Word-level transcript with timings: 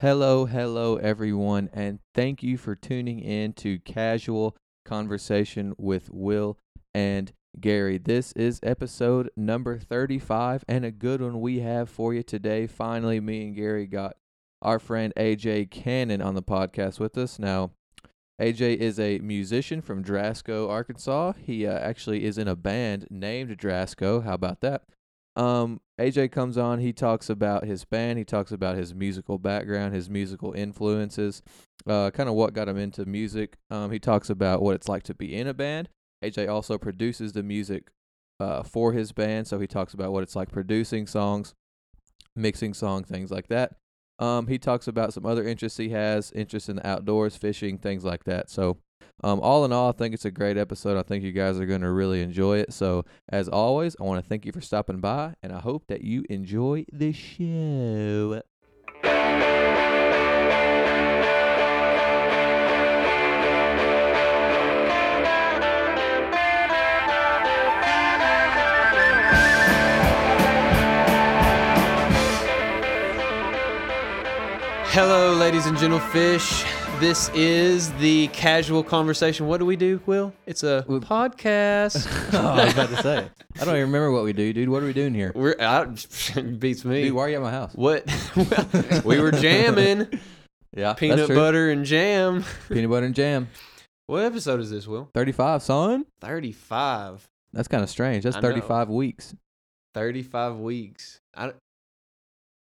Hello, 0.00 0.44
hello, 0.44 0.96
everyone, 0.96 1.70
and 1.72 2.00
thank 2.14 2.42
you 2.42 2.58
for 2.58 2.74
tuning 2.76 3.18
in 3.18 3.54
to 3.54 3.78
Casual 3.78 4.54
Conversation 4.84 5.74
with 5.78 6.10
Will 6.10 6.58
and 6.92 7.32
Gary. 7.58 7.96
This 7.96 8.32
is 8.32 8.60
episode 8.62 9.30
number 9.38 9.78
35 9.78 10.66
and 10.68 10.84
a 10.84 10.90
good 10.90 11.22
one 11.22 11.40
we 11.40 11.60
have 11.60 11.88
for 11.88 12.12
you 12.12 12.22
today. 12.22 12.66
Finally, 12.66 13.20
me 13.20 13.46
and 13.46 13.56
Gary 13.56 13.86
got 13.86 14.18
our 14.60 14.78
friend 14.78 15.14
AJ 15.16 15.70
Cannon 15.70 16.20
on 16.20 16.34
the 16.34 16.42
podcast 16.42 17.00
with 17.00 17.16
us. 17.16 17.38
Now, 17.38 17.70
AJ 18.38 18.76
is 18.76 19.00
a 19.00 19.18
musician 19.20 19.80
from 19.80 20.04
Drasco, 20.04 20.68
Arkansas. 20.68 21.32
He 21.42 21.66
uh, 21.66 21.72
actually 21.72 22.26
is 22.26 22.36
in 22.36 22.48
a 22.48 22.54
band 22.54 23.06
named 23.08 23.56
Drasco. 23.56 24.24
How 24.24 24.34
about 24.34 24.60
that? 24.60 24.82
Um, 25.36 25.80
AJ 26.00 26.32
comes 26.32 26.58
on. 26.58 26.78
He 26.78 26.92
talks 26.92 27.30
about 27.30 27.64
his 27.64 27.84
band. 27.84 28.18
He 28.18 28.24
talks 28.24 28.52
about 28.52 28.76
his 28.76 28.94
musical 28.94 29.38
background, 29.38 29.94
his 29.94 30.10
musical 30.10 30.52
influences, 30.52 31.42
uh, 31.86 32.10
kind 32.10 32.28
of 32.28 32.34
what 32.34 32.54
got 32.54 32.68
him 32.68 32.78
into 32.78 33.04
music. 33.04 33.56
Um, 33.70 33.90
he 33.90 33.98
talks 33.98 34.30
about 34.30 34.62
what 34.62 34.74
it's 34.74 34.88
like 34.88 35.02
to 35.04 35.14
be 35.14 35.34
in 35.34 35.46
a 35.46 35.54
band. 35.54 35.88
AJ 36.24 36.48
also 36.48 36.78
produces 36.78 37.32
the 37.32 37.42
music 37.42 37.90
uh, 38.40 38.62
for 38.62 38.92
his 38.92 39.12
band, 39.12 39.46
so 39.46 39.58
he 39.58 39.66
talks 39.66 39.94
about 39.94 40.12
what 40.12 40.22
it's 40.22 40.36
like 40.36 40.50
producing 40.50 41.06
songs, 41.06 41.54
mixing 42.34 42.74
songs, 42.74 43.08
things 43.08 43.30
like 43.30 43.48
that. 43.48 43.74
Um, 44.18 44.46
he 44.46 44.58
talks 44.58 44.88
about 44.88 45.12
some 45.12 45.26
other 45.26 45.46
interests 45.46 45.78
he 45.78 45.90
has, 45.90 46.32
interest 46.32 46.68
in 46.68 46.76
the 46.76 46.86
outdoors, 46.86 47.36
fishing, 47.36 47.78
things 47.78 48.04
like 48.04 48.24
that. 48.24 48.50
So 48.50 48.78
um, 49.22 49.40
all 49.40 49.64
in 49.64 49.72
all, 49.72 49.88
I 49.88 49.92
think 49.92 50.14
it's 50.14 50.24
a 50.24 50.30
great 50.30 50.56
episode. 50.56 50.98
I 50.98 51.02
think 51.02 51.24
you 51.24 51.32
guys 51.32 51.58
are 51.58 51.66
going 51.66 51.80
to 51.80 51.90
really 51.90 52.20
enjoy 52.20 52.58
it. 52.58 52.72
So, 52.72 53.04
as 53.28 53.48
always, 53.48 53.96
I 53.98 54.04
want 54.04 54.22
to 54.22 54.28
thank 54.28 54.44
you 54.44 54.52
for 54.52 54.60
stopping 54.60 55.00
by, 55.00 55.34
and 55.42 55.52
I 55.52 55.60
hope 55.60 55.86
that 55.88 56.02
you 56.02 56.24
enjoy 56.28 56.84
the 56.92 57.12
show. 57.12 58.42
Hello, 74.96 75.34
ladies 75.34 75.66
and 75.66 75.76
gentlefish. 75.76 76.64
This 77.00 77.28
is 77.34 77.92
the 77.98 78.28
casual 78.28 78.82
conversation. 78.82 79.46
What 79.46 79.58
do 79.58 79.66
we 79.66 79.76
do, 79.76 80.00
Will? 80.06 80.32
It's 80.46 80.62
a 80.62 80.86
We- 80.88 81.00
podcast. 81.00 82.08
oh, 82.32 82.38
I 82.48 82.64
was 82.64 82.72
about 82.72 82.88
to 82.88 83.02
say. 83.02 83.28
I 83.60 83.64
don't 83.66 83.74
even 83.76 83.80
remember 83.92 84.10
what 84.10 84.24
we 84.24 84.32
do, 84.32 84.54
dude. 84.54 84.70
What 84.70 84.82
are 84.82 84.86
we 84.86 84.94
doing 84.94 85.12
here? 85.12 85.32
We're 85.34 85.60
out. 85.60 86.06
Beats 86.58 86.86
me. 86.86 87.02
Dude, 87.02 87.12
why 87.12 87.24
are 87.24 87.28
you 87.28 87.36
at 87.36 87.42
my 87.42 87.50
house? 87.50 87.74
what? 87.74 88.06
Well, 88.34 89.02
we 89.04 89.20
were 89.20 89.32
jamming 89.32 90.08
Yeah, 90.74 90.94
peanut 90.94 91.28
butter 91.28 91.68
and 91.70 91.84
jam. 91.84 92.46
peanut 92.70 92.88
butter 92.88 93.04
and 93.04 93.14
jam. 93.14 93.48
What 94.06 94.24
episode 94.24 94.60
is 94.60 94.70
this, 94.70 94.86
Will? 94.86 95.10
35, 95.12 95.62
son? 95.62 96.06
Thirty-five. 96.22 97.28
That's 97.52 97.68
kind 97.68 97.82
of 97.82 97.90
strange. 97.90 98.24
That's. 98.24 98.38
35 98.38 98.88
weeks. 98.88 99.34
Thirty-five 99.92 100.56
weeks. 100.56 101.20
I. 101.36 101.52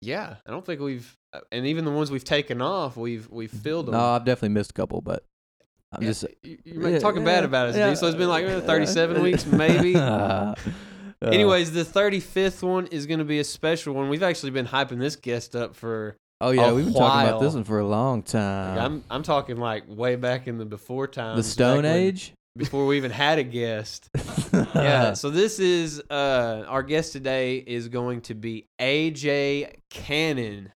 Yeah, 0.02 0.36
I 0.46 0.52
don't 0.52 0.66
think 0.66 0.82
we've, 0.82 1.18
and 1.52 1.66
even 1.66 1.86
the 1.86 1.92
ones 1.92 2.12
we've 2.12 2.24
taken 2.24 2.62
off, 2.62 2.96
we've 2.98 3.28
we've 3.30 3.52
filled 3.52 3.88
them. 3.88 3.94
No, 3.94 4.00
I've 4.00 4.26
definitely 4.26 4.50
missed 4.50 4.72
a 4.72 4.74
couple, 4.74 5.02
but 5.02 5.24
I'm 5.92 6.04
Yeah, 6.04 6.10
just 6.10 6.26
you- 6.44 6.58
you're 6.64 6.90
yeah, 6.90 7.00
talking 7.00 7.22
yeah, 7.22 7.26
bad 7.34 7.44
about 7.46 7.70
us, 7.70 7.76
dude. 7.76 7.98
So 7.98 8.08
it's 8.08 8.16
been 8.18 8.30
like 8.30 8.46
uh, 8.48 8.62
37 8.62 9.22
weeks, 9.22 9.46
maybe. 9.46 9.96
Uh, 11.22 11.30
Anyways, 11.32 11.72
the 11.72 11.84
35th 11.84 12.62
one 12.62 12.88
is 12.88 13.08
going 13.08 13.20
to 13.20 13.26
be 13.26 13.40
a 13.40 13.44
special 13.44 13.96
one. 13.96 14.10
We've 14.10 14.22
actually 14.22 14.52
been 14.52 14.68
hyping 14.68 15.00
this 15.00 15.16
guest 15.16 15.56
up 15.56 15.74
for. 15.76 16.18
oh 16.42 16.52
yeah, 16.52 16.72
we've 16.74 16.86
been 16.86 16.94
talking 16.94 17.28
about 17.30 17.40
this 17.42 17.54
one 17.54 17.64
for 17.64 17.80
a 17.80 17.88
long 17.88 18.18
like, 18.18 18.26
time. 18.26 18.78
I'm 18.78 19.04
I'm 19.10 19.24
talking 19.24 19.56
like 19.58 19.86
way 19.88 20.18
back 20.18 20.48
in 20.48 20.58
the 20.58 20.66
before 20.66 21.08
times. 21.08 21.38
the 21.38 21.50
Stone 21.50 21.86
Age. 21.86 22.34
before 22.58 22.86
we 22.86 22.98
even 22.98 23.12
had 23.12 23.40
a 23.40 23.44
guest. 23.44 24.10
yeah. 24.76 25.14
So 25.16 25.30
this 25.30 25.60
is 25.60 26.02
uh 26.10 26.66
our 26.68 26.84
guest 26.84 27.14
today 27.14 27.58
is 27.58 27.88
going 27.88 28.22
to 28.22 28.36
be 28.36 28.68
AJ 28.80 29.76
Cannon. 29.90 30.72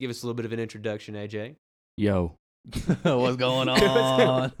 Give 0.00 0.10
us 0.10 0.22
a 0.22 0.26
little 0.26 0.34
bit 0.34 0.46
of 0.46 0.52
an 0.52 0.60
introduction, 0.60 1.14
AJ. 1.14 1.56
Yo, 1.96 2.36
What's 3.02 3.36
going 3.36 3.68
on? 3.68 4.52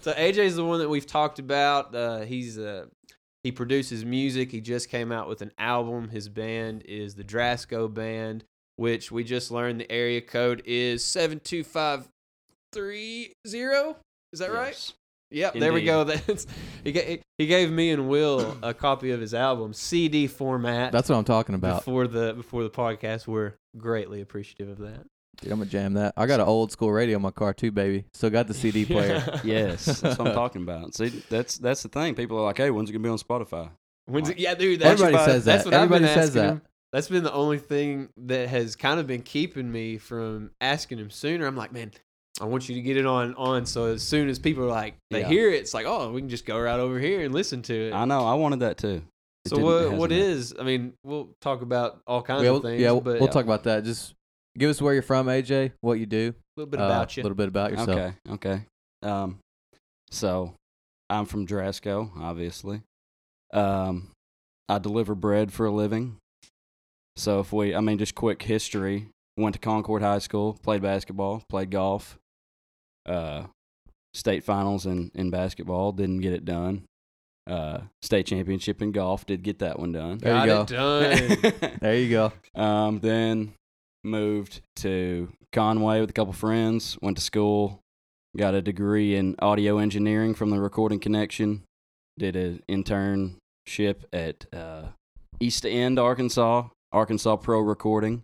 So 0.00 0.12
AJ 0.12 0.38
is 0.38 0.56
the 0.56 0.64
one 0.64 0.78
that 0.78 0.88
we've 0.88 1.06
talked 1.06 1.38
about. 1.40 1.94
Uh, 1.94 2.20
he's 2.20 2.56
uh, 2.56 2.86
he 3.42 3.50
produces 3.50 4.04
music. 4.04 4.52
He 4.52 4.60
just 4.60 4.88
came 4.88 5.10
out 5.10 5.28
with 5.28 5.42
an 5.42 5.50
album. 5.58 6.08
His 6.08 6.28
band 6.28 6.82
is 6.84 7.16
the 7.16 7.24
Drasco 7.24 7.92
Band, 7.92 8.44
which 8.76 9.10
we 9.10 9.24
just 9.24 9.50
learned 9.50 9.80
the 9.80 9.90
area 9.90 10.20
code 10.20 10.62
is 10.64 11.04
seven 11.04 11.40
two 11.40 11.64
five 11.64 12.08
three 12.72 13.32
zero. 13.46 13.96
Is 14.32 14.38
that 14.38 14.52
right? 14.52 14.92
Yes. 15.32 15.52
Yep. 15.54 15.60
There 15.60 15.72
we 15.72 15.82
go. 15.84 16.04
That's 16.26 16.46
he 16.84 16.92
gave, 16.92 17.22
he 17.38 17.46
gave 17.46 17.70
me 17.70 17.90
and 17.90 18.08
Will 18.08 18.56
a 18.62 18.74
copy 18.86 19.10
of 19.10 19.20
his 19.20 19.34
album 19.34 19.72
CD 19.72 20.26
format. 20.26 20.92
That's 20.92 21.08
what 21.08 21.16
I'm 21.16 21.24
talking 21.24 21.54
about. 21.54 21.78
before 21.84 22.06
the 22.06 22.34
before 22.34 22.62
the 22.62 22.70
podcast. 22.70 23.26
We're 23.26 23.54
greatly 23.76 24.20
appreciative 24.20 24.68
of 24.68 24.78
that. 24.78 25.06
Dude, 25.40 25.50
I'm 25.50 25.58
gonna 25.58 25.70
jam 25.70 25.94
that. 25.94 26.12
I 26.16 26.26
got 26.26 26.40
an 26.40 26.46
old 26.46 26.70
school 26.72 26.92
radio 26.92 27.16
in 27.16 27.22
my 27.22 27.30
car 27.30 27.52
too, 27.54 27.72
baby. 27.72 28.04
Still 28.12 28.30
got 28.30 28.46
the 28.48 28.54
CD 28.54 28.84
player. 28.86 29.22
Yes, 29.44 29.86
that's 29.86 30.18
what 30.18 30.28
I'm 30.28 30.34
talking 30.34 30.62
about. 30.62 30.94
See, 30.94 31.08
that's 31.30 31.58
that's 31.58 31.82
the 31.82 31.88
thing. 31.88 32.14
People 32.14 32.38
are 32.38 32.42
like, 32.42 32.58
"Hey, 32.58 32.70
when's 32.70 32.90
it 32.90 32.92
gonna 32.92 33.02
be 33.02 33.08
on 33.08 33.18
Spotify?" 33.18 33.70
When's 34.06 34.28
it, 34.28 34.38
yeah, 34.38 34.54
dude. 34.54 34.80
That's 34.80 35.00
Everybody 35.00 35.14
what- 35.16 35.24
says 35.30 35.44
that. 35.46 35.52
That's 35.52 35.64
what 35.64 35.74
I've 35.74 35.88
been 35.88 36.04
Everybody 36.04 36.20
says 36.20 36.34
that. 36.34 36.44
him. 36.48 36.62
That's 36.92 37.08
been 37.08 37.22
the 37.24 37.32
only 37.32 37.58
thing 37.58 38.10
that 38.18 38.48
has 38.50 38.76
kind 38.76 39.00
of 39.00 39.06
been 39.06 39.22
keeping 39.22 39.72
me 39.72 39.96
from 39.96 40.50
asking 40.60 40.98
him 40.98 41.08
sooner. 41.08 41.46
I'm 41.46 41.56
like, 41.56 41.72
man, 41.72 41.92
I 42.42 42.46
want 42.46 42.68
you 42.68 42.74
to 42.74 42.80
get 42.82 42.96
it 42.96 43.06
on 43.06 43.34
on. 43.36 43.64
So 43.66 43.86
as 43.86 44.02
soon 44.02 44.28
as 44.28 44.38
people 44.38 44.64
are 44.64 44.68
like, 44.68 44.96
they 45.10 45.20
Yeah. 45.20 45.28
hear 45.28 45.50
it, 45.50 45.60
it's 45.60 45.72
like, 45.72 45.86
oh, 45.86 46.10
we 46.10 46.20
can 46.20 46.28
just 46.28 46.44
go 46.44 46.58
right 46.60 46.78
over 46.80 46.98
here 46.98 47.20
and 47.24 47.32
listen 47.32 47.62
to 47.62 47.88
it. 47.88 47.94
I 47.94 48.04
know. 48.04 48.26
I 48.26 48.34
wanted 48.34 48.60
that 48.60 48.78
too. 48.78 49.02
It 49.44 49.48
so 49.48 49.56
didn't- 49.56 49.64
what 49.64 49.80
hasn't 49.80 49.98
what 49.98 50.10
yet. 50.10 50.20
is? 50.20 50.54
I 50.58 50.62
mean, 50.64 50.92
we'll 51.04 51.30
talk 51.40 51.62
about 51.62 52.00
all 52.06 52.20
kinds 52.22 52.42
yeah, 52.42 52.48
of 52.48 52.54
we'll, 52.54 52.62
things. 52.62 52.80
yeah, 52.80 52.90
we'll, 52.90 53.00
but 53.00 53.20
we'll 53.20 53.28
talk 53.28 53.44
about 53.44 53.62
that. 53.64 53.84
Just 53.84 54.14
give 54.58 54.70
us 54.70 54.82
where 54.82 54.92
you're 54.92 55.02
from, 55.02 55.26
AJ. 55.28 55.72
What 55.80 56.00
you 56.00 56.06
do. 56.06 56.34
a 56.56 56.60
little 56.60 56.70
bit 56.70 56.80
uh, 56.80 56.84
about 56.84 57.16
you. 57.16 57.22
A 57.22 57.24
little 57.24 57.36
bit 57.36 57.48
about 57.48 57.70
yourself. 57.70 57.88
Okay, 57.90 58.12
okay. 58.30 58.60
Um, 59.02 59.38
so 60.10 60.54
I'm 61.08 61.26
from 61.26 61.46
Drasco, 61.46 62.10
obviously. 62.20 62.82
Um, 63.54 64.10
I 64.68 64.78
deliver 64.78 65.14
bread 65.14 65.52
for 65.52 65.66
a 65.66 65.70
living. 65.70 66.16
So 67.16 67.40
if 67.40 67.52
we, 67.52 67.74
I 67.74 67.80
mean, 67.80 67.98
just 67.98 68.14
quick 68.14 68.42
history. 68.42 69.08
Went 69.36 69.54
to 69.54 69.58
Concord 69.58 70.02
High 70.02 70.18
School, 70.18 70.58
played 70.62 70.82
basketball, 70.82 71.42
played 71.48 71.70
golf. 71.70 72.18
Uh, 73.06 73.44
state 74.14 74.44
finals 74.44 74.86
in 74.86 75.10
in 75.14 75.30
basketball, 75.30 75.92
didn't 75.92 76.20
get 76.20 76.32
it 76.32 76.44
done. 76.44 76.84
Uh, 77.48 77.80
state 78.02 78.26
championship 78.26 78.80
in 78.80 78.92
golf, 78.92 79.26
did 79.26 79.42
get 79.42 79.58
that 79.58 79.78
one 79.78 79.90
done. 79.92 80.18
There 80.18 80.36
you 80.38 80.46
Got 80.46 80.70
it 80.70 80.74
done. 80.76 81.70
There 81.80 81.96
you 81.96 82.10
go. 82.10 82.32
um, 82.60 83.00
then 83.00 83.54
moved 84.04 84.60
to 84.76 85.32
Conway 85.52 86.00
with 86.00 86.10
a 86.10 86.12
couple 86.12 86.32
friends. 86.32 86.96
Went 87.02 87.16
to 87.16 87.22
school, 87.22 87.80
got 88.36 88.54
a 88.54 88.62
degree 88.62 89.16
in 89.16 89.34
audio 89.40 89.78
engineering 89.78 90.34
from 90.34 90.50
the 90.50 90.60
Recording 90.60 91.00
Connection. 91.00 91.62
Did 92.18 92.36
an 92.36 92.62
internship 92.70 94.04
at 94.12 94.46
uh, 94.52 94.88
East 95.40 95.66
End, 95.66 95.98
Arkansas, 95.98 96.68
Arkansas 96.92 97.36
Pro 97.36 97.58
Recording, 97.60 98.22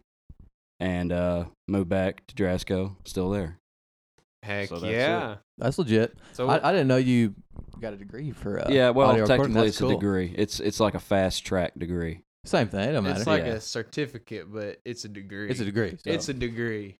and 0.78 1.10
uh, 1.10 1.44
moved 1.66 1.88
back 1.88 2.24
to 2.28 2.34
Drasco. 2.36 2.94
Still 3.04 3.30
there. 3.30 3.58
Heck 4.42 4.68
So 4.68 4.78
that's 4.78 4.92
yeah. 4.92 5.36
That's 5.58 5.78
legit. 5.78 6.16
So 6.32 6.48
I, 6.48 6.68
I 6.68 6.72
didn't 6.72 6.88
know 6.88 6.96
you 6.96 7.34
got 7.80 7.92
a 7.92 7.96
degree 7.96 8.30
for. 8.32 8.60
Uh, 8.60 8.70
yeah, 8.70 8.90
well, 8.90 9.10
audio 9.10 9.26
technically 9.26 9.54
That's 9.54 9.68
it's 9.68 9.78
cool. 9.78 9.90
a 9.90 9.94
degree. 9.94 10.34
It's 10.36 10.60
it's 10.60 10.80
like 10.80 10.94
a 10.94 11.00
fast 11.00 11.44
track 11.44 11.72
degree. 11.76 12.20
Same 12.44 12.68
thing. 12.68 12.88
It 12.88 12.92
don't 12.92 13.04
matter. 13.04 13.18
it's 13.18 13.26
like 13.26 13.44
yeah. 13.44 13.54
a 13.54 13.60
certificate, 13.60 14.52
but 14.52 14.80
it's 14.84 15.04
a 15.04 15.08
degree. 15.08 15.50
it's 15.50 15.60
a 15.60 15.64
degree. 15.64 15.90
so 16.02 16.10
It's 16.10 16.28
a 16.28 16.34
degree. 16.34 16.96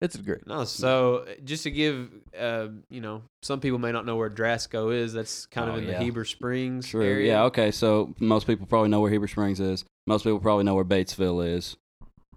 it's 0.00 0.14
a 0.14 0.18
degree. 0.18 0.40
No, 0.46 0.64
so 0.64 1.26
just 1.44 1.62
to 1.64 1.70
give, 1.70 2.10
uh, 2.38 2.68
you 2.88 3.00
know, 3.00 3.22
some 3.42 3.60
people 3.60 3.78
may 3.78 3.92
not 3.92 4.06
know 4.06 4.16
where 4.16 4.30
Drasco 4.30 4.92
is. 4.92 5.12
That's 5.12 5.46
kind 5.46 5.68
of 5.68 5.76
Oh, 5.76 5.78
in 5.78 5.84
yeah. 5.84 5.98
the 5.98 6.04
Heber 6.04 6.24
Springs 6.24 6.88
True. 6.88 7.04
area. 7.04 7.32
Yeah. 7.32 7.42
Okay. 7.44 7.70
So 7.70 8.14
most 8.18 8.46
people 8.46 8.66
probably 8.66 8.88
know 8.88 9.00
where 9.00 9.10
Heber 9.10 9.28
Springs 9.28 9.60
is. 9.60 9.84
Most 10.06 10.24
people 10.24 10.40
probably 10.40 10.64
know 10.64 10.74
where 10.74 10.84
Batesville 10.84 11.46
is. 11.46 11.76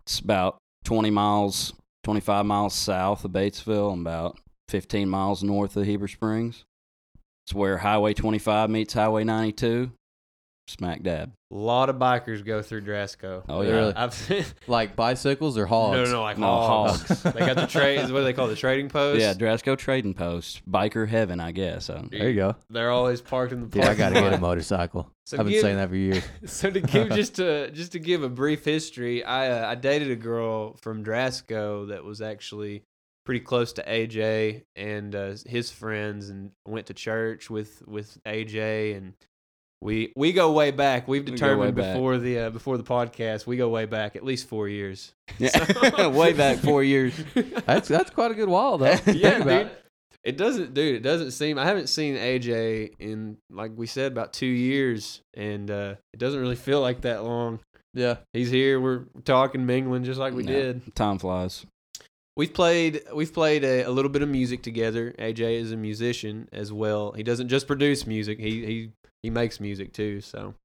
It's 0.03 0.19
about 0.19 0.57
20 0.83 1.09
miles, 1.09 1.73
25 2.03 2.45
miles 2.45 2.73
south 2.73 3.25
of 3.25 3.31
Batesville, 3.31 3.93
and 3.93 4.01
about 4.01 4.39
15 4.69 5.07
miles 5.09 5.43
north 5.43 5.77
of 5.77 5.85
Heber 5.85 6.07
Springs. 6.07 6.65
It's 7.45 7.53
where 7.53 7.77
Highway 7.77 8.13
25 8.13 8.69
meets 8.69 8.93
Highway 8.93 9.23
92. 9.23 9.91
Smack 10.67 11.03
dab. 11.03 11.31
A 11.51 11.55
lot 11.55 11.89
of 11.89 11.97
bikers 11.97 12.45
go 12.45 12.61
through 12.61 12.81
Drasco. 12.81 13.43
Oh 13.49 13.61
yeah, 13.61 13.71
Really? 13.71 13.93
I've 13.95 14.53
Like 14.67 14.95
bicycles 14.95 15.57
or 15.57 15.65
hogs? 15.65 15.97
no, 15.97 16.03
no, 16.05 16.11
no, 16.11 16.21
like 16.21 16.37
No, 16.37 16.45
hogs. 16.47 17.01
hogs. 17.07 17.23
they 17.33 17.39
got 17.41 17.57
the 17.57 17.67
trade. 17.67 17.99
What 18.09 18.19
do 18.19 18.23
they 18.23 18.31
call 18.33 18.45
it, 18.47 18.51
the 18.51 18.55
trading 18.55 18.87
post? 18.89 19.19
yeah. 19.19 19.33
Drasco 19.33 19.77
Trading 19.77 20.13
Post, 20.13 20.61
biker 20.69 21.07
heaven, 21.07 21.39
I 21.39 21.51
guess. 21.51 21.89
Um, 21.89 22.07
There 22.11 22.29
you 22.29 22.35
go. 22.35 22.55
They're 22.69 22.91
always 22.91 23.19
parked 23.21 23.51
in 23.53 23.69
the 23.69 23.77
Yeah, 23.79 23.89
I 23.89 23.95
gotta 23.95 24.15
get 24.15 24.33
a 24.33 24.37
motorcycle. 24.39 25.11
So 25.25 25.37
I've 25.37 25.45
been 25.45 25.53
give- 25.53 25.61
saying 25.61 25.77
that 25.77 25.89
for 25.89 25.95
years. 25.95 26.23
so 26.45 26.69
to 26.71 26.79
give 26.81 27.09
just 27.09 27.35
to 27.35 27.69
just 27.71 27.91
to 27.93 27.99
give 27.99 28.23
a 28.23 28.29
brief 28.29 28.63
history, 28.63 29.23
I 29.23 29.49
uh, 29.49 29.71
I 29.71 29.75
dated 29.75 30.09
a 30.11 30.15
girl 30.15 30.75
from 30.77 31.03
Drasco 31.03 31.89
that 31.89 32.03
was 32.03 32.21
actually 32.21 32.83
pretty 33.25 33.39
close 33.41 33.71
to 33.73 33.83
AJ 33.83 34.63
and 34.75 35.13
uh, 35.15 35.35
his 35.45 35.69
friends, 35.69 36.29
and 36.29 36.51
went 36.65 36.87
to 36.87 36.93
church 36.93 37.49
with 37.49 37.83
with 37.87 38.17
AJ, 38.25 38.95
and 38.97 39.13
we 39.81 40.13
we 40.15 40.31
go 40.33 40.51
way 40.51 40.71
back. 40.71 41.07
We've 41.07 41.23
We 41.23 41.31
go 41.31 41.31
determined 41.33 41.75
way 41.77 41.83
back. 41.83 41.93
before 41.95 42.17
the 42.17 42.39
uh, 42.39 42.49
before 42.51 42.77
the 42.77 42.83
podcast, 42.83 43.45
we 43.47 43.57
go 43.57 43.69
way 43.69 43.85
back 43.85 44.15
at 44.15 44.23
least 44.23 44.47
four 44.47 44.67
years. 44.69 45.13
Yeah. 45.39 46.07
Way 46.07 46.33
back 46.33 46.57
four 46.57 46.83
years. 46.83 47.13
That's 47.65 47.87
that's 47.87 48.09
quite 48.11 48.31
a 48.31 48.35
good 48.35 48.49
while 48.49 48.77
though. 48.77 48.95
yeah, 49.07 49.37
dude. 49.39 49.47
it. 49.47 49.77
It 50.23 50.37
doesn't, 50.37 50.75
dude. 50.75 50.95
It 50.95 50.99
doesn't 51.03 51.31
seem. 51.31 51.57
I 51.57 51.65
haven't 51.65 51.87
seen 51.87 52.15
AJ 52.15 52.91
in, 52.99 53.37
like 53.49 53.71
we 53.75 53.87
said, 53.87 54.11
about 54.11 54.33
two 54.33 54.45
years, 54.45 55.21
and 55.33 55.71
uh, 55.71 55.95
it 56.13 56.19
doesn't 56.19 56.39
really 56.39 56.55
feel 56.55 56.79
like 56.79 57.01
that 57.01 57.23
long. 57.23 57.59
Yeah. 57.95 58.17
He's 58.31 58.51
here. 58.51 58.79
We're 58.79 59.05
talking, 59.25 59.65
mingling, 59.65 60.03
just 60.03 60.19
like 60.19 60.33
we 60.35 60.43
No. 60.43 60.51
did. 60.51 60.95
Time 60.95 61.17
flies. 61.17 61.65
We've 62.41 62.51
played. 62.51 63.03
We've 63.13 63.31
played 63.31 63.63
a, 63.63 63.83
a 63.83 63.91
little 63.91 64.09
bit 64.09 64.23
of 64.23 64.29
music 64.29 64.63
together. 64.63 65.13
AJ 65.19 65.59
is 65.61 65.71
a 65.71 65.77
musician 65.77 66.49
as 66.51 66.73
well. 66.73 67.11
He 67.11 67.21
doesn't 67.21 67.49
just 67.49 67.67
produce 67.67 68.07
music. 68.07 68.39
He 68.39 68.65
he 68.65 68.91
he 69.21 69.29
makes 69.29 69.59
music 69.59 69.93
too. 69.93 70.21
So 70.21 70.55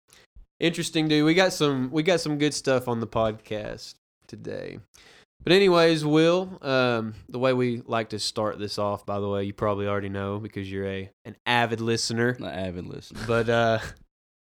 interesting, 0.58 1.06
dude. 1.06 1.26
We 1.26 1.34
got 1.34 1.52
some. 1.52 1.90
We 1.90 2.02
got 2.02 2.20
some 2.20 2.38
good 2.38 2.54
stuff 2.54 2.88
on 2.88 3.00
the 3.00 3.06
podcast 3.06 3.96
today. 4.26 4.78
But 5.44 5.52
anyways, 5.52 6.02
Will, 6.02 6.58
um, 6.62 7.12
the 7.28 7.38
way 7.38 7.52
we 7.52 7.82
like 7.84 8.08
to 8.08 8.18
start 8.18 8.58
this 8.58 8.78
off, 8.78 9.04
by 9.04 9.20
the 9.20 9.28
way, 9.28 9.44
you 9.44 9.52
probably 9.52 9.86
already 9.86 10.08
know 10.08 10.38
because 10.38 10.72
you're 10.72 10.88
a 10.88 11.10
an 11.26 11.36
avid 11.44 11.82
listener. 11.82 12.38
The 12.40 12.46
avid 12.46 12.86
listener. 12.86 13.20
But 13.26 13.50
uh, 13.50 13.78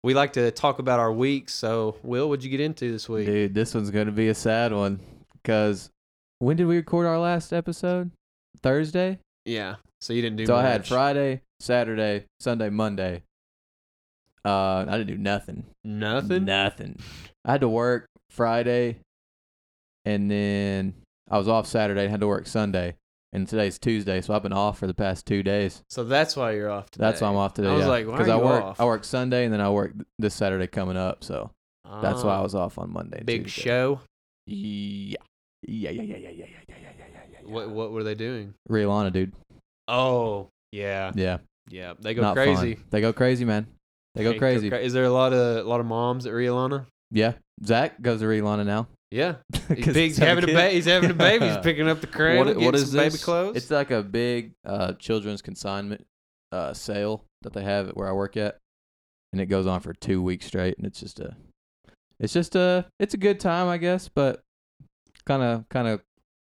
we 0.05 0.15
like 0.15 0.35
to 0.35 0.53
talk 0.53 0.79
about 0.79 1.01
our 1.01 1.13
weeks. 1.13 1.53
So, 1.53 1.97
Will, 2.05 2.29
what'd 2.29 2.45
you 2.45 2.51
get 2.51 2.61
into 2.61 2.93
this 2.93 3.09
week? 3.09 3.27
Dude, 3.27 3.55
this 3.55 3.75
one's 3.75 3.91
gonna 3.91 4.13
be 4.13 4.29
a 4.29 4.37
sad 4.37 4.73
one 4.73 5.01
because 5.43 5.91
when 6.39 6.57
did 6.57 6.67
we 6.67 6.77
record 6.77 7.07
our 7.07 7.19
last 7.19 7.53
episode? 7.53 8.11
Thursday. 8.63 9.19
Yeah. 9.45 9.77
So 10.01 10.13
you 10.13 10.23
didn't 10.23 10.37
do. 10.39 10.47
So 10.47 10.57
I 10.57 10.63
had. 10.63 10.87
Friday, 10.87 11.43
Saturday, 11.61 12.25
Sunday, 12.41 12.71
Monday. 12.71 13.23
Uh, 14.45 14.85
I 14.89 14.99
didn't 14.99 15.07
do 15.07 15.17
nothing. 15.19 15.65
Nothing. 15.85 16.45
Nothing. 16.45 16.99
I 17.45 17.53
had 17.53 17.61
to 17.63 17.69
work 17.69 18.07
Friday, 18.31 18.99
and 20.05 20.31
then 20.31 20.95
I 21.31 21.39
was 21.39 21.49
off 21.49 21.67
Saturday 21.67 22.03
and 22.03 22.11
had 22.11 22.21
to 22.21 22.27
work 22.27 22.47
Sunday. 22.47 22.97
And 23.33 23.49
today's 23.49 23.81
Tuesday, 23.81 24.21
so 24.21 24.33
I've 24.33 24.45
been 24.45 24.53
off 24.53 24.79
for 24.79 24.87
the 24.87 24.95
past 24.95 25.27
two 25.27 25.43
days. 25.43 25.83
So 25.91 26.05
that's 26.05 26.37
why 26.37 26.53
you're 26.53 26.71
off 26.71 26.89
today. 26.91 27.05
That's 27.07 27.21
why 27.21 27.29
I'm 27.29 27.35
off 27.35 27.53
today. 27.55 27.69
I 27.69 27.73
was 27.73 27.81
yeah. 27.83 27.89
like, 27.89 28.07
why 28.07 28.13
because 28.13 28.29
are 28.29 28.33
I 28.35 28.37
you 28.39 28.45
work 28.45 28.63
off? 28.63 28.81
I 28.81 28.85
work 28.85 29.03
Sunday 29.03 29.45
and 29.45 29.53
then 29.53 29.61
I 29.61 29.71
work 29.71 29.93
this 30.21 30.35
Saturday 30.35 30.69
coming 30.69 30.97
up. 30.97 31.25
So 31.25 31.51
that's 32.01 32.23
why 32.23 32.35
I 32.37 32.39
Oh, 32.39 32.43
was 32.45 32.55
off 32.55 32.79
on 32.79 32.93
Monday. 32.93 33.25
big 33.25 33.45
Tuesday. 33.47 33.63
show. 33.63 34.01
Yeah. 34.47 35.17
Yeah, 35.67 35.91
yeah, 35.91 36.03
yeah, 36.03 36.17
yeah, 36.17 36.29
yeah, 36.31 36.31
yeah, 36.31 36.47
yeah, 36.69 36.77
yeah, 36.79 37.05
yeah, 37.13 37.39
yeah. 37.43 37.49
What 37.53 37.71
what 37.71 37.93
were 37.93 38.03
they 38.05 38.15
doing? 38.15 38.55
Rhea 38.69 38.89
Lana, 38.89 39.11
dude. 39.11 39.33
Oh 39.89 40.49
yeah, 40.73 41.13
Yeah. 41.15 41.39
yeah. 41.69 41.95
They 42.01 42.15
go 42.15 42.23
Not 42.23 42.35
crazy. 42.35 42.75
Fun. 42.75 42.85
They 42.91 43.01
go 43.01 43.13
crazy, 43.13 43.45
man. 43.45 43.67
They 44.15 44.23
go 44.25 44.39
crazy. 44.39 44.69
Is 44.69 44.93
there 44.93 45.05
a 45.05 45.11
lot 45.11 45.33
of 45.33 45.65
a 45.67 45.69
lot 45.69 45.81
of 45.81 45.87
moms 45.87 46.27
at 46.27 46.33
Rhea 46.33 46.55
Lana? 46.55 46.87
Yeah. 47.11 47.33
Zach 47.65 48.01
goes 48.03 48.21
to 48.21 48.27
Rhea 48.29 48.45
Lana 48.45 48.65
now. 48.65 48.89
Yeah, 49.11 49.37
he's, 49.69 49.85
'Cause 49.85 49.95
big, 49.95 50.09
he's 50.11 50.17
having 50.17 50.43
a 50.43 50.47
kid. 50.49 50.55
ba- 50.55 50.71
He's 50.71 50.87
having 50.87 51.11
a 51.11 51.15
baby. 51.15 51.47
He's 51.47 51.57
picking 51.63 51.89
up 51.89 52.01
the 52.01 52.09
cradle. 52.09 52.47
What- 52.47 52.57
what 52.57 52.75
is 52.75 52.91
some 52.91 52.99
baby 52.99 53.19
clothes. 53.19 53.57
It's 53.57 53.71
like 53.71 53.93
a 53.93 54.03
big 54.03 54.53
uh, 54.65 54.95
children's 54.95 55.41
consignment 55.41 56.05
uh, 56.51 56.73
sale 56.75 57.25
that 57.43 57.53
they 57.53 57.63
have 57.63 57.89
at 57.91 57.97
where 57.97 58.09
I 58.09 58.13
work 58.13 58.37
at, 58.37 58.59
and 59.33 59.41
it 59.41 59.47
goes 59.47 59.69
on 59.69 59.81
for 59.81 59.93
two 59.95 60.21
weeks 60.21 60.47
straight, 60.47 60.77
and 60.79 60.87
it's 60.87 60.99
just 60.99 61.21
a, 61.21 61.37
it's 62.19 62.33
just 62.33 62.57
a, 62.57 62.87
it's 62.99 63.15
a 63.15 63.19
good 63.19 63.39
time, 63.39 63.69
I 63.69 63.77
guess, 63.77 64.09
but 64.13 64.41
kind 65.27 65.43
of, 65.43 65.69
kind 65.69 65.89
of 65.89 66.03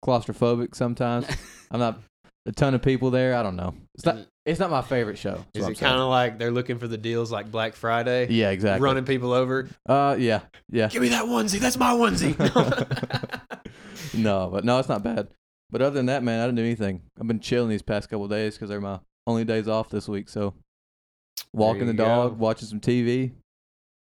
claustrophobic 0.04 0.74
sometimes. 0.74 1.26
I'm 1.70 1.80
not 1.80 2.00
a 2.46 2.52
ton 2.52 2.74
of 2.74 2.82
people 2.82 3.10
there. 3.10 3.34
I 3.34 3.42
don't 3.42 3.56
know. 3.56 3.74
It's 3.94 4.04
not, 4.04 4.18
it's 4.44 4.60
not 4.60 4.70
my 4.70 4.82
favorite 4.82 5.18
show. 5.18 5.44
Is 5.54 5.66
it 5.66 5.78
kind 5.78 6.00
of 6.00 6.08
like 6.08 6.38
they're 6.38 6.52
looking 6.52 6.78
for 6.78 6.86
the 6.86 6.96
deals 6.96 7.32
like 7.32 7.50
Black 7.50 7.74
Friday, 7.74 8.28
Yeah, 8.30 8.50
exactly. 8.50 8.84
running 8.84 9.04
people 9.04 9.32
over? 9.32 9.68
Uh, 9.88 10.16
yeah, 10.18 10.40
yeah. 10.70 10.88
Give 10.88 11.02
me 11.02 11.08
that 11.08 11.24
onesie. 11.24 11.58
That's 11.58 11.76
my 11.76 11.92
onesie. 11.92 12.36
no, 14.14 14.48
but 14.52 14.64
no, 14.64 14.78
it's 14.78 14.88
not 14.88 15.02
bad. 15.02 15.28
But 15.70 15.82
other 15.82 15.94
than 15.94 16.06
that, 16.06 16.22
man, 16.22 16.40
I 16.40 16.44
didn't 16.46 16.56
do 16.56 16.64
anything. 16.64 17.02
I've 17.20 17.26
been 17.26 17.40
chilling 17.40 17.70
these 17.70 17.82
past 17.82 18.08
couple 18.08 18.28
days 18.28 18.54
because 18.54 18.68
they're 18.68 18.80
my 18.80 19.00
only 19.26 19.44
days 19.44 19.66
off 19.66 19.88
this 19.88 20.08
week. 20.08 20.28
So 20.28 20.54
walking 21.52 21.86
the 21.86 21.94
dog, 21.94 22.32
go. 22.32 22.36
watching 22.36 22.68
some 22.68 22.80
TV. 22.80 23.32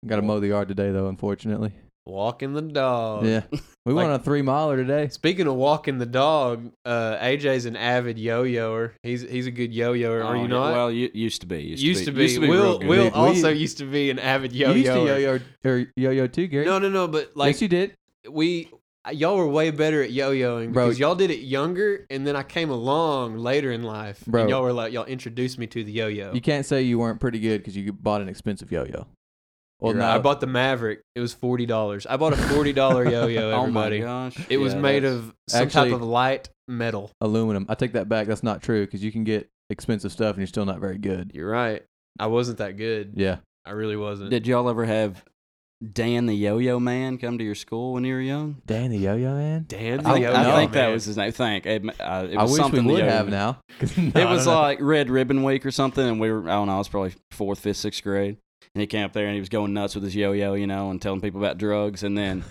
Got 0.07 0.17
to 0.17 0.23
mow 0.23 0.41
the 0.41 0.49
yard 0.49 0.69
today 0.69 0.91
though, 0.91 1.09
unfortunately. 1.09 1.75
Walking 2.05 2.53
the 2.53 2.63
dog. 2.63 3.25
yeah, 3.27 3.43
we 3.87 3.93
Like- 3.93 3.97
went 3.97 4.09
on 4.09 4.15
a 4.15 4.19
three 4.19 4.43
miler 4.43 4.77
today. 4.77 5.09
Speaking 5.09 5.47
of 5.47 5.55
walking 5.55 5.99
the 5.99 6.07
dog, 6.07 6.73
uh, 6.85 7.17
AJ's 7.21 7.65
an 7.65 7.77
avid 7.77 8.19
yo-yoer. 8.19 8.95
He's 9.05 9.23
he's 9.23 9.47
a 9.47 9.53
good 9.53 9.73
yo-yoer. 9.73 10.21
Are 10.25 10.33
Oh, 10.33 10.35
you 10.35 10.43
yeah, 10.43 10.47
not? 10.49 10.73
Well, 10.73 10.91
you 10.91 11.11
used 11.15 11.43
to 11.43 11.47
be. 11.47 11.63
Used, 11.63 11.83
used, 11.83 12.05
to 12.07 12.11
be. 12.13 12.23
Used 12.23 12.35
to 12.37 12.41
be 12.41 12.49
Will. 12.49 12.81
Will 12.81 13.05
We- 13.05 13.11
also 13.11 13.53
we- 13.53 13.59
used 13.59 13.79
to 13.79 13.85
be 13.85 14.11
an 14.11 14.19
avid 14.19 14.53
yo-yo. 14.53 14.75
used 14.75 14.87
to 14.93 14.99
yo-yo 15.07 15.39
or 15.65 15.87
yo-yo 15.97 16.27
too, 16.27 16.49
Gary. 16.49 16.65
No, 16.65 16.81
no, 16.81 16.89
no. 16.89 17.07
But 17.07 17.37
like 17.37 17.55
yes, 17.55 17.63
you 17.63 17.69
did. 17.69 17.95
we, 18.29 18.69
y'all 19.13 19.37
were 19.37 19.47
way 19.47 19.71
better 19.71 20.03
at 20.03 20.11
yo-yoing 20.11 20.73
Bro. 20.73 20.87
because 20.87 20.99
y'all 20.99 21.15
did 21.15 21.31
it 21.31 21.39
younger, 21.41 22.05
and 22.11 22.27
then 22.27 22.35
I 22.35 22.43
came 22.43 22.71
along 22.71 23.37
later 23.39 23.71
in 23.71 23.85
life, 23.85 24.25
Bro. 24.27 24.41
and 24.43 24.51
y'all 24.51 24.63
were 24.63 24.73
like 24.73 24.93
y'all 24.93 25.05
introduced 25.05 25.57
me 25.57 25.69
to 25.69 25.85
the 25.85 25.93
yo-yo. 25.93 26.33
You 26.35 26.41
can't 26.41 26.67
say 26.67 26.83
you 26.83 26.99
weren't 26.99 27.21
pretty 27.21 27.39
good 27.39 27.59
because 27.59 27.77
you 27.77 27.93
bought 27.93 28.23
an 28.23 28.29
expensive 28.29 28.73
yo-yo. 28.73 29.07
Well, 29.83 29.95
no. 29.95 30.07
I 30.07 30.19
bought 30.19 30.41
the 30.41 30.47
Maverick. 30.47 31.01
It 31.15 31.21
was 31.21 31.33
forty 31.35 31.67
dollars. 31.67 32.07
I 32.07 32.17
bought 32.17 32.33
a 32.33 32.37
forty 32.37 32.73
dollar 32.73 33.05
yo-yo. 33.11 33.51
Everybody, 33.61 34.03
oh 34.03 34.07
my 34.07 34.31
gosh! 34.31 34.47
It 34.49 34.59
was 34.59 34.75
Yeah, 34.75 34.81
made 34.81 35.05
of 35.05 35.33
some 35.49 35.63
Actually- 35.63 35.91
type 35.91 36.01
of 36.01 36.07
light 36.07 36.49
metal. 36.69 37.11
aluminum. 37.21 37.67
I 37.69 37.75
take 37.75 37.93
that 37.93 38.09
back. 38.09 38.27
That's 38.27 38.43
not 38.43 38.63
true 38.63 38.85
because 38.87 39.03
you 39.03 39.11
can 39.13 39.25
get 39.25 39.49
expensive 39.71 40.13
stuff 40.13 40.31
and 40.31 40.39
you're 40.39 40.47
still 40.47 40.65
not 40.67 40.81
very 40.81 40.99
good. 40.99 41.33
You're 41.35 41.51
right. 41.51 41.83
I 42.19 42.27
wasn't 42.29 42.59
that 42.59 42.77
good. 42.77 43.13
Yeah. 43.17 43.39
I 43.65 43.71
really 43.71 43.97
wasn't. 43.97 44.31
Did 44.31 44.47
y'all 44.47 44.69
ever 44.69 44.85
have 44.85 45.25
Dan 45.93 46.27
the 46.27 46.35
Yo-Yo 46.35 46.79
Man 46.79 47.19
come 47.19 47.39
to 47.39 47.45
your 47.45 47.55
school 47.57 47.95
when 47.95 48.05
you 48.05 48.15
were 48.15 48.21
young? 48.21 48.63
Dan 48.67 48.91
the 48.91 48.99
yo-yo 48.99 49.35
man. 49.35 49.65
Dan 49.67 50.01
I, 50.07 50.21
the 50.21 50.27
I 50.27 50.43
yo-yo 50.45 50.57
think 50.57 50.73
that 50.73 50.89
was 50.89 51.05
his 51.05 51.17
name. 51.17 51.33
Thank. 51.33 51.67
It, 51.67 51.85
uh, 52.01 52.27
it 52.31 52.37
I 52.37 52.43
was 52.43 52.53
wish 52.53 52.59
we 52.59 52.63
something 52.63 52.87
the 52.87 52.93
would 52.93 53.03
have 53.05 53.27
Man. 53.29 53.33
now. 53.33 53.59
'Cause 53.81 53.97
no, 53.97 54.13
it 54.21 54.29
was 54.29 54.47
like 54.47 54.79
Red 54.81 55.11
Ribbon 55.11 55.43
Week 55.43 55.67
or 55.67 55.71
something, 55.73 56.07
and 56.07 56.21
we 56.21 56.31
were 56.31 56.43
I 56.49 56.53
don't 56.53 56.69
know, 56.69 56.75
I 56.75 56.79
was 56.79 56.89
probably 56.89 57.15
fourth, 57.33 57.59
fifth, 57.61 57.79
sixth 57.79 58.03
grade. 58.05 58.37
And 58.75 58.81
he 58.81 58.87
came 58.87 59.05
up 59.05 59.13
there 59.13 59.27
and 59.27 59.35
he 59.35 59.41
was 59.41 59.51
going 59.51 59.75
nuts 59.75 59.95
with 59.95 60.03
his 60.03 60.17
yo-yo, 60.17 60.55
you 60.55 60.67
know, 60.67 60.91
and 60.91 61.01
telling 61.01 61.21
people 61.21 61.41
about 61.45 61.59
drugs. 61.59 62.03
And 62.03 62.17
then 62.17 62.43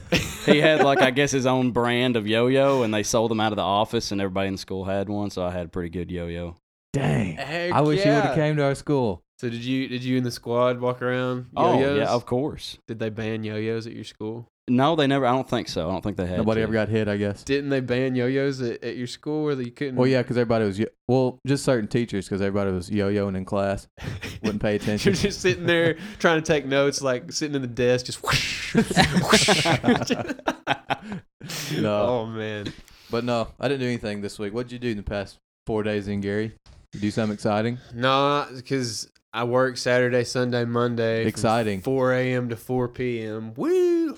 he 0.46 0.60
had 0.60 0.84
like 0.84 1.02
I 1.02 1.10
guess 1.10 1.32
his 1.32 1.48
own 1.48 1.72
brand 1.72 2.16
of 2.16 2.28
yo-yo, 2.28 2.84
and 2.84 2.94
they 2.94 3.02
sold 3.02 3.32
them 3.32 3.40
out 3.40 3.52
of 3.52 3.56
the 3.56 3.64
office, 3.64 4.12
and 4.12 4.22
everybody 4.22 4.50
in 4.50 4.58
school 4.58 4.86
had 4.86 5.10
one. 5.10 5.32
So 5.32 5.44
I 5.44 5.50
had 5.50 5.66
a 5.66 5.70
pretty 5.70 5.90
good 5.90 6.12
yo-yo. 6.12 6.56
Dang. 6.94 7.38
Heck 7.38 7.74
I 7.74 7.82
wish 7.82 8.06
you 8.06 8.12
would 8.12 8.24
have 8.24 8.36
came 8.36 8.56
to 8.58 8.64
our 8.64 8.76
school. 8.76 9.24
So 9.40 9.50
did 9.50 9.64
you 9.64 9.88
did 9.88 10.04
you 10.04 10.18
and 10.18 10.26
the 10.26 10.32
squad 10.32 10.80
walk 10.80 11.02
around 11.02 11.48
Oh 11.56 11.74
yo-yos? 11.74 11.90
Oh 11.90 11.96
yeah, 11.96 12.10
of 12.10 12.28
course. 12.28 12.78
Did 12.88 13.00
they 13.00 13.10
ban 13.10 13.44
yo-yos 13.44 13.88
at 13.88 13.94
your 13.94 14.04
school? 14.04 14.48
No, 14.72 14.96
they 14.96 15.06
never. 15.08 15.26
I 15.26 15.32
don't 15.34 15.50
think 15.50 15.68
so. 15.68 15.90
I 15.90 15.92
don't 15.92 16.02
think 16.02 16.18
they 16.18 16.26
had. 16.26 16.38
Nobody 16.38 16.60
to. 16.60 16.64
ever 16.64 16.74
got 16.74 16.90
hit, 16.90 17.08
I 17.08 17.18
guess. 17.18 17.44
Didn't 17.44 17.70
they 17.70 17.80
ban 17.82 18.16
yo-yos 18.16 18.62
at, 18.62 18.84
at 18.84 18.96
your 18.96 19.08
school 19.08 19.44
where 19.44 19.60
you 19.62 19.72
couldn't? 19.72 19.96
Well, 19.98 20.08
yeah, 20.08 20.22
because 20.22 20.38
everybody 20.38 20.66
was 20.66 20.80
yo- 20.80 20.88
well, 21.08 21.40
just 21.46 21.66
certain 21.66 21.88
teachers, 21.90 22.26
because 22.26 22.42
everybody 22.42 22.72
was 22.72 22.90
yo-yoing 22.90 23.36
in 23.36 23.44
class, 23.46 23.88
wouldn't 24.44 24.62
pay 24.62 24.76
attention. 24.76 25.12
You're 25.12 25.22
just 25.22 25.42
sitting 25.42 25.66
there 25.66 25.98
trying 26.20 26.42
to 26.42 26.46
take 26.46 26.66
notes, 26.66 27.02
like 27.02 27.32
sitting 27.32 27.56
in 27.56 27.62
the 27.62 27.68
desk, 27.68 28.06
just 28.06 28.24
whoosh, 28.24 28.76
whoosh. 28.76 30.12
No. 31.78 32.02
Oh 32.02 32.26
man, 32.28 32.72
But 33.10 33.24
no, 33.24 33.48
I 33.60 33.68
didn't 33.68 33.82
do 33.82 33.88
anything 33.88 34.22
this 34.22 34.38
week. 34.38 34.54
What'd 34.54 34.72
you 34.72 34.80
do 34.80 34.90
in 34.90 34.98
the 34.98 35.04
past 35.04 35.38
four 35.66 35.82
days 35.84 36.08
in 36.08 36.22
Gary? 36.22 36.54
You 36.94 37.00
do 37.00 37.12
something 37.12 37.34
exciting? 37.34 37.80
no, 37.94 38.48
because 38.56 39.10
I 39.34 39.44
work 39.46 39.78
Saturday, 39.78 40.24
Sunday, 40.24 40.66
Monday. 40.66 41.24
from 41.24 41.30
Exciting. 41.30 41.82
4 41.82 42.14
a.m. 42.14 42.50
to 42.50 42.56
4 42.56 42.88
p.m. 42.90 43.54
Woo! 43.56 44.18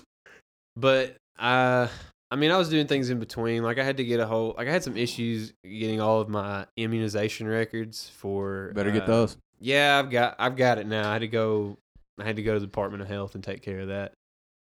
But 0.75 1.17
I, 1.37 1.89
I 2.31 2.35
mean, 2.35 2.51
I 2.51 2.57
was 2.57 2.69
doing 2.69 2.87
things 2.87 3.09
in 3.09 3.19
between. 3.19 3.63
Like 3.63 3.77
I 3.77 3.83
had 3.83 3.97
to 3.97 4.03
get 4.03 4.19
a 4.19 4.25
whole, 4.25 4.55
like 4.57 4.67
I 4.67 4.71
had 4.71 4.83
some 4.83 4.97
issues 4.97 5.53
getting 5.63 6.01
all 6.01 6.19
of 6.19 6.29
my 6.29 6.65
immunization 6.77 7.47
records 7.47 8.09
for. 8.15 8.71
Better 8.73 8.91
get 8.91 9.03
uh, 9.03 9.07
those. 9.07 9.37
Yeah, 9.59 9.99
I've 9.99 10.09
got, 10.09 10.35
I've 10.39 10.55
got 10.55 10.77
it 10.77 10.87
now. 10.87 11.09
I 11.09 11.13
had 11.13 11.19
to 11.19 11.27
go, 11.27 11.77
I 12.19 12.23
had 12.23 12.35
to 12.37 12.43
go 12.43 12.53
to 12.53 12.59
the 12.59 12.65
Department 12.65 13.01
of 13.01 13.07
Health 13.07 13.35
and 13.35 13.43
take 13.43 13.61
care 13.61 13.79
of 13.79 13.87
that. 13.89 14.13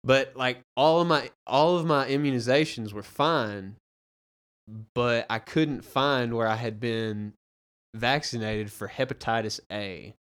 But 0.04 0.36
like 0.36 0.62
all 0.76 1.02
of 1.02 1.08
my, 1.08 1.30
all 1.46 1.78
of 1.78 1.86
my 1.86 2.08
immunizations 2.08 2.92
were 2.92 3.04
fine, 3.04 3.76
but 4.96 5.28
I 5.30 5.40
couldn't 5.40 5.86
find 5.86 6.34
where 6.34 6.48
I 6.48 6.56
had 6.56 6.80
been 6.80 7.34
vaccinated 7.94 8.72
for 8.72 8.88
hepatitis 8.88 9.60
A. 9.72 10.16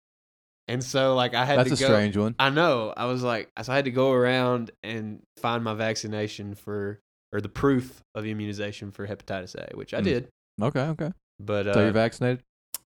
and 0.68 0.82
so 0.82 1.14
like 1.14 1.34
I 1.34 1.44
had 1.44 1.58
That's 1.58 1.72
a 1.72 1.76
to 1.76 1.80
go. 1.80 1.86
strange 1.88 2.16
one. 2.16 2.34
I 2.38 2.50
know. 2.50 2.92
I 2.96 3.06
was 3.06 3.22
like, 3.22 3.50
so 3.62 3.72
I 3.72 3.76
had 3.76 3.84
to 3.86 3.90
go 3.90 4.12
around 4.12 4.70
and 4.82 5.22
find 5.38 5.62
my 5.64 5.74
vaccination 5.74 6.54
for 6.54 7.00
or 7.32 7.40
the 7.40 7.48
proof 7.48 8.02
of 8.14 8.24
immunization 8.26 8.92
for 8.92 9.06
hepatitis 9.06 9.54
A, 9.56 9.76
which 9.76 9.92
I 9.94 10.00
Mm. 10.00 10.04
did. 10.04 10.28
Okay, 10.62 10.80
okay. 10.80 11.12
But 11.40 11.66
so 11.66 11.80
uh, 11.80 11.82
you're 11.82 11.92
vaccinated? 11.92 12.42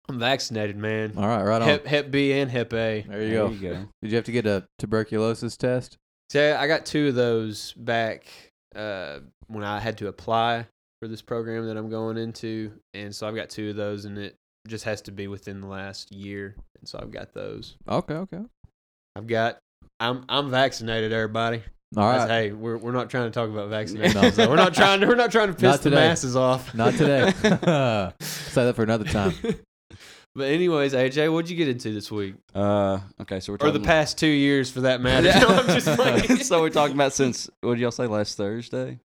I'm 0.09 0.19
vaccinated, 0.19 0.77
man. 0.77 1.13
All 1.17 1.27
right, 1.29 1.43
right 1.45 1.63
on. 1.63 1.69
Hep, 1.69 1.87
Hep 1.87 2.11
B 2.11 2.33
and 2.33 2.51
Hep 2.51 2.73
A. 2.73 3.05
there 3.09 3.23
you 3.23 3.29
There 3.31 3.47
go. 3.47 3.49
you 3.51 3.61
go. 3.61 3.75
Did 4.03 4.11
you 4.11 4.17
have 4.17 4.25
to 4.25 4.33
get 4.33 4.47
a 4.47 4.67
tuberculosis 4.79 5.57
test? 5.57 5.99
So 6.31 6.57
I 6.59 6.67
got 6.67 6.85
two 6.87 7.09
of 7.09 7.15
those 7.15 7.73
back 7.75 8.27
uh, 8.75 9.21
when 9.47 9.63
I 9.63 9.79
had 9.79 9.99
to 9.99 10.09
apply 10.09 10.67
for 11.01 11.07
this 11.09 11.23
program 11.23 11.67
that 11.67 11.77
I'm 11.77 11.91
going 11.91 12.17
into, 12.17 12.73
and 12.95 13.15
so 13.15 13.29
I've 13.29 13.35
got 13.37 13.51
two 13.51 13.71
of 13.71 13.77
those, 13.77 14.05
and 14.05 14.19
it 14.19 14.37
just 14.69 14.85
has 14.85 15.03
to 15.03 15.13
be 15.13 15.27
within 15.27 15.61
the 15.61 15.67
last 15.67 16.13
year, 16.13 16.55
and 16.79 16.89
so 16.89 16.99
I've 17.01 17.11
got 17.11 17.33
those. 17.35 17.77
Okay, 17.89 18.15
okay. 18.15 18.41
I've 19.17 19.27
got. 19.27 19.59
I'm 19.99 20.25
I'm 20.29 20.51
vaccinated, 20.51 21.13
everybody. 21.13 21.63
All 21.97 22.05
right. 22.05 22.19
That's- 22.19 22.29
Hey, 22.31 22.53
we're 22.53 22.77
we're 22.77 22.93
not 22.93 23.11
trying 23.11 23.25
to 23.25 23.31
talk 23.31 23.49
about 23.51 23.71
vaccinations. 23.71 24.15
No. 24.15 24.31
though. 24.31 24.49
We're 24.49 24.57
not 24.57 24.75
trying. 24.75 25.01
To, 25.01 25.07
we're 25.07 25.15
not 25.17 25.33
trying 25.33 25.49
to 25.49 25.55
piss 25.55 25.81
the 25.81 25.91
masses 25.91 26.37
off. 26.37 26.75
Not 26.75 26.95
today. 26.95 27.33
Say 28.21 28.65
that 28.65 28.75
for 28.77 28.83
another 28.83 29.05
time. 29.05 29.33
but 30.35 30.45
anyways, 30.49 30.95
AJ, 30.95 31.33
what'd 31.33 31.51
you 31.51 31.57
get 31.57 31.69
into 31.69 31.93
this 31.93 32.11
week, 32.11 32.35
Uh, 32.55 33.01
okay, 33.23 33.41
so 33.41 33.53
we're 33.53 33.57
or 33.57 33.59
talking 33.59 33.83
the 33.83 33.87
past 33.87 34.19
two 34.19 34.27
years, 34.29 34.71
for 34.71 34.83
that 34.83 35.01
matter? 35.01 35.27
Yeah. 35.27 35.41
No, 35.41 35.49
I'm 35.49 35.67
just 35.67 35.89
playing. 35.99 36.37
so 36.45 36.61
we're 36.61 36.71
talking 36.71 36.95
about 36.95 37.13
since 37.13 37.51
what 37.61 37.75
did 37.75 37.81
y'all 37.81 37.91
say 37.91 38.07
last 38.07 38.37
Thursday 38.37 39.01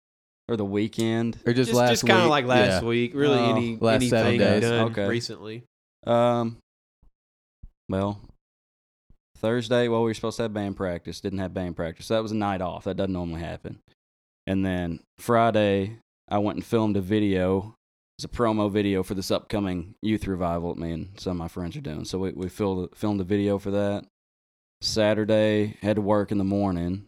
or 0.49 0.57
the 0.57 0.65
weekend? 0.65 1.39
Or 1.47 1.53
just, 1.53 1.69
just, 1.71 1.79
last 1.79 1.91
just 1.91 2.07
kind 2.07 2.23
of 2.23 2.29
like 2.31 2.45
last 2.47 2.83
Yeah. 2.83 2.89
week. 2.89 3.15
Really, 3.15 3.39
Oh, 3.39 3.51
any 3.51 3.77
last 3.77 4.09
seven 4.09 4.27
anything 4.27 4.39
days. 4.39 4.63
done 4.63 4.91
Okay. 4.93 5.09
recently? 5.09 5.65
Um, 6.07 6.59
well, 7.89 8.21
Thursday, 9.39 9.89
well, 9.89 10.01
we 10.03 10.11
were 10.11 10.15
supposed 10.15 10.37
to 10.39 10.43
have 10.45 10.55
band 10.55 10.77
practice. 10.77 11.21
Didn't 11.21 11.39
have 11.39 11.53
band 11.55 11.77
practice. 11.77 12.09
That 12.09 12.23
was 12.23 12.33
a 12.33 12.37
night 12.37 12.61
off. 12.61 12.85
That 12.85 12.97
doesn't 12.97 13.13
normally 13.13 13.41
happen. 13.41 13.79
And 14.47 14.65
then 14.65 15.01
Friday, 15.19 15.99
I 16.29 16.39
went 16.39 16.57
and 16.57 16.65
filmed 16.65 16.97
a 16.97 17.01
video. 17.01 17.75
It's 18.19 18.25
a 18.25 18.29
promo 18.29 18.71
video 18.71 19.03
for 19.03 19.15
this 19.15 19.31
upcoming 19.31 19.95
youth 20.03 20.27
revival 20.27 20.75
that 20.75 20.81
me 20.81 20.93
and 20.93 21.09
some 21.21 21.33
of 21.33 21.37
my 21.39 21.49
friends 21.49 21.77
are 21.77 21.81
doing. 21.81 22.05
So 22.05 22.19
we 22.19 22.33
we 22.33 22.49
filmed 22.49 22.91
filmed 22.95 23.21
a 23.21 23.25
video 23.25 23.59
for 23.59 23.71
that. 23.73 24.05
Saturday, 24.81 25.77
had 25.83 25.97
to 25.97 26.03
work 26.03 26.31
in 26.31 26.39
the 26.39 26.45
morning, 26.45 27.07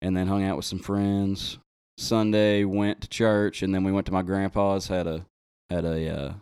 and 0.00 0.16
then 0.16 0.26
hung 0.28 0.42
out 0.44 0.56
with 0.56 0.64
some 0.64 0.78
friends. 0.78 1.58
Sunday, 2.00 2.64
went 2.64 3.00
to 3.02 3.08
church, 3.08 3.62
and 3.62 3.74
then 3.74 3.84
we 3.84 3.92
went 3.92 4.06
to 4.06 4.12
my 4.12 4.22
grandpa's. 4.22 4.88
had 4.88 5.06
a 5.06 5.24
had 5.68 5.84
a 5.84 6.08
uh, 6.08 6.32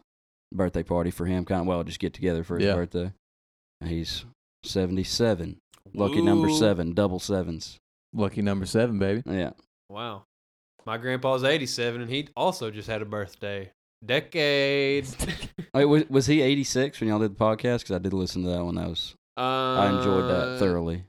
birthday 0.52 0.82
party 0.82 1.10
for 1.10 1.26
him. 1.26 1.44
Kind 1.44 1.62
of 1.62 1.66
well, 1.66 1.82
just 1.84 1.98
get 2.00 2.14
together 2.14 2.44
for 2.44 2.56
his 2.58 2.66
Yeah. 2.66 2.74
birthday. 2.74 3.12
He's 3.84 4.24
seventy 4.64 5.04
seven. 5.04 5.58
Lucky 5.94 6.20
number 6.20 6.50
seven, 6.50 6.92
double 6.92 7.18
sevens. 7.18 7.78
Lucky 8.12 8.42
number 8.42 8.66
seven, 8.66 8.98
baby. 8.98 9.22
Yeah. 9.26 9.50
Wow. 9.90 10.24
My 10.86 10.96
grandpa's 10.96 11.44
87, 11.44 12.00
and 12.02 12.10
he 12.10 12.28
also 12.36 12.70
just 12.70 12.88
had 12.88 13.02
a 13.02 13.04
birthday. 13.04 13.70
Decade. 14.04 15.06
Wait, 15.74 15.84
was, 15.84 16.08
was 16.08 16.26
he 16.26 16.40
eighty 16.40 16.64
six 16.64 17.00
when 17.00 17.08
y'all 17.08 17.18
did 17.18 17.36
the 17.36 17.44
podcast? 17.44 17.80
Because 17.80 17.92
I 17.92 17.98
did 17.98 18.12
listen 18.12 18.42
to 18.44 18.48
that 18.50 18.64
one. 18.64 18.76
That 18.76 18.88
was 18.88 19.14
I 19.36 19.88
enjoyed 19.88 20.24
Uh, 20.24 20.28
that 20.52 20.58
thoroughly. 20.58 21.04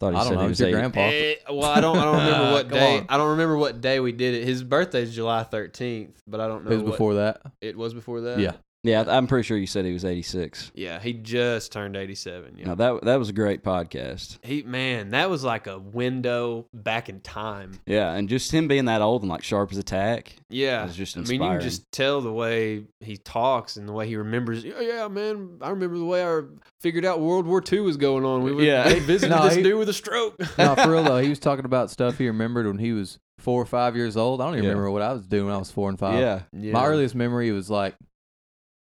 Thought 0.00 0.14
he 0.14 0.18
I 0.18 0.24
don't 0.24 0.28
said 0.28 0.34
know. 0.36 0.40
he 0.42 0.48
was 0.48 0.60
your 0.60 0.68
80. 0.68 0.76
grandpa. 0.76 1.00
Eh, 1.00 1.34
well, 1.50 1.64
I 1.64 1.80
don't. 1.80 1.96
I 1.98 2.04
don't 2.04 2.16
remember 2.24 2.52
what 2.52 2.68
Come 2.70 2.78
day. 2.78 2.98
on. 3.00 3.06
I 3.10 3.16
don't 3.18 3.30
remember 3.32 3.56
what 3.58 3.80
day 3.82 4.00
we 4.00 4.12
did 4.12 4.34
it. 4.34 4.44
His 4.44 4.64
birthday's 4.64 5.14
July 5.14 5.44
13th, 5.44 6.14
but 6.26 6.40
I 6.40 6.48
don't 6.48 6.64
know. 6.64 6.70
It 6.70 6.74
was 6.76 6.82
what- 6.84 6.90
before 6.92 7.14
that. 7.16 7.42
It 7.60 7.76
was 7.76 7.92
before 7.94 8.22
that. 8.22 8.38
Yeah. 8.40 8.52
Yeah, 8.82 9.04
I'm 9.06 9.26
pretty 9.26 9.46
sure 9.46 9.58
you 9.58 9.66
said 9.66 9.84
he 9.84 9.92
was 9.92 10.06
eighty 10.06 10.22
six. 10.22 10.72
Yeah. 10.74 10.98
He 11.00 11.12
just 11.12 11.70
turned 11.70 11.96
87. 11.96 12.54
Yeah. 12.56 12.66
No, 12.68 12.74
that 12.76 13.04
that 13.04 13.16
was 13.18 13.28
a 13.28 13.32
great 13.34 13.62
podcast. 13.62 14.38
he 14.42 14.62
man, 14.62 15.10
that 15.10 15.28
was 15.28 15.44
like 15.44 15.66
a 15.66 15.78
window 15.78 16.66
back 16.72 17.08
in 17.10 17.20
time. 17.20 17.72
Yeah, 17.84 18.12
and 18.12 18.26
just 18.28 18.50
him 18.52 18.68
being 18.68 18.86
that 18.86 19.02
old 19.02 19.20
and 19.22 19.30
like 19.30 19.42
sharp 19.42 19.70
as 19.72 19.76
a 19.78 19.82
tack. 19.82 20.34
Yeah. 20.48 20.84
was 20.86 20.96
just 20.96 21.16
I 21.18 21.20
mean, 21.20 21.42
you 21.42 21.48
can 21.50 21.60
just 21.60 21.92
tell 21.92 22.22
the 22.22 22.32
way 22.32 22.84
he 23.00 23.18
talks 23.18 23.76
and 23.76 23.86
the 23.86 23.92
way 23.92 24.06
he 24.08 24.16
remembers. 24.16 24.64
Yeah, 24.64 24.80
yeah, 24.80 25.08
man. 25.08 25.58
I 25.60 25.68
remember 25.70 25.98
the 25.98 26.04
way 26.06 26.24
I 26.24 26.40
figured 26.80 27.04
out 27.04 27.20
World 27.20 27.46
War 27.46 27.62
II 27.70 27.80
was 27.80 27.98
going 27.98 28.24
on. 28.24 28.42
We 28.44 28.52
were, 28.52 28.62
Yeah. 28.62 28.84
they 28.88 29.00
visited 29.00 29.34
No, 29.36 29.44
this 29.44 29.56
he- 29.56 29.62
dude 29.62 29.78
with 29.78 29.90
a 29.90 29.92
stroke. 29.92 30.36
No, 30.58 30.74
for 30.74 30.90
real 30.92 31.02
though, 31.04 31.18
he 31.18 31.28
was 31.30 31.38
talking 31.38 31.66
about 31.66 31.90
stuff 31.90 32.16
he 32.16 32.26
remembered 32.28 32.66
when 32.66 32.78
he 32.78 32.92
was 32.92 33.18
four 33.38 33.60
or 33.60 33.66
five 33.66 33.94
years 33.94 34.16
old. 34.16 34.40
I 34.40 34.44
don't 34.44 34.54
even 34.54 34.64
Yeah. 34.64 34.70
remember 34.70 34.90
what 34.90 35.02
I 35.02 35.12
was 35.12 35.26
doing 35.26 35.46
when 35.46 35.54
I 35.54 35.58
was 35.58 35.70
four 35.70 35.90
and 35.90 35.98
five. 35.98 36.18
yeah, 36.18 36.42
yeah. 36.52 36.72
My 36.72 36.86
earliest 36.86 37.14
memory 37.14 37.50
was 37.52 37.68
like, 37.70 37.94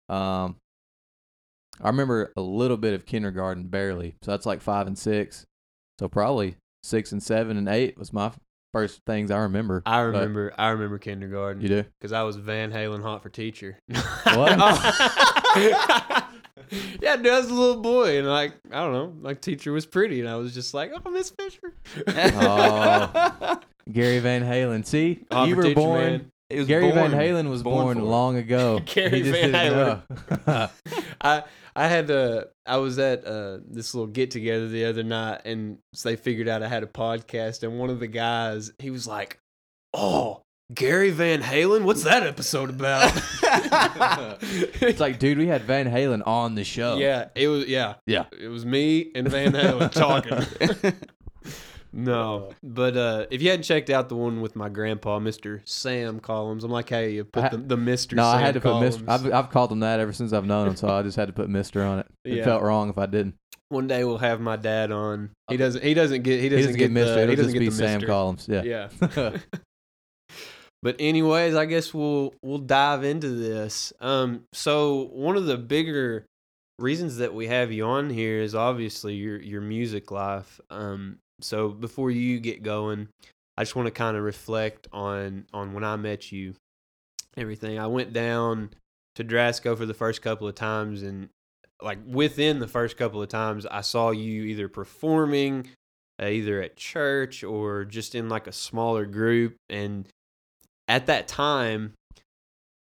um, 0.10 0.56
I 1.82 1.88
remember 1.88 2.34
a 2.36 2.42
little 2.42 2.78
bit 2.78 2.94
of 2.94 3.06
kindergarten, 3.06 3.68
barely. 3.68 4.16
So 4.22 4.32
that's 4.32 4.46
like 4.46 4.62
five 4.62 4.88
and 4.88 4.98
six. 4.98 5.46
So 6.00 6.08
probably 6.08 6.56
six 6.84 7.12
and 7.12 7.22
seven 7.22 7.58
and 7.58 7.68
eight 7.70 7.98
was 7.98 8.12
my 8.14 8.32
first 8.74 9.02
things 9.06 9.32
I 9.32 9.40
remember. 9.40 9.82
I 9.86 10.00
remember. 10.02 10.54
I 10.58 10.70
remember 10.70 10.98
kindergarten. 10.98 11.62
You 11.62 11.68
do? 11.70 11.86
because 12.00 12.12
I 12.14 12.24
was 12.24 12.36
Van 12.36 12.72
Halen 12.72 13.02
hot 13.02 13.24
for 13.24 13.30
teacher. 13.30 13.78
What? 14.30 14.60
yeah, 17.02 17.16
dude, 17.16 17.28
I 17.28 17.40
was 17.40 17.50
a 17.50 17.54
little 17.54 17.82
boy, 17.82 18.20
and 18.20 18.28
like 18.28 18.54
I 18.72 18.82
don't 18.82 18.94
know, 18.94 19.14
my 19.22 19.34
teacher 19.34 19.72
was 19.72 19.86
pretty, 19.86 20.20
and 20.20 20.30
I 20.30 20.36
was 20.36 20.54
just 20.54 20.74
like, 20.74 20.92
"Oh, 20.94 21.10
Miss 21.10 21.32
Fisher." 21.32 21.74
Oh. 22.08 23.60
Gary 23.92 24.20
Van 24.20 24.44
Halen. 24.44 24.86
See, 24.86 25.26
Hot 25.32 25.48
you 25.48 25.56
were 25.56 25.64
teacher, 25.64 25.76
born. 25.76 26.00
man. 26.00 26.32
He 26.50 26.58
was 26.58 26.68
Gary 26.68 26.92
born- 26.92 27.12
Van 27.12 27.20
Halen 27.20 27.50
was 27.50 27.62
born 27.64 27.98
born, 27.98 28.06
long 28.10 28.36
ago. 28.38 28.80
Gary 28.86 29.22
He 29.22 29.24
just 29.32 29.40
Van 29.42 29.52
Halen. 29.54 30.70
I 31.22 31.44
I 31.76 31.88
had 31.88 32.10
uh 32.10 32.46
I 32.66 32.78
was 32.78 32.98
at 33.00 33.26
uh 33.26 33.60
this 33.70 33.94
little 33.94 34.08
get 34.08 34.32
together 34.32 34.68
the 34.68 34.86
other 34.86 35.04
night, 35.04 35.42
and 35.46 35.78
so 35.94 36.10
they 36.10 36.16
figured 36.16 36.48
out 36.48 36.64
I 36.64 36.68
had 36.68 36.84
a 36.84 36.88
podcast, 36.88 37.64
and 37.64 37.78
one 37.80 37.90
of 37.90 38.00
the 38.00 38.08
guys 38.08 38.72
he 38.80 38.90
was 38.90 39.06
like, 39.08 39.38
"Oh, 39.94 40.42
Gary 40.74 41.12
Van 41.12 41.42
Halen, 41.42 41.84
what's 41.84 42.04
that 42.04 42.24
episode 42.24 42.70
about?" 42.72 43.12
it's 44.82 45.00
like, 45.00 45.20
dude, 45.20 45.38
we 45.38 45.48
had 45.48 45.62
Van 45.64 45.86
Halen 45.90 46.26
on 46.28 46.56
the 46.56 46.64
show. 46.64 46.98
yeah, 46.98 47.30
it 47.36 47.48
was 47.48 47.68
yeah 47.68 47.96
Yeah. 48.08 48.26
it 48.40 48.48
was 48.48 48.66
me 48.66 49.12
and 49.16 49.28
Van 49.30 49.52
Halen 49.54 49.92
talking. 49.92 50.94
No, 51.92 52.52
but 52.64 52.96
uh, 52.96 53.26
if 53.32 53.42
you 53.42 53.50
hadn't 53.50 53.64
checked 53.64 53.90
out 53.90 54.10
the 54.10 54.16
one 54.16 54.42
with 54.42 54.56
my 54.56 54.70
grandpa, 54.70 55.20
Mister 55.20 55.62
Sam 55.66 56.20
Collins, 56.20 56.64
I'm 56.64 56.72
like, 56.72 56.90
hey, 56.90 57.12
you 57.14 57.24
put 57.26 57.46
I- 57.46 57.50
the, 57.50 57.58
the 57.58 57.78
Mister. 57.78 58.16
No, 58.16 58.24
Sam 58.24 58.38
I 58.38 58.42
had 58.42 58.54
to 58.56 58.62
put 58.62 58.80
Mister. 58.80 59.04
I've, 59.08 59.32
I've 59.34 59.50
called 59.50 59.72
him 59.72 59.80
that 59.82 60.00
ever 60.00 60.14
since 60.14 60.32
I've 60.34 60.46
known 60.46 60.68
him, 60.68 60.76
so 60.76 60.88
I 60.88 61.02
just 61.04 61.18
had 61.18 61.28
to 61.28 61.34
put 61.34 61.50
Mister 61.50 61.84
on 61.84 62.00
it. 62.00 62.08
It 62.26 62.34
Yeah. 62.38 62.44
felt 62.46 62.62
wrong 62.64 62.90
if 62.90 62.98
I 62.98 63.06
didn't. 63.06 63.36
One 63.70 63.88
day 63.88 64.04
we'll 64.04 64.18
have 64.18 64.40
my 64.42 64.56
dad 64.56 64.92
on. 64.92 65.30
He 65.50 65.58
doesn't. 65.58 65.84
He 65.84 65.94
doesn't 65.94 66.24
get. 66.24 66.38
He 66.38 66.44
He 66.44 66.50
doesn't, 66.50 66.66
doesn't 66.74 66.80
get 66.80 66.92
Mister. 66.92 67.20
It'll 67.20 67.30
he 67.30 67.36
doesn't 67.36 67.54
just 67.54 67.54
get 67.54 67.60
be 67.60 67.72
Sam 67.72 67.94
Mister. 68.00 68.08
Collins. 68.08 68.48
Yeah. 68.50 68.64
Yeah. 68.64 69.38
but 70.82 70.96
anyways, 71.00 71.56
I 71.56 71.66
guess 71.66 71.94
we'll 71.94 72.34
we'll 72.42 72.58
dive 72.60 73.04
into 73.04 73.30
this. 73.30 73.94
Um, 74.00 74.44
so 74.54 75.10
one 75.14 75.36
of 75.38 75.46
the 75.46 75.58
bigger 75.58 76.26
reasons 76.80 77.18
that 77.18 77.34
we 77.34 77.48
have 77.48 77.72
you 77.72 77.84
on 77.86 78.10
here 78.10 78.40
is 78.42 78.56
obviously 78.56 79.16
your 79.16 79.40
your 79.42 79.62
music 79.62 80.12
life. 80.12 80.60
Um, 80.70 81.18
so 81.42 81.70
before 81.70 82.12
you 82.12 82.40
get 82.40 82.64
going, 82.64 83.08
I 83.58 83.64
just 83.64 83.76
want 83.76 83.88
to 83.88 83.92
kind 83.92 84.16
of 84.16 84.24
reflect 84.24 84.88
on 84.92 85.46
on 85.54 85.74
when 85.74 85.84
I 85.84 85.96
met 85.96 86.32
you, 86.32 86.56
everything. 87.38 87.80
I 87.80 87.88
went 87.88 88.14
down 88.14 88.72
to 89.16 89.24
Drasco 89.24 89.78
for 89.78 89.86
the 89.86 89.94
first 89.94 90.22
couple 90.22 90.48
of 90.48 90.56
times, 90.56 91.04
and 91.04 91.30
like 91.82 92.00
within 92.06 92.60
the 92.60 92.68
first 92.68 92.98
couple 92.98 93.22
of 93.22 93.30
times, 93.30 93.66
I 93.66 93.82
saw 93.82 94.12
you 94.12 94.44
either 94.44 94.68
performing, 94.68 95.68
uh, 96.22 96.28
either 96.28 96.62
at 96.62 96.76
church 96.76 97.44
or 97.44 97.86
just 97.86 98.16
in 98.16 98.30
like 98.30 98.48
a 98.48 98.52
smaller 98.52 99.06
group. 99.06 99.56
And 99.70 100.08
at 100.88 101.06
that 101.08 101.28
time, 101.28 101.94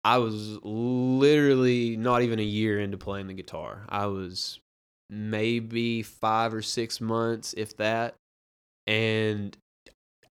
I 0.05 0.19
was 0.19 0.59
literally 0.62 1.97
not 1.97 2.23
even 2.23 2.38
a 2.38 2.43
year 2.43 2.81
into 2.81 2.97
playing 2.97 3.26
the 3.26 3.35
guitar. 3.35 3.85
I 3.88 4.07
was 4.07 4.61
maybe 5.11 6.02
five 6.02 6.55
or 6.55 6.62
six 6.62 7.00
months, 7.00 7.55
if 7.57 7.76
that. 7.76 8.14
And 8.88 9.57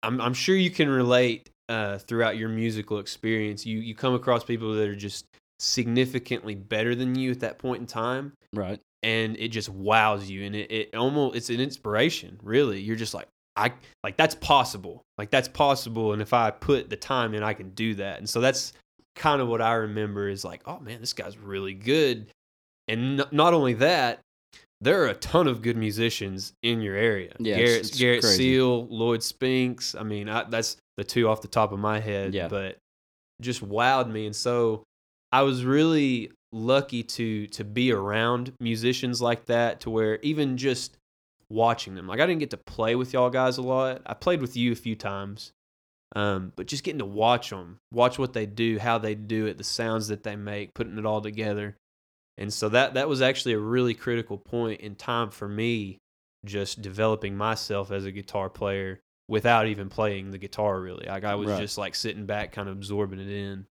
I'm 0.03 0.21
I'm 0.21 0.33
sure 0.33 0.55
you 0.55 0.69
can 0.69 0.87
relate 0.87 1.49
uh, 1.67 1.97
throughout 1.97 2.37
your 2.37 2.49
musical 2.49 2.99
experience. 2.99 3.65
You 3.65 3.79
you 3.79 3.95
come 3.95 4.13
across 4.13 4.43
people 4.43 4.73
that 4.75 4.87
are 4.87 4.95
just 4.95 5.25
significantly 5.59 6.55
better 6.55 6.93
than 6.93 7.15
you 7.15 7.31
at 7.31 7.39
that 7.39 7.57
point 7.57 7.81
in 7.81 7.87
time, 7.87 8.33
right. 8.53 8.79
and 9.01 9.35
it 9.37 9.47
just 9.47 9.69
wows 9.69 10.29
you, 10.29 10.43
and 10.45 10.55
it, 10.55 10.71
it 10.71 10.95
almost 10.95 11.35
it's 11.35 11.49
an 11.49 11.59
inspiration. 11.59 12.39
Really, 12.43 12.79
you're 12.79 12.95
just 12.95 13.13
like 13.13 13.27
I 13.55 13.73
like 14.03 14.17
that's 14.17 14.35
possible, 14.35 15.03
like 15.17 15.31
that's 15.31 15.47
possible, 15.47 16.13
and 16.13 16.21
if 16.21 16.33
I 16.33 16.51
put 16.51 16.89
the 16.89 16.95
time 16.97 17.33
in, 17.33 17.43
I 17.43 17.53
can 17.53 17.71
do 17.71 17.95
that. 17.95 18.19
And 18.19 18.29
so 18.29 18.41
that's 18.41 18.73
kind 19.15 19.41
of 19.41 19.47
what 19.47 19.61
I 19.61 19.73
remember 19.73 20.27
is 20.27 20.43
like, 20.43 20.61
oh 20.65 20.79
man, 20.79 20.99
this 20.99 21.13
guy's 21.13 21.37
really 21.37 21.73
good, 21.73 22.27
and 22.87 23.21
n- 23.21 23.27
not 23.31 23.53
only 23.53 23.73
that. 23.75 24.19
There 24.83 25.03
are 25.03 25.07
a 25.07 25.15
ton 25.15 25.47
of 25.47 25.61
good 25.61 25.77
musicians 25.77 26.53
in 26.61 26.81
your 26.81 26.95
area. 26.95 27.33
Yeah, 27.39 27.55
it's- 27.55 27.67
Garrett, 27.69 27.79
it's 27.87 27.97
Garrett 27.99 28.21
crazy. 28.21 28.37
Seal, 28.37 28.85
Lloyd 28.87 29.23
Spinks. 29.23 29.95
I 29.95 30.03
mean, 30.03 30.27
I, 30.29 30.43
that's 30.43 30.77
the 30.97 31.03
two 31.03 31.27
off 31.29 31.41
the 31.41 31.47
top 31.47 31.71
of 31.71 31.79
my 31.79 31.99
head. 31.99 32.33
Yeah. 32.33 32.47
But 32.49 32.77
just 33.41 33.67
wowed 33.67 34.11
me. 34.11 34.25
And 34.25 34.35
so 34.35 34.83
I 35.31 35.41
was 35.43 35.63
really 35.65 36.31
lucky 36.51 37.01
to 37.01 37.47
to 37.47 37.63
be 37.63 37.91
around 37.91 38.53
musicians 38.59 39.21
like 39.21 39.45
that 39.47 39.79
to 39.79 39.89
where 39.89 40.19
even 40.21 40.55
just 40.55 40.97
watching 41.49 41.95
them 41.95 42.05
like 42.07 42.19
i 42.19 42.27
didn't 42.27 42.39
get 42.39 42.51
to 42.51 42.57
play 42.57 42.93
with 42.95 43.11
y'all 43.11 43.31
guys 43.31 43.57
a 43.57 43.61
lot 43.61 43.99
i 44.05 44.13
played 44.13 44.39
with 44.39 44.55
you 44.55 44.71
a 44.71 44.75
few 44.75 44.95
times 44.95 45.51
um, 46.15 46.53
but 46.55 46.67
just 46.67 46.83
getting 46.83 46.99
to 46.99 47.05
watch 47.05 47.49
them 47.49 47.79
watch 47.91 48.19
what 48.19 48.33
they 48.33 48.45
do 48.45 48.77
how 48.77 48.99
they 48.99 49.15
do 49.15 49.47
it 49.47 49.57
the 49.57 49.63
sounds 49.63 50.09
that 50.09 50.21
they 50.21 50.35
make 50.35 50.75
putting 50.75 50.99
it 50.99 51.07
all 51.07 51.21
together 51.21 51.75
and 52.37 52.51
so 52.53 52.69
that 52.69 52.95
that 52.95 53.07
was 53.07 53.21
actually 53.21 53.53
a 53.53 53.59
really 53.59 53.93
critical 53.93 54.37
point 54.37 54.81
in 54.81 54.95
time 54.95 55.29
for 55.29 55.47
me 55.47 55.97
just 56.45 56.81
developing 56.81 57.35
myself 57.37 57.91
as 57.91 58.05
a 58.05 58.11
guitar 58.11 58.49
player 58.49 58.99
without 59.29 59.67
even 59.67 59.87
playing 59.89 60.31
the 60.31 60.37
guitar 60.37 60.79
really 60.79 61.05
like 61.07 61.23
i 61.23 61.35
was 61.35 61.49
Right. 61.49 61.59
just 61.61 61.77
like 61.77 61.95
sitting 61.95 62.25
back 62.25 62.51
kind 62.51 62.67
of 62.67 62.75
absorbing 62.75 63.19
it 63.19 63.29
in 63.29 63.65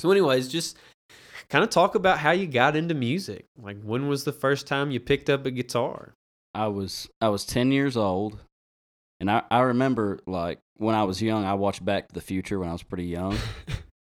so 0.00 0.10
anyways 0.10 0.48
just 0.48 0.78
kind 1.50 1.62
of 1.62 1.70
talk 1.70 1.94
about 1.94 2.18
how 2.18 2.30
you 2.30 2.46
got 2.46 2.76
into 2.76 2.94
music 2.94 3.44
like 3.60 3.80
when 3.82 4.08
was 4.08 4.24
the 4.24 4.32
first 4.32 4.66
time 4.66 4.90
you 4.90 5.00
picked 5.00 5.28
up 5.28 5.44
a 5.44 5.50
guitar 5.50 6.14
I 6.54 6.66
was 6.68 7.08
I 7.20 7.30
was 7.30 7.46
ten 7.46 7.72
years 7.72 7.96
old, 7.96 8.38
and 9.20 9.30
I 9.30 9.42
I 9.50 9.60
remember 9.60 10.18
like 10.26 10.58
when 10.76 10.94
I 10.94 11.04
was 11.04 11.22
young, 11.22 11.46
I 11.46 11.54
watched 11.54 11.82
Back 11.82 12.08
to 12.08 12.14
the 12.14 12.20
Future 12.20 12.58
when 12.58 12.68
I 12.68 12.72
was 12.72 12.82
pretty 12.82 13.06
young. 13.06 13.38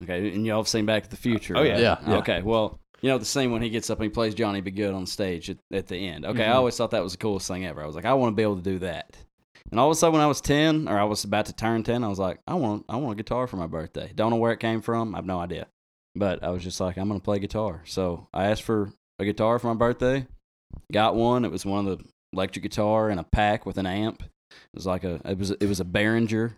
Okay, 0.03 0.33
and 0.33 0.47
y'all 0.47 0.61
have 0.61 0.69
seen 0.69 0.87
Back 0.87 1.03
to 1.03 1.11
the 1.11 1.17
oh, 1.17 1.21
Future. 1.21 1.57
Oh, 1.57 1.61
right? 1.61 1.79
Yeah, 1.79 1.99
yeah. 2.07 2.17
Okay, 2.19 2.41
well. 2.41 2.79
You 3.01 3.09
know 3.11 3.19
the 3.19 3.25
scene 3.25 3.53
when 3.53 3.63
he 3.63 3.71
gets 3.71 3.91
up 3.91 3.99
and 3.99 4.05
he 4.05 4.09
plays 4.11 4.35
Johnny 4.35 4.61
B. 4.61 4.71
Goode 4.71 4.95
on 4.95 5.07
stage 5.07 5.51
at, 5.51 5.59
at 5.73 5.87
the 5.87 5.97
end. 5.97 6.25
Okay, 6.25 6.45
I 6.45 6.49
Mhm. 6.49 6.55
always 6.57 6.77
thought 6.77 6.91
that 6.91 7.03
was 7.03 7.13
the 7.13 7.19
coolest 7.19 7.47
thing 7.49 7.65
ever. 7.65 7.83
I 7.83 7.87
was 7.87 7.95
like, 7.95 8.05
I 8.05 8.15
want 8.15 8.33
to 8.33 8.37
be 8.37 8.43
able 8.43 8.57
to 8.57 8.63
do 8.63 8.79
that. 8.81 9.17
And 9.71 9.79
all 9.79 9.89
of 9.89 9.93
a 9.93 9.95
sudden, 9.95 10.15
when 10.15 10.23
I 10.23 10.27
was 10.27 10.41
ten, 10.41 10.89
or 10.89 10.99
I 10.99 11.05
was 11.05 11.25
about 11.25 11.47
to 11.47 11.53
turn 11.53 11.83
ten, 11.85 12.03
I 12.03 12.09
was 12.09 12.19
like, 12.19 12.41
I 12.49 12.55
want, 12.55 12.87
I 12.89 12.97
want 12.97 13.13
a 13.19 13.23
guitar 13.23 13.47
for 13.47 13.57
my 13.57 13.67
birthday. 13.67 14.11
Don't 14.15 14.31
know 14.31 14.37
where 14.37 14.53
it 14.53 14.61
came 14.61 14.81
from. 14.81 15.15
I 15.15 15.19
have 15.19 15.27
no 15.27 15.39
idea. 15.39 15.67
But 16.17 16.43
I 16.43 16.49
was 16.51 16.65
just 16.65 16.81
like, 16.81 16.97
I'm 16.97 17.07
gonna 17.09 17.21
play 17.21 17.39
guitar. 17.39 17.83
So 17.87 18.29
I 18.35 18.47
asked 18.47 18.63
for 18.63 18.93
a 19.21 19.25
guitar 19.25 19.59
for 19.59 19.69
my 19.69 19.75
birthday. 19.75 20.27
Got 20.91 21.15
one. 21.15 21.45
It 21.45 21.51
was 21.53 21.65
one 21.67 21.87
of 21.87 21.99
the 21.99 22.05
electric 22.33 22.63
guitar 22.63 23.11
in 23.11 23.19
a 23.19 23.25
pack 23.25 23.65
with 23.67 23.79
an 23.79 23.87
amp. 23.87 24.23
It 24.23 24.57
was 24.75 24.87
like 24.87 25.05
a, 25.05 25.21
it 25.25 25.39
was, 25.39 25.51
it 25.51 25.67
was 25.67 25.81
a 25.81 25.85
Behringer, 25.85 26.55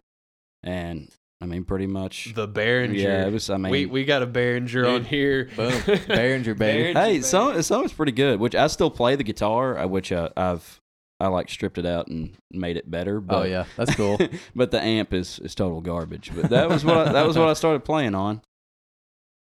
and 0.62 1.08
I 1.42 1.46
mean, 1.46 1.64
pretty 1.64 1.86
much. 1.86 2.34
the 2.34 2.46
Behringer. 2.46 2.94
Yeah, 2.94 3.26
it 3.26 3.32
was. 3.32 3.48
I 3.48 3.56
mean, 3.56 3.72
we 3.72 3.86
we 3.86 4.04
got 4.04 4.22
a 4.22 4.26
Behringer 4.26 4.94
on 4.94 5.04
here. 5.04 5.46
boom. 5.56 5.72
Behringer, 5.72 6.56
baby. 6.58 6.92
Behringer, 6.92 6.94
Hey, 6.94 7.12
baby. 7.12 7.22
some 7.22 7.62
some 7.62 7.84
is 7.84 7.92
pretty 7.92 8.12
good. 8.12 8.40
Which 8.40 8.54
I 8.54 8.66
still 8.66 8.90
play 8.90 9.16
the 9.16 9.24
guitar, 9.24 9.78
uh, 9.78 9.86
which 9.86 10.12
uh, 10.12 10.28
I've 10.36 10.78
I 11.18 11.28
like 11.28 11.48
stripped 11.48 11.78
it 11.78 11.86
out 11.86 12.08
and 12.08 12.34
made 12.50 12.76
it 12.76 12.90
better. 12.90 13.20
But, 13.20 13.36
Oh 13.36 13.42
yeah, 13.44 13.64
that's 13.76 13.94
cool. 13.94 14.18
but 14.54 14.70
the 14.70 14.82
amp 14.82 15.14
is 15.14 15.38
is 15.38 15.54
total 15.54 15.80
garbage. 15.80 16.30
But 16.34 16.50
that 16.50 16.68
was 16.68 16.84
what 16.84 16.96
I, 16.98 17.12
that 17.12 17.26
was 17.26 17.38
what 17.38 17.48
I 17.48 17.54
started 17.54 17.84
playing 17.84 18.14
on, 18.14 18.42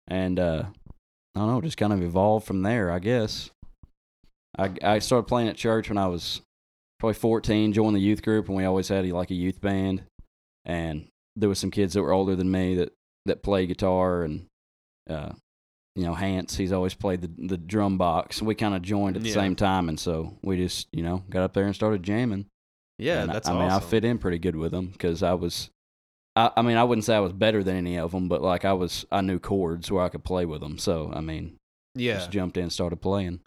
and 0.06 0.38
uh, 0.38 0.62
I 1.34 1.38
don't 1.40 1.48
know, 1.48 1.60
just 1.60 1.76
kind 1.78 1.92
of 1.92 2.02
evolved 2.02 2.46
from 2.46 2.62
there, 2.62 2.92
I 2.92 3.00
guess. 3.00 3.50
I 4.56 4.70
I 4.82 4.98
started 5.00 5.26
playing 5.26 5.48
at 5.48 5.56
church 5.56 5.88
when 5.88 5.98
I 5.98 6.06
was 6.06 6.42
probably 7.00 7.14
14. 7.14 7.72
Joined 7.72 7.96
the 7.96 8.00
youth 8.00 8.22
group, 8.22 8.46
and 8.48 8.56
we 8.56 8.64
always 8.64 8.86
had 8.88 9.04
like 9.10 9.30
a 9.32 9.34
youth 9.34 9.60
band, 9.60 10.02
and 10.64 11.06
there 11.38 11.48
was 11.48 11.58
some 11.58 11.70
kids 11.70 11.94
that 11.94 12.02
were 12.02 12.12
older 12.12 12.34
than 12.36 12.50
me 12.50 12.74
that 12.76 12.92
that 13.26 13.42
played 13.42 13.68
guitar 13.68 14.22
and. 14.22 14.46
Uh, 15.08 15.32
you 15.96 16.04
know, 16.04 16.14
Hance, 16.14 16.56
he's 16.56 16.70
always 16.70 16.94
played 16.94 17.22
the 17.22 17.30
the 17.48 17.56
drum 17.56 17.98
box. 17.98 18.40
We 18.40 18.54
kind 18.54 18.74
of 18.76 18.82
joined 18.82 19.16
at 19.16 19.22
the 19.22 19.30
Yeah. 19.30 19.34
same 19.34 19.56
time, 19.56 19.88
and 19.88 19.98
so 19.98 20.38
we 20.42 20.56
just, 20.56 20.86
you 20.92 21.02
know, 21.02 21.24
got 21.28 21.42
up 21.42 21.54
there 21.54 21.64
and 21.64 21.74
started 21.74 22.04
jamming. 22.04 22.46
yeah, 22.98 23.22
And 23.22 23.30
I- 23.30 23.34
that's 23.34 23.48
I, 23.48 23.52
mean, 23.52 23.68
I 23.68 23.80
fit 23.80 24.04
in 24.04 24.18
pretty 24.18 24.38
good 24.38 24.54
with 24.54 24.70
them 24.70 24.86
because 24.92 25.24
I 25.24 25.34
was, 25.34 25.70
I, 26.36 26.52
I 26.56 26.62
mean, 26.62 26.76
I 26.76 26.84
wouldn't 26.84 27.04
say 27.04 27.16
I 27.16 27.20
was 27.20 27.32
better 27.32 27.64
than 27.64 27.74
any 27.76 27.96
of 27.98 28.12
them, 28.12 28.28
but 28.28 28.42
like 28.42 28.64
I 28.64 28.74
was, 28.74 29.06
I 29.10 29.22
knew 29.22 29.40
chords 29.40 29.90
where 29.90 30.04
I 30.04 30.08
could 30.08 30.22
play 30.22 30.44
with 30.44 30.60
them. 30.60 30.78
So 30.78 31.10
I 31.12 31.20
mean, 31.20 31.56
Yeah, 31.96 32.14
just 32.18 32.30
jumped 32.30 32.56
in, 32.58 32.64
and 32.64 32.72
started 32.72 32.96
playing. 33.00 33.40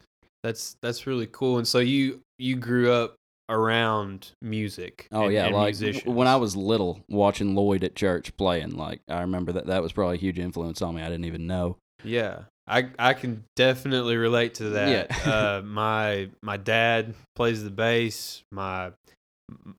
that's 0.44 0.76
that's 0.82 1.08
really 1.08 1.28
cool. 1.32 1.58
And 1.58 1.66
so 1.68 1.80
you 1.80 2.20
you 2.38 2.58
grew 2.58 2.92
up 2.92 3.16
around 3.52 4.32
music. 4.42 5.08
Oh 5.12 5.26
and- 5.26 5.34
yeah, 5.34 5.46
and 5.46 5.56
like 5.56 5.80
musicians. 5.80 6.06
when 6.06 6.28
I 6.28 6.38
was 6.38 6.56
little, 6.56 7.04
watching 7.10 7.54
Lloyd 7.54 7.84
at 7.84 7.96
church 7.96 8.36
playing, 8.38 8.72
like 8.72 9.02
I 9.08 9.22
remember 9.22 9.52
that 9.54 9.68
that 9.68 9.84
was 9.84 9.92
probably 9.92 10.16
a 10.16 10.20
huge 10.20 10.40
influence 10.40 10.82
on 10.82 10.96
me. 10.96 11.02
I 11.02 11.10
didn't 11.10 11.26
even 11.26 11.46
know. 11.46 11.78
Yeah, 12.04 12.44
I 12.68 12.90
I 12.98 13.14
can 13.14 13.44
definitely 13.56 14.18
relate 14.18 14.56
to 14.56 14.70
that. 14.72 15.12
Yeah. 15.12 15.32
uh, 15.32 15.62
my 15.66 16.30
my 16.42 16.58
dad 16.58 17.14
plays 17.36 17.64
the 17.64 17.70
bass. 17.70 18.42
My 18.52 18.92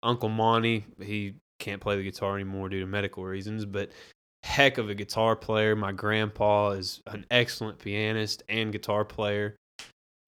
uncle 0.02 0.28
Monty, 0.28 0.84
he 1.00 1.34
can't 1.58 1.80
play 1.80 1.96
the 1.96 2.02
guitar 2.02 2.34
anymore 2.34 2.68
due 2.68 2.80
to 2.80 2.86
medical 2.86 3.24
reasons, 3.24 3.64
but 3.64 3.90
heck 4.42 4.78
of 4.78 4.90
a 4.90 4.94
guitar 4.94 5.36
player. 5.36 5.74
My 5.74 5.92
grandpa 5.92 6.70
is 6.70 7.00
an 7.06 7.24
excellent 7.30 7.78
pianist 7.78 8.42
and 8.48 8.72
guitar 8.72 9.04
player. 9.04 9.56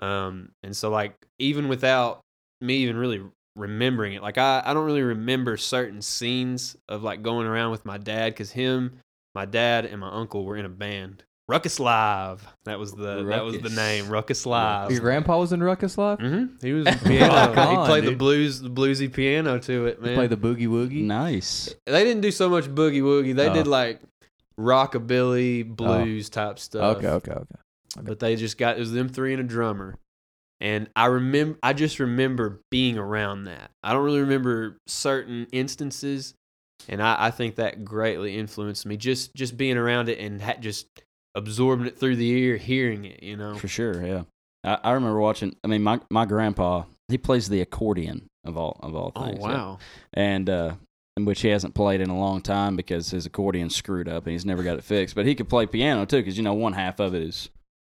Um, 0.01 0.51
and 0.63 0.77
so 0.77 0.91
like 0.91 1.15
even 1.39 1.69
without 1.69 2.21
me 2.61 2.77
even 2.79 2.97
really 2.97 3.23
remembering 3.57 4.15
it, 4.15 4.23
like 4.23 4.39
I, 4.39 4.63
I 4.65 4.75
don't 4.75 4.85
really 4.87 5.03
remember 5.03 5.57
certain 5.57 6.03
scenes 6.03 6.77
of 6.89 7.03
like 7.03 7.23
going 7.23 7.47
around 7.47 7.71
with 7.71 7.85
my 7.85 7.99
dad 7.99 8.33
because 8.33 8.51
him, 8.53 8.99
my 9.35 9.45
dad, 9.45 9.85
and 9.85 10.01
my 10.01 10.11
uncle 10.11 10.45
were 10.45 10.57
in 10.57 10.65
a 10.65 10.69
band. 10.71 11.23
Ruckus 11.47 11.79
Live. 11.79 12.43
That 12.65 12.79
was 12.79 12.93
the 12.93 13.23
that 13.25 13.45
was 13.45 13.59
the 13.61 13.69
name. 13.69 14.09
Ruckus 14.09 14.47
Live. 14.47 14.91
Your 14.91 15.01
grandpa 15.01 15.39
was 15.39 15.53
in 15.53 15.63
Ruckus 15.63 15.99
Live. 15.99 16.19
hmm 16.19 16.47
He 16.63 16.73
was 16.73 16.87
Oh, 16.89 16.99
piano. 17.07 17.53
come 17.55 17.69
he 17.71 17.77
on, 17.77 17.87
played 17.87 18.05
the 18.05 18.15
blues, 18.15 18.63
the 18.63 18.71
bluesy 18.71 19.13
piano 19.13 19.59
to 19.59 19.87
it, 19.87 20.01
man. 20.01 20.15
Play 20.15 20.27
the 20.27 20.39
boogie 20.39 20.67
woogie. 20.69 21.03
Nice. 21.05 21.75
they 21.85 22.03
didn't 22.03 22.23
do 22.23 22.31
so 22.31 22.49
much 22.49 22.65
boogie 22.67 23.03
woogie. 23.03 23.35
They 23.37 23.51
Oh. 23.51 23.53
did 23.53 23.67
like 23.67 24.01
rockabilly, 24.59 25.65
blues 25.67 26.29
type 26.31 26.59
stuff. 26.59 26.97
Okay, 26.97 27.09
Okay, 27.09 27.31
okay, 27.31 27.41
okay. 27.41 27.55
But 28.03 28.19
they 28.19 28.37
just 28.37 28.59
got 28.59 28.77
it 28.77 28.81
was 28.81 28.93
them 28.93 29.09
three 29.09 29.33
and 29.33 29.41
a 29.41 29.45
drummer. 29.45 29.97
And 30.61 30.89
I 30.97 31.07
remember 31.07 31.59
I 31.63 31.73
just 31.73 31.99
remember 31.99 32.61
being 32.71 32.97
around 32.99 33.45
that. 33.45 33.71
I 33.83 33.93
don't 33.93 34.05
really 34.05 34.21
remember 34.21 34.79
certain 34.87 35.47
instances. 35.53 36.35
And 36.89 37.03
I, 37.03 37.27
I 37.27 37.31
think 37.31 37.57
that 37.57 37.85
greatly 37.85 38.37
influenced 38.37 38.85
me. 38.87 38.97
Just 38.97 39.35
just 39.35 39.57
being 39.57 39.77
around 39.77 40.09
it 40.09 40.19
and 40.19 40.41
ha- 40.41 40.57
just 40.61 40.87
absorbing 41.35 41.87
it 41.87 41.99
through 41.99 42.17
the 42.17 42.29
ear, 42.31 42.57
hearing 42.57 43.05
it, 43.05 43.23
you 43.23 43.37
know. 43.37 43.55
For 43.57 43.69
sure, 43.69 44.05
yeah. 44.07 44.23
I, 44.63 44.79
I 44.91 44.93
remember 44.93 45.19
watching. 45.19 45.57
I 45.65 45.67
mean, 45.69 45.83
my 45.83 46.01
my 46.11 46.25
grandpa 46.27 46.85
he 47.09 47.19
plays 47.19 47.49
the 47.49 47.61
accordion 47.61 48.27
of 48.45 48.57
all 48.57 48.79
of 48.83 48.95
all 48.95 49.13
Oh 49.15 49.25
things. 49.27 49.39
yeah. 49.41 49.47
wow. 49.49 49.79
and 50.15 50.49
uh, 50.49 50.75
which 51.19 51.43
he 51.43 51.49
hasn't 51.49 51.75
played 51.75 52.01
in 52.01 52.11
a 52.11 52.19
long 52.19 52.41
time 52.41 52.77
because 52.77 53.11
his 53.11 53.27
accordion 53.27 53.69
screwed 53.71 54.09
up 54.09 54.25
and 54.25 54.33
he's 54.33 54.47
never 54.47 54.63
got 54.63 54.79
it 54.79 54.85
fixed. 54.85 55.15
But 55.15 55.27
he 55.27 55.35
could 55.35 55.49
play 55.49 55.67
piano 55.67 56.05
too, 56.07 56.17
because 56.19 56.37
you 56.37 56.43
know 56.43 56.55
one 56.55 56.73
half 56.73 57.01
of 57.01 57.15
it 57.15 57.23
is 57.23 57.51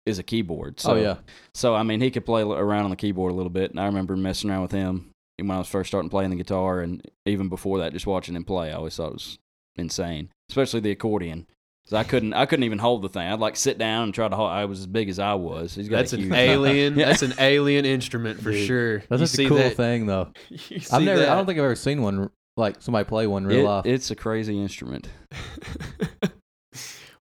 is 0.07 0.19
a 0.19 0.23
keyboard. 0.23 0.81
So, 0.81 0.93
oh 0.93 0.97
yeah. 0.97 1.17
So 1.55 1.75
I 1.75 1.83
mean, 1.83 2.01
he 2.01 2.11
could 2.11 2.25
play 2.27 2.43
around 2.43 2.85
on 2.85 2.91
the 2.91 2.97
keyboard 2.97 3.33
a 3.33 3.35
little 3.35 3.51
bit, 3.51 3.71
and 3.71 3.81
I 3.81 3.87
remember 3.87 4.17
messing 4.17 4.51
around 4.51 4.63
with 4.63 4.73
him 4.73 5.11
when 5.39 5.51
I 5.51 5.59
was 5.59 5.69
first 5.69 5.89
starting 5.89 6.11
playing 6.11 6.31
the 6.31 6.37
guitar, 6.37 6.81
and 6.81 7.03
even 7.27 7.49
before 7.49 7.79
that, 7.79 7.93
just 7.93 8.07
watching 8.07 8.37
him 8.37 8.45
play, 8.45 8.71
I 8.71 8.75
always 8.75 8.97
thought 8.97 9.09
it 9.09 9.15
was 9.15 9.39
insane, 9.77 10.29
especially 10.51 10.81
the 10.81 10.91
accordion. 10.93 11.47
'Cause 11.87 11.93
I 11.93 12.03
couldn't, 12.05 12.33
I 12.33 12.47
couldn't 12.47 12.63
even 12.65 12.79
hold 12.79 13.03
the 13.03 13.11
thing. 13.11 13.29
I'd 13.29 13.41
like 13.41 13.57
sit 13.57 13.77
down 13.77 14.05
and 14.05 14.15
try 14.15 14.27
to 14.27 14.35
hold. 14.35 14.51
I 14.51 14.65
was 14.65 14.81
as 14.81 14.87
big 14.87 15.11
as 15.11 15.19
I 15.19 15.35
was. 15.35 15.75
He's 15.75 15.91
got 15.91 15.97
That's 15.99 16.15
a 16.15 16.17
an 16.17 16.33
alien. 16.33 16.95
Yeah. 16.99 17.05
That's 17.07 17.21
an 17.21 17.35
alien 17.39 17.85
instrument 17.85 18.41
for 18.41 18.53
Dude. 18.53 18.67
sure. 18.67 18.99
That's 19.11 19.21
You 19.21 19.27
such 19.27 19.37
see 19.37 19.45
a 19.45 19.49
cool 19.49 19.59
that- 19.59 19.77
thing 19.77 20.07
though. 20.07 20.33
I've 20.51 20.83
see 20.83 21.05
never. 21.05 21.21
I 21.23 21.35
don't 21.35 21.45
think 21.45 21.59
I've 21.59 21.65
ever 21.67 21.75
seen 21.77 22.01
one 22.01 22.31
like 22.57 22.81
somebody 22.81 23.07
play 23.07 23.27
one 23.27 23.45
real 23.45 23.59
It- 23.61 23.65
life. 23.65 23.85
It's 23.87 24.11
a 24.11 24.15
crazy 24.17 24.59
instrument. 24.59 25.09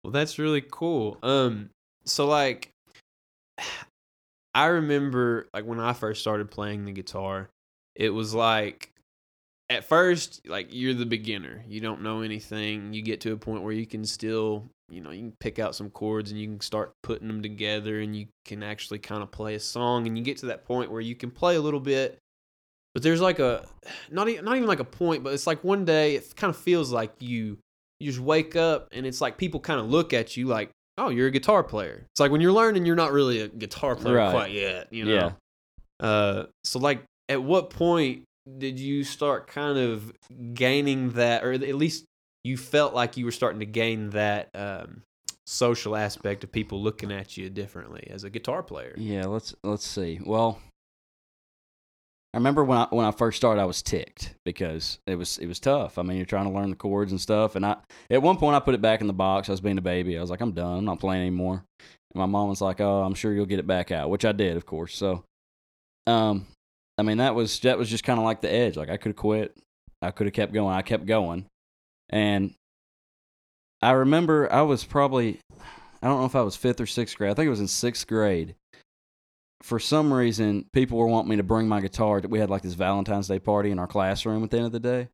well, 0.03 0.11
that's 0.11 0.37
really 0.39 0.61
cool. 0.69 1.17
Um, 1.23 1.69
so 2.09 2.25
like, 2.25 2.71
I 4.55 4.65
remember 4.65 5.47
like 5.53 5.65
when 5.65 5.79
I 5.79 5.93
first 5.93 6.21
started 6.21 6.49
playing 6.49 6.85
the 6.85 6.91
guitar, 6.91 7.49
it 7.95 8.09
was 8.09 8.33
like 8.33 8.91
at 9.69 9.83
first 9.83 10.41
like 10.47 10.69
you're 10.71 10.95
the 10.95 11.05
beginner, 11.05 11.63
you 11.67 11.79
don't 11.79 12.01
know 12.01 12.21
anything. 12.21 12.93
You 12.93 13.01
get 13.01 13.21
to 13.21 13.33
a 13.33 13.37
point 13.37 13.63
where 13.63 13.73
you 13.73 13.85
can 13.85 14.03
still, 14.03 14.65
you 14.89 15.01
know, 15.01 15.11
you 15.11 15.19
can 15.19 15.33
pick 15.39 15.59
out 15.59 15.75
some 15.75 15.91
chords 15.91 16.31
and 16.31 16.39
you 16.39 16.47
can 16.47 16.61
start 16.61 16.93
putting 17.03 17.27
them 17.27 17.43
together, 17.43 17.99
and 18.01 18.15
you 18.15 18.27
can 18.45 18.63
actually 18.63 18.99
kind 18.99 19.21
of 19.21 19.31
play 19.31 19.55
a 19.55 19.59
song, 19.59 20.07
and 20.07 20.17
you 20.17 20.23
get 20.23 20.37
to 20.37 20.47
that 20.47 20.65
point 20.65 20.91
where 20.91 21.01
you 21.01 21.15
can 21.15 21.29
play 21.29 21.55
a 21.55 21.61
little 21.61 21.79
bit. 21.79 22.17
But 22.95 23.03
there's 23.03 23.21
like 23.21 23.39
a 23.39 23.67
not 24.11 24.27
even 24.29 24.45
not 24.45 24.57
even 24.57 24.67
like 24.67 24.79
a 24.79 24.85
point, 24.85 25.23
but 25.23 25.33
it's 25.33 25.47
like 25.47 25.63
one 25.63 25.85
day 25.85 26.15
it 26.15 26.35
kind 26.35 26.49
of 26.49 26.57
feels 26.57 26.91
like 26.91 27.13
you 27.19 27.59
you 27.99 28.09
just 28.09 28.19
wake 28.19 28.55
up 28.55 28.87
and 28.93 29.05
it's 29.05 29.21
like 29.21 29.37
people 29.37 29.59
kind 29.59 29.79
of 29.79 29.89
look 29.89 30.13
at 30.13 30.37
you 30.37 30.47
like, 30.47 30.71
oh, 30.99 31.09
you're 31.09 31.27
a 31.27 31.31
guitar 31.31 31.63
player. 31.63 32.05
It's 32.11 32.19
like 32.19 32.31
when 32.31 32.41
you're 32.41 32.51
learning, 32.51 32.85
you're 32.85 32.95
not 32.95 33.11
really 33.11 33.41
a 33.41 33.47
guitar 33.47 33.95
player 33.95 34.15
Right. 34.15 34.31
quite 34.31 34.51
yet, 34.51 34.91
you 34.91 35.05
know. 35.05 35.33
Uh, 35.99 36.43
so 36.63 36.79
like, 36.79 37.03
at 37.27 37.41
what 37.43 37.69
point 37.69 38.23
did 38.57 38.79
you 38.79 39.03
start 39.03 39.47
kind 39.47 39.77
of 39.77 40.11
gaining 40.53 41.11
that, 41.11 41.43
or 41.43 41.53
at 41.53 41.61
least 41.75 42.05
you 42.43 42.57
felt 42.57 42.93
like 42.93 43.17
you 43.17 43.25
were 43.25 43.31
starting 43.31 43.59
to 43.59 43.65
gain 43.65 44.11
that 44.11 44.49
um, 44.55 45.01
social 45.45 45.95
aspect 45.95 46.43
of 46.43 46.51
people 46.51 46.81
looking 46.81 47.11
at 47.11 47.37
you 47.37 47.49
differently 47.49 48.07
as 48.09 48.23
a 48.23 48.29
guitar 48.29 48.63
player? 48.63 48.93
Yeah, 48.97 49.25
let's 49.25 49.53
let's 49.63 49.85
see. 49.85 50.19
Well, 50.23 50.59
I 52.33 52.37
remember 52.37 52.63
when 52.63 52.77
I 52.77 52.87
when 52.91 53.05
I 53.05 53.11
first 53.11 53.37
started, 53.37 53.59
I 53.61 53.65
was 53.65 53.81
ticked 53.81 54.35
because 54.45 54.99
it 55.07 55.15
was 55.15 55.39
it 55.39 55.47
was 55.47 55.59
tough. 55.59 55.97
I 55.97 56.03
mean, 56.03 56.17
you're 56.17 56.25
trying 56.27 56.45
to 56.45 56.51
learn 56.51 56.69
the 56.69 56.75
chords 56.75 57.11
and 57.11 57.19
stuff. 57.19 57.55
And 57.55 57.65
I 57.65 57.77
at 58.11 58.21
one 58.21 58.37
point 58.37 58.55
I 58.55 58.59
put 58.59 58.75
it 58.75 58.81
back 58.81 59.01
in 59.01 59.07
the 59.07 59.13
box. 59.13 59.49
I 59.49 59.53
was 59.53 59.61
being 59.61 59.79
a 59.79 59.81
baby. 59.81 60.17
I 60.17 60.21
was 60.21 60.29
like, 60.29 60.41
I'm 60.41 60.51
done. 60.51 60.79
I'm 60.79 60.85
not 60.85 60.99
playing 60.99 61.21
anymore. 61.21 61.63
And 61.79 62.19
my 62.19 62.27
mom 62.27 62.49
was 62.49 62.61
like, 62.61 62.81
Oh, 62.81 63.01
I'm 63.01 63.15
sure 63.15 63.33
you'll 63.33 63.47
get 63.47 63.59
it 63.59 63.67
back 63.67 63.91
out, 63.91 64.11
which 64.11 64.25
I 64.25 64.31
did, 64.31 64.57
of 64.57 64.65
course. 64.67 64.95
So, 64.95 65.23
um, 66.05 66.45
I 66.99 67.01
mean 67.01 67.17
that 67.17 67.33
was 67.33 67.59
that 67.61 67.77
was 67.77 67.89
just 67.89 68.03
kind 68.03 68.19
of 68.19 68.25
like 68.25 68.41
the 68.41 68.51
edge. 68.51 68.77
Like 68.77 68.89
I 68.89 68.97
could 68.97 69.09
have 69.09 69.15
quit. 69.15 69.55
I 70.01 70.11
could 70.11 70.27
have 70.27 70.33
kept 70.33 70.53
going. 70.53 70.75
I 70.75 70.81
kept 70.81 71.05
going, 71.05 71.45
and 72.09 72.53
I 73.81 73.91
remember 73.91 74.51
I 74.51 74.61
was 74.61 74.83
probably 74.83 75.39
I 76.03 76.07
don't 76.07 76.19
know 76.19 76.25
if 76.25 76.35
I 76.35 76.41
was 76.41 76.55
fifth 76.55 76.81
or 76.81 76.85
sixth 76.85 77.17
grade. 77.17 77.31
I 77.31 77.33
think 77.33 77.47
it 77.47 77.51
was 77.51 77.61
in 77.61 77.67
sixth 77.67 78.05
grade 78.05 78.55
for 79.61 79.79
some 79.79 80.13
reason, 80.13 80.65
people 80.73 80.97
were 80.97 81.07
wanting 81.07 81.29
me 81.29 81.35
to 81.37 81.43
bring 81.43 81.67
my 81.67 81.81
guitar. 81.81 82.21
We 82.27 82.39
had 82.39 82.49
like 82.49 82.61
this 82.61 82.73
Valentine's 82.73 83.27
Day 83.27 83.39
party 83.39 83.71
in 83.71 83.79
our 83.79 83.87
classroom 83.87 84.43
at 84.43 84.51
the 84.51 84.57
end 84.57 84.65
of 84.67 84.71
the 84.71 84.79
day. 84.79 85.09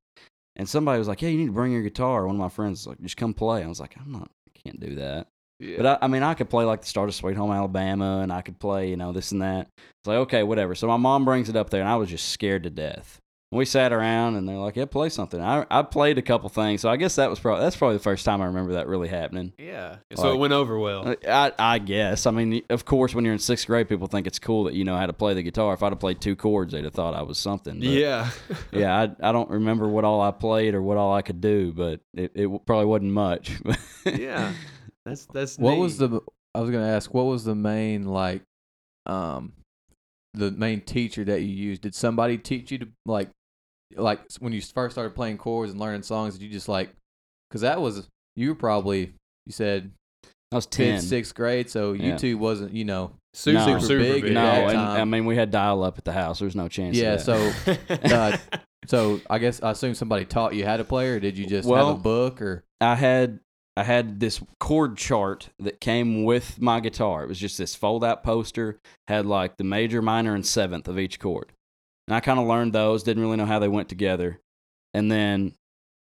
And 0.55 0.69
somebody 0.69 0.99
was 0.99 1.07
like, 1.07 1.21
"Yeah, 1.21 1.29
you 1.29 1.37
need 1.37 1.47
to 1.47 1.51
bring 1.51 1.71
your 1.71 1.81
guitar." 1.81 2.25
One 2.25 2.35
of 2.35 2.39
my 2.39 2.49
friends 2.49 2.79
was 2.79 2.87
like, 2.87 3.01
"Just 3.01 3.17
come 3.17 3.33
play." 3.33 3.63
I 3.63 3.67
was 3.67 3.79
like, 3.79 3.95
"I'm 3.99 4.11
not, 4.11 4.29
I 4.47 4.59
can't 4.63 4.79
do 4.79 4.95
that." 4.95 5.27
Yeah. 5.59 5.77
But 5.77 5.85
I, 5.85 6.05
I 6.05 6.07
mean, 6.07 6.23
I 6.23 6.33
could 6.33 6.49
play 6.49 6.65
like 6.65 6.81
the 6.81 6.87
start 6.87 7.09
of 7.09 7.15
Sweet 7.15 7.37
Home 7.37 7.51
Alabama, 7.51 8.19
and 8.21 8.31
I 8.31 8.41
could 8.41 8.59
play, 8.59 8.89
you 8.89 8.97
know, 8.97 9.11
this 9.11 9.31
and 9.31 9.41
that. 9.41 9.67
It's 9.77 10.07
like, 10.07 10.17
okay, 10.17 10.43
whatever. 10.43 10.75
So 10.75 10.87
my 10.87 10.97
mom 10.97 11.25
brings 11.25 11.49
it 11.49 11.55
up 11.55 11.69
there, 11.69 11.81
and 11.81 11.89
I 11.89 11.95
was 11.95 12.09
just 12.09 12.29
scared 12.29 12.63
to 12.63 12.69
death. 12.69 13.19
We 13.55 13.65
sat 13.65 13.91
around, 13.93 14.35
and 14.35 14.47
they're 14.47 14.57
like, 14.57 14.75
"Yeah, 14.75 14.85
play 14.85 15.09
something." 15.09 15.41
I 15.41 15.65
I 15.71 15.81
played 15.81 16.17
a 16.17 16.21
couple 16.21 16.49
things, 16.49 16.81
so 16.81 16.89
I 16.89 16.97
guess 16.97 17.15
that 17.15 17.29
was 17.29 17.39
probably 17.39 17.63
that's 17.63 17.75
probably 17.75 17.97
the 17.97 18.03
first 18.03 18.25
time 18.25 18.41
I 18.41 18.45
remember 18.45 18.73
that 18.73 18.87
really 18.87 19.07
happening. 19.07 19.53
yeah. 19.57 19.97
So 20.15 20.23
Like- 20.23 20.35
it 20.35 20.37
went 20.39 20.53
over 20.53 20.77
well. 20.77 21.07
Uh, 21.09 21.15
I, 21.27 21.51
I 21.75 21.79
guess. 21.79 22.25
I 22.25 22.31
mean, 22.31 22.61
of 22.69 22.85
course, 22.85 23.15
when 23.15 23.25
you're 23.25 23.33
in 23.33 23.39
sixth 23.39 23.65
grade, 23.67 23.89
people 23.89 24.07
think 24.07 24.27
it's 24.27 24.39
cool 24.39 24.65
that 24.65 24.73
you 24.73 24.83
know 24.83 24.95
how 24.95 25.05
to 25.05 25.13
play 25.13 25.33
the 25.33 25.43
guitar. 25.43 25.73
If 25.73 25.81
I'd 25.83 25.91
have 25.91 25.99
played 25.99 26.21
two 26.21 26.35
chords, 26.35 26.73
they'd 26.73 26.83
have 26.83 26.93
thought 26.93 27.13
I 27.13 27.21
was 27.23 27.37
something. 27.37 27.79
But, 27.79 27.87
yeah. 27.89 28.29
yeah. 28.71 28.95
I, 29.21 29.29
I 29.29 29.31
don't 29.31 29.49
remember 29.49 29.87
what 29.87 30.03
all 30.03 30.21
I 30.21 30.31
played 30.31 30.75
or 30.75 30.81
what 30.81 30.97
all 30.97 31.13
I 31.13 31.21
could 31.21 31.41
do, 31.41 31.71
but 31.73 32.01
it, 32.13 32.31
it 32.35 32.65
probably 32.65 32.85
wasn't 32.85 33.11
much. 33.13 33.51
yeah. 34.05 34.53
That's 35.05 35.25
that's 35.27 35.57
What 35.57 35.77
was 35.77 35.97
the? 35.97 36.19
I 36.53 36.61
was 36.61 36.71
gonna 36.71 36.87
ask. 36.87 37.13
What 37.13 37.23
was 37.25 37.43
the 37.43 37.53
main 37.55 38.05
like, 38.05 38.41
um, 39.05 39.53
the 40.33 40.51
main 40.51 40.81
teacher 40.81 41.23
that 41.25 41.41
you 41.41 41.47
used? 41.49 41.81
Did 41.81 41.93
somebody 41.95 42.37
teach 42.37 42.71
you 42.71 42.77
to 42.79 42.87
like, 43.05 43.29
like 43.95 44.19
when 44.39 44.53
you 44.53 44.61
first 44.61 44.95
started 44.95 45.15
playing 45.15 45.37
chords 45.37 45.71
and 45.71 45.79
learning 45.79 46.03
songs? 46.03 46.33
Did 46.37 46.43
you 46.45 46.49
just 46.51 46.67
like, 46.69 46.89
because 47.49 47.61
that 47.61 47.81
was 47.81 48.07
you 48.35 48.49
were 48.49 48.55
probably 48.55 49.13
you 49.45 49.51
said 49.51 49.91
I 50.51 50.55
was 50.55 50.65
ten. 50.65 51.01
sixth 51.01 51.35
grade, 51.35 51.69
so 51.69 51.93
Yeah. 51.93 52.15
YouTube 52.15 52.37
wasn't 52.39 52.73
you 52.73 52.85
know 52.85 53.11
super 53.33 53.59
No. 53.59 53.79
super 53.79 53.99
big 53.99 54.23
big? 54.23 54.33
no, 54.33 54.41
and. 54.67 54.77
I 54.77 55.03
mean 55.05 55.25
we 55.25 55.35
had 55.35 55.51
dial 55.51 55.83
up 55.83 55.97
at 55.97 56.05
the 56.05 56.13
house. 56.13 56.39
There's 56.39 56.55
no 56.55 56.67
chance. 56.67 56.95
Yeah, 56.97 57.13
of 57.13 57.25
that. 57.25 57.79
so 58.09 58.15
uh, 58.15 58.37
so 58.87 59.21
I 59.29 59.39
guess 59.39 59.61
I 59.63 59.71
assume 59.71 59.95
somebody 59.95 60.25
taught 60.25 60.53
you 60.55 60.65
how 60.65 60.77
to 60.77 60.83
play, 60.83 61.09
or 61.09 61.19
did 61.19 61.37
you 61.37 61.45
just 61.45 61.67
have 61.67 61.71
Well, 61.75 61.91
a 61.91 61.95
book 61.95 62.41
or? 62.41 62.63
I 62.81 62.95
had 62.95 63.39
I 63.77 63.83
had 63.83 64.19
this 64.21 64.41
chord 64.59 64.95
chart 64.97 65.49
that 65.59 65.81
came 65.81 66.23
with 66.23 66.61
my 66.61 66.79
guitar. 66.79 67.23
It 67.23 67.27
was 67.27 67.39
just 67.39 67.57
this 67.57 67.75
fold 67.75 68.05
out 68.05 68.23
poster, 68.23 68.79
had 69.09 69.25
like 69.25 69.57
the 69.57 69.65
major, 69.65 70.01
minor, 70.01 70.33
and 70.33 70.45
seventh 70.45 70.87
of 70.87 70.97
each 70.97 71.19
chord. 71.19 71.51
And 72.07 72.15
I 72.15 72.19
kind 72.19 72.39
of 72.39 72.45
learned 72.47 72.73
those, 72.73 73.03
didn't 73.03 73.23
really 73.23 73.37
know 73.37 73.45
how 73.45 73.59
they 73.59 73.67
went 73.67 73.89
together. 73.89 74.39
And 74.93 75.11
then 75.11 75.53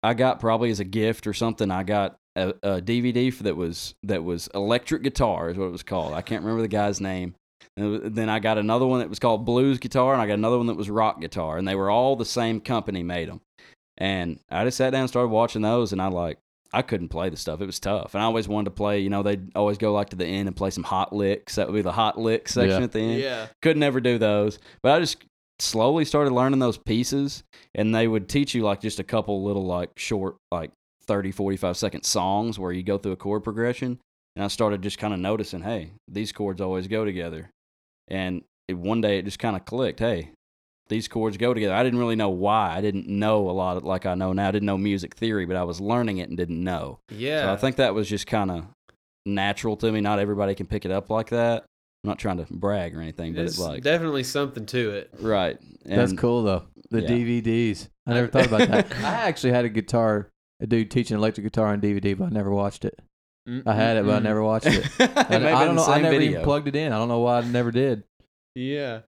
I 0.02 0.14
got 0.14 0.40
probably 0.40 0.70
as 0.70 0.80
a 0.80 0.84
gift 0.84 1.26
or 1.26 1.32
something, 1.34 1.70
I 1.70 1.82
got 1.82 2.16
a, 2.36 2.48
a 2.62 2.82
DVD 2.82 3.32
for 3.32 3.44
that 3.44 3.56
was 3.56 3.94
that 4.02 4.22
was 4.22 4.48
electric 4.54 5.02
guitar 5.02 5.48
is 5.50 5.56
what 5.56 5.66
it 5.66 5.72
was 5.72 5.82
called. 5.82 6.12
I 6.12 6.20
can't 6.22 6.42
remember 6.42 6.62
the 6.62 6.68
guy's 6.68 7.00
name. 7.00 7.34
And 7.78 8.14
then 8.14 8.28
I 8.28 8.38
got 8.38 8.58
another 8.58 8.86
one 8.86 9.00
that 9.00 9.08
was 9.08 9.18
called 9.18 9.44
blues 9.44 9.78
guitar, 9.78 10.12
and 10.12 10.22
I 10.22 10.26
got 10.26 10.34
another 10.34 10.56
one 10.58 10.66
that 10.66 10.76
was 10.76 10.88
rock 10.88 11.20
guitar, 11.20 11.58
and 11.58 11.66
they 11.68 11.74
were 11.74 11.90
all 11.90 12.16
the 12.16 12.24
same 12.24 12.60
company 12.60 13.02
made 13.02 13.28
them. 13.28 13.40
And 13.98 14.38
I 14.50 14.64
just 14.64 14.76
sat 14.76 14.90
down 14.90 15.00
and 15.02 15.08
started 15.08 15.28
watching 15.28 15.62
those, 15.62 15.92
and 15.92 16.00
I 16.00 16.08
like 16.08 16.38
I 16.72 16.82
couldn't 16.82 17.08
play 17.08 17.28
the 17.30 17.36
stuff. 17.36 17.60
It 17.60 17.66
was 17.66 17.80
tough, 17.80 18.14
and 18.14 18.22
I 18.22 18.26
always 18.26 18.48
wanted 18.48 18.66
to 18.66 18.70
play. 18.72 19.00
You 19.00 19.10
know, 19.10 19.22
they'd 19.22 19.54
always 19.56 19.78
go 19.78 19.92
like 19.92 20.10
to 20.10 20.16
the 20.16 20.26
end 20.26 20.46
and 20.48 20.56
play 20.56 20.70
some 20.70 20.84
hot 20.84 21.14
licks. 21.14 21.54
That 21.56 21.66
would 21.68 21.74
be 21.74 21.82
the 21.82 21.92
hot 21.92 22.18
lick 22.18 22.48
section 22.48 22.78
Yeah. 22.80 22.84
at 22.84 22.92
the 22.92 23.00
end. 23.00 23.20
yeah. 23.20 23.46
Could 23.62 23.76
never 23.78 24.00
do 24.00 24.18
those, 24.18 24.58
but 24.82 24.92
I 24.92 25.00
just 25.00 25.24
slowly 25.58 26.04
started 26.04 26.32
learning 26.32 26.58
those 26.58 26.78
pieces, 26.78 27.44
and 27.74 27.94
they 27.94 28.08
would 28.08 28.28
teach 28.28 28.54
you 28.54 28.62
like 28.62 28.80
just 28.80 29.00
a 29.00 29.04
couple 29.04 29.42
little 29.44 29.64
like 29.64 29.90
short 29.98 30.36
like 30.50 30.70
30, 31.06 31.32
45 31.32 31.76
second 31.76 32.02
songs 32.02 32.58
where 32.58 32.72
you 32.72 32.82
go 32.82 32.98
through 32.98 33.12
a 33.12 33.16
chord 33.16 33.44
progression. 33.44 33.98
And 34.34 34.44
I 34.44 34.48
started 34.48 34.82
just 34.82 34.98
kind 34.98 35.14
of 35.14 35.20
noticing, 35.20 35.62
hey, 35.62 35.92
these 36.08 36.32
chords 36.32 36.60
always 36.60 36.88
go 36.88 37.04
together. 37.04 37.50
And 38.08 38.42
it, 38.68 38.76
one 38.76 39.00
day 39.00 39.18
it 39.18 39.24
just 39.24 39.38
kind 39.38 39.56
of 39.56 39.64
clicked, 39.64 40.00
hey, 40.00 40.30
these 40.88 41.08
chords 41.08 41.36
go 41.36 41.54
together. 41.54 41.74
I 41.74 41.82
didn't 41.82 41.98
really 41.98 42.16
know 42.16 42.28
why. 42.28 42.76
I 42.76 42.80
didn't 42.80 43.08
know 43.08 43.48
a 43.48 43.52
lot 43.52 43.78
of, 43.78 43.84
like 43.84 44.04
I 44.04 44.14
know 44.14 44.32
now. 44.32 44.48
I 44.48 44.52
didn't 44.52 44.66
know 44.66 44.78
music 44.78 45.14
theory, 45.14 45.46
but 45.46 45.56
I 45.56 45.64
was 45.64 45.80
learning 45.80 46.18
it 46.18 46.28
and 46.28 46.36
didn't 46.36 46.62
know. 46.62 46.98
Yeah. 47.10 47.42
So 47.42 47.52
I 47.54 47.56
think 47.56 47.76
that 47.76 47.94
was 47.94 48.08
just 48.08 48.26
kind 48.26 48.50
of 48.50 48.66
natural 49.24 49.76
to 49.78 49.90
me. 49.90 50.00
Not 50.00 50.18
everybody 50.18 50.54
can 50.54 50.66
pick 50.66 50.84
it 50.84 50.90
up 50.90 51.08
like 51.08 51.30
that. 51.30 51.64
I'm 52.06 52.10
not 52.10 52.20
trying 52.20 52.36
to 52.36 52.46
brag 52.48 52.96
or 52.96 53.00
anything, 53.00 53.32
but 53.32 53.38
There's 53.38 53.50
it's 53.54 53.58
like 53.58 53.82
definitely 53.82 54.22
something 54.22 54.64
to 54.66 54.90
it. 54.90 55.10
right. 55.20 55.58
That's 55.84 56.12
cool 56.12 56.44
though. 56.44 56.62
The 56.90 57.02
yeah. 57.02 57.08
DVDs. 57.08 57.88
I 58.06 58.14
never 58.14 58.28
thought 58.28 58.46
about 58.46 58.68
that. 58.68 58.92
I 58.98 59.26
actually 59.28 59.52
had 59.52 59.64
a 59.64 59.68
guitar, 59.68 60.30
a 60.60 60.68
dude 60.68 60.92
teaching 60.92 61.16
electric 61.16 61.44
guitar 61.44 61.66
on 61.66 61.80
DVD, 61.80 62.16
but 62.16 62.26
I 62.26 62.28
never 62.28 62.52
watched 62.52 62.84
it. 62.84 63.00
I 63.66 63.74
had 63.74 63.96
it, 63.96 64.04
but 64.06 64.14
I 64.14 64.18
never 64.20 64.42
watched 64.42 64.66
it. 64.66 64.88
It 65.00 65.10
I, 65.16 65.62
I 65.62 65.64
don't 65.64 65.74
know. 65.74 65.84
I 65.84 66.00
never 66.00 66.16
video. 66.16 66.30
even 66.30 66.44
plugged 66.44 66.68
it 66.68 66.76
in. 66.76 66.92
I 66.92 66.98
don't 66.98 67.08
know 67.08 67.18
why 67.18 67.38
I 67.38 67.40
never 67.42 67.72
did. 67.72 68.04
Yeah. 68.54 69.00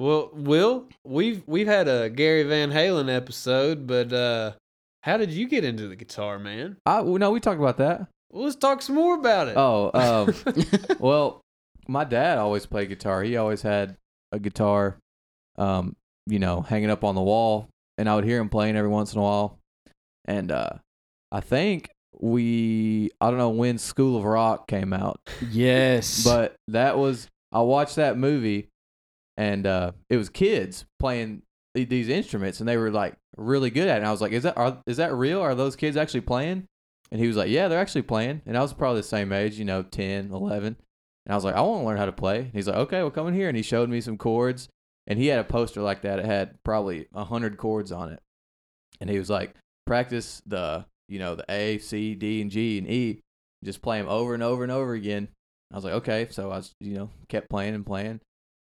Well, 0.00 0.30
Will, 0.32 0.88
we've 1.04 1.42
we've 1.46 1.66
had 1.66 1.88
a 1.88 2.08
Gary 2.08 2.42
Van 2.44 2.70
Halen 2.70 3.14
episode, 3.14 3.86
but 3.86 4.12
uh 4.12 4.52
how 5.02 5.16
did 5.18 5.30
you 5.30 5.46
get 5.46 5.64
into 5.64 5.88
the 5.88 5.96
guitar, 5.96 6.38
man? 6.38 6.78
I 6.86 7.02
well, 7.02 7.18
no, 7.18 7.30
we 7.30 7.40
talked 7.40 7.60
about 7.60 7.76
that. 7.76 8.08
Well, 8.30 8.44
let's 8.44 8.56
talk 8.56 8.82
some 8.82 8.96
more 8.96 9.14
about 9.14 9.48
it. 9.48 9.54
Oh, 9.56 9.90
um, 9.94 10.34
well, 10.98 11.40
my 11.88 12.04
dad 12.04 12.38
always 12.38 12.66
played 12.66 12.88
guitar. 12.88 13.22
He 13.22 13.36
always 13.36 13.62
had 13.62 13.96
a 14.32 14.38
guitar, 14.38 14.98
um, 15.56 15.96
you 16.26 16.38
know, 16.38 16.60
hanging 16.60 16.90
up 16.90 17.04
on 17.04 17.14
the 17.14 17.22
wall, 17.22 17.68
and 17.98 18.08
I 18.08 18.14
would 18.14 18.24
hear 18.24 18.40
him 18.40 18.48
playing 18.48 18.76
every 18.76 18.90
once 18.90 19.12
in 19.12 19.18
a 19.18 19.22
while. 19.22 19.58
And 20.24 20.50
uh, 20.50 20.70
I 21.30 21.40
think 21.40 21.90
we, 22.20 23.10
I 23.20 23.30
don't 23.30 23.38
know 23.38 23.50
when 23.50 23.78
School 23.78 24.16
of 24.16 24.24
Rock 24.24 24.66
came 24.66 24.92
out, 24.92 25.20
yes, 25.50 26.24
but 26.24 26.56
that 26.68 26.98
was 26.98 27.28
I 27.52 27.60
watched 27.60 27.96
that 27.96 28.18
movie, 28.18 28.68
and 29.36 29.66
uh, 29.66 29.92
it 30.10 30.16
was 30.16 30.28
kids 30.28 30.84
playing 30.98 31.42
these 31.74 32.08
instruments, 32.08 32.60
and 32.60 32.68
they 32.68 32.76
were 32.76 32.90
like 32.90 33.14
really 33.36 33.70
good 33.70 33.88
at 33.88 33.96
it. 33.96 33.98
And 33.98 34.06
I 34.06 34.10
was 34.10 34.20
like, 34.20 34.32
"Is 34.32 34.42
that 34.42 34.56
are, 34.56 34.82
is 34.86 34.96
that 34.96 35.14
real? 35.14 35.40
Are 35.40 35.54
those 35.54 35.76
kids 35.76 35.96
actually 35.96 36.22
playing?" 36.22 36.66
And 37.10 37.20
he 37.20 37.26
was 37.26 37.36
like, 37.36 37.50
"Yeah, 37.50 37.68
they're 37.68 37.80
actually 37.80 38.02
playing." 38.02 38.42
And 38.46 38.56
I 38.56 38.62
was 38.62 38.72
probably 38.72 39.00
the 39.00 39.06
same 39.06 39.32
age, 39.32 39.58
you 39.58 39.64
know, 39.64 39.82
10, 39.82 40.30
11. 40.32 40.76
And 41.26 41.32
I 41.32 41.34
was 41.36 41.44
like, 41.44 41.56
"I 41.56 41.60
want 41.60 41.82
to 41.82 41.86
learn 41.86 41.98
how 41.98 42.06
to 42.06 42.12
play." 42.12 42.38
And 42.38 42.52
he's 42.52 42.68
like, 42.68 42.76
"Okay, 42.76 43.02
well, 43.02 43.10
come 43.10 43.26
in 43.26 43.34
here." 43.34 43.48
And 43.48 43.56
he 43.56 43.62
showed 43.62 43.90
me 43.90 44.00
some 44.00 44.16
chords, 44.16 44.68
and 45.06 45.18
he 45.18 45.26
had 45.26 45.40
a 45.40 45.44
poster 45.44 45.82
like 45.82 46.02
that. 46.02 46.20
It 46.20 46.24
had 46.24 46.62
probably 46.62 47.08
a 47.12 47.24
hundred 47.24 47.58
chords 47.58 47.90
on 47.92 48.12
it, 48.12 48.20
and 49.00 49.10
he 49.10 49.18
was 49.18 49.28
like, 49.28 49.54
"Practice 49.86 50.40
the, 50.46 50.86
you 51.08 51.18
know, 51.18 51.34
the 51.34 51.44
A, 51.48 51.78
C, 51.78 52.14
D, 52.14 52.40
and 52.40 52.50
G 52.50 52.78
and 52.78 52.88
E. 52.88 53.20
Just 53.64 53.82
play 53.82 53.98
them 53.98 54.08
over 54.08 54.34
and 54.34 54.42
over 54.42 54.62
and 54.62 54.72
over 54.72 54.94
again." 54.94 55.28
I 55.72 55.74
was 55.74 55.84
like, 55.84 55.94
"Okay." 55.94 56.28
So 56.30 56.50
I 56.52 56.58
was, 56.58 56.72
you 56.80 56.94
know, 56.94 57.10
kept 57.28 57.50
playing 57.50 57.74
and 57.74 57.84
playing, 57.84 58.20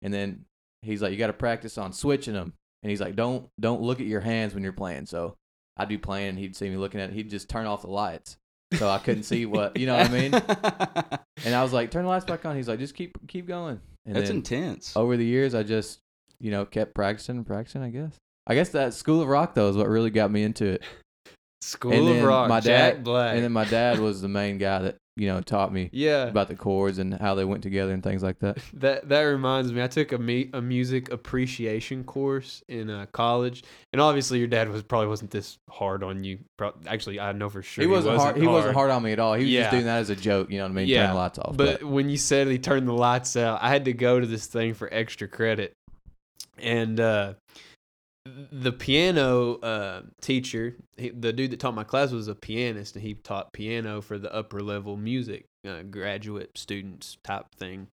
and 0.02 0.14
then 0.14 0.44
he's 0.82 1.02
like, 1.02 1.10
"You 1.10 1.18
got 1.18 1.26
to 1.26 1.32
practice 1.32 1.76
on 1.76 1.92
switching 1.92 2.34
them." 2.34 2.54
And 2.82 2.90
he's 2.90 3.00
like, 3.00 3.16
"Don't 3.16 3.48
don't 3.58 3.82
look 3.82 4.00
at 4.00 4.06
your 4.06 4.20
hands 4.20 4.54
when 4.54 4.62
you're 4.62 4.72
playing." 4.72 5.06
So 5.06 5.34
I'd 5.76 5.88
be 5.88 5.98
playing, 5.98 6.30
and 6.30 6.38
he'd 6.38 6.54
see 6.54 6.70
me 6.70 6.76
looking 6.76 7.00
at 7.00 7.10
it. 7.10 7.14
He'd 7.14 7.30
just 7.30 7.48
turn 7.48 7.66
off 7.66 7.82
the 7.82 7.88
lights, 7.88 8.36
so 8.74 8.88
I 8.88 8.98
couldn't 8.98 9.22
see 9.24 9.46
what 9.46 9.76
you 9.76 9.86
know 9.86 9.96
what 9.96 10.10
I 10.10 10.12
mean. 10.12 10.34
And 11.44 11.54
I 11.54 11.62
was 11.62 11.72
like, 11.72 11.90
"Turn 11.90 12.04
the 12.04 12.08
lights 12.08 12.24
back 12.24 12.44
on." 12.44 12.56
He's 12.56 12.68
like, 12.68 12.78
"Just 12.78 12.94
keep 12.94 13.16
keep 13.28 13.46
going." 13.46 13.80
And 14.06 14.16
That's 14.16 14.30
intense. 14.30 14.96
over 14.96 15.16
the 15.16 15.24
years, 15.24 15.54
I 15.54 15.62
just 15.62 15.98
you 16.40 16.50
know 16.50 16.64
kept 16.64 16.94
practicing 16.94 17.36
and 17.36 17.46
practicing. 17.46 17.82
I 17.82 17.90
guess. 17.90 18.12
I 18.46 18.54
guess 18.54 18.68
that 18.70 18.94
School 18.94 19.20
of 19.22 19.28
Rock 19.28 19.54
though 19.54 19.68
is 19.68 19.76
what 19.76 19.88
really 19.88 20.10
got 20.10 20.30
me 20.30 20.42
into 20.42 20.66
it. 20.66 20.82
School 21.62 21.92
and 21.92 22.18
of 22.18 22.24
Rock, 22.24 22.48
my 22.48 22.60
Jack 22.60 22.94
dad- 22.96 23.04
Black. 23.04 23.34
And 23.34 23.42
then 23.44 23.52
my 23.52 23.64
dad 23.64 23.98
was 23.98 24.20
the 24.22 24.28
main 24.28 24.58
guy 24.58 24.80
that 24.82 24.96
you 25.16 25.26
know 25.26 25.40
taught 25.40 25.72
me 25.72 25.88
yeah. 25.92 26.24
about 26.24 26.48
the 26.48 26.54
chords 26.54 26.98
and 26.98 27.14
how 27.14 27.34
they 27.34 27.44
went 27.44 27.62
together 27.62 27.92
and 27.92 28.02
things 28.02 28.22
like 28.22 28.38
that. 28.40 28.58
That 28.74 29.08
that 29.08 29.22
reminds 29.22 29.72
me. 29.72 29.82
I 29.82 29.86
took 29.86 30.12
a 30.12 30.18
me, 30.18 30.50
a 30.52 30.60
music 30.60 31.10
appreciation 31.10 32.04
course 32.04 32.62
in 32.68 32.90
uh, 32.90 33.06
college, 33.12 33.64
and 33.92 34.02
obviously 34.02 34.38
your 34.38 34.48
dad 34.48 34.68
was 34.68 34.82
probably 34.82 35.08
wasn't 35.08 35.30
this 35.30 35.58
hard 35.70 36.02
on 36.02 36.22
you. 36.24 36.40
Pro- 36.58 36.74
Actually, 36.86 37.18
I 37.20 37.32
know 37.32 37.48
for 37.48 37.62
sure 37.62 37.82
he 37.82 37.88
wasn't, 37.88 38.18
hard. 38.18 38.36
He 38.36 38.46
wasn't 38.46 38.74
hard 38.74 38.90
on 38.90 39.02
me 39.02 39.12
at 39.12 39.18
all. 39.18 39.34
He 39.34 39.44
was 39.44 39.50
Yeah. 39.50 39.62
just 39.62 39.70
doing 39.72 39.84
that 39.86 39.98
as 39.98 40.10
a 40.10 40.16
joke. 40.16 40.50
You 40.50 40.58
know 40.58 40.64
what 40.64 40.72
I 40.72 40.74
mean? 40.74 40.88
Yeah, 40.88 41.06
Turn 41.06 41.14
the 41.14 41.20
lights 41.20 41.38
off. 41.38 41.56
But 41.56 41.82
when 41.82 42.10
you 42.10 42.18
said 42.18 42.48
he 42.48 42.58
turned 42.58 42.86
the 42.86 42.92
lights 42.92 43.36
out, 43.36 43.62
I 43.62 43.70
had 43.70 43.86
to 43.86 43.92
go 43.94 44.20
to 44.20 44.26
this 44.26 44.46
thing 44.46 44.74
for 44.74 44.92
extra 44.92 45.26
credit, 45.28 45.74
and 46.58 47.00
uh, 47.00 47.34
the 48.52 48.72
piano 48.72 49.56
uh, 49.56 50.02
teacher, 50.20 50.76
he, 50.96 51.10
the 51.10 51.32
dude 51.32 51.50
that 51.52 51.60
taught 51.60 51.74
my 51.74 51.84
class, 51.84 52.12
was 52.12 52.28
a 52.28 52.34
pianist, 52.34 52.96
and 52.96 53.04
he 53.04 53.14
taught 53.14 53.52
piano 53.52 54.00
for 54.00 54.18
the 54.18 54.32
upper 54.34 54.62
level 54.62 54.96
music 54.96 55.46
uh, 55.66 55.82
graduate 55.82 56.56
students 56.56 57.18
type 57.24 57.46
thing. 57.54 57.88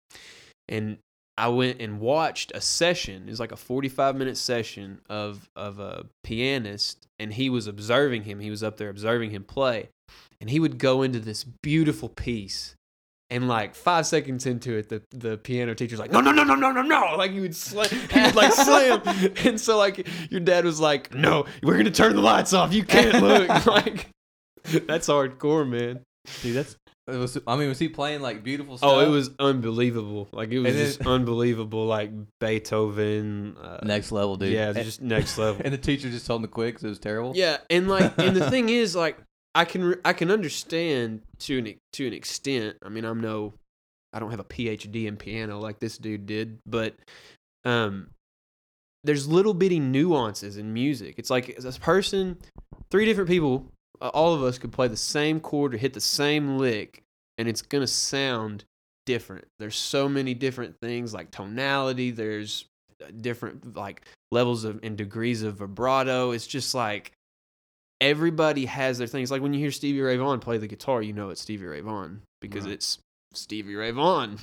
And 0.67 0.97
I 1.37 1.47
went 1.47 1.81
and 1.81 1.99
watched 1.99 2.51
a 2.53 2.61
session. 2.61 3.23
It 3.27 3.29
was 3.29 3.39
like 3.39 3.51
a 3.51 3.57
45 3.57 4.15
minute 4.15 4.37
session 4.37 5.01
of 5.09 5.49
of 5.55 5.79
a 5.79 6.05
pianist 6.23 7.07
and 7.19 7.33
he 7.33 7.49
was 7.49 7.67
observing 7.67 8.23
him. 8.23 8.39
He 8.39 8.49
was 8.49 8.63
up 8.63 8.77
there 8.77 8.89
observing 8.89 9.31
him 9.31 9.43
play. 9.43 9.89
And 10.39 10.49
he 10.49 10.59
would 10.59 10.77
go 10.77 11.01
into 11.03 11.19
this 11.19 11.43
beautiful 11.43 12.09
piece. 12.09 12.75
And 13.31 13.47
like 13.47 13.73
five 13.75 14.05
seconds 14.05 14.45
into 14.45 14.73
it, 14.75 14.89
the, 14.89 15.01
the 15.11 15.37
piano 15.37 15.73
teacher's 15.73 15.97
like, 15.99 16.11
no, 16.11 16.19
no, 16.21 16.31
no, 16.33 16.43
no, 16.43 16.53
no, 16.53 16.71
no, 16.71 16.81
no. 16.81 17.15
Like 17.17 17.31
he 17.31 17.39
would 17.39 17.55
slam, 17.55 17.87
he 18.11 18.21
would 18.21 18.35
like 18.35 18.51
slam. 18.51 19.01
And 19.45 19.59
so 19.59 19.77
like 19.77 20.05
your 20.29 20.41
dad 20.41 20.65
was 20.65 20.79
like, 20.81 21.13
no, 21.13 21.45
we're 21.63 21.77
gonna 21.77 21.91
turn 21.91 22.13
the 22.15 22.21
lights 22.21 22.51
off. 22.53 22.73
You 22.73 22.83
can't 22.83 23.21
look. 23.23 23.65
like 23.65 24.09
that's 24.85 25.07
hardcore, 25.07 25.67
man. 25.67 26.01
Dude, 26.43 26.55
that's. 26.57 26.75
It 27.07 27.15
was, 27.17 27.37
I 27.47 27.55
mean, 27.55 27.67
was 27.67 27.79
he 27.79 27.89
playing 27.89 28.21
like 28.21 28.43
beautiful 28.43 28.77
stuff? 28.77 28.89
Oh, 28.91 28.99
it 28.99 29.07
was 29.09 29.31
unbelievable. 29.39 30.29
Like 30.31 30.51
it 30.51 30.59
was 30.59 30.75
then- 30.75 30.85
just 30.85 31.01
unbelievable. 31.07 31.85
Like 31.87 32.11
Beethoven. 32.39 33.57
Uh, 33.61 33.79
next 33.83 34.11
level, 34.11 34.35
dude. 34.35 34.53
Yeah, 34.53 34.71
just 34.73 35.01
next 35.01 35.37
level. 35.37 35.61
and 35.63 35.73
the 35.73 35.77
teacher 35.77 36.09
just 36.09 36.25
told 36.27 36.41
him 36.41 36.47
to 36.47 36.51
quit 36.51 36.75
'cause 36.75 36.83
it 36.83 36.89
was 36.89 36.99
terrible. 36.99 37.33
Yeah, 37.35 37.57
and 37.69 37.87
like, 37.89 38.17
and 38.19 38.35
the 38.35 38.49
thing 38.49 38.69
is, 38.69 38.95
like, 38.95 39.17
I 39.53 39.65
can 39.65 39.95
I 40.05 40.13
can 40.13 40.31
understand 40.31 41.21
to 41.39 41.57
an 41.57 41.75
to 41.93 42.07
an 42.07 42.13
extent. 42.13 42.77
I 42.83 42.89
mean, 42.89 43.05
I'm 43.05 43.19
no, 43.19 43.53
I 44.13 44.19
don't 44.19 44.31
have 44.31 44.39
a 44.39 44.45
PhD 44.45 45.07
in 45.07 45.17
piano 45.17 45.59
like 45.59 45.79
this 45.79 45.97
dude 45.97 46.25
did, 46.25 46.59
but 46.65 46.95
um, 47.65 48.09
there's 49.03 49.27
little 49.27 49.53
bitty 49.53 49.79
nuances 49.79 50.57
in 50.57 50.73
music. 50.73 51.15
It's 51.17 51.29
like 51.29 51.57
a 51.57 51.71
person, 51.73 52.37
three 52.89 53.05
different 53.05 53.29
people, 53.29 53.65
all 53.99 54.33
of 54.33 54.43
us 54.43 54.57
could 54.57 54.71
play 54.71 54.87
the 54.87 54.97
same 54.97 55.39
chord 55.39 55.73
or 55.73 55.77
hit 55.77 55.93
the 55.93 56.01
same 56.01 56.57
lick, 56.57 57.03
and 57.37 57.47
it's 57.47 57.61
gonna 57.61 57.87
sound 57.87 58.63
different. 59.05 59.45
There's 59.59 59.75
so 59.75 60.07
many 60.07 60.33
different 60.33 60.75
things 60.81 61.13
like 61.13 61.31
tonality. 61.31 62.11
There's 62.11 62.65
uh, 63.03 63.07
different 63.19 63.75
like 63.75 64.05
levels 64.31 64.63
of 64.63 64.79
and 64.83 64.97
degrees 64.97 65.43
of 65.43 65.55
vibrato. 65.55 66.31
It's 66.31 66.47
just 66.47 66.73
like 66.73 67.11
everybody 68.01 68.65
has 68.65 68.97
their 68.97 69.07
things. 69.07 69.31
Like 69.31 69.41
when 69.41 69.53
you 69.53 69.59
hear 69.59 69.71
Stevie 69.71 70.01
Ray 70.01 70.17
Vaughan 70.17 70.39
play 70.39 70.57
the 70.57 70.67
guitar, 70.67 71.01
you 71.01 71.13
know 71.13 71.29
it's 71.29 71.39
Stevie 71.41 71.65
Ray 71.67 71.81
Vaughan 71.81 72.21
because 72.41 72.65
Right. 72.65 72.73
it's 72.73 72.97
Stevie 73.33 73.75
Ray 73.75 73.91
Vaughan. 73.91 74.37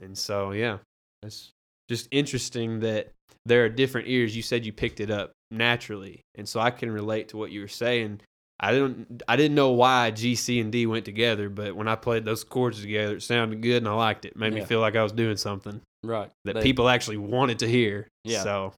And 0.00 0.16
so, 0.16 0.50
yeah, 0.52 0.78
it's 1.22 1.50
just 1.88 2.08
interesting 2.10 2.80
that 2.80 3.10
there 3.46 3.64
are 3.64 3.68
different 3.68 4.08
ears. 4.08 4.36
You 4.36 4.42
said 4.42 4.66
you 4.66 4.72
picked 4.72 5.00
it 5.00 5.10
up 5.10 5.32
naturally, 5.50 6.20
and 6.34 6.48
so 6.48 6.60
I 6.60 6.70
can 6.70 6.90
relate 6.90 7.28
to 7.30 7.36
what 7.36 7.50
you 7.50 7.60
were 7.60 7.68
saying. 7.68 8.20
I 8.60 8.72
didn't, 8.72 9.22
I 9.28 9.36
didn't 9.36 9.54
know 9.56 9.70
why 9.70 10.10
G, 10.10 10.34
C, 10.34 10.60
and 10.60 10.70
D 10.70 10.86
went 10.86 11.04
together, 11.04 11.48
but 11.48 11.74
when 11.74 11.88
I 11.88 11.96
played 11.96 12.24
those 12.24 12.44
chords 12.44 12.80
together, 12.80 13.16
it 13.16 13.22
sounded 13.22 13.60
good, 13.62 13.78
and 13.78 13.88
I 13.88 13.92
liked 13.94 14.24
it. 14.24 14.28
it 14.32 14.36
made 14.36 14.52
me 14.52 14.64
feel 14.64 14.80
like 14.80 14.94
I 14.96 15.02
was 15.02 15.12
doing 15.12 15.36
something 15.36 15.80
Right. 16.02 16.30
that 16.44 16.54
They- 16.56 16.62
people 16.62 16.88
actually 16.88 17.16
wanted 17.16 17.60
to 17.60 17.68
hear. 17.68 18.06
Yeah. 18.24 18.42
So 18.42 18.72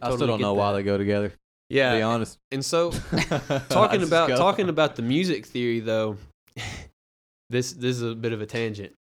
I 0.00 0.14
still 0.14 0.26
don't 0.26 0.40
know 0.40 0.54
why 0.54 0.72
they 0.72 0.82
go 0.82 0.98
together. 0.98 1.32
To 1.70 1.96
be 1.96 2.02
honest. 2.02 2.38
and 2.52 2.64
so 2.64 2.90
talking 3.68 4.02
about 4.02 4.28
go. 4.28 4.36
talking 4.36 4.68
about 4.68 4.96
the 4.96 5.02
music 5.02 5.46
theory 5.46 5.80
though 5.80 6.16
this 7.50 7.72
this 7.72 7.96
is 7.96 8.02
a 8.02 8.14
bit 8.14 8.32
of 8.32 8.40
a 8.40 8.46
tangent 8.46 8.92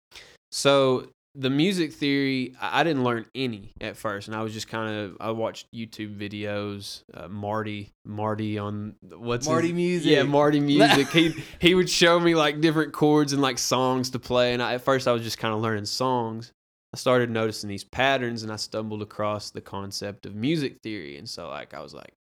so 0.51 1.07
the 1.35 1.49
music 1.49 1.91
theory 1.93 2.55
i 2.61 2.79
I 2.79 2.83
didn't 2.83 3.03
learn 3.03 3.25
any 3.35 3.71
at 3.81 3.97
first 3.97 4.27
and 4.27 4.35
i 4.35 4.41
was 4.41 4.53
just 4.53 4.67
kind 4.67 4.95
of 4.97 5.17
i 5.19 5.29
watched 5.31 5.67
youtube 5.73 6.17
videos 6.17 7.01
uh, 7.13 7.27
marty 7.27 7.91
marty 8.05 8.57
on 8.57 8.95
what's 9.01 9.47
Marty 9.47 9.67
his, 9.67 9.75
Music. 9.75 10.11
yeah 10.11 10.23
marty 10.23 10.59
music 10.73 11.07
he 11.09 11.33
he 11.59 11.75
would 11.75 11.89
show 11.89 12.19
me 12.19 12.33
like 12.35 12.61
different 12.61 12.93
chords 12.93 13.33
and 13.33 13.41
like 13.41 13.57
songs 13.59 14.09
to 14.11 14.19
play 14.19 14.53
and 14.53 14.61
I, 14.63 14.75
at 14.75 14.81
first 14.81 15.07
i 15.07 15.11
was 15.11 15.21
just 15.23 15.37
kind 15.37 15.53
of 15.53 15.61
learning 15.61 15.85
songs 15.85 16.51
i 16.93 16.97
started 16.97 17.29
noticing 17.29 17.69
these 17.69 17.83
patterns 17.83 18.41
and 18.43 18.51
i 18.51 18.55
stumbled 18.55 19.01
across 19.01 19.51
the 19.51 19.61
concept 19.61 20.25
of 20.25 20.35
music 20.35 20.77
theory 20.81 21.17
and 21.17 21.27
so 21.29 21.49
like 21.49 21.73
i 21.73 21.79
was 21.81 21.93
like 21.93 22.13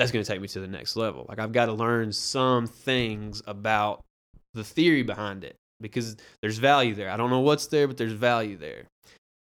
that's 0.00 0.10
going 0.10 0.24
to 0.24 0.32
take 0.32 0.40
me 0.40 0.48
to 0.48 0.60
the 0.60 0.66
next 0.66 0.96
level. 0.96 1.26
Like 1.28 1.38
I've 1.38 1.52
got 1.52 1.66
to 1.66 1.74
learn 1.74 2.10
some 2.10 2.66
things 2.66 3.42
about 3.46 4.02
the 4.54 4.64
theory 4.64 5.02
behind 5.02 5.44
it 5.44 5.56
because 5.78 6.16
there's 6.40 6.56
value 6.56 6.94
there. 6.94 7.10
I 7.10 7.18
don't 7.18 7.28
know 7.28 7.40
what's 7.40 7.66
there, 7.66 7.86
but 7.86 7.98
there's 7.98 8.14
value 8.14 8.56
there. 8.56 8.84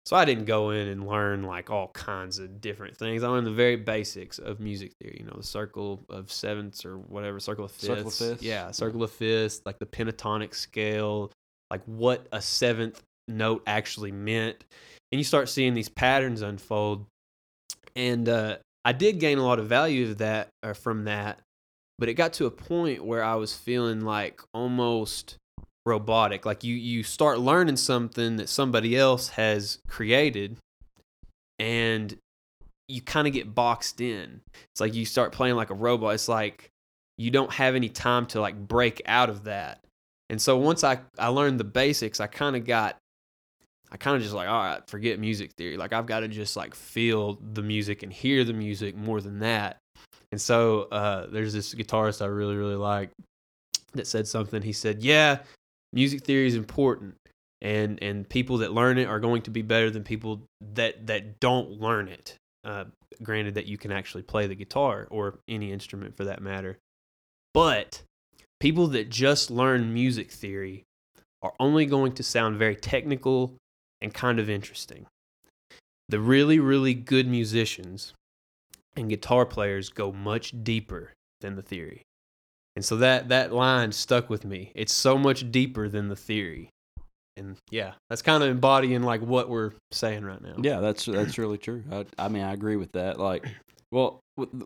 So 0.06 0.16
I 0.16 0.24
didn't 0.24 0.46
go 0.46 0.70
in 0.70 0.88
and 0.88 1.06
learn 1.06 1.44
like 1.44 1.70
all 1.70 1.86
kinds 1.88 2.40
of 2.40 2.60
different 2.60 2.96
things. 2.96 3.22
I 3.22 3.28
learned 3.28 3.46
the 3.46 3.52
very 3.52 3.76
basics 3.76 4.40
of 4.40 4.58
music 4.58 4.90
theory. 5.00 5.18
You 5.20 5.26
know, 5.26 5.36
the 5.36 5.46
circle 5.46 6.00
of 6.10 6.32
sevenths 6.32 6.84
or 6.84 6.98
whatever, 6.98 7.38
circle 7.38 7.66
of 7.66 7.70
fifths. 7.70 7.86
Circle 7.86 8.08
of 8.08 8.14
fifths. 8.14 8.42
Yeah, 8.42 8.72
circle 8.72 9.04
of 9.04 9.12
fifths, 9.12 9.62
like 9.64 9.78
the 9.78 9.86
pentatonic 9.86 10.52
scale, 10.52 11.30
like 11.70 11.82
what 11.84 12.26
a 12.32 12.42
seventh 12.42 13.00
note 13.28 13.62
actually 13.68 14.10
meant. 14.10 14.64
And 15.12 15.20
you 15.20 15.24
start 15.24 15.48
seeing 15.48 15.74
these 15.74 15.88
patterns 15.88 16.42
unfold. 16.42 17.06
And 17.94 18.28
uh, 18.28 18.56
I 18.84 18.92
did 18.92 19.20
gain 19.20 19.38
a 19.38 19.44
lot 19.44 19.58
of 19.58 19.66
value 19.66 20.10
of 20.10 20.18
that 20.18 20.48
or 20.64 20.74
from 20.74 21.04
that, 21.04 21.40
but 21.98 22.08
it 22.08 22.14
got 22.14 22.32
to 22.34 22.46
a 22.46 22.50
point 22.50 23.04
where 23.04 23.22
I 23.22 23.34
was 23.34 23.54
feeling 23.54 24.00
like 24.00 24.40
almost 24.54 25.36
robotic. 25.84 26.46
Like 26.46 26.64
you 26.64 26.74
you 26.74 27.02
start 27.02 27.38
learning 27.38 27.76
something 27.76 28.36
that 28.36 28.48
somebody 28.48 28.96
else 28.96 29.30
has 29.30 29.78
created 29.88 30.56
and 31.58 32.16
you 32.88 33.02
kind 33.02 33.26
of 33.26 33.32
get 33.32 33.54
boxed 33.54 34.00
in. 34.00 34.40
It's 34.72 34.80
like 34.80 34.94
you 34.94 35.04
start 35.04 35.32
playing 35.32 35.56
like 35.56 35.70
a 35.70 35.74
robot. 35.74 36.14
It's 36.14 36.28
like 36.28 36.70
you 37.18 37.30
don't 37.30 37.52
have 37.52 37.74
any 37.74 37.88
time 37.88 38.26
to 38.26 38.40
like 38.40 38.56
break 38.56 39.02
out 39.06 39.28
of 39.28 39.44
that. 39.44 39.84
And 40.30 40.40
so 40.40 40.56
once 40.56 40.84
I 40.84 41.00
I 41.18 41.28
learned 41.28 41.60
the 41.60 41.64
basics, 41.64 42.20
I 42.20 42.26
kind 42.26 42.56
of 42.56 42.64
got 42.64 42.96
I 43.92 43.96
kind 43.96 44.16
of 44.16 44.22
just 44.22 44.34
like, 44.34 44.48
all 44.48 44.62
right, 44.62 44.80
forget 44.88 45.18
music 45.18 45.52
theory. 45.56 45.76
Like 45.76 45.92
I've 45.92 46.06
got 46.06 46.20
to 46.20 46.28
just 46.28 46.56
like 46.56 46.74
feel 46.74 47.38
the 47.52 47.62
music 47.62 48.02
and 48.02 48.12
hear 48.12 48.44
the 48.44 48.52
music 48.52 48.96
more 48.96 49.20
than 49.20 49.40
that. 49.40 49.78
And 50.32 50.40
so 50.40 50.82
uh, 50.92 51.26
there's 51.26 51.52
this 51.52 51.74
guitarist 51.74 52.22
I 52.22 52.26
really 52.26 52.56
really 52.56 52.76
like 52.76 53.10
that 53.94 54.06
said 54.06 54.28
something. 54.28 54.62
He 54.62 54.72
said, 54.72 55.02
"Yeah, 55.02 55.38
music 55.92 56.24
theory 56.24 56.46
is 56.46 56.54
important, 56.54 57.16
and 57.60 58.00
and 58.02 58.28
people 58.28 58.58
that 58.58 58.72
learn 58.72 58.98
it 58.98 59.08
are 59.08 59.18
going 59.18 59.42
to 59.42 59.50
be 59.50 59.62
better 59.62 59.90
than 59.90 60.04
people 60.04 60.42
that 60.74 61.08
that 61.08 61.40
don't 61.40 61.70
learn 61.72 62.06
it. 62.08 62.36
Uh, 62.64 62.84
granted 63.22 63.54
that 63.54 63.66
you 63.66 63.76
can 63.76 63.90
actually 63.90 64.22
play 64.22 64.46
the 64.46 64.54
guitar 64.54 65.08
or 65.10 65.40
any 65.48 65.72
instrument 65.72 66.16
for 66.16 66.24
that 66.26 66.42
matter, 66.42 66.78
but 67.52 68.02
people 68.60 68.86
that 68.88 69.08
just 69.08 69.50
learn 69.50 69.92
music 69.92 70.30
theory 70.30 70.84
are 71.42 71.54
only 71.58 71.86
going 71.86 72.12
to 72.12 72.22
sound 72.22 72.56
very 72.56 72.76
technical 72.76 73.56
and 74.00 74.14
kind 74.14 74.38
of 74.38 74.48
interesting. 74.48 75.06
The 76.08 76.20
really, 76.20 76.58
really 76.58 76.94
good 76.94 77.28
musicians 77.28 78.14
and 78.96 79.08
guitar 79.08 79.46
players 79.46 79.90
go 79.90 80.12
much 80.12 80.52
deeper 80.62 81.12
than 81.40 81.56
the 81.56 81.62
theory. 81.62 82.02
And 82.76 82.84
so 82.84 82.96
that, 82.96 83.28
that 83.28 83.52
line 83.52 83.92
stuck 83.92 84.30
with 84.30 84.44
me. 84.44 84.72
It's 84.74 84.92
so 84.92 85.18
much 85.18 85.50
deeper 85.50 85.88
than 85.88 86.08
the 86.08 86.16
theory. 86.16 86.70
And 87.36 87.56
yeah, 87.70 87.92
that's 88.08 88.22
kind 88.22 88.42
of 88.42 88.50
embodying 88.50 89.02
like 89.02 89.22
what 89.22 89.48
we're 89.48 89.72
saying 89.92 90.24
right 90.24 90.42
now. 90.42 90.56
Yeah, 90.60 90.80
that's 90.80 91.06
that's 91.06 91.38
really 91.38 91.58
true. 91.58 91.82
I, 91.90 92.04
I 92.18 92.28
mean, 92.28 92.42
I 92.42 92.52
agree 92.52 92.76
with 92.76 92.92
that. 92.92 93.18
Like, 93.18 93.46
well, 93.92 94.20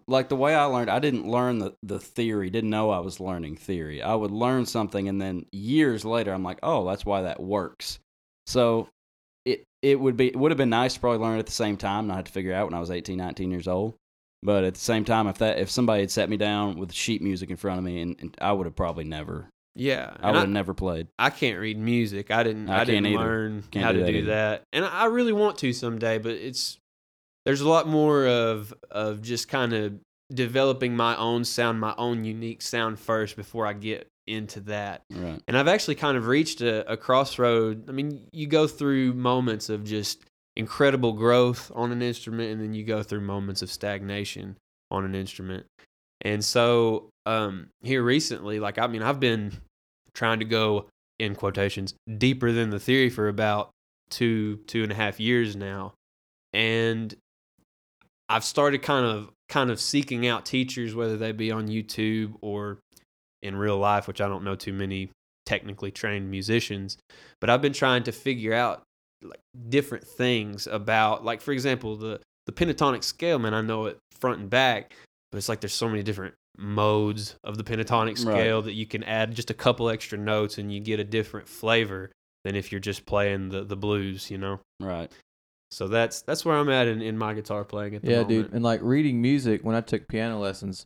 like 0.08 0.28
the 0.28 0.36
way 0.36 0.54
I 0.54 0.64
learned, 0.64 0.90
I 0.90 0.98
didn't 0.98 1.28
learn 1.28 1.58
the, 1.58 1.74
the 1.82 2.00
theory. 2.00 2.50
Didn't 2.50 2.70
know 2.70 2.90
I 2.90 2.98
was 2.98 3.20
learning 3.20 3.56
theory. 3.56 4.02
I 4.02 4.14
would 4.14 4.30
learn 4.30 4.66
something, 4.66 5.08
and 5.08 5.20
then 5.20 5.46
years 5.52 6.04
later, 6.04 6.32
I'm 6.32 6.42
like, 6.42 6.58
oh, 6.62 6.86
that's 6.86 7.06
why 7.06 7.22
that 7.22 7.40
works. 7.40 8.00
So 8.46 8.88
it 9.44 9.64
it 9.82 9.98
would 10.00 10.16
be 10.16 10.28
it 10.28 10.36
would 10.36 10.50
have 10.50 10.58
been 10.58 10.70
nice 10.70 10.94
to 10.94 11.00
probably 11.00 11.18
learn 11.18 11.36
it 11.36 11.40
at 11.40 11.46
the 11.46 11.52
same 11.52 11.76
time. 11.76 12.06
Not 12.06 12.16
have 12.16 12.24
to 12.26 12.32
figure 12.32 12.54
out 12.54 12.66
when 12.66 12.74
I 12.74 12.80
was 12.80 12.90
18, 12.90 13.16
19 13.16 13.50
years 13.50 13.68
old. 13.68 13.94
But 14.42 14.64
at 14.64 14.74
the 14.74 14.80
same 14.80 15.04
time, 15.04 15.26
if 15.26 15.38
that 15.38 15.58
if 15.58 15.70
somebody 15.70 16.00
had 16.02 16.10
set 16.10 16.28
me 16.28 16.36
down 16.36 16.76
with 16.78 16.92
sheet 16.92 17.22
music 17.22 17.50
in 17.50 17.56
front 17.56 17.78
of 17.78 17.84
me, 17.84 18.02
and, 18.02 18.16
and 18.20 18.36
I 18.40 18.52
would 18.52 18.66
have 18.66 18.76
probably 18.76 19.04
never, 19.04 19.48
Yeah. 19.74 20.14
I 20.20 20.28
and 20.28 20.34
would 20.34 20.40
have 20.40 20.48
never 20.50 20.74
played. 20.74 21.06
I 21.18 21.30
can't 21.30 21.58
read 21.58 21.78
music. 21.78 22.30
I 22.30 22.42
didn't. 22.42 22.68
I 22.68 22.80
I, 22.80 22.84
didn't 22.84 23.06
either. 23.06 23.18
learn 23.24 23.64
Can't 23.70 23.84
how 23.86 23.92
do 23.92 24.00
to 24.00 24.04
that 24.04 24.12
do 24.12 24.18
either. 24.18 24.26
that, 24.30 24.62
and 24.72 24.84
I 24.84 25.06
really 25.06 25.32
want 25.32 25.56
to 25.58 25.72
someday. 25.72 26.18
But 26.18 26.32
it's 26.32 26.76
there's 27.46 27.62
a 27.62 27.68
lot 27.68 27.88
more 27.88 28.26
of 28.26 28.74
of 28.90 29.22
just 29.22 29.48
kind 29.48 29.72
of 29.72 29.94
developing 30.32 30.94
my 30.96 31.16
own 31.16 31.44
sound, 31.44 31.80
my 31.80 31.94
own 31.96 32.24
unique 32.24 32.60
sound 32.60 32.98
first 32.98 33.36
before 33.36 33.66
I 33.66 33.72
get 33.72 34.08
into 34.26 34.60
that. 34.60 35.02
Right. 35.12 35.40
And 35.46 35.56
I've 35.56 35.68
actually 35.68 35.96
kind 35.96 36.16
of 36.16 36.26
reached 36.26 36.60
a, 36.60 36.90
a 36.90 36.96
crossroad. 36.96 37.88
I 37.88 37.92
mean, 37.92 38.28
you 38.32 38.46
go 38.46 38.66
through 38.66 39.14
moments 39.14 39.68
of 39.68 39.84
just 39.84 40.24
incredible 40.56 41.12
growth 41.12 41.70
on 41.74 41.92
an 41.92 42.02
instrument, 42.02 42.52
and 42.52 42.60
then 42.60 42.74
you 42.74 42.84
go 42.84 43.02
through 43.02 43.20
moments 43.20 43.62
of 43.62 43.70
stagnation 43.70 44.56
on 44.90 45.04
an 45.04 45.14
instrument. 45.14 45.66
And 46.20 46.44
so, 46.44 47.10
um, 47.26 47.68
here 47.82 48.02
recently, 48.02 48.60
like, 48.60 48.78
I 48.78 48.86
mean, 48.86 49.02
I've 49.02 49.20
been 49.20 49.52
trying 50.14 50.38
to 50.38 50.44
go 50.44 50.86
in 51.18 51.34
quotations 51.34 51.94
deeper 52.18 52.52
than 52.52 52.70
the 52.70 52.78
theory 52.78 53.10
for 53.10 53.28
about 53.28 53.70
two, 54.10 54.56
two 54.66 54.82
and 54.82 54.92
a 54.92 54.94
half 54.94 55.20
years 55.20 55.56
now. 55.56 55.94
And 56.52 57.14
I've 58.28 58.44
started 58.44 58.82
kind 58.82 59.04
of 59.04 59.30
kind 59.48 59.70
of 59.70 59.80
seeking 59.80 60.26
out 60.26 60.46
teachers, 60.46 60.94
whether 60.94 61.16
they 61.16 61.32
be 61.32 61.50
on 61.50 61.68
YouTube 61.68 62.34
or 62.40 62.78
in 63.44 63.56
real 63.56 63.78
life, 63.78 64.08
which 64.08 64.20
I 64.20 64.28
don't 64.28 64.42
know 64.44 64.54
too 64.56 64.72
many 64.72 65.10
technically 65.46 65.90
trained 65.90 66.30
musicians, 66.30 66.96
but 67.40 67.50
I've 67.50 67.62
been 67.62 67.72
trying 67.74 68.02
to 68.04 68.12
figure 68.12 68.54
out 68.54 68.82
like 69.22 69.40
different 69.68 70.04
things 70.06 70.66
about 70.66 71.24
like 71.24 71.40
for 71.40 71.52
example 71.52 71.96
the 71.96 72.20
the 72.46 72.52
pentatonic 72.52 73.02
scale 73.02 73.38
man 73.38 73.54
I 73.54 73.62
know 73.62 73.86
it 73.86 73.96
front 74.12 74.38
and 74.40 74.50
back 74.50 74.94
but 75.32 75.38
it's 75.38 75.48
like 75.48 75.60
there's 75.62 75.72
so 75.72 75.88
many 75.88 76.02
different 76.02 76.34
modes 76.58 77.34
of 77.42 77.56
the 77.56 77.64
pentatonic 77.64 78.08
Right. 78.08 78.18
scale 78.18 78.60
that 78.62 78.74
you 78.74 78.84
can 78.84 79.02
add 79.04 79.34
just 79.34 79.50
a 79.50 79.54
couple 79.54 79.88
extra 79.88 80.18
notes 80.18 80.58
and 80.58 80.70
you 80.70 80.78
get 80.80 81.00
a 81.00 81.04
different 81.04 81.48
flavor 81.48 82.10
than 82.44 82.54
if 82.54 82.70
you're 82.70 82.80
just 82.82 83.06
playing 83.06 83.48
the 83.48 83.64
the 83.64 83.76
blues 83.76 84.30
you 84.30 84.36
know 84.36 84.60
Right. 84.78 85.10
so 85.70 85.88
that's 85.88 86.20
that's 86.20 86.44
where 86.44 86.56
I'm 86.56 86.68
at 86.68 86.86
in, 86.86 87.00
in 87.00 87.16
my 87.16 87.32
guitar 87.32 87.64
playing 87.64 87.94
at 87.94 88.02
the 88.02 88.10
yeah, 88.10 88.16
moment. 88.22 88.28
dude. 88.28 88.52
And 88.52 88.62
like 88.62 88.80
reading 88.82 89.22
music, 89.22 89.64
when 89.64 89.74
I 89.74 89.80
took 89.80 90.06
piano 90.08 90.38
lessons, 90.38 90.84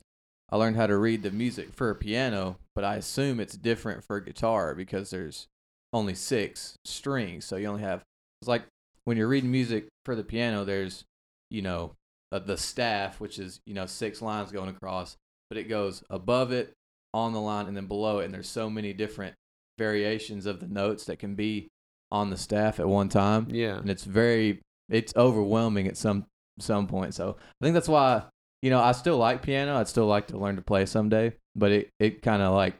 I 0.50 0.56
learned 0.56 0.76
how 0.76 0.86
to 0.86 0.96
read 0.96 1.22
the 1.22 1.30
music 1.30 1.72
for 1.74 1.90
a 1.90 1.94
piano, 1.94 2.58
but 2.74 2.84
I 2.84 2.96
assume 2.96 3.40
it's 3.40 3.56
different 3.56 4.04
for 4.04 4.16
a 4.16 4.24
guitar 4.24 4.74
because 4.74 5.10
there's 5.10 5.46
only 5.92 6.14
six 6.14 6.76
strings. 6.84 7.44
So 7.44 7.56
you 7.56 7.66
only 7.66 7.82
have, 7.82 8.02
it's 8.40 8.48
like 8.48 8.64
when 9.04 9.16
you're 9.16 9.28
reading 9.28 9.50
music 9.50 9.88
for 10.04 10.14
the 10.14 10.24
piano, 10.24 10.64
there's, 10.64 11.04
you 11.50 11.62
know, 11.62 11.92
uh, 12.32 12.38
the 12.38 12.56
staff, 12.56 13.20
which 13.20 13.38
is, 13.38 13.60
you 13.66 13.74
know, 13.74 13.86
six 13.86 14.20
lines 14.22 14.52
going 14.52 14.68
across, 14.68 15.16
but 15.50 15.58
it 15.58 15.64
goes 15.64 16.02
above 16.10 16.52
it, 16.52 16.72
on 17.14 17.32
the 17.32 17.40
line, 17.40 17.66
and 17.66 17.76
then 17.76 17.86
below 17.86 18.18
it. 18.18 18.26
And 18.26 18.34
there's 18.34 18.48
so 18.48 18.68
many 18.68 18.92
different 18.92 19.34
variations 19.78 20.44
of 20.44 20.60
the 20.60 20.66
notes 20.66 21.04
that 21.04 21.18
can 21.18 21.34
be 21.34 21.68
on 22.10 22.30
the 22.30 22.36
staff 22.36 22.80
at 22.80 22.88
one 22.88 23.08
time 23.08 23.46
yeah 23.50 23.76
and 23.76 23.90
it's 23.90 24.04
very 24.04 24.60
it's 24.88 25.14
overwhelming 25.14 25.86
at 25.86 25.96
some 25.96 26.24
some 26.60 26.86
point. 26.86 27.14
So 27.14 27.36
I 27.38 27.64
think 27.64 27.74
that's 27.74 27.88
why 27.88 28.24
you 28.62 28.70
know 28.70 28.80
I 28.80 28.92
still 28.92 29.16
like 29.16 29.42
piano. 29.42 29.76
I'd 29.78 29.88
still 29.88 30.06
like 30.06 30.28
to 30.28 30.38
learn 30.38 30.56
to 30.56 30.62
play 30.62 30.86
someday, 30.86 31.34
but 31.54 31.72
it 31.72 31.90
it 32.00 32.22
kind 32.22 32.42
of 32.42 32.54
like 32.54 32.74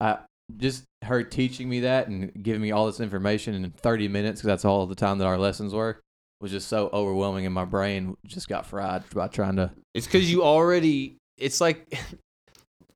I 0.00 0.18
just 0.56 0.84
her 1.04 1.22
teaching 1.22 1.68
me 1.68 1.80
that 1.80 2.08
and 2.08 2.32
giving 2.42 2.60
me 2.60 2.72
all 2.72 2.86
this 2.86 3.00
information 3.00 3.54
in 3.54 3.70
30 3.70 4.08
minutes 4.08 4.40
because 4.40 4.48
that's 4.48 4.64
all 4.64 4.86
the 4.86 4.94
time 4.94 5.18
that 5.18 5.26
our 5.26 5.38
lessons 5.38 5.72
were 5.72 6.00
was 6.40 6.50
just 6.50 6.68
so 6.68 6.90
overwhelming 6.92 7.46
and 7.46 7.54
my 7.54 7.64
brain 7.64 8.16
just 8.26 8.48
got 8.48 8.66
fried 8.66 9.02
by 9.14 9.28
trying 9.28 9.56
to 9.56 9.70
It's 9.94 10.06
because 10.06 10.30
you 10.30 10.42
already. 10.42 11.16
It's 11.36 11.60
like. 11.60 11.98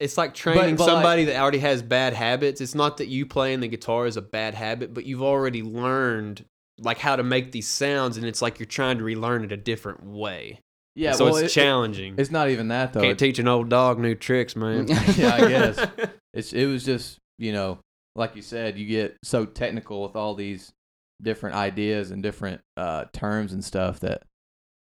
It's 0.01 0.19
like 0.19 0.35
training 0.35 0.75
but 0.75 0.85
like- 0.85 0.93
somebody 0.93 1.25
that 1.27 1.41
already 1.41 1.61
has 1.61 1.81
bad 1.81 2.15
habits. 2.15 2.61
It's 2.61 2.75
not 2.75 2.97
that 2.97 3.07
you 3.07 3.27
playing 3.27 3.61
the 3.61 3.69
guitar 3.69 4.07
is 4.07 4.17
a 4.17 4.23
bad 4.23 4.53
habit, 4.55 4.93
but 4.93 5.07
you've 5.07 5.23
already 5.23 5.63
learned 5.63 6.45
like 6.81 6.99
how 6.99 7.15
to 7.15 7.23
make 7.23 7.53
these 7.53 7.69
sounds, 7.69 8.17
and 8.17 8.27
it's 8.27 8.43
like 8.43 8.59
you're 8.59 8.67
trying 8.67 8.99
to 8.99 9.05
relearn 9.05 9.45
it 9.45 9.53
a 9.53 9.57
different 9.57 10.05
way. 10.05 10.59
Yeah. 10.95 11.13
so 11.13 11.27
well, 11.27 11.37
it's 11.37 11.53
it- 11.57 11.61
challenging. 11.61 12.15
it's 12.19 12.31
not 12.31 12.49
even 12.51 12.69
that 12.69 12.93
though. 12.93 13.01
Can't 13.01 13.19
teach 13.19 13.39
an 13.39 13.49
old 13.49 13.69
dog 13.69 13.99
new 13.99 14.15
tricks, 14.15 14.55
man. 14.57 14.87
Yeah, 15.17 15.35
I 15.35 15.49
guess. 15.49 15.87
it's 16.35 16.53
it 16.53 16.67
was 16.67 16.85
just 16.85 17.19
you 17.39 17.53
know 17.53 17.79
like 18.17 18.37
you 18.37 18.43
said 18.43 18.79
you 18.79 18.87
get 18.87 19.17
so 19.25 19.45
technical 19.45 20.03
with 20.03 20.15
all 20.17 20.35
these 20.35 20.73
different 21.23 21.57
ideas 21.57 22.11
and 22.11 22.23
different 22.23 22.61
uh 22.77 23.05
terms 23.13 23.53
and 23.53 23.65
stuff 23.65 24.01
that 24.01 24.23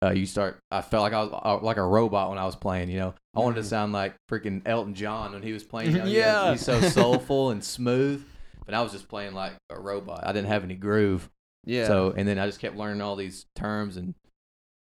uh, 0.04 0.10
you 0.12 0.26
start 0.26 0.58
i 0.72 0.82
felt 0.82 1.04
like 1.04 1.14
i 1.14 1.22
was 1.22 1.30
uh, 1.32 1.58
like 1.64 1.78
a 1.78 1.84
robot 1.84 2.30
when 2.30 2.38
i 2.40 2.46
was 2.46 2.56
playing 2.56 2.90
you 2.90 2.98
know 2.98 3.14
i 3.36 3.40
wanted 3.40 3.56
to 3.56 3.62
Mhm. 3.62 3.66
sound 3.66 3.94
like 3.94 4.16
freaking 4.30 4.62
elton 4.66 4.96
john 4.96 5.34
when 5.34 5.44
he 5.44 5.54
was 5.54 5.64
playing 5.64 5.92
you 5.92 5.98
know, 6.00 6.06
he 6.06 6.18
Yeah. 6.18 6.52
he's 6.52 6.62
so 6.62 6.80
soulful 6.90 7.52
and 7.52 7.64
smooth 7.64 8.26
but 8.66 8.74
i 8.74 8.82
was 8.82 8.92
just 8.92 9.08
playing 9.08 9.34
like 9.34 9.54
a 9.70 9.80
robot 9.80 10.26
i 10.26 10.32
didn't 10.34 10.48
have 10.48 10.64
any 10.64 10.76
groove 10.76 11.30
yeah. 11.66 11.86
so 11.88 12.14
and 12.18 12.28
then 12.28 12.40
i 12.40 12.46
just 12.48 12.60
kept 12.60 12.76
learning 12.76 13.02
all 13.02 13.16
these 13.16 13.46
terms 13.56 13.96
and 13.98 14.16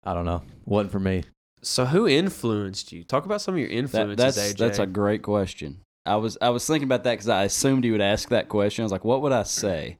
i 0.04 0.12
don't 0.14 0.24
know 0.24 0.42
wasn't 0.64 0.90
for 0.92 1.00
me 1.00 1.22
So 1.62 1.84
who 1.84 2.08
influenced 2.08 2.90
you? 2.92 3.04
Talk 3.04 3.24
about 3.24 3.40
some 3.40 3.54
of 3.54 3.60
your 3.60 3.68
That, 3.68 3.74
influences, 3.76 4.16
that's 4.16 4.38
AJ. 4.54 4.56
that's 4.58 4.78
a 4.80 4.86
great 4.86 5.22
question. 5.22 5.80
I 6.04 6.16
was 6.16 6.36
I 6.42 6.50
was 6.50 6.66
thinking 6.66 6.88
about 6.88 7.04
that 7.04 7.12
because 7.12 7.28
I 7.28 7.44
assumed 7.44 7.84
you 7.84 7.92
would 7.92 8.00
ask 8.00 8.28
that 8.30 8.48
question. 8.48 8.82
I 8.82 8.86
was 8.86 8.90
like, 8.92 9.04
what 9.04 9.22
would 9.22 9.30
I 9.30 9.44
say? 9.44 9.98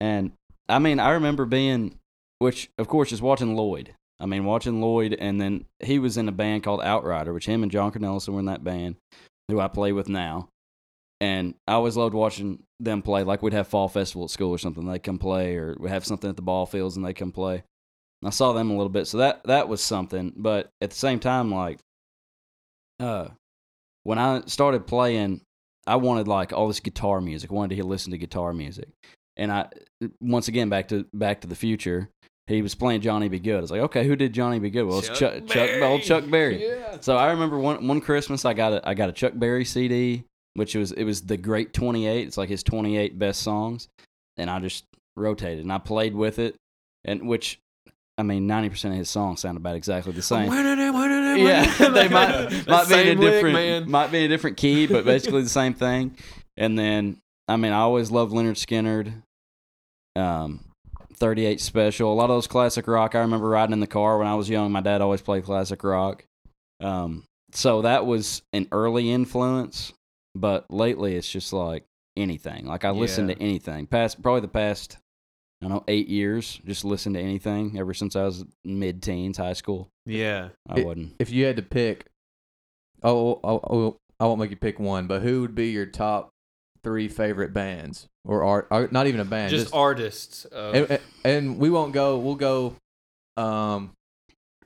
And 0.00 0.32
I 0.70 0.78
mean, 0.78 0.98
I 0.98 1.10
remember 1.10 1.44
being, 1.44 1.98
which 2.38 2.70
of 2.78 2.88
course 2.88 3.12
is 3.12 3.20
watching 3.20 3.54
Lloyd. 3.54 3.94
I 4.18 4.24
mean, 4.26 4.44
watching 4.46 4.80
Lloyd, 4.80 5.12
and 5.18 5.38
then 5.40 5.66
he 5.80 5.98
was 5.98 6.16
in 6.16 6.28
a 6.28 6.32
band 6.32 6.62
called 6.62 6.80
Outrider, 6.80 7.34
which 7.34 7.44
him 7.46 7.62
and 7.62 7.70
John 7.72 7.92
Cornelison 7.92 8.30
were 8.32 8.40
in 8.40 8.46
that 8.46 8.64
band, 8.64 8.96
who 9.48 9.60
I 9.60 9.68
play 9.68 9.92
with 9.92 10.08
now. 10.08 10.48
And 11.20 11.54
I 11.68 11.72
always 11.74 11.96
loved 11.96 12.14
watching 12.14 12.62
them 12.80 13.02
play. 13.02 13.24
Like 13.24 13.42
we'd 13.42 13.52
have 13.52 13.68
fall 13.68 13.88
festival 13.88 14.24
at 14.24 14.30
school 14.30 14.50
or 14.50 14.58
something, 14.58 14.86
they 14.86 14.98
come 14.98 15.18
play, 15.18 15.56
or 15.56 15.76
we 15.78 15.90
have 15.90 16.06
something 16.06 16.30
at 16.30 16.36
the 16.36 16.42
ball 16.42 16.64
fields 16.66 16.96
and 16.96 17.04
they 17.04 17.12
come 17.12 17.32
play. 17.32 17.64
I 18.24 18.30
saw 18.30 18.52
them 18.52 18.70
a 18.70 18.74
little 18.74 18.88
bit, 18.88 19.06
so 19.06 19.18
that 19.18 19.42
that 19.44 19.68
was 19.68 19.82
something. 19.82 20.32
But 20.36 20.70
at 20.80 20.90
the 20.90 20.96
same 20.96 21.18
time, 21.18 21.50
like, 21.50 21.78
uh, 23.00 23.28
when 24.04 24.18
I 24.18 24.42
started 24.46 24.86
playing, 24.86 25.40
I 25.86 25.96
wanted 25.96 26.28
like 26.28 26.52
all 26.52 26.68
this 26.68 26.80
guitar 26.80 27.20
music. 27.20 27.50
I 27.50 27.54
wanted 27.54 27.76
to 27.76 27.84
listen 27.84 28.12
to 28.12 28.18
guitar 28.18 28.52
music, 28.52 28.88
and 29.36 29.50
I 29.50 29.68
once 30.20 30.48
again 30.48 30.68
back 30.68 30.88
to 30.88 31.06
Back 31.12 31.40
to 31.40 31.48
the 31.48 31.56
Future. 31.56 32.08
He 32.48 32.60
was 32.60 32.74
playing 32.74 33.02
Johnny 33.02 33.28
B. 33.28 33.38
Goode. 33.38 33.58
I 33.58 33.60
was 33.60 33.70
like, 33.70 33.80
okay, 33.82 34.04
who 34.06 34.16
did 34.16 34.32
Johnny 34.32 34.58
B. 34.58 34.68
Goode? 34.68 34.88
Well, 34.88 34.98
it's 34.98 35.08
Chuck, 35.08 35.46
Chuck, 35.46 35.70
old 35.80 36.02
Chuck 36.02 36.28
Berry. 36.28 36.66
Yeah. 36.66 36.96
So 37.00 37.16
I 37.16 37.30
remember 37.30 37.58
one 37.58 37.86
one 37.86 38.00
Christmas 38.00 38.44
I 38.44 38.52
got 38.52 38.72
a 38.72 38.88
I 38.88 38.94
got 38.94 39.08
a 39.08 39.12
Chuck 39.12 39.32
Berry 39.36 39.64
CD, 39.64 40.24
which 40.54 40.74
was 40.74 40.92
it 40.92 41.04
was 41.04 41.22
the 41.22 41.36
Great 41.36 41.72
Twenty 41.72 42.06
Eight. 42.06 42.26
It's 42.26 42.36
like 42.36 42.48
his 42.48 42.62
twenty 42.62 42.96
eight 42.96 43.18
best 43.18 43.42
songs, 43.42 43.88
and 44.36 44.50
I 44.50 44.58
just 44.60 44.84
rotated 45.16 45.64
and 45.64 45.72
I 45.72 45.78
played 45.78 46.14
with 46.14 46.38
it, 46.38 46.56
and 47.04 47.28
which 47.28 47.58
I 48.22 48.24
mean 48.24 48.46
ninety 48.46 48.68
percent 48.68 48.94
of 48.94 48.98
his 48.98 49.10
songs 49.10 49.40
sound 49.40 49.56
about 49.56 49.74
exactly 49.74 50.12
the 50.12 50.22
same. 50.22 50.48
Yeah, 51.40 51.88
they 51.88 52.08
might 52.08 52.68
might 52.68 52.88
be 52.88 52.94
in 52.94 53.00
a 53.00 53.10
Same 53.10 53.18
lick, 53.18 53.30
different 53.32 53.88
might 53.88 54.12
be 54.12 54.18
in 54.18 54.24
a 54.26 54.28
different 54.28 54.56
key, 54.58 54.86
but 54.86 55.04
basically 55.04 55.42
the 55.42 55.48
same 55.48 55.74
thing. 55.74 56.16
And 56.56 56.78
then 56.78 57.18
I 57.48 57.56
mean 57.56 57.72
I 57.72 57.80
always 57.80 58.12
loved 58.12 58.32
Lynyrd 58.32 58.54
Skynyrd, 58.54 59.12
um, 60.14 60.60
Thirty 61.16 61.46
Eight 61.46 61.60
Special, 61.60 62.12
a 62.12 62.14
lot 62.14 62.30
of 62.30 62.36
those 62.36 62.46
classic 62.46 62.86
rock. 62.86 63.16
I 63.16 63.20
remember 63.22 63.48
riding 63.48 63.72
in 63.72 63.80
the 63.80 63.88
car 63.88 64.18
when 64.18 64.28
I 64.28 64.36
was 64.36 64.48
young. 64.48 64.70
My 64.70 64.80
dad 64.80 65.00
always 65.00 65.20
played 65.20 65.42
classic 65.44 65.82
rock, 65.82 66.24
um, 66.80 67.24
so 67.52 67.82
that 67.82 68.06
was 68.06 68.42
an 68.52 68.68
early 68.70 69.10
influence. 69.10 69.92
But 70.36 70.70
lately 70.70 71.16
it's 71.16 71.28
just 71.28 71.52
like 71.52 71.84
anything. 72.16 72.66
Like 72.66 72.84
I 72.84 72.90
listen 72.90 73.28
Yeah. 73.28 73.34
to 73.34 73.42
anything. 73.42 73.86
Past 73.88 74.22
probably 74.22 74.42
the 74.42 74.48
past 74.48 74.98
I 75.62 75.68
don't 75.68 75.76
know 75.76 75.84
eight 75.86 76.08
years. 76.08 76.60
Just 76.66 76.84
listen 76.84 77.14
to 77.14 77.20
anything 77.20 77.78
ever 77.78 77.94
since 77.94 78.16
I 78.16 78.24
was 78.24 78.44
mid 78.64 79.00
teens, 79.00 79.36
high 79.38 79.52
school. 79.52 79.88
Yeah. 80.06 80.48
I 80.68 80.80
It- 80.80 80.86
wouldn't. 80.86 81.14
if 81.20 81.30
you 81.30 81.44
had 81.44 81.54
to 81.56 81.62
pick, 81.62 82.06
oh, 83.04 83.38
oh, 83.44 83.60
oh, 83.70 83.96
I 84.18 84.26
won't 84.26 84.40
make 84.40 84.50
you 84.50 84.56
pick 84.56 84.80
one, 84.80 85.06
but 85.06 85.22
who 85.22 85.40
would 85.42 85.54
be 85.54 85.70
your 85.70 85.86
top 85.86 86.30
three 86.82 87.06
favorite 87.08 87.52
bands 87.52 88.08
or 88.24 88.42
art? 88.42 88.66
Or 88.72 88.88
not 88.90 89.06
even 89.06 89.20
a 89.20 89.24
band, 89.24 89.50
Just, 89.50 89.66
just, 89.66 89.74
artists. 89.74 90.44
Of, 90.46 90.90
and, 90.90 91.00
and 91.24 91.58
we 91.58 91.70
won't 91.70 91.92
go. 91.92 92.18
We'll 92.18 92.34
go. 92.34 92.74
Um, 93.36 93.92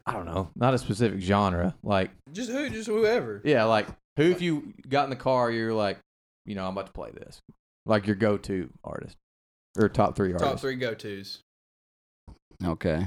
I 0.07 0.13
don't 0.13 0.25
know, 0.27 0.49
not 0.57 0.73
a 0.73 0.79
specific 0.79 1.21
genre. 1.21 1.75
Like, 1.83 2.11
just 2.33 2.51
who? 2.51 2.71
Just 2.71 2.89
whoever. 2.89 3.43
yeah, 3.45 3.65
like 3.65 3.87
who 4.17 4.23
if 4.25 4.41
you 4.41 4.73
got 4.89 5.05
in 5.05 5.11
the 5.11 5.17
car, 5.17 5.51
you're 5.51 5.75
like, 5.75 5.99
you 6.47 6.55
know, 6.55 6.65
I'm 6.65 6.73
about 6.73 6.87
to 6.87 6.93
play 6.93 7.11
this. 7.11 7.41
Like 7.87 8.07
your 8.07 8.17
go-to 8.17 8.71
artist 8.83 9.17
or 9.79 9.89
top 9.89 10.17
three 10.17 10.33
artists. 10.33 10.49
Top 10.49 10.61
three 10.61 10.77
go 10.77 10.95
tos. 10.95 11.41
Okay. 12.65 13.07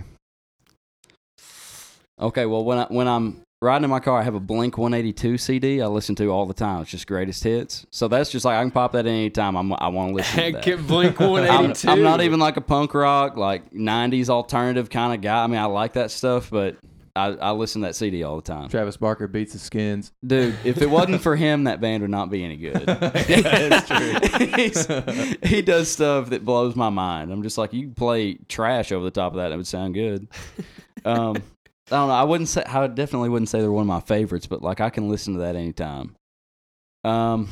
Okay, 2.20 2.46
well 2.46 2.66
when 2.66 2.78
I 2.78 2.86
when 2.90 3.08
I'm 3.08 3.42
riding 3.62 3.84
in 3.84 3.90
my 3.90 4.00
car, 4.00 4.20
I 4.20 4.24
have 4.24 4.36
a 4.36 4.40
Blink 4.40 4.78
182 4.78 5.38
CD 5.38 5.82
I 5.82 5.88
listen 5.88 6.16
to 6.16 6.30
all 6.32 6.46
the 6.46 6.54
time. 6.54 6.82
It's 6.82 6.92
just 6.92 7.08
greatest 7.08 7.44
hits. 7.44 7.86
So 7.92 8.08
that's 8.08 8.30
just 8.30 8.46
like 8.46 8.58
I 8.58 8.62
can 8.62 8.72
pop 8.72 8.92
that 8.94 9.06
any 9.06 9.30
time 9.30 9.56
I'm, 9.56 9.74
I 9.74 9.88
want 9.88 10.10
to 10.10 10.16
listen 10.16 10.46
to 10.46 10.52
that. 10.54 10.64
Get 10.64 10.86
Blink 10.86 11.20
I'm, 11.22 11.32
182. 11.32 11.90
I'm 11.90 12.02
not 12.02 12.22
even 12.22 12.40
like 12.40 12.58
a 12.58 12.62
punk 12.62 12.94
rock, 12.94 13.38
like 13.38 13.72
90s 13.72 14.30
alternative 14.30 14.90
kind 14.90 15.14
of 15.14 15.22
guy. 15.22 15.44
I 15.44 15.48
mean, 15.48 15.60
I 15.60 15.66
like 15.66 15.94
that 15.94 16.12
stuff, 16.12 16.50
but 16.50 16.76
I, 17.20 17.50
I 17.50 17.52
listen 17.52 17.82
to 17.82 17.88
that 17.88 17.96
CD 17.96 18.24
all 18.24 18.38
the 18.38 18.42
time. 18.42 18.70
Travis 18.70 18.98
Barker 18.98 19.28
beats 19.28 19.54
the 19.54 19.60
Skins. 19.60 20.12
Dude, 20.26 20.56
if 20.64 20.82
it 20.82 20.90
wasn't 20.90 21.22
for 21.22 21.36
him, 21.36 21.66
that 21.66 21.82
band 21.82 22.02
would 22.02 22.12
not 22.12 22.30
be 22.30 22.44
any 22.44 22.58
good. 22.58 22.84
Yeah, 23.30 23.82
true. 23.82 25.34
He 25.44 25.62
does 25.62 25.90
stuff 25.92 26.30
that 26.30 26.46
blows 26.46 26.76
my 26.76 26.90
mind. 26.90 27.32
I'm 27.32 27.44
just 27.44 27.58
like, 27.58 27.74
you 27.74 27.90
play 27.90 28.36
trash 28.48 28.92
over 28.92 29.04
the 29.04 29.12
top 29.12 29.34
of 29.34 29.38
that, 29.38 29.46
and 29.46 29.56
it 29.56 29.58
would 29.58 29.68
sound 29.68 29.94
good. 29.94 30.28
Um, 31.06 31.38
I 31.92 31.96
don't 31.96 32.08
know. 32.08 32.14
I 32.14 32.24
wouldn't 32.24 32.50
say. 32.50 32.64
I 32.64 32.88
definitely 32.88 33.30
wouldn't 33.30 33.50
say 33.50 33.62
they're 33.62 33.72
one 33.72 33.82
of 33.82 33.88
my 33.88 34.00
favorites, 34.02 34.48
but 34.48 34.62
like 34.62 34.80
I 34.80 34.90
can 34.90 35.10
listen 35.10 35.34
to 35.34 35.40
that 35.42 35.56
anytime. 35.56 36.16
Um, 37.04 37.50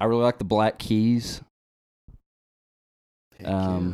I 0.00 0.04
really 0.06 0.22
like 0.22 0.38
the 0.38 0.44
Black 0.44 0.78
Keys. 0.78 1.40
Heck 3.38 3.46
yeah. 3.46 3.92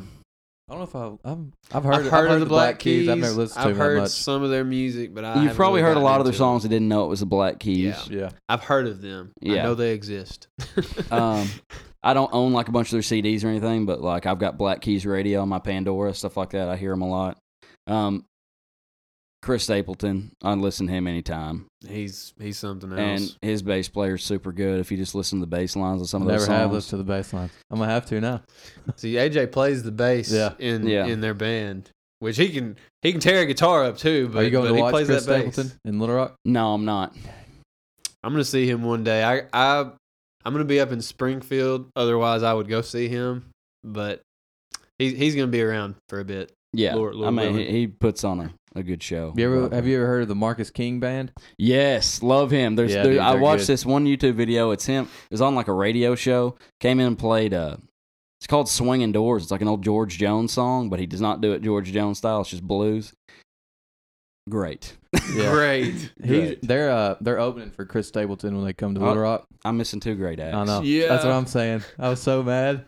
I 0.69 0.75
don't 0.75 0.95
know 0.95 1.19
if 1.19 1.21
I, 1.25 1.31
I've, 1.31 1.39
I've 1.73 1.85
heard, 1.85 2.07
I've 2.07 2.11
heard, 2.13 2.31
of 2.33 2.41
the 2.41 2.47
Black 2.47 2.79
Keys. 2.79 3.03
Keys. 3.03 3.09
I've 3.09 3.19
never 3.19 3.33
listened 3.33 3.63
to 3.63 3.69
I've 3.71 3.77
them 3.77 3.87
heard 3.87 3.99
much. 4.01 4.11
some 4.11 4.43
of 4.43 4.51
their 4.51 4.65
music, 4.65 5.15
but 5.15 5.25
I 5.25 5.43
You've 5.43 5.55
probably 5.57 5.81
really 5.81 5.95
heard 5.95 6.01
a 6.01 6.05
lot 6.05 6.21
of 6.21 6.27
their 6.27 6.33
into 6.33 6.39
songs 6.39 6.63
them. 6.63 6.69
and 6.69 6.75
didn't 6.77 6.89
know 6.89 7.05
it 7.07 7.09
was 7.09 7.21
the 7.21 7.27
Black 7.27 7.59
Keys. 7.59 7.97
Yeah. 8.11 8.19
Yeah. 8.19 8.31
I've 8.51 8.63
heard 8.63 8.87
of 8.87 9.01
them. 9.01 9.33
I 9.43 9.47
Yeah. 9.55 9.63
know 9.63 9.75
they 9.75 9.93
exist. 9.95 10.49
um, 11.11 11.49
I 12.03 12.13
don't 12.13 12.33
own 12.35 12.53
like 12.53 12.69
a 12.69 12.73
bunch 12.73 12.89
of 12.89 12.93
their 12.93 13.01
CDs 13.01 13.45
or 13.45 13.49
anything, 13.49 13.87
but 13.87 14.03
like 14.03 14.27
I've 14.27 14.39
got 14.39 14.59
Black 14.59 14.83
Keys 14.83 15.07
radio 15.07 15.41
on 15.41 15.49
my 15.49 15.59
Pandora 15.59 16.13
stuff 16.13 16.37
like 16.37 16.51
that. 16.51 16.69
I 16.69 16.77
hear 16.77 16.91
them 16.91 17.03
a 17.03 17.09
lot. 17.09 17.39
Um, 17.87 18.27
Chris 19.49 19.65
Stapleton, 19.65 20.31
I'd 20.43 20.59
listen 20.59 20.87
to 20.89 20.93
him 20.93 21.07
anytime. 21.07 21.65
He's 21.89 22.35
he's 22.39 22.59
something 22.59 22.93
else. 22.93 23.01
And 23.01 23.37
his 23.41 23.63
bass 23.63 23.89
player's 23.89 24.23
super 24.23 24.53
good. 24.53 24.79
If 24.79 24.91
you 24.91 24.99
just 24.99 25.15
listen 25.15 25.39
to 25.41 25.47
the 25.47 25.51
bass 25.57 25.75
lines 25.75 26.03
of 26.03 26.09
some 26.11 26.21
of 26.21 26.29
those 26.29 26.41
Never 26.41 26.41
those 26.41 26.49
have 26.49 26.63
songs. 26.65 26.73
listened 26.75 26.91
to 26.91 26.97
the 26.99 27.05
bass 27.05 27.33
lines. 27.33 27.51
I'm 27.71 27.79
gonna 27.79 27.91
have 27.91 28.05
to 28.07 28.21
now. 28.21 28.43
See, 28.97 29.15
AJ 29.15 29.51
plays 29.53 29.83
the 29.83 29.91
bass 29.91 30.31
Yeah. 30.31 30.53
in 30.59 30.87
Yeah. 30.87 31.07
in 31.07 31.23
their 31.23 31.33
band, 31.33 31.89
which 32.19 32.37
he 32.37 32.51
can 32.51 32.77
he 33.01 33.11
can 33.13 33.23
tear 33.23 33.41
a 33.41 33.47
guitar 33.47 33.85
up 33.85 33.97
too. 33.97 34.29
But, 34.29 34.41
Are 34.41 34.43
you 34.45 34.51
going 34.51 34.65
but 34.65 34.69
to 34.73 34.77
he 34.77 34.83
watch 34.83 34.93
plays 34.93 35.07
Chris 35.07 35.25
that 35.25 35.45
bass. 35.45 35.55
Stapleton 35.55 35.79
in 35.87 35.99
Little 35.99 36.17
Rock? 36.17 36.35
No, 36.45 36.75
I'm 36.75 36.85
not. 36.85 37.17
I'm 38.23 38.33
gonna 38.35 38.45
see 38.45 38.69
him 38.69 38.83
one 38.83 39.03
day. 39.03 39.25
I 39.25 39.45
I 39.55 39.81
I'm 40.45 40.53
gonna 40.53 40.65
be 40.67 40.79
up 40.81 40.93
in 40.93 41.01
Springfield. 41.01 41.89
Otherwise, 41.97 42.43
I 42.43 42.53
would 42.53 42.69
go 42.69 42.83
see 42.83 43.09
him. 43.09 43.47
But 43.83 44.21
he's 44.99 45.17
he's 45.17 45.35
gonna 45.35 45.47
be 45.47 45.63
around 45.63 45.95
for 46.11 46.21
a 46.21 46.25
bit. 46.25 46.53
Yeah, 46.75 46.97
Lord- 46.97 47.15
Lord 47.15 47.29
I 47.29 47.31
mean, 47.31 47.55
he, 47.57 47.65
he 47.71 47.87
puts 47.87 48.25
on 48.25 48.41
a, 48.41 48.53
a 48.75 48.83
good 48.83 49.03
show. 49.03 49.33
You 49.37 49.45
ever 49.47 49.75
have 49.75 49.87
you 49.87 49.97
ever 49.97 50.07
heard 50.07 50.23
of 50.23 50.29
the 50.29 50.35
Marcus 50.35 50.71
King 50.71 51.01
band? 51.01 51.33
Yes, 51.57 52.23
love 52.23 52.51
him. 52.51 52.77
There's, 52.77 52.93
Yeah, 52.95 53.03
dude, 53.03 53.13
dude, 53.15 53.21
I 53.21 53.35
watched 53.37 53.63
good. 53.63 53.67
this 53.75 53.87
one 53.87 54.05
YouTube 54.07 54.35
video. 54.35 54.71
It's 54.71 54.87
him. 54.87 55.05
It 55.05 55.31
was 55.35 55.41
on 55.41 55.55
like 55.55 55.69
a 55.69 55.73
radio 55.73 56.15
show. 56.15 56.57
Came 56.81 57.01
in 57.01 57.07
and 57.07 57.19
played. 57.19 57.55
Uh, 57.55 57.77
it's 58.41 58.47
called 58.47 58.69
Swinging 58.69 59.11
Doors. 59.13 59.43
It's 59.43 59.51
like 59.51 59.63
an 59.63 59.69
old 59.69 59.83
George 59.83 60.17
Jones 60.19 60.53
song, 60.53 60.89
but 60.91 61.01
he 61.01 61.07
does 61.07 61.21
not 61.21 61.41
do 61.41 61.53
it 61.55 61.63
George 61.63 61.91
Jones 61.93 62.19
style. 62.19 62.43
It's 62.43 62.51
just 62.51 62.63
blues. 62.63 63.13
Great. 64.49 64.97
Yeah. 65.35 65.51
Great. 65.53 65.85
He's, 65.85 66.09
Great. 66.27 66.63
they're 66.63 66.91
uh 66.91 67.17
they're 67.21 67.39
opening 67.39 67.71
for 67.71 67.85
Chris 67.85 68.09
Stapleton 68.09 68.57
when 68.57 68.65
they 68.65 68.73
come 68.73 68.95
to 68.95 69.01
Oh, 69.01 69.09
Little 69.09 69.23
Rock. 69.23 69.47
I'm 69.65 69.77
missing 69.77 70.01
two 70.01 70.15
great 70.15 70.41
acts. 70.41 70.57
I 70.57 70.65
know. 70.65 70.81
Yeah. 70.83 71.09
That's 71.09 71.25
what 71.25 71.33
I'm 71.35 71.47
saying. 71.47 71.83
I 71.99 72.09
was 72.09 72.21
so 72.23 72.43
mad. 72.43 72.87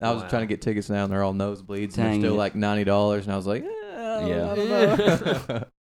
I 0.00 0.12
was 0.12 0.22
Wow. 0.22 0.28
trying 0.28 0.42
to 0.42 0.46
get 0.46 0.60
tickets 0.62 0.88
now, 0.90 1.04
and 1.04 1.12
they're 1.12 1.22
all 1.22 1.32
nosebleeds, 1.34 1.96
and 1.98 2.06
they're 2.06 2.14
still 2.20 2.34
it. 2.34 2.38
like 2.38 2.54
ninety 2.54 2.84
dollars. 2.84 3.24
And 3.26 3.32
I 3.32 3.36
was 3.36 3.46
like, 3.46 3.64
eh, 3.64 3.85
Yeah. 4.24 4.54
Know. 5.48 5.64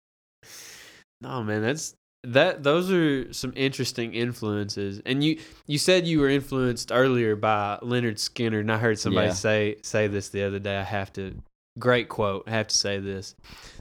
No 1.21 1.43
man, 1.43 1.61
that's 1.61 1.95
that. 2.23 2.61
Those 2.63 2.91
are 2.91 3.31
some 3.33 3.53
interesting 3.55 4.13
influences. 4.13 5.01
And 5.05 5.23
you 5.23 5.39
you 5.65 5.77
said 5.77 6.05
you 6.05 6.19
were 6.19 6.29
influenced 6.29 6.91
earlier 6.91 7.35
by 7.35 7.79
Lynyrd 7.81 8.15
Skynyrd, 8.17 8.61
and 8.61 8.71
I 8.71 8.77
heard 8.77 8.99
somebody 8.99 9.27
Yeah. 9.27 9.33
say 9.33 9.75
say 9.81 10.07
this 10.07 10.29
the 10.29 10.43
other 10.43 10.59
day. 10.59 10.77
I 10.77 10.83
have 10.83 11.11
to 11.13 11.41
great 11.79 12.09
quote. 12.09 12.43
I 12.47 12.51
have 12.51 12.67
to 12.67 12.75
say 12.75 12.99
this. 12.99 13.35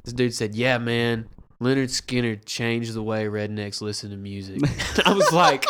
This 0.05 0.14
dude 0.14 0.32
said, 0.34 0.55
"Yeah, 0.55 0.78
man, 0.78 1.28
Lynyrd 1.61 1.90
Skynyrd 1.90 2.44
changed 2.46 2.94
the 2.94 3.02
way 3.02 3.24
rednecks 3.24 3.80
listen 3.82 4.11
to 4.11 4.16
music." 4.16 4.61
I 5.05 5.12
was 5.12 5.30
like. 5.32 5.64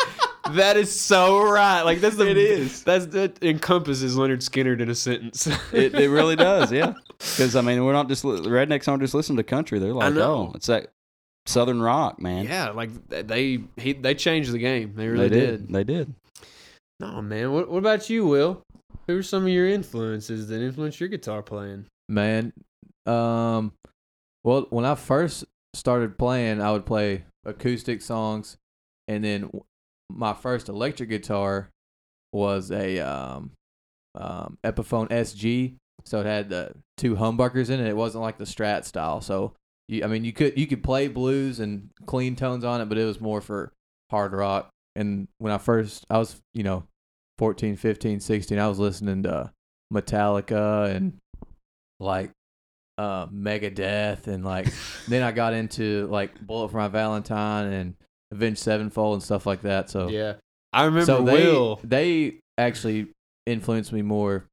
That 0.51 0.77
is 0.77 0.97
so 0.97 1.41
right. 1.49 1.81
Like 1.81 2.01
that's 2.01 2.15
the 2.17 2.29
It 2.29 2.37
is. 2.37 2.83
That's 2.83 3.07
that 3.07 3.43
encompasses 3.43 4.15
Lynyrd 4.15 4.47
Skynyrd 4.47 4.79
in 4.79 4.89
a 4.89 4.95
sentence. 4.95 5.47
it, 5.73 5.95
it 5.95 6.09
really 6.11 6.35
does, 6.35 6.71
yeah. 6.71 6.93
Because 7.17 7.55
I 7.55 7.61
mean, 7.61 7.83
we're 7.83 7.93
not 7.93 8.07
just 8.07 8.23
li- 8.23 8.39
the 8.41 8.49
rednecks 8.49 8.87
aren't 8.87 9.01
just 9.01 9.13
listening 9.13 9.37
to 9.37 9.43
country. 9.43 9.79
They're 9.79 9.93
like, 9.93 10.13
oh, 10.15 10.51
it's 10.53 10.67
that 10.67 10.91
southern 11.47 11.81
rock, 11.81 12.21
man. 12.21 12.45
Yeah, 12.45 12.69
like 12.69 12.89
they 13.09 13.63
he 13.77 13.93
they 13.93 14.13
changed 14.13 14.51
the 14.51 14.59
game. 14.59 14.93
They 14.95 15.07
really 15.07 15.29
they 15.29 15.39
did. 15.39 15.67
did. 15.67 15.73
They 15.73 15.83
did. 15.83 16.13
No 16.99 17.21
man. 17.21 17.51
What 17.51 17.69
what 17.71 17.79
about 17.79 18.09
you, 18.09 18.25
Will? 18.27 18.61
Who 19.07 19.17
are 19.17 19.23
some 19.23 19.43
of 19.43 19.49
your 19.49 19.67
influences 19.67 20.47
that 20.49 20.61
influence 20.61 20.99
your 20.99 21.09
guitar 21.09 21.41
playing? 21.41 21.85
Man, 22.09 22.53
um, 23.05 23.71
well, 24.43 24.67
when 24.69 24.85
I 24.85 24.95
first 24.95 25.45
started 25.73 26.17
playing, 26.17 26.61
I 26.61 26.71
would 26.71 26.85
play 26.85 27.23
acoustic 27.45 28.01
songs, 28.01 28.57
and 29.07 29.23
then 29.23 29.41
w- 29.41 29.63
my 30.09 30.33
first 30.33 30.69
electric 30.69 31.09
guitar 31.09 31.69
was 32.31 32.71
a 32.71 32.99
um, 32.99 33.51
um, 34.15 34.57
Epiphone 34.63 35.09
SG. 35.09 35.75
So 36.03 36.19
it 36.19 36.25
had 36.25 36.49
the 36.49 36.73
two 36.97 37.15
humbuckers 37.15 37.69
in 37.69 37.79
it. 37.79 37.87
It 37.87 37.97
wasn't 37.97 38.23
like 38.23 38.37
the 38.37 38.43
Strat 38.45 38.85
style. 38.85 39.21
So 39.21 39.53
you, 39.87 40.03
I 40.03 40.07
mean, 40.07 40.23
you 40.23 40.33
could 40.33 40.57
you 40.57 40.67
could 40.67 40.83
play 40.83 41.07
blues 41.07 41.59
and 41.59 41.89
clean 42.05 42.35
tones 42.35 42.63
on 42.63 42.81
it, 42.81 42.89
but 42.89 42.97
it 42.97 43.05
was 43.05 43.19
more 43.19 43.41
for 43.41 43.73
hard 44.11 44.33
rock. 44.33 44.69
And 44.95 45.27
when 45.39 45.51
I 45.51 45.57
first, 45.57 46.05
I 46.09 46.17
was 46.17 46.41
you 46.53 46.63
know, 46.63 46.83
14, 47.39 47.75
15, 47.75 48.19
16, 48.19 48.59
I 48.59 48.67
was 48.67 48.79
listening 48.79 49.23
to 49.23 49.51
Metallica 49.93 50.89
and 50.93 51.17
like 51.99 52.31
uh 52.97 53.27
Megadeth 53.27 54.27
and 54.27 54.45
like 54.45 54.67
then 55.07 55.21
I 55.21 55.31
got 55.31 55.53
into 55.53 56.07
like 56.07 56.39
Bullet 56.39 56.69
for 56.69 56.77
My 56.77 56.87
Valentine 56.87 57.71
and 57.71 57.95
Avenged 58.35 58.59
Sevenfold 58.59 59.15
and 59.15 59.23
stuff 59.23 59.45
like 59.45 59.61
that. 59.63 59.89
So 59.89 60.09
Yeah, 60.09 60.33
I 60.73 60.85
remember 60.85 61.05
so 61.05 61.23
they 61.23 61.33
Will. 61.45 61.79
they 61.83 62.39
actually 62.57 63.07
influenced 63.45 63.91
me 63.93 64.01
more 64.01 64.45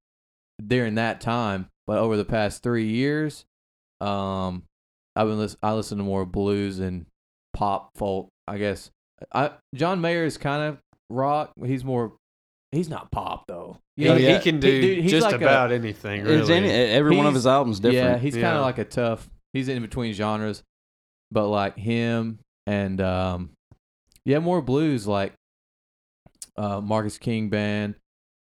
during 0.65 0.95
that 0.97 1.21
time, 1.21 1.69
but 1.87 1.99
over 1.99 2.17
the 2.17 2.25
past 2.25 2.63
three 2.63 2.87
years, 2.89 3.45
um, 4.01 4.65
I've 5.17 5.27
been 5.29 5.39
lis- 5.39 5.57
I 5.63 5.73
listen 5.75 5.99
to 5.99 6.05
more 6.05 6.25
blues 6.25 6.79
and 6.79 7.07
pop 7.55 7.91
folk. 7.97 8.29
I 8.49 8.59
guess 8.59 8.91
I 9.33 9.51
John 9.75 10.01
Mayer 10.01 10.25
is 10.25 10.39
kind 10.39 10.63
of 10.63 10.79
rock. 11.11 11.53
He's 11.65 11.85
more. 11.85 12.13
He's 12.73 12.89
not 12.89 13.11
pop 13.11 13.45
though. 13.49 13.79
He, 13.97 14.09
Oh, 14.09 14.17
he 14.17 14.25
yeah. 14.25 14.39
can 14.41 14.55
He- 14.57 14.61
do 14.61 14.81
dude, 15.03 15.09
just 15.09 15.25
like 15.27 15.35
a- 15.35 15.45
about 15.45 15.73
anything. 15.73 16.25
Really. 16.25 16.55
any, 16.55 16.71
every 16.71 17.15
one 17.17 17.27
of 17.27 17.35
his 17.35 17.47
albums 17.47 17.81
different. 17.81 18.13
Yeah, 18.13 18.19
he's 18.19 18.35
kind 18.35 18.57
of 18.57 18.63
like 18.63 18.79
a 18.79 18.85
tough. 18.85 19.29
He's 19.53 19.69
in 19.69 19.83
between 19.83 20.15
genres, 20.15 20.63
but 21.31 21.49
like 21.49 21.77
him 21.77 22.39
and 22.67 22.99
um, 23.03 23.51
yeah, 24.25 24.39
more 24.39 24.63
blues 24.63 25.07
like 25.07 25.33
uh 26.57 26.81
Marcus 26.81 27.19
King 27.19 27.49
band. 27.49 27.95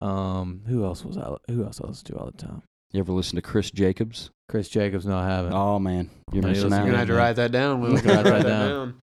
Um, 0.02 0.64
who 0.68 0.84
else 0.84 1.06
was 1.06 1.18
I? 1.18 1.36
Who 1.52 1.64
else 1.64 1.80
I 1.82 1.88
listen 1.88 2.06
to 2.08 2.18
all 2.18 2.26
the 2.26 2.38
time? 2.38 2.62
You 2.92 3.00
ever 3.00 3.12
listen 3.14 3.36
to 3.38 3.42
Chris 3.42 3.72
Jacobs? 3.72 4.30
Chris 4.50 4.68
Jacobs. 4.70 5.06
No, 5.06 5.18
I 5.18 5.26
haven't. 5.28 5.54
Oh 5.54 5.80
man, 5.80 6.10
you're 6.32 6.44
I 6.44 6.48
need 6.48 6.54
missing 6.56 6.74
out. 6.74 6.78
You're 6.78 6.86
gonna 6.88 6.98
have 6.98 7.08
to 7.08 7.14
write 7.14 7.36
that 7.38 7.52
down. 7.52 7.82
Will. 7.82 7.98
I'm 7.98 8.04
gonna 8.04 8.16
write 8.24 8.32
Write 8.32 8.44
that 8.44 8.50
down. 8.50 9.00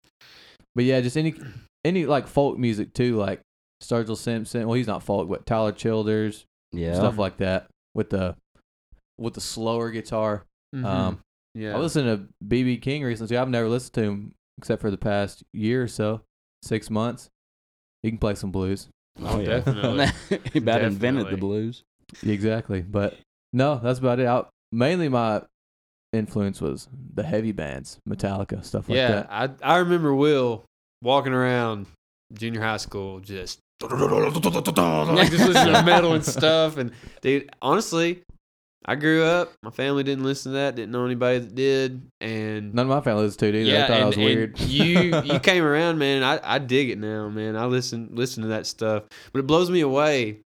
But 0.74 0.84
yeah, 0.84 1.00
just 1.00 1.16
any 1.16 1.34
any 1.84 2.06
like 2.06 2.26
folk 2.28 2.58
music 2.58 2.92
too, 2.92 3.16
like 3.16 3.40
Sturgill 3.82 4.16
Simpson. 4.16 4.66
Well, 4.66 4.74
he's 4.76 4.86
not 4.86 5.02
folk, 5.02 5.28
but 5.28 5.46
Tyler 5.46 5.72
Childers, 5.72 6.44
Yeah, 6.72 6.94
stuff 6.94 7.18
like 7.18 7.38
that 7.38 7.66
with 7.94 8.10
the 8.10 8.36
with 9.18 9.34
the 9.34 9.40
slower 9.40 9.90
guitar. 9.90 10.44
Mhm. 10.74 10.84
Um, 10.84 11.18
yeah. 11.54 11.74
I 11.74 11.78
listened 11.78 12.06
to 12.06 12.44
BB 12.46 12.80
King 12.82 13.02
recently. 13.02 13.36
I've 13.36 13.48
never 13.48 13.68
listened 13.68 13.94
to 13.94 14.02
him 14.02 14.34
except 14.58 14.80
for 14.80 14.90
the 14.90 14.98
past 14.98 15.42
year 15.52 15.82
or 15.82 15.88
so, 15.88 16.20
six 16.62 16.90
months. 16.90 17.28
He 18.02 18.10
can 18.10 18.18
play 18.18 18.34
some 18.34 18.50
blues. 18.50 18.88
Oh, 19.22 19.44
definitely. 19.44 20.06
he 20.52 20.58
about 20.58 20.82
invented 20.82 21.24
Definitely. 21.26 21.30
the 21.32 21.36
blues. 21.36 21.82
Exactly. 22.24 22.80
But 22.80 23.18
no, 23.52 23.78
that's 23.82 23.98
about 23.98 24.20
it. 24.20 24.26
I, 24.26 24.44
mainly 24.72 25.08
my 25.08 25.42
influence 26.12 26.60
was 26.60 26.88
the 27.14 27.22
heavy 27.22 27.52
bands, 27.52 27.98
Metallica, 28.08 28.64
stuff 28.64 28.88
like 28.88 28.96
that. 28.96 29.28
yeah, 29.30 29.46
that. 29.46 29.58
I 29.62 29.74
I 29.74 29.78
remember 29.78 30.14
Will 30.14 30.64
walking 31.02 31.32
around 31.32 31.86
junior 32.32 32.60
high 32.60 32.76
school 32.76 33.20
just 33.20 33.58
like 33.82 33.90
just 33.90 35.46
listening 35.46 35.74
to 35.74 35.82
metal 35.84 36.14
and 36.14 36.24
stuff. 36.24 36.76
And 36.76 36.92
dude, 37.22 37.50
honestly, 37.62 38.22
I 38.86 38.94
grew 38.94 39.22
up. 39.24 39.52
My 39.62 39.70
family 39.70 40.02
didn't 40.02 40.24
listen 40.24 40.52
to 40.52 40.58
that. 40.58 40.74
Didn't 40.74 40.90
know 40.90 41.04
anybody 41.04 41.38
that 41.40 41.54
did. 41.54 42.00
And 42.20 42.72
None 42.74 42.86
of 42.86 42.88
my 42.90 43.00
family 43.02 43.22
listens 43.24 43.36
to 43.38 43.48
it 43.48 43.54
either. 43.54 43.70
yeah, 43.70 43.84
I 43.84 43.86
thought 43.88 43.94
and, 43.96 44.02
I 44.04 44.06
was 44.06 44.16
weird. 44.16 44.58
you 44.60 45.20
you 45.22 45.38
came 45.40 45.62
around, 45.64 45.98
man. 45.98 46.22
I 46.22 46.40
I 46.42 46.58
dig 46.58 46.90
it 46.90 46.98
now, 46.98 47.28
man. 47.28 47.56
I 47.56 47.66
listen 47.66 48.08
listen 48.12 48.42
to 48.42 48.48
that 48.50 48.66
stuff, 48.66 49.04
but 49.32 49.38
it 49.40 49.46
blows 49.46 49.70
me 49.70 49.80
away 49.82 50.38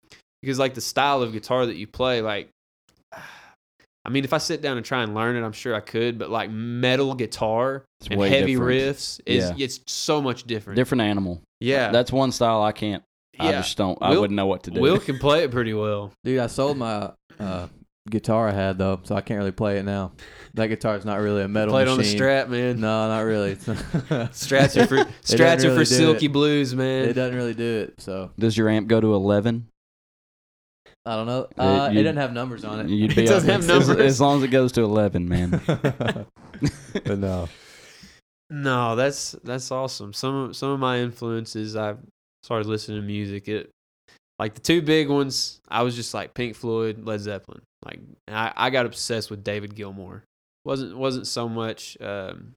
because 0.40 0.58
like 0.58 0.74
the 0.74 0.80
style 0.80 1.22
of 1.22 1.32
guitar 1.32 1.66
that 1.66 1.76
you 1.76 1.86
play, 1.86 2.20
like. 2.22 2.48
I 4.04 4.10
mean, 4.10 4.24
if 4.24 4.32
I 4.32 4.38
sit 4.38 4.62
down 4.62 4.76
and 4.76 4.84
try 4.84 5.04
and 5.04 5.14
learn 5.14 5.36
it, 5.36 5.44
I'm 5.46 5.52
sure 5.52 5.76
I 5.76 5.80
could. 5.80 6.18
But 6.18 6.28
like 6.28 6.50
metal 6.50 7.14
guitar 7.14 7.84
It's 8.00 8.08
and 8.10 8.20
heavy 8.20 8.54
different. 8.54 8.80
riffs 8.96 9.20
is 9.24 9.44
Yeah. 9.50 9.64
it's 9.64 9.78
so 9.86 10.20
much 10.20 10.42
different. 10.42 10.74
Different 10.76 11.02
animal. 11.02 11.40
Yeah, 11.60 11.92
That's 11.92 12.10
one 12.10 12.32
style 12.32 12.62
I 12.62 12.72
can't. 12.72 13.04
Yeah. 13.34 13.44
I 13.44 13.52
just 13.52 13.76
don't. 13.76 13.96
I 14.02 14.10
wouldn't 14.18 14.34
know 14.36 14.46
what 14.46 14.64
to 14.64 14.72
do. 14.72 14.80
Will 14.80 14.98
can 14.98 15.18
play 15.20 15.44
it 15.44 15.52
pretty 15.52 15.72
well. 15.72 16.10
Dude, 16.24 16.40
I 16.40 16.48
sold 16.48 16.78
my 16.78 17.12
uh, 17.38 17.68
guitar 18.10 18.48
I 18.48 18.52
had 18.52 18.78
though, 18.78 19.00
so 19.04 19.14
I 19.14 19.20
can't 19.20 19.38
really 19.38 19.52
play 19.52 19.78
it 19.78 19.84
now. 19.84 20.12
That 20.54 20.66
guitar's 20.68 21.04
not 21.04 21.20
really 21.20 21.42
a 21.42 21.48
metal 21.48 21.72
Played 21.72 21.88
on 21.88 21.96
the 21.96 22.02
machine. 22.02 22.18
Strat, 22.20 22.48
man. 22.48 22.80
No, 22.80 23.08
not 23.08 23.20
really. 23.20 23.52
It's 23.60 23.64
Strats 23.66 24.80
are 24.80 24.86
for 24.86 24.96
It 24.96 25.08
strats 25.24 25.36
doesn't 25.38 25.70
are 25.70 25.72
really 25.74 25.84
for 25.84 25.88
do 25.90 25.96
silky 25.96 26.26
it. 26.26 26.32
blues, 26.32 26.74
man. 26.74 27.08
It 27.08 27.12
doesn't 27.14 27.36
really 27.36 27.54
do 27.54 27.64
it. 27.88 28.00
So 28.00 28.30
Does 28.38 28.56
your 28.56 28.68
amp 28.68 28.88
go 28.88 29.00
to 29.00 29.14
eleven? 29.14 29.68
I 31.04 31.16
don't 31.16 31.26
know. 31.26 31.48
Uh, 31.58 31.88
it 31.90 31.94
you- 31.96 32.02
doesn't 32.02 32.16
have 32.18 32.32
numbers 32.32 32.64
on 32.64 32.80
it. 32.80 32.88
You'd 32.88 33.10
It 33.18 33.26
doesn't 33.26 33.48
have 33.48 33.60
as- 33.60 33.66
numbers. 33.88 34.04
As, 34.04 34.20
long 34.20 34.38
as 34.38 34.44
it 34.44 34.48
goes 34.48 34.72
to 34.72 34.82
eleven, 34.82 35.28
man. 35.28 35.60
but 35.66 37.18
no. 37.18 37.48
No, 38.50 38.94
that's 38.96 39.32
that's 39.42 39.70
awesome. 39.70 40.12
Some 40.12 40.34
of 40.34 40.56
some 40.56 40.70
of 40.70 40.78
my 40.78 40.98
influences, 40.98 41.74
I 41.74 41.94
started 42.42 42.68
listening 42.68 43.00
to 43.00 43.06
music. 43.06 43.48
It 43.48 43.70
like 44.38 44.54
the 44.54 44.60
two 44.60 44.82
big 44.82 45.08
ones. 45.08 45.60
I 45.68 45.82
was 45.82 45.96
just 45.96 46.12
like 46.12 46.34
Pink 46.34 46.54
Floyd, 46.54 47.04
Led 47.04 47.20
Zeppelin. 47.20 47.62
Like 47.84 48.00
I, 48.28 48.52
I 48.56 48.70
got 48.70 48.86
obsessed 48.86 49.30
with 49.30 49.44
David 49.44 49.74
Gilmour. 49.74 50.22
wasn't 50.64 50.96
wasn't 50.96 51.26
so 51.26 51.48
much 51.48 51.96
um, 52.00 52.54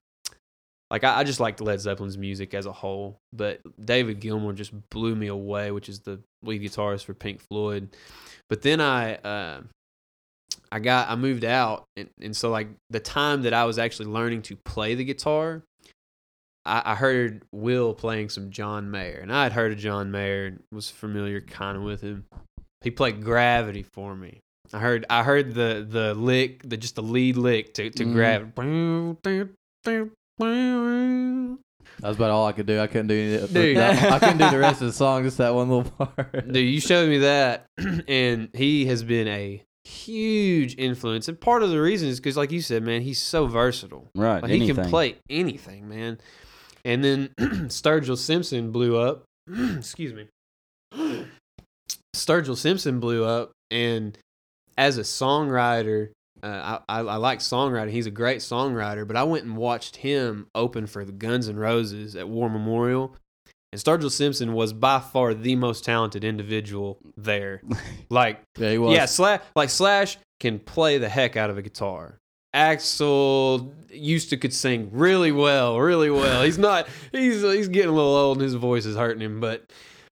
like 0.90 1.04
I, 1.04 1.20
I 1.20 1.24
just 1.24 1.40
liked 1.40 1.60
Led 1.60 1.80
Zeppelin's 1.80 2.18
music 2.18 2.54
as 2.54 2.66
a 2.66 2.72
whole, 2.72 3.18
but 3.32 3.60
David 3.84 4.20
Gilmour 4.20 4.52
just 4.52 4.72
blew 4.90 5.16
me 5.16 5.26
away, 5.26 5.70
which 5.70 5.88
is 5.88 6.00
the 6.00 6.20
lead 6.42 6.62
guitarist 6.62 7.04
for 7.04 7.14
Pink 7.14 7.40
Floyd. 7.40 7.96
But 8.48 8.62
then 8.62 8.80
I 8.80 9.16
uh, 9.16 9.62
I 10.70 10.78
got 10.78 11.10
I 11.10 11.16
moved 11.16 11.44
out, 11.44 11.84
and, 11.96 12.08
and 12.20 12.36
so 12.36 12.50
like 12.50 12.68
the 12.90 13.00
time 13.00 13.42
that 13.42 13.52
I 13.54 13.64
was 13.64 13.78
actually 13.78 14.06
learning 14.06 14.42
to 14.42 14.56
play 14.56 14.94
the 14.94 15.04
guitar, 15.04 15.62
I, 16.64 16.92
I 16.92 16.94
heard 16.94 17.42
Will 17.52 17.92
playing 17.92 18.28
some 18.28 18.50
John 18.50 18.90
Mayer, 18.90 19.18
and 19.20 19.32
I 19.32 19.42
had 19.42 19.52
heard 19.52 19.72
of 19.72 19.78
John 19.78 20.12
Mayer, 20.12 20.46
and 20.46 20.62
was 20.70 20.88
familiar 20.88 21.40
kind 21.40 21.76
of 21.76 21.82
with 21.82 22.00
him. 22.00 22.26
He 22.82 22.92
played 22.92 23.24
Gravity 23.24 23.82
for 23.82 24.14
me. 24.14 24.38
I 24.72 24.78
heard 24.78 25.06
I 25.10 25.22
heard 25.22 25.54
the 25.54 25.86
the 25.88 26.14
lick, 26.14 26.62
the 26.68 26.76
just 26.76 26.94
the 26.96 27.02
lead 27.02 27.36
lick 27.36 27.74
to 27.74 27.90
to 27.90 28.04
Mhm. 28.04 28.12
Gravity. 28.12 28.52
That 32.00 32.08
was 32.08 32.16
about 32.16 32.30
all 32.30 32.46
I 32.46 32.52
could 32.52 32.66
do. 32.66 32.78
I 32.78 32.86
couldn't 32.88 33.06
do 33.06 33.14
any. 33.14 33.52
Dude. 33.52 33.78
I 33.78 34.18
couldn't 34.18 34.38
do 34.38 34.50
the 34.50 34.58
rest 34.58 34.82
of 34.82 34.88
the 34.88 34.92
song. 35.04 35.22
Just 35.24 35.38
that 35.38 35.54
one 35.54 35.68
little 35.70 35.90
part. 35.90 36.52
Dude, 36.52 36.68
you 36.68 36.80
showed 36.80 37.08
me 37.08 37.18
that, 37.18 37.64
and 38.08 38.50
he 38.52 38.84
has 38.86 39.02
been 39.02 39.28
a 39.28 39.62
huge 39.84 40.74
influence. 40.78 41.28
And 41.28 41.40
part 41.40 41.62
of 41.62 41.70
the 41.70 41.80
reason 41.80 42.08
is 42.08 42.18
because, 42.20 42.36
like 42.36 42.50
you 42.52 42.60
said, 42.60 42.82
man, 42.82 43.00
he's 43.00 43.20
so 43.20 43.46
versatile. 43.46 44.08
Right. 44.14 44.42
Like, 44.42 44.50
he 44.50 44.66
can 44.66 44.84
play 44.90 45.16
anything, 45.30 45.88
man. 45.88 46.18
And 46.84 47.02
then 47.02 47.28
Sturgill 47.68 48.18
Simpson 48.18 48.72
blew 48.72 48.98
up. 48.98 49.24
Excuse 49.76 50.12
me. 50.12 50.26
Sturgill 52.14 52.56
Simpson 52.56 53.00
blew 53.00 53.24
up, 53.24 53.52
and 53.70 54.18
as 54.76 54.98
a 54.98 55.02
songwriter, 55.02 56.10
uh, 56.42 56.80
I, 56.88 56.98
I, 56.98 57.00
I 57.00 57.16
like 57.16 57.38
songwriting. 57.38 57.90
He's 57.90 58.06
a 58.06 58.10
great 58.10 58.38
songwriter, 58.38 59.06
but 59.06 59.16
I 59.16 59.22
went 59.24 59.44
and 59.44 59.56
watched 59.56 59.96
him 59.96 60.46
open 60.54 60.86
for 60.86 61.04
the 61.04 61.12
Guns 61.12 61.48
N' 61.48 61.56
Roses 61.56 62.14
at 62.16 62.28
War 62.28 62.48
Memorial. 62.50 63.16
And 63.72 63.80
Sturgill 63.82 64.10
Simpson 64.10 64.52
was 64.52 64.72
by 64.72 65.00
far 65.00 65.34
the 65.34 65.56
most 65.56 65.84
talented 65.84 66.24
individual 66.24 66.98
there. 67.16 67.62
Like, 68.10 68.40
Yeah, 68.56 68.70
he 68.70 68.78
was. 68.78 68.94
yeah, 68.94 69.06
Slash 69.06 69.40
like 69.56 69.68
Slash 69.70 70.18
can 70.38 70.58
play 70.60 70.98
the 70.98 71.08
heck 71.08 71.36
out 71.36 71.50
of 71.50 71.58
a 71.58 71.62
guitar. 71.62 72.18
Axl 72.54 73.72
used 73.90 74.30
to 74.30 74.36
could 74.36 74.52
sing 74.54 74.88
really 74.92 75.32
well, 75.32 75.78
really 75.80 76.10
well. 76.10 76.42
He's 76.42 76.58
not 76.58 76.88
he's 77.12 77.42
he's 77.42 77.68
getting 77.68 77.90
a 77.90 77.94
little 77.94 78.14
old 78.14 78.38
and 78.38 78.44
his 78.44 78.54
voice 78.54 78.86
is 78.86 78.96
hurting 78.96 79.22
him, 79.22 79.40
but 79.40 79.64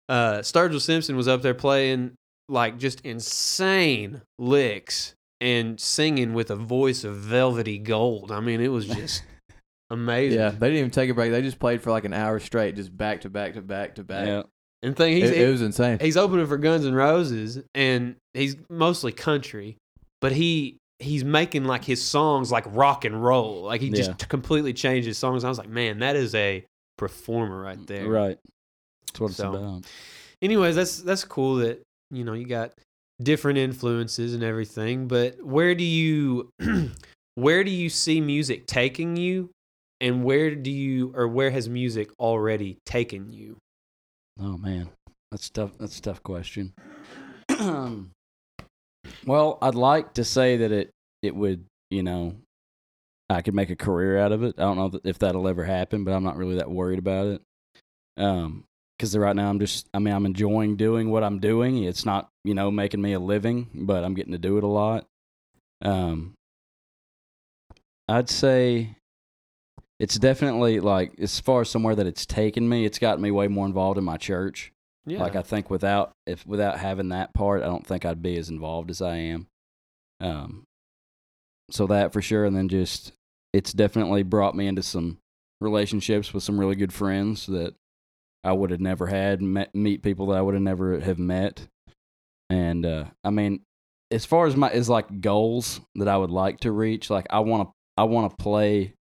uh 0.09 0.39
Sturgill 0.39 0.81
Simpson 0.81 1.17
was 1.17 1.29
up 1.29 1.43
there 1.43 1.55
playing 1.55 2.13
like 2.49 2.79
just 2.79 3.01
insane 3.03 4.23
licks 4.39 5.15
and 5.41 5.79
singing 5.81 6.35
with 6.35 6.51
a 6.51 6.57
voice 6.57 7.05
of 7.05 7.17
velvety 7.17 7.79
gold. 7.79 8.31
I 8.33 8.41
mean, 8.41 8.61
it 8.61 8.69
was 8.69 8.87
just 8.87 9.23
amazing. 9.91 10.39
Yeah, 10.39 10.51
they 10.51 10.69
didn't 10.69 10.79
even 10.79 10.91
take 10.91 11.11
a 11.11 11.15
break. 11.15 11.31
They 11.33 11.43
just 11.43 11.59
played 11.59 11.83
for 11.83 11.91
like 11.91 12.05
an 12.05 12.13
hour 12.13 12.39
straight, 12.41 12.77
just 12.77 12.97
back 12.97 13.23
to 13.23 13.31
back 13.31 13.55
to 13.55 13.63
back 13.63 13.95
to 13.97 14.05
back. 14.05 14.27
Yeah. 14.27 14.43
And 14.83 14.95
thing 14.95 15.17
he's 15.17 15.31
It, 15.31 15.39
it 15.41 15.51
was 15.51 15.63
insane. 15.63 15.99
he's 15.99 16.17
opening 16.17 16.47
for 16.47 16.59
Guns 16.59 16.85
N' 16.85 16.95
Roses, 16.95 17.59
and 17.75 18.17
he's 18.35 18.57
mostly 18.69 19.13
country, 19.13 19.77
but 20.21 20.33
he 20.33 20.77
he's 20.99 21.25
making 21.25 21.65
like 21.65 21.85
his 21.85 22.03
songs 22.03 22.53
like 22.53 22.65
rock 22.69 23.05
and 23.05 23.23
roll. 23.23 23.63
Like 23.63 23.81
he 23.81 23.91
just 23.91 24.11
Yeah. 24.11 24.17
t- 24.17 24.27
completely 24.27 24.73
changed 24.75 25.07
his 25.09 25.19
songs. 25.19 25.43
I 25.43 25.49
was 25.49 25.59
like, 25.59 25.69
man, 25.69 26.01
that 26.01 26.17
is 26.17 26.35
a 26.35 26.65
performer 26.99 27.61
right 27.61 27.85
there. 27.87 28.07
Right. 28.09 28.39
That's 29.09 29.21
what 29.21 29.27
it's 29.29 29.37
So- 29.39 29.55
about. 29.55 29.85
Anyways, 30.43 30.77
that's 30.77 30.99
that's 31.01 31.25
cool 31.25 31.57
that 31.57 31.83
you 32.15 32.25
know 32.25 32.33
you 32.33 32.47
got 32.47 32.73
different 33.23 33.59
influences 33.59 34.35
and 34.35 34.43
everything. 34.43 35.07
But 35.09 35.43
where 35.43 35.75
do 35.75 35.85
you 35.85 36.51
where 37.35 37.65
do 37.65 37.71
you 37.71 37.89
see 37.89 38.21
music 38.21 38.67
taking 38.67 39.17
you, 39.17 39.51
and 40.01 40.25
where 40.25 40.55
do 40.55 40.71
you 40.71 41.13
or 41.15 41.29
where 41.29 41.51
has 41.51 41.69
music 41.69 42.11
already 42.19 42.79
taken 42.87 43.33
you? 43.33 43.57
Oh 44.41 44.57
man, 44.59 44.91
that's 45.31 45.51
tough. 45.51 45.73
That's 45.79 45.99
a 45.99 46.03
tough 46.03 46.23
question. 46.23 46.73
well, 49.27 49.59
I'd 49.63 49.75
like 49.75 50.15
to 50.15 50.25
say 50.25 50.57
that 50.59 50.73
it 50.73 50.91
it 51.23 51.35
would, 51.35 51.65
you 51.91 52.03
know, 52.03 52.35
I 53.31 53.43
could 53.43 53.55
make 53.55 53.71
a 53.71 53.77
career 53.77 54.19
out 54.19 54.33
of 54.33 54.43
it. 54.43 54.57
I 54.59 54.63
don't 54.63 54.77
know 54.77 55.01
if 55.05 55.19
that'll 55.19 55.49
ever 55.49 55.65
happen, 55.65 56.05
but 56.05 56.13
I'm 56.13 56.25
not 56.25 56.37
really 56.37 56.57
that 56.57 56.71
worried 56.71 56.99
about 56.99 57.27
it. 57.27 57.43
Um, 58.17 58.65
because 59.05 59.19
right 59.19 59.37
now 59.37 59.51
I'm 59.51 59.61
just, 59.61 59.87
I 59.93 59.99
mean, 59.99 60.15
I'm 60.15 60.25
enjoying 60.25 60.77
doing 60.77 61.11
what 61.11 61.23
I'm 61.23 61.39
doing. 61.39 61.85
It's 61.85 62.07
not, 62.07 62.29
you 62.43 62.55
know, 62.55 62.71
making 62.71 63.03
me 63.03 63.13
a 63.13 63.21
living, 63.21 63.69
but 63.75 64.03
I'm 64.03 64.15
getting 64.15 64.33
to 64.33 64.39
do 64.39 64.57
it 64.57 64.65
a 64.65 64.69
lot. 64.69 65.05
Um, 65.83 66.33
I'd 68.09 68.31
say 68.31 68.97
it's 70.01 70.19
definitely 70.19 70.81
like 70.81 71.13
as 71.19 71.39
far 71.39 71.61
as 71.61 71.69
somewhere 71.69 71.95
that 71.95 72.07
it's 72.07 72.25
taken 72.25 72.67
me, 72.67 72.87
it's 72.87 72.99
gotten 72.99 73.23
me 73.23 73.31
way 73.31 73.47
more 73.47 73.67
involved 73.67 73.99
in 73.99 74.05
my 74.05 74.17
church. 74.17 74.73
Yeah, 75.07 75.21
Like 75.21 75.37
I 75.37 75.43
think 75.43 75.69
without 75.69 76.13
if 76.27 76.47
without 76.47 76.79
having 76.79 77.11
that 77.11 77.35
part, 77.35 77.63
I 77.63 77.67
don't 77.67 77.87
think 77.87 78.07
I'd 78.07 78.23
be 78.23 78.39
as 78.39 78.49
involved 78.49 78.89
as 78.91 79.03
I 79.03 79.17
am. 79.17 79.47
Um, 80.21 80.65
so 81.71 81.87
that 81.89 82.15
for 82.15 82.23
sure, 82.23 82.47
and 82.47 82.57
then 82.57 82.71
just 82.71 83.13
it's 83.53 83.75
definitely 83.75 84.23
brought 84.23 84.55
me 84.55 84.67
into 84.67 84.83
some 84.83 85.19
relationships 85.61 86.33
with 86.33 86.43
some 86.43 86.59
really 86.59 86.75
good 86.75 86.93
friends 86.93 87.45
that 87.47 87.75
I 88.45 88.53
would 88.53 88.71
have 88.71 88.81
never 88.81 89.07
had 89.07 89.41
met, 89.41 89.75
meet 89.75 90.03
people 90.03 90.27
that 90.27 90.39
I 90.39 90.43
would 90.43 90.55
have 90.55 90.63
never 90.63 91.01
have 91.01 91.19
met, 91.19 91.67
and 92.51 92.85
uh, 92.85 93.05
I 93.25 93.31
mean, 93.31 93.61
as 94.11 94.25
far 94.25 94.47
as 94.47 94.57
my 94.57 94.71
as 94.71 94.89
like 94.89 95.21
goals 95.21 95.81
that 95.97 96.09
I 96.09 96.17
would 96.17 96.31
like 96.31 96.61
to 96.61 96.73
reach, 96.73 97.11
like 97.11 97.27
I 97.31 97.41
want 97.41 97.69
to 97.69 97.73
I 97.97 98.05
want 98.05 98.31
to 98.31 98.43
play 98.43 98.95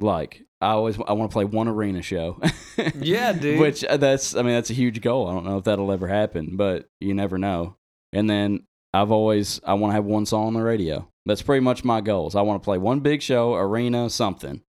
like 0.00 0.42
I 0.60 0.70
always 0.70 0.96
I 1.06 1.12
want 1.12 1.30
to 1.30 1.34
play 1.34 1.44
one 1.44 1.68
arena 1.68 2.02
show. 2.02 2.40
Yeah, 2.94 3.34
dude. 3.34 3.60
Which 3.60 3.84
uh, 3.84 3.98
that's 3.98 4.34
I 4.34 4.40
mean 4.40 4.54
that's 4.54 4.70
a 4.70 4.74
huge 4.74 5.02
goal. 5.02 5.26
I 5.26 5.34
don't 5.34 5.44
know 5.44 5.58
if 5.58 5.64
that'll 5.64 5.92
ever 5.92 6.08
happen, 6.08 6.56
but 6.56 6.86
you 6.98 7.12
never 7.12 7.36
know. 7.36 7.76
And 8.14 8.30
then 8.30 8.64
I've 8.94 9.10
always 9.10 9.60
I 9.66 9.74
want 9.74 9.90
to 9.90 9.96
have 9.96 10.06
one 10.06 10.24
song 10.24 10.46
on 10.46 10.54
the 10.54 10.62
radio. 10.62 11.06
That's 11.26 11.42
pretty 11.42 11.60
much 11.60 11.84
my 11.84 12.00
goals. 12.00 12.34
I 12.34 12.40
want 12.40 12.62
to 12.62 12.64
play 12.64 12.78
one 12.78 13.00
big 13.00 13.20
show, 13.20 13.54
arena, 13.54 14.08
something, 14.08 14.62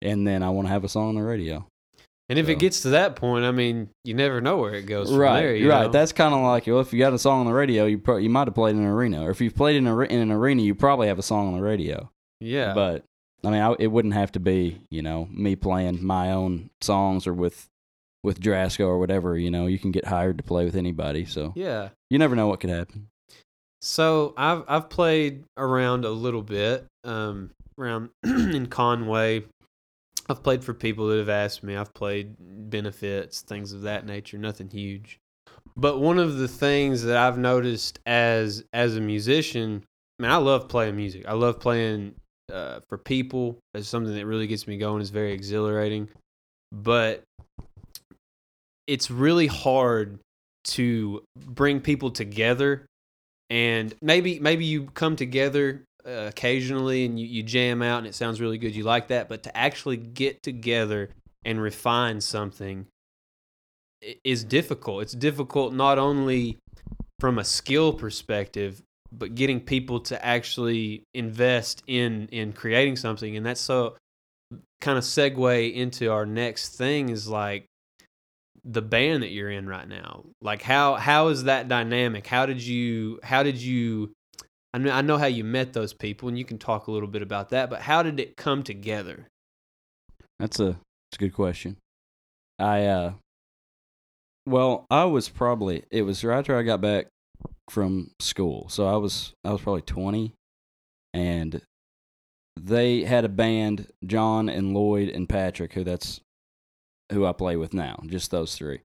and 0.00 0.24
then 0.24 0.44
I 0.44 0.50
want 0.50 0.68
to 0.68 0.72
have 0.72 0.84
a 0.84 0.88
song 0.88 1.08
on 1.08 1.14
the 1.16 1.22
radio. 1.22 1.66
And 2.30 2.38
if 2.38 2.46
So- 2.46 2.52
it 2.52 2.58
gets 2.60 2.80
to 2.82 2.90
that 2.90 3.16
point, 3.16 3.44
I 3.44 3.50
mean, 3.50 3.90
you 4.04 4.14
never 4.14 4.40
know 4.40 4.58
where 4.58 4.74
it 4.74 4.86
goes 4.86 5.10
from 5.10 5.18
right, 5.18 5.40
there. 5.40 5.54
You 5.54 5.68
right. 5.68 5.86
know? 5.86 5.88
That's 5.88 6.12
kind 6.12 6.32
of 6.32 6.42
like 6.42 6.66
well, 6.68 6.78
if 6.78 6.92
you 6.92 7.00
got 7.00 7.12
a 7.12 7.18
song 7.18 7.40
on 7.40 7.46
the 7.46 7.52
radio, 7.52 7.86
you 7.86 7.98
pro- 7.98 8.18
you 8.18 8.30
might 8.30 8.46
have 8.46 8.54
played 8.54 8.76
in 8.76 8.82
an 8.82 8.86
arena, 8.86 9.24
or 9.24 9.30
if 9.30 9.40
you've 9.40 9.56
played 9.56 9.74
in, 9.76 9.88
a, 9.88 9.98
in 9.98 10.20
an 10.20 10.30
arena, 10.30 10.62
you 10.62 10.76
probably 10.76 11.08
have 11.08 11.18
a 11.18 11.22
song 11.24 11.48
on 11.48 11.56
the 11.56 11.62
radio. 11.62 12.08
yeah. 12.38 12.72
But 12.72 13.04
I 13.42 13.50
mean, 13.50 13.60
I, 13.60 13.74
it 13.80 13.88
wouldn't 13.88 14.14
have 14.14 14.30
to 14.32 14.40
be 14.40 14.80
you 14.90 15.02
know 15.02 15.28
me 15.32 15.56
playing 15.56 16.04
my 16.04 16.30
own 16.30 16.70
songs 16.80 17.26
or 17.26 17.34
with 17.34 17.66
with 18.22 18.38
Drasco 18.40 18.86
or 18.86 18.98
whatever. 19.00 19.36
You 19.36 19.50
know, 19.50 19.66
you 19.66 19.80
can 19.80 19.90
get 19.90 20.04
hired 20.04 20.38
to 20.38 20.44
play 20.44 20.64
with 20.64 20.76
anybody, 20.76 21.24
so 21.24 21.52
yeah. 21.56 21.88
you 22.10 22.18
never 22.18 22.36
know 22.36 22.46
what 22.46 22.60
could 22.60 22.70
happen. 22.70 23.08
So 23.82 24.34
I've 24.36 24.62
I've 24.68 24.88
played 24.88 25.44
around 25.56 26.04
a 26.04 26.10
little 26.10 26.42
bit, 26.42 26.86
um, 27.02 27.50
around 27.76 28.10
in 28.24 28.66
Conway. 28.66 29.44
I've 30.30 30.44
played 30.44 30.62
for 30.62 30.72
people 30.72 31.08
that 31.08 31.18
have 31.18 31.28
asked 31.28 31.64
me. 31.64 31.76
I've 31.76 31.92
played 31.92 32.36
benefits, 32.70 33.40
things 33.40 33.72
of 33.72 33.82
that 33.82 34.06
nature. 34.06 34.38
Nothing 34.38 34.70
huge. 34.70 35.18
But 35.76 36.00
one 36.00 36.18
of 36.18 36.36
the 36.38 36.46
things 36.46 37.02
that 37.02 37.16
I've 37.16 37.36
noticed 37.36 37.98
as 38.06 38.64
as 38.72 38.96
a 38.96 39.00
musician, 39.00 39.84
man, 40.20 40.30
I 40.30 40.36
love 40.36 40.68
playing 40.68 40.96
music. 40.96 41.24
I 41.26 41.32
love 41.32 41.58
playing 41.58 42.14
uh, 42.52 42.80
for 42.88 42.96
people. 42.96 43.58
It's 43.74 43.88
something 43.88 44.14
that 44.14 44.26
really 44.26 44.46
gets 44.46 44.68
me 44.68 44.78
going. 44.78 45.00
It's 45.00 45.10
very 45.10 45.32
exhilarating. 45.32 46.08
But 46.70 47.24
it's 48.86 49.10
really 49.10 49.48
hard 49.48 50.20
to 50.62 51.24
bring 51.36 51.80
people 51.80 52.10
together 52.10 52.86
and 53.48 53.94
maybe 54.00 54.38
maybe 54.38 54.64
you 54.64 54.84
come 54.94 55.16
together 55.16 55.84
uh, 56.06 56.28
occasionally 56.28 57.04
and 57.04 57.18
you, 57.18 57.26
you 57.26 57.42
jam 57.42 57.82
out 57.82 57.98
and 57.98 58.06
it 58.06 58.14
sounds 58.14 58.40
really 58.40 58.58
good 58.58 58.74
you 58.74 58.84
like 58.84 59.08
that 59.08 59.28
but 59.28 59.42
to 59.42 59.56
actually 59.56 59.96
get 59.96 60.42
together 60.42 61.10
and 61.44 61.60
refine 61.60 62.20
something 62.20 62.86
is 64.24 64.44
difficult. 64.44 65.02
It's 65.02 65.12
difficult 65.12 65.74
not 65.74 65.98
only 65.98 66.58
from 67.18 67.38
a 67.38 67.44
skill 67.44 67.92
perspective 67.92 68.82
but 69.12 69.34
getting 69.34 69.60
people 69.60 70.00
to 70.00 70.24
actually 70.24 71.02
invest 71.14 71.82
in 71.86 72.28
in 72.28 72.52
creating 72.52 72.96
something 72.96 73.36
and 73.36 73.44
that's 73.44 73.60
so 73.60 73.96
kind 74.80 74.96
of 74.96 75.04
segue 75.04 75.74
into 75.74 76.10
our 76.10 76.24
next 76.24 76.76
thing 76.76 77.08
is 77.08 77.28
like 77.28 77.66
the 78.64 78.82
band 78.82 79.22
that 79.22 79.30
you're 79.30 79.50
in 79.50 79.66
right 79.66 79.88
now. 79.88 80.24
Like 80.40 80.62
how 80.62 80.94
how 80.94 81.28
is 81.28 81.44
that 81.44 81.68
dynamic? 81.68 82.26
How 82.26 82.46
did 82.46 82.62
you 82.62 83.20
how 83.22 83.42
did 83.42 83.58
you 83.58 84.12
I 84.72 84.78
know, 84.78 84.92
I 84.92 85.02
know 85.02 85.18
how 85.18 85.26
you 85.26 85.44
met 85.44 85.72
those 85.72 85.92
people 85.92 86.28
and 86.28 86.38
you 86.38 86.44
can 86.44 86.58
talk 86.58 86.86
a 86.86 86.92
little 86.92 87.08
bit 87.08 87.22
about 87.22 87.50
that 87.50 87.70
but 87.70 87.82
how 87.82 88.02
did 88.02 88.20
it 88.20 88.36
come 88.36 88.62
together 88.62 89.26
That's 90.38 90.58
a 90.60 90.78
that's 91.10 91.16
a 91.16 91.18
good 91.18 91.34
question. 91.34 91.76
I 92.58 92.86
uh 92.86 93.12
well, 94.46 94.86
I 94.90 95.04
was 95.04 95.28
probably 95.28 95.84
it 95.90 96.02
was 96.02 96.24
right 96.24 96.38
after 96.38 96.56
I 96.56 96.62
got 96.62 96.80
back 96.80 97.06
from 97.68 98.10
school. 98.20 98.68
So 98.68 98.86
I 98.86 98.96
was 98.96 99.32
I 99.44 99.52
was 99.52 99.60
probably 99.60 99.82
20 99.82 100.32
and 101.12 101.60
they 102.56 103.04
had 103.04 103.24
a 103.24 103.28
band, 103.28 103.88
John 104.04 104.48
and 104.48 104.74
Lloyd 104.74 105.08
and 105.08 105.28
Patrick, 105.28 105.72
who 105.72 105.84
that's 105.84 106.20
who 107.12 107.26
I 107.26 107.32
play 107.32 107.56
with 107.56 107.74
now, 107.74 108.00
just 108.06 108.30
those 108.30 108.54
three. 108.54 108.80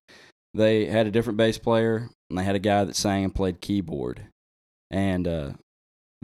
They 0.54 0.86
had 0.86 1.06
a 1.06 1.12
different 1.12 1.38
bass 1.38 1.58
player 1.58 2.10
and 2.30 2.40
they 2.40 2.44
had 2.44 2.56
a 2.56 2.60
guy 2.60 2.86
that 2.86 2.96
sang 2.96 3.24
and 3.24 3.36
played 3.36 3.62
keyboard. 3.62 4.28
And 4.90 5.28
uh 5.28 5.54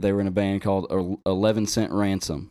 they 0.02 0.12
were 0.12 0.20
in 0.20 0.26
a 0.26 0.32
band 0.32 0.62
called 0.62 1.20
Eleven 1.24 1.66
Cent 1.66 1.92
Ransom, 1.92 2.50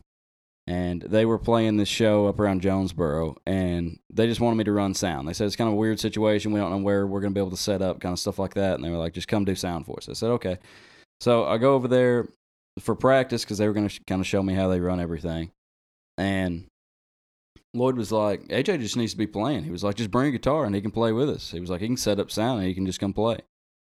and 0.67 1.01
they 1.01 1.25
were 1.25 1.37
playing 1.37 1.77
this 1.77 1.89
show 1.89 2.27
up 2.27 2.39
around 2.39 2.61
Jonesboro, 2.61 3.37
and 3.45 3.99
they 4.11 4.27
just 4.27 4.41
wanted 4.41 4.55
me 4.55 4.63
to 4.63 4.71
run 4.71 4.93
sound. 4.93 5.27
They 5.27 5.33
said 5.33 5.47
it's 5.47 5.55
kind 5.55 5.67
of 5.67 5.73
a 5.73 5.77
weird 5.77 5.99
situation. 5.99 6.51
We 6.51 6.59
don't 6.59 6.71
know 6.71 6.77
where 6.77 7.05
we're 7.05 7.21
gonna 7.21 7.33
be 7.33 7.41
able 7.41 7.51
to 7.51 7.57
set 7.57 7.81
up, 7.81 7.99
kind 7.99 8.13
of 8.13 8.19
stuff 8.19 8.39
like 8.39 8.55
that. 8.55 8.75
And 8.75 8.83
they 8.83 8.89
were 8.89 8.97
like, 8.97 9.13
just 9.13 9.27
come 9.27 9.45
do 9.45 9.55
sound 9.55 9.85
for 9.85 9.97
us. 9.97 10.09
I 10.09 10.13
said 10.13 10.31
okay. 10.31 10.57
So 11.19 11.45
I 11.45 11.57
go 11.57 11.75
over 11.75 11.87
there 11.87 12.27
for 12.79 12.95
practice 12.95 13.43
because 13.43 13.57
they 13.57 13.67
were 13.67 13.73
gonna 13.73 13.89
sh- 13.89 13.99
kind 14.07 14.21
of 14.21 14.27
show 14.27 14.41
me 14.41 14.53
how 14.53 14.67
they 14.69 14.79
run 14.79 14.99
everything, 14.99 15.51
and 16.17 16.65
Lloyd 17.73 17.95
was 17.95 18.11
like, 18.11 18.47
AJ 18.49 18.79
just 18.79 18.97
needs 18.97 19.13
to 19.13 19.17
be 19.17 19.27
playing. 19.27 19.63
He 19.63 19.71
was 19.71 19.83
like, 19.83 19.95
just 19.95 20.11
bring 20.11 20.27
a 20.27 20.31
guitar 20.31 20.65
and 20.65 20.75
he 20.75 20.81
can 20.81 20.91
play 20.91 21.11
with 21.13 21.29
us. 21.29 21.51
He 21.51 21.59
was 21.59 21.69
like, 21.69 21.79
he 21.81 21.87
can 21.87 21.97
set 21.97 22.19
up 22.19 22.29
sound 22.29 22.59
and 22.59 22.67
he 22.67 22.73
can 22.73 22.85
just 22.85 22.99
come 22.99 23.13
play. 23.13 23.37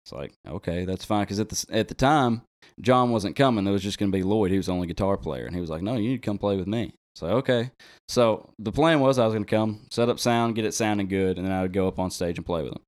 It's 0.03 0.12
like, 0.12 0.34
okay, 0.47 0.86
that's 0.86 1.05
fine. 1.05 1.24
Because 1.24 1.39
at 1.39 1.49
the 1.49 1.66
at 1.70 1.88
the 1.88 1.93
time, 1.93 2.41
John 2.82 3.12
wasn't 3.12 3.36
coming. 3.36 3.64
There 3.64 3.74
was 3.74 3.84
just 3.84 3.99
going 3.99 4.12
to 4.12 4.18
be 4.18 4.24
Lloyd. 4.24 4.51
He 4.51 4.57
was 4.57 4.68
the 4.68 4.74
only 4.74 4.88
guitar 4.88 5.18
player, 5.18 5.45
and 5.45 5.55
he 5.55 5.62
was 5.62 5.70
like, 5.70 5.82
no, 5.82 5.95
you 5.95 6.10
need 6.10 6.22
to 6.22 6.26
come 6.26 6.38
play 6.38 6.55
with 6.55 6.68
me. 6.68 6.93
So 7.16 7.28
okay. 7.28 7.72
So 8.07 8.49
the 8.60 8.72
plan 8.72 8.99
was 8.99 9.20
I 9.20 9.26
was 9.26 9.34
going 9.34 9.45
to 9.45 9.55
come, 9.55 9.82
set 9.91 10.10
up 10.10 10.20
sound, 10.20 10.55
get 10.55 10.66
it 10.66 10.74
sounding 10.74 11.07
good, 11.07 11.38
and 11.38 11.45
then 11.45 11.53
I 11.53 11.62
would 11.62 11.74
go 11.74 11.88
up 11.88 11.99
on 11.99 12.12
stage 12.12 12.38
and 12.38 12.45
play 12.45 12.64
with 12.64 12.74
him. 12.74 12.82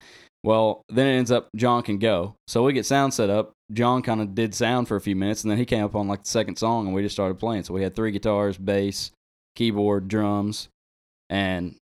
Well, 0.44 0.82
then 0.90 1.08
it 1.08 1.18
ends 1.18 1.32
up 1.32 1.50
John 1.56 1.84
can 1.84 2.00
go. 2.00 2.36
So 2.48 2.64
we 2.64 2.74
get 2.74 2.86
sound 2.86 3.14
set 3.14 3.30
up. 3.30 3.52
John 3.72 4.02
kind 4.02 4.22
of 4.22 4.34
did 4.34 4.56
sound 4.56 4.88
for 4.88 4.96
a 4.96 5.02
few 5.02 5.16
minutes, 5.16 5.44
and 5.44 5.52
then 5.52 5.58
he 5.58 5.66
came 5.66 5.84
up 5.84 5.96
on 5.96 6.08
like 6.08 6.24
the 6.24 6.30
second 6.30 6.58
song, 6.58 6.86
and 6.86 6.96
we 6.96 7.04
just 7.04 7.16
started 7.16 7.40
playing. 7.40 7.64
So 7.64 7.74
we 7.74 7.84
had 7.84 7.96
three 7.96 8.12
guitars, 8.12 8.58
bass, 8.58 9.12
keyboard, 9.56 10.08
drums, 10.08 10.70
and 11.30 11.76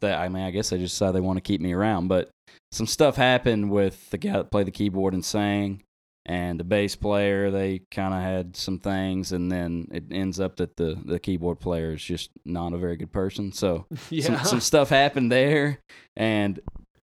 that 0.00 0.18
I 0.18 0.28
mean, 0.28 0.44
I 0.44 0.50
guess 0.50 0.70
they 0.70 0.78
just 0.78 0.94
decided 0.94 1.16
they 1.16 1.20
want 1.20 1.36
to 1.36 1.42
keep 1.42 1.60
me 1.60 1.72
around. 1.72 2.08
But 2.08 2.30
some 2.72 2.86
stuff 2.86 3.16
happened 3.16 3.70
with 3.70 4.10
the 4.10 4.18
guy 4.18 4.32
that 4.32 4.50
played 4.50 4.66
the 4.66 4.72
keyboard 4.72 5.14
and 5.14 5.24
sang, 5.24 5.82
and 6.26 6.58
the 6.58 6.64
bass 6.64 6.96
player. 6.96 7.50
They 7.50 7.82
kind 7.90 8.12
of 8.12 8.20
had 8.20 8.56
some 8.56 8.78
things, 8.78 9.32
and 9.32 9.50
then 9.50 9.88
it 9.92 10.04
ends 10.10 10.38
up 10.38 10.56
that 10.56 10.76
the 10.76 11.00
the 11.02 11.18
keyboard 11.18 11.60
player 11.60 11.92
is 11.92 12.02
just 12.02 12.30
not 12.44 12.74
a 12.74 12.78
very 12.78 12.96
good 12.96 13.12
person. 13.12 13.52
So 13.52 13.86
yeah. 14.10 14.24
some, 14.24 14.44
some 14.44 14.60
stuff 14.60 14.90
happened 14.90 15.32
there, 15.32 15.78
and 16.16 16.60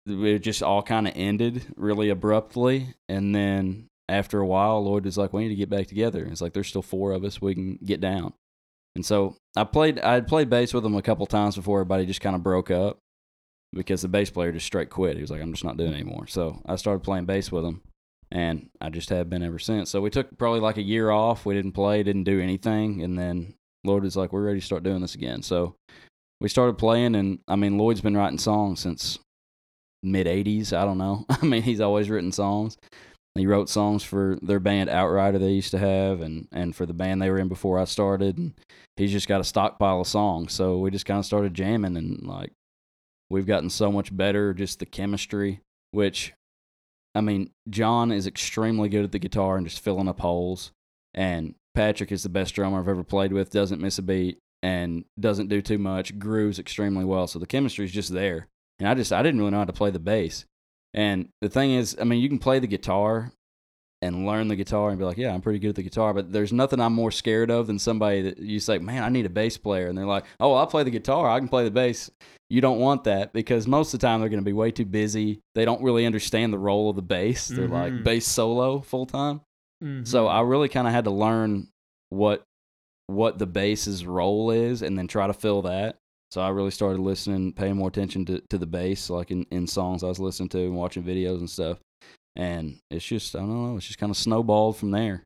it 0.06 0.38
just 0.38 0.62
all 0.62 0.82
kind 0.82 1.06
of 1.06 1.12
ended 1.16 1.66
really 1.76 2.08
abruptly. 2.08 2.94
And 3.08 3.34
then 3.34 3.88
after 4.08 4.38
a 4.38 4.46
while, 4.46 4.82
Lloyd 4.82 5.04
was 5.04 5.18
like, 5.18 5.32
"We 5.32 5.42
need 5.42 5.50
to 5.50 5.54
get 5.56 5.70
back 5.70 5.88
together." 5.88 6.24
It's 6.24 6.40
like 6.40 6.52
there's 6.52 6.68
still 6.68 6.82
four 6.82 7.12
of 7.12 7.24
us. 7.24 7.42
We 7.42 7.54
can 7.54 7.78
get 7.84 8.00
down. 8.00 8.32
And 8.94 9.04
so 9.04 9.36
I 9.56 9.64
played. 9.64 9.98
I 9.98 10.14
had 10.14 10.28
played 10.28 10.48
bass 10.48 10.72
with 10.72 10.84
him 10.84 10.94
a 10.94 11.02
couple 11.02 11.26
times 11.26 11.56
before 11.56 11.80
everybody 11.80 12.06
just 12.06 12.20
kind 12.20 12.36
of 12.36 12.42
broke 12.44 12.70
up 12.70 12.98
because 13.72 14.02
the 14.02 14.08
bass 14.08 14.30
player 14.30 14.52
just 14.52 14.66
straight 14.66 14.90
quit. 14.90 15.16
He 15.16 15.22
was 15.22 15.30
like, 15.32 15.42
"I'm 15.42 15.52
just 15.52 15.64
not 15.64 15.76
doing 15.76 15.92
it 15.92 15.96
anymore." 15.96 16.28
So 16.28 16.62
I 16.66 16.76
started 16.76 17.02
playing 17.02 17.26
bass 17.26 17.50
with 17.50 17.64
him, 17.64 17.82
and 18.33 18.68
I 18.81 18.91
just 18.91 19.11
have 19.11 19.28
been 19.28 19.43
ever 19.43 19.59
since. 19.59 19.91
So 19.91 20.01
we 20.01 20.11
took 20.11 20.37
probably 20.39 20.61
like 20.61 20.76
a 20.76 20.83
year 20.83 21.11
off. 21.11 21.45
We 21.45 21.55
didn't 21.55 21.72
play, 21.72 22.03
didn't 22.03 22.24
do 22.24 22.41
anything, 22.41 23.03
and 23.03 23.18
then 23.18 23.55
Lloyd 23.85 24.03
was 24.03 24.16
like, 24.16 24.33
"We're 24.33 24.45
ready 24.45 24.61
to 24.61 24.66
start 24.66 24.83
doing 24.83 25.01
this 25.01 25.14
again." 25.14 25.43
So 25.43 25.74
we 26.41 26.49
started 26.49 26.78
playing, 26.78 27.14
and 27.14 27.41
I 27.49 27.57
mean, 27.57 27.78
Lloyd's 27.78 28.01
been 28.01 28.16
writing 28.16 28.39
songs 28.39 28.81
since 28.81 29.18
mid 30.03 30.26
'80s. 30.26 30.72
I 30.72 30.85
don't 30.85 30.99
know. 30.99 31.24
I 31.31 31.45
mean, 31.45 31.62
he's 31.62 31.81
always 31.81 32.11
written 32.11 32.33
songs. 32.33 32.76
He 33.37 33.47
wrote 33.47 33.68
songs 33.68 34.03
for 34.03 34.39
their 34.43 34.59
band 34.59 34.91
Outrider 34.91 35.39
they 35.39 35.53
used 35.53 35.70
to 35.72 35.78
have, 35.78 36.20
and 36.20 36.49
and 36.53 36.74
for 36.74 36.87
the 36.87 36.95
band 36.95 37.20
they 37.20 37.31
were 37.31 37.39
in 37.39 37.49
before 37.49 37.78
I 37.78 37.85
started. 37.85 38.39
And 38.39 38.55
he's 38.97 39.12
just 39.12 39.28
got 39.28 39.41
a 39.41 39.45
stockpile 39.45 40.01
of 40.01 40.07
songs. 40.07 40.53
So 40.53 40.78
we 40.78 40.91
just 40.91 41.07
kind 41.07 41.18
of 41.18 41.26
started 41.26 41.55
jamming, 41.55 41.97
and 41.97 42.22
like 42.22 42.53
we've 43.28 43.47
gotten 43.47 43.70
so 43.70 43.91
much 43.91 44.14
better. 44.16 44.55
Just 44.55 44.78
the 44.78 44.87
chemistry, 44.87 45.61
which 45.91 46.33
I 47.14 47.20
mean, 47.20 47.50
John 47.68 48.12
is 48.12 48.26
extremely 48.26 48.88
good 48.88 49.04
at 49.04 49.12
the 49.12 49.18
guitar 49.18 49.56
and 49.56 49.66
just 49.66 49.82
filling 49.82 50.08
up 50.08 50.20
holes. 50.20 50.72
And 51.14 51.54
Patrick 51.74 52.12
is 52.12 52.22
the 52.22 52.28
best 52.28 52.54
drummer 52.54 52.78
I've 52.78 52.88
ever 52.88 53.04
played 53.04 53.32
with. 53.32 53.50
Doesn't 53.50 53.80
miss 53.80 53.98
a 53.98 54.02
beat 54.02 54.38
and 54.62 55.04
doesn't 55.18 55.48
do 55.48 55.61
too 55.61 55.78
much. 55.78 56.18
Grooves 56.18 56.58
extremely 56.58 57.04
well. 57.04 57.26
So 57.26 57.38
the 57.38 57.46
chemistry 57.46 57.84
is 57.84 57.92
just 57.92 58.12
there. 58.12 58.48
And 58.78 58.88
I 58.88 58.94
just 58.94 59.12
I 59.12 59.22
didn't 59.22 59.40
really 59.40 59.50
know 59.50 59.58
how 59.58 59.64
to 59.64 59.72
play 59.72 59.90
the 59.90 59.98
bass. 59.98 60.44
And 60.94 61.28
the 61.40 61.48
thing 61.48 61.72
is, 61.72 61.96
I 62.00 62.04
mean, 62.04 62.20
you 62.20 62.28
can 62.28 62.38
play 62.38 62.58
the 62.58 62.66
guitar 62.66 63.32
and 64.03 64.26
learn 64.26 64.48
the 64.48 64.57
guitar 64.57 64.88
and 64.90 64.98
be 64.98 65.05
like, 65.05 65.18
yeah, 65.18 65.32
I'm 65.34 65.42
pretty 65.42 65.59
good 65.59 65.70
at 65.70 65.74
the 65.74 65.82
guitar. 65.82 66.14
But 66.14 66.32
there's 66.32 66.53
nothing 66.53 66.80
I'm 66.80 66.94
more 66.94 67.11
scared 67.11 67.51
of 67.51 67.66
than 67.66 67.78
somebody 67.78 68.22
that 68.22 68.38
you 68.38 68.59
say, 68.59 68.78
man, 68.78 69.03
I 69.03 69.09
need 69.11 69.26
a 69.26 69.30
bass 69.30 69.59
player. 69.59 69.88
And 69.88 69.96
they're 69.98 70.07
like, 70.07 70.24
oh, 70.40 70.55
I'll 70.55 70.66
play 70.66 70.82
the 70.84 70.90
guitar. 70.90 71.28
I 71.28 71.38
can 71.38 71.48
play 71.48 71.64
the 71.64 71.70
bass. 71.70 72.11
You 72.48 72.61
don't 72.61 72.78
want 72.80 73.05
that 73.05 73.32
because 73.32 73.68
most 73.68 73.92
of 73.92 74.01
the 74.01 74.07
time 74.07 74.20
they're 74.20 74.28
going 74.30 74.40
to 74.42 74.44
be 74.44 74.53
way 74.55 74.70
too 74.70 74.86
busy. 74.86 75.40
They 75.55 75.64
don't 75.64 75.82
really 75.82 76.07
understand 76.07 76.53
the 76.53 76.59
role 76.59 76.88
of 76.90 76.96
the 76.96 77.03
bass. 77.03 77.48
They're 77.48 77.68
like 77.68 77.92
Mhm. 77.92 78.05
bass 78.05 78.26
solo 78.26 78.80
full 78.80 79.07
time. 79.07 79.42
Mm-hmm. 79.84 80.05
So 80.05 80.26
I 80.26 80.40
really 80.40 80.68
kind 80.68 80.86
of 80.88 80.92
had 80.94 81.05
to 81.05 81.11
learn 81.11 81.68
what 82.09 82.42
what 83.07 83.38
the 83.38 83.46
bass's 83.46 84.07
role 84.07 84.51
is 84.53 84.82
and 84.82 84.96
then 84.96 85.09
try 85.09 85.26
to 85.26 85.32
fill 85.32 85.62
that. 85.62 85.96
So 86.30 86.40
I 86.40 86.51
really 86.51 86.70
started 86.70 87.01
listening, 87.01 87.53
paying 87.53 87.76
more 87.76 87.88
attention 87.88 88.24
to, 88.26 88.40
to 88.51 88.57
the 88.57 88.66
bass, 88.66 89.11
like 89.11 89.32
in, 89.32 89.44
in 89.51 89.66
songs 89.66 90.05
I 90.05 90.07
was 90.07 90.20
listening 90.20 90.48
to 90.51 90.61
and 90.61 90.76
watching 90.76 91.03
videos 91.03 91.38
and 91.38 91.51
stuff. 91.51 91.78
And 92.41 92.78
it's 92.91 93.05
just, 93.05 93.36
I 93.36 93.41
don't 93.41 93.51
know, 93.51 93.76
it's 93.76 93.86
just 93.86 93.99
kind 93.99 94.09
of 94.09 94.16
snowballed 94.16 94.78
from 94.78 94.93
there. 94.93 95.24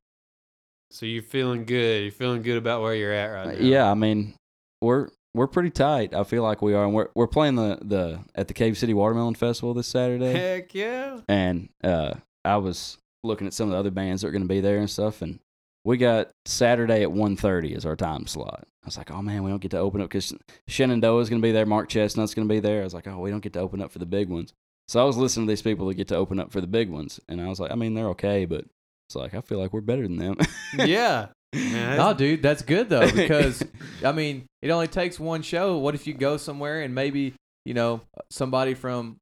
So 0.91 1.07
you're 1.07 1.23
feeling 1.23 1.65
good. 1.65 2.03
You're 2.03 2.11
feeling 2.11 2.43
good 2.43 2.57
about 2.57 2.83
where 2.83 2.95
you're 2.95 3.13
at 3.13 3.27
right 3.27 3.47
now. 3.47 3.53
Uh, 3.53 3.69
Yeah, 3.69 3.89
I 3.89 3.95
mean, 3.95 4.35
we're 4.81 5.11
we're 5.33 5.47
pretty 5.47 5.71
tight. 5.71 6.13
I 6.13 6.25
feel 6.25 6.43
like 6.43 6.61
we 6.61 6.75
are, 6.75 6.85
and 6.85 6.93
we're 6.93 7.11
we're 7.15 7.29
playing 7.29 7.55
the 7.55 7.79
the 7.83 8.19
at 8.35 8.49
the 8.49 8.55
Cave 8.55 8.77
City 8.77 8.95
Watermelon 8.95 9.37
Festival 9.37 9.75
this 9.75 9.87
Saturday. 9.87 10.33
Heck 10.33 10.75
yeah. 10.75 11.21
and 11.29 11.69
uh, 11.85 12.15
I 12.45 12.57
was 12.57 12.99
looking 13.23 13.47
at 13.47 13.55
some 13.55 13.69
of 13.69 13.73
the 13.73 13.79
other 13.79 13.93
bands 13.93 14.23
that 14.23 14.29
are 14.29 14.33
going 14.33 14.43
to 14.43 14.49
be 14.49 14.61
there 14.61 14.79
and 14.79 14.91
stuff, 14.91 15.23
and 15.23 15.39
we 15.85 15.97
got 15.97 16.31
Saturday 16.47 17.03
at 17.03 17.11
1.30 17.11 17.77
as 17.77 17.87
our 17.87 17.97
time 17.97 18.27
slot. 18.27 18.65
I 18.83 18.87
was 18.87 18.97
like, 18.97 19.11
oh 19.11 19.23
man, 19.23 19.45
we 19.45 19.51
don't 19.51 19.63
get 19.63 19.71
to 19.71 19.79
open 19.79 20.01
up 20.01 20.09
because 20.11 20.35
Shenandoah 20.67 21.21
is 21.21 21.31
going 21.31 21.41
to 21.41 21.47
be 21.47 21.53
there, 21.53 21.65
Mark 21.65 21.89
Chesnutt's 21.89 22.35
going 22.35 22.49
to 22.49 22.53
be 22.53 22.61
there. 22.61 22.81
I 22.81 22.85
was 22.85 22.95
like, 22.95 23.07
oh, 23.07 23.19
we 23.19 23.31
don't 23.31 23.41
get 23.41 23.53
to 23.55 23.61
open 23.61 23.81
up 23.81 23.91
for 23.93 23.99
the 23.99 24.07
big 24.07 24.29
ones. 24.29 24.53
So 24.89 25.01
I 25.01 25.05
was 25.05 25.17
listening 25.17 25.47
to 25.47 25.51
these 25.51 25.63
people 25.63 25.87
that 25.89 25.95
get 25.95 26.09
to 26.09 26.17
open 26.17 26.39
up 26.39 26.53
for 26.53 26.61
the 26.61 26.67
big 26.67 26.91
ones, 26.91 27.19
and 27.29 27.41
I 27.41 27.49
was 27.49 27.59
like, 27.61 27.71
I 27.71 27.75
mean, 27.75 27.95
they're 27.95 28.09
okay, 28.11 28.45
but 28.45 28.65
it's 29.09 29.17
like 29.17 29.35
I 29.35 29.41
feel 29.41 29.59
like 29.59 29.73
we're 29.73 29.81
better 29.81 30.03
than 30.03 30.17
them. 30.17 30.37
Yeah. 30.77 31.29
Man, 31.55 31.99
No, 31.99 32.13
dude, 32.15 32.43
that's 32.43 32.63
good 32.63 32.89
though 32.89 33.11
because 33.15 33.63
I 34.05 34.11
mean, 34.13 34.47
it 34.61 34.71
only 34.71 34.89
takes 34.89 35.21
one 35.21 35.43
show. 35.43 35.79
What 35.79 35.95
if 35.95 36.07
you 36.07 36.13
go 36.15 36.37
somewhere 36.37 36.83
and 36.83 36.95
maybe 36.95 37.35
you 37.65 37.75
know 37.75 38.01
somebody 38.31 38.75
from, 38.75 39.17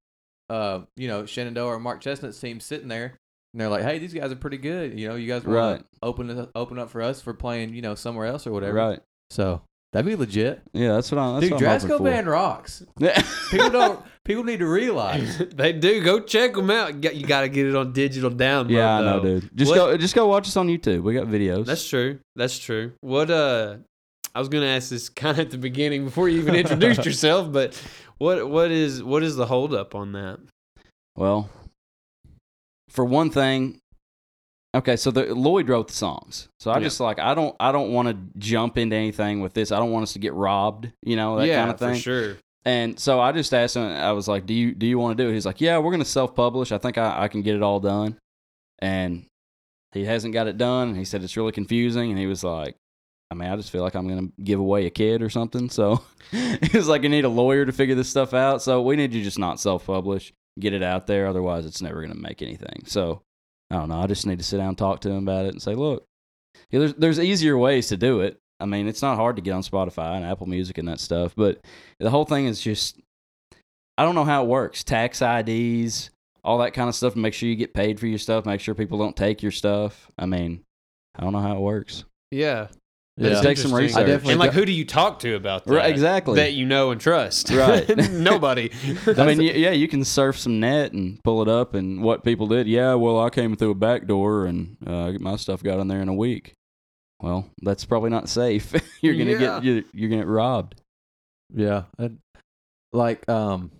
uh, 0.48 0.80
you 0.96 1.08
know 1.08 1.26
Shenandoah 1.26 1.74
or 1.74 1.78
Mark 1.78 2.00
Chesnutt's 2.02 2.40
team 2.40 2.58
sitting 2.58 2.88
there, 2.88 3.16
and 3.52 3.60
they're 3.60 3.68
like, 3.68 3.82
"Hey, 3.82 3.98
these 3.98 4.14
guys 4.14 4.32
are 4.32 4.36
pretty 4.36 4.56
good. 4.56 4.98
You 4.98 5.08
know, 5.10 5.14
you 5.14 5.28
guys 5.28 5.44
want 5.44 5.56
Right. 5.58 5.78
to 5.80 5.84
open 6.02 6.48
open 6.54 6.78
up 6.78 6.88
for 6.90 7.02
us 7.02 7.20
for 7.20 7.34
playing, 7.34 7.74
you 7.74 7.82
know, 7.82 7.94
somewhere 7.94 8.26
else 8.26 8.46
or 8.46 8.52
whatever." 8.52 8.72
right? 8.74 9.00
So 9.30 9.60
that'd 9.92 10.06
be 10.06 10.16
legit. 10.16 10.62
Yeah, 10.72 10.94
that's 10.94 11.12
what 11.12 11.18
I'm. 11.18 11.34
That's 11.34 11.50
dude, 11.52 11.60
what 11.60 11.68
I'm 11.70 11.80
Drasco 11.80 12.02
band 12.04 12.26
rocks. 12.28 12.82
People 13.50 13.70
don't. 13.70 14.02
People 14.24 14.44
need 14.44 14.58
to 14.60 14.66
realize. 14.66 15.38
they 15.54 15.72
do. 15.72 16.02
Go 16.02 16.20
check 16.20 16.54
them 16.54 16.70
out. 16.70 17.02
You 17.14 17.26
got 17.26 17.42
to 17.42 17.48
get 17.48 17.66
it 17.66 17.74
on 17.74 17.92
digital 17.92 18.30
download. 18.30 18.70
yeah, 18.70 18.98
I 18.98 19.00
know, 19.02 19.20
though. 19.20 19.40
dude. 19.40 19.50
Just 19.56 19.70
What- 19.70 19.76
go, 19.76 19.96
just 19.96 20.14
go 20.14 20.26
watch 20.26 20.46
us 20.48 20.56
on 20.56 20.68
YouTube. 20.68 21.02
We 21.02 21.14
got 21.14 21.26
videos. 21.26 21.66
That's 21.66 21.88
true. 21.88 22.18
That's 22.36 22.58
true. 22.58 22.92
What 23.00 23.30
uh 23.30 23.76
I 24.34 24.38
was 24.38 24.48
gonna 24.48 24.66
ask 24.66 24.88
this 24.90 25.08
kind 25.22 25.38
of 25.38 25.46
at 25.46 25.50
the 25.50 25.58
beginning 25.58 26.04
before 26.04 26.28
you 26.28 26.38
even 26.40 26.54
introduced 26.54 27.04
yourself, 27.04 27.52
but 27.52 27.80
what 28.18 28.48
what 28.48 28.70
is 28.70 29.02
what 29.02 29.22
is 29.22 29.36
the 29.36 29.46
holdup 29.46 29.94
on 29.94 30.12
that? 30.12 30.38
Well, 31.16 31.50
for 32.88 33.04
one 33.04 33.30
thing, 33.30 33.78
okay, 34.74 34.96
so 34.96 35.10
the 35.10 35.34
Lloyd 35.34 35.68
wrote 35.68 35.88
the 35.88 35.94
songs. 35.94 36.48
So 36.60 36.70
I 36.70 36.78
Yeah. 36.78 36.84
just 36.84 37.00
like 37.00 37.18
I 37.18 37.34
don't 37.34 37.54
I 37.60 37.72
don't 37.72 37.92
want 37.92 38.08
to 38.08 38.16
jump 38.38 38.78
into 38.78 38.96
anything 38.96 39.40
with 39.40 39.52
this. 39.54 39.72
I 39.72 39.78
don't 39.78 39.90
want 39.90 40.04
us 40.04 40.12
to 40.14 40.18
get 40.18 40.32
robbed, 40.34 40.90
you 41.02 41.16
know, 41.16 41.38
that 41.38 41.46
yeah, 41.46 41.56
kind 41.60 41.70
of 41.70 41.78
thing. 41.78 41.94
for 41.94 42.00
sure. 42.00 42.36
And 42.64 42.98
so 42.98 43.20
I 43.20 43.32
just 43.32 43.52
asked 43.52 43.76
him. 43.76 43.82
I 43.82 44.12
was 44.12 44.28
like, 44.28 44.46
"Do 44.46 44.54
you 44.54 44.74
do 44.74 44.86
you 44.86 44.98
want 44.98 45.16
to 45.16 45.22
do 45.22 45.30
it?" 45.30 45.34
He's 45.34 45.46
like, 45.46 45.60
"Yeah, 45.60 45.78
we're 45.78 45.90
gonna 45.90 46.04
self 46.04 46.34
publish. 46.34 46.70
I 46.70 46.78
think 46.78 46.96
I, 46.98 47.24
I 47.24 47.28
can 47.28 47.42
get 47.42 47.56
it 47.56 47.62
all 47.62 47.80
done." 47.80 48.18
And 48.78 49.26
he 49.92 50.04
hasn't 50.04 50.34
got 50.34 50.46
it 50.46 50.58
done. 50.58 50.94
He 50.94 51.04
said 51.04 51.22
it's 51.22 51.36
really 51.36 51.52
confusing. 51.52 52.10
And 52.10 52.18
he 52.18 52.26
was 52.26 52.44
like, 52.44 52.76
"I 53.30 53.34
mean, 53.34 53.50
I 53.50 53.56
just 53.56 53.70
feel 53.70 53.82
like 53.82 53.94
I'm 53.94 54.08
gonna 54.08 54.28
give 54.42 54.60
away 54.60 54.86
a 54.86 54.90
kid 54.90 55.22
or 55.22 55.30
something." 55.30 55.70
So 55.70 56.02
he 56.30 56.76
was 56.76 56.88
like, 56.88 57.04
"I 57.04 57.08
need 57.08 57.24
a 57.24 57.28
lawyer 57.28 57.66
to 57.66 57.72
figure 57.72 57.96
this 57.96 58.08
stuff 58.08 58.32
out. 58.32 58.62
So 58.62 58.80
we 58.82 58.96
need 58.96 59.12
to 59.12 59.22
just 59.22 59.38
not 59.40 59.58
self 59.58 59.86
publish, 59.86 60.32
get 60.60 60.72
it 60.72 60.82
out 60.84 61.08
there. 61.08 61.26
Otherwise, 61.26 61.66
it's 61.66 61.82
never 61.82 62.00
gonna 62.00 62.14
make 62.14 62.42
anything." 62.42 62.84
So 62.86 63.22
I 63.70 63.76
don't 63.76 63.88
know. 63.88 64.00
I 64.00 64.06
just 64.06 64.26
need 64.26 64.38
to 64.38 64.44
sit 64.44 64.58
down 64.58 64.68
and 64.68 64.78
talk 64.78 65.00
to 65.00 65.10
him 65.10 65.24
about 65.24 65.46
it 65.46 65.52
and 65.52 65.62
say, 65.62 65.74
"Look, 65.74 66.04
yeah, 66.70 66.78
there's 66.78 66.94
there's 66.94 67.20
easier 67.20 67.58
ways 67.58 67.88
to 67.88 67.96
do 67.96 68.20
it. 68.20 68.38
I 68.62 68.66
mean, 68.66 68.86
it's 68.86 69.02
not 69.02 69.16
hard 69.16 69.36
to 69.36 69.42
get 69.42 69.52
on 69.52 69.62
Spotify 69.62 70.16
and 70.16 70.24
Apple 70.24 70.46
Music 70.46 70.78
and 70.78 70.88
that 70.88 71.00
stuff, 71.00 71.34
but 71.36 71.60
the 71.98 72.10
whole 72.10 72.24
thing 72.24 72.46
is 72.46 72.60
just 72.60 73.00
I 73.98 74.04
don't 74.04 74.14
know 74.14 74.24
how 74.24 74.44
it 74.44 74.48
works. 74.48 74.84
Tax 74.84 75.20
IDs, 75.20 76.10
all 76.44 76.58
that 76.58 76.72
kind 76.72 76.88
of 76.88 76.94
stuff. 76.94 77.14
Make 77.14 77.34
sure 77.34 77.48
you 77.48 77.56
get 77.56 77.74
paid 77.74 78.00
for 78.00 78.06
your 78.06 78.18
stuff. 78.18 78.46
Make 78.46 78.60
sure 78.60 78.74
people 78.74 78.98
don't 78.98 79.16
take 79.16 79.42
your 79.42 79.52
stuff. 79.52 80.10
I 80.18 80.26
mean, 80.26 80.62
I 81.16 81.22
don't 81.22 81.32
know 81.32 81.40
how 81.40 81.56
it 81.56 81.60
works. 81.60 82.04
Yeah. 82.30 82.68
But 83.18 83.28
That's 83.28 83.40
it 83.40 83.44
takes 83.44 83.62
some 83.62 83.74
research. 83.74 84.22
And 84.24 84.38
like 84.38 84.52
who 84.52 84.64
do 84.64 84.72
you 84.72 84.86
talk 84.86 85.18
to 85.18 85.34
about 85.34 85.64
that? 85.66 85.74
Right, 85.74 85.90
exactly. 85.90 86.36
That 86.36 86.54
you 86.54 86.64
know 86.64 86.92
and 86.92 87.00
trust. 87.00 87.50
Right. 87.50 87.86
Nobody. 88.10 88.70
I 89.06 89.26
mean, 89.26 89.42
yeah, 89.42 89.72
you 89.72 89.86
can 89.86 90.02
surf 90.02 90.38
some 90.38 90.60
net 90.60 90.92
and 90.92 91.22
pull 91.22 91.42
it 91.42 91.48
up. 91.48 91.74
And 91.74 92.02
what 92.02 92.24
people 92.24 92.46
did, 92.46 92.66
yeah, 92.66 92.94
well, 92.94 93.20
I 93.20 93.28
came 93.28 93.54
through 93.54 93.72
a 93.72 93.74
back 93.74 94.06
door 94.06 94.46
and 94.46 94.78
uh, 94.86 95.12
my 95.20 95.36
stuff 95.36 95.62
got 95.62 95.78
in 95.78 95.88
there 95.88 96.00
in 96.00 96.08
a 96.08 96.14
week. 96.14 96.54
Well, 97.22 97.48
that's 97.62 97.84
probably 97.84 98.10
not 98.10 98.28
safe. 98.28 98.72
you're 99.00 99.14
gonna 99.14 99.30
Yeah. 99.32 99.38
get 99.38 99.64
you're, 99.64 99.82
you're 99.92 100.10
gonna 100.10 100.22
get 100.22 100.28
robbed. 100.28 100.80
Yeah. 101.54 101.84
and, 101.98 102.18
like 102.92 103.26
um 103.28 103.70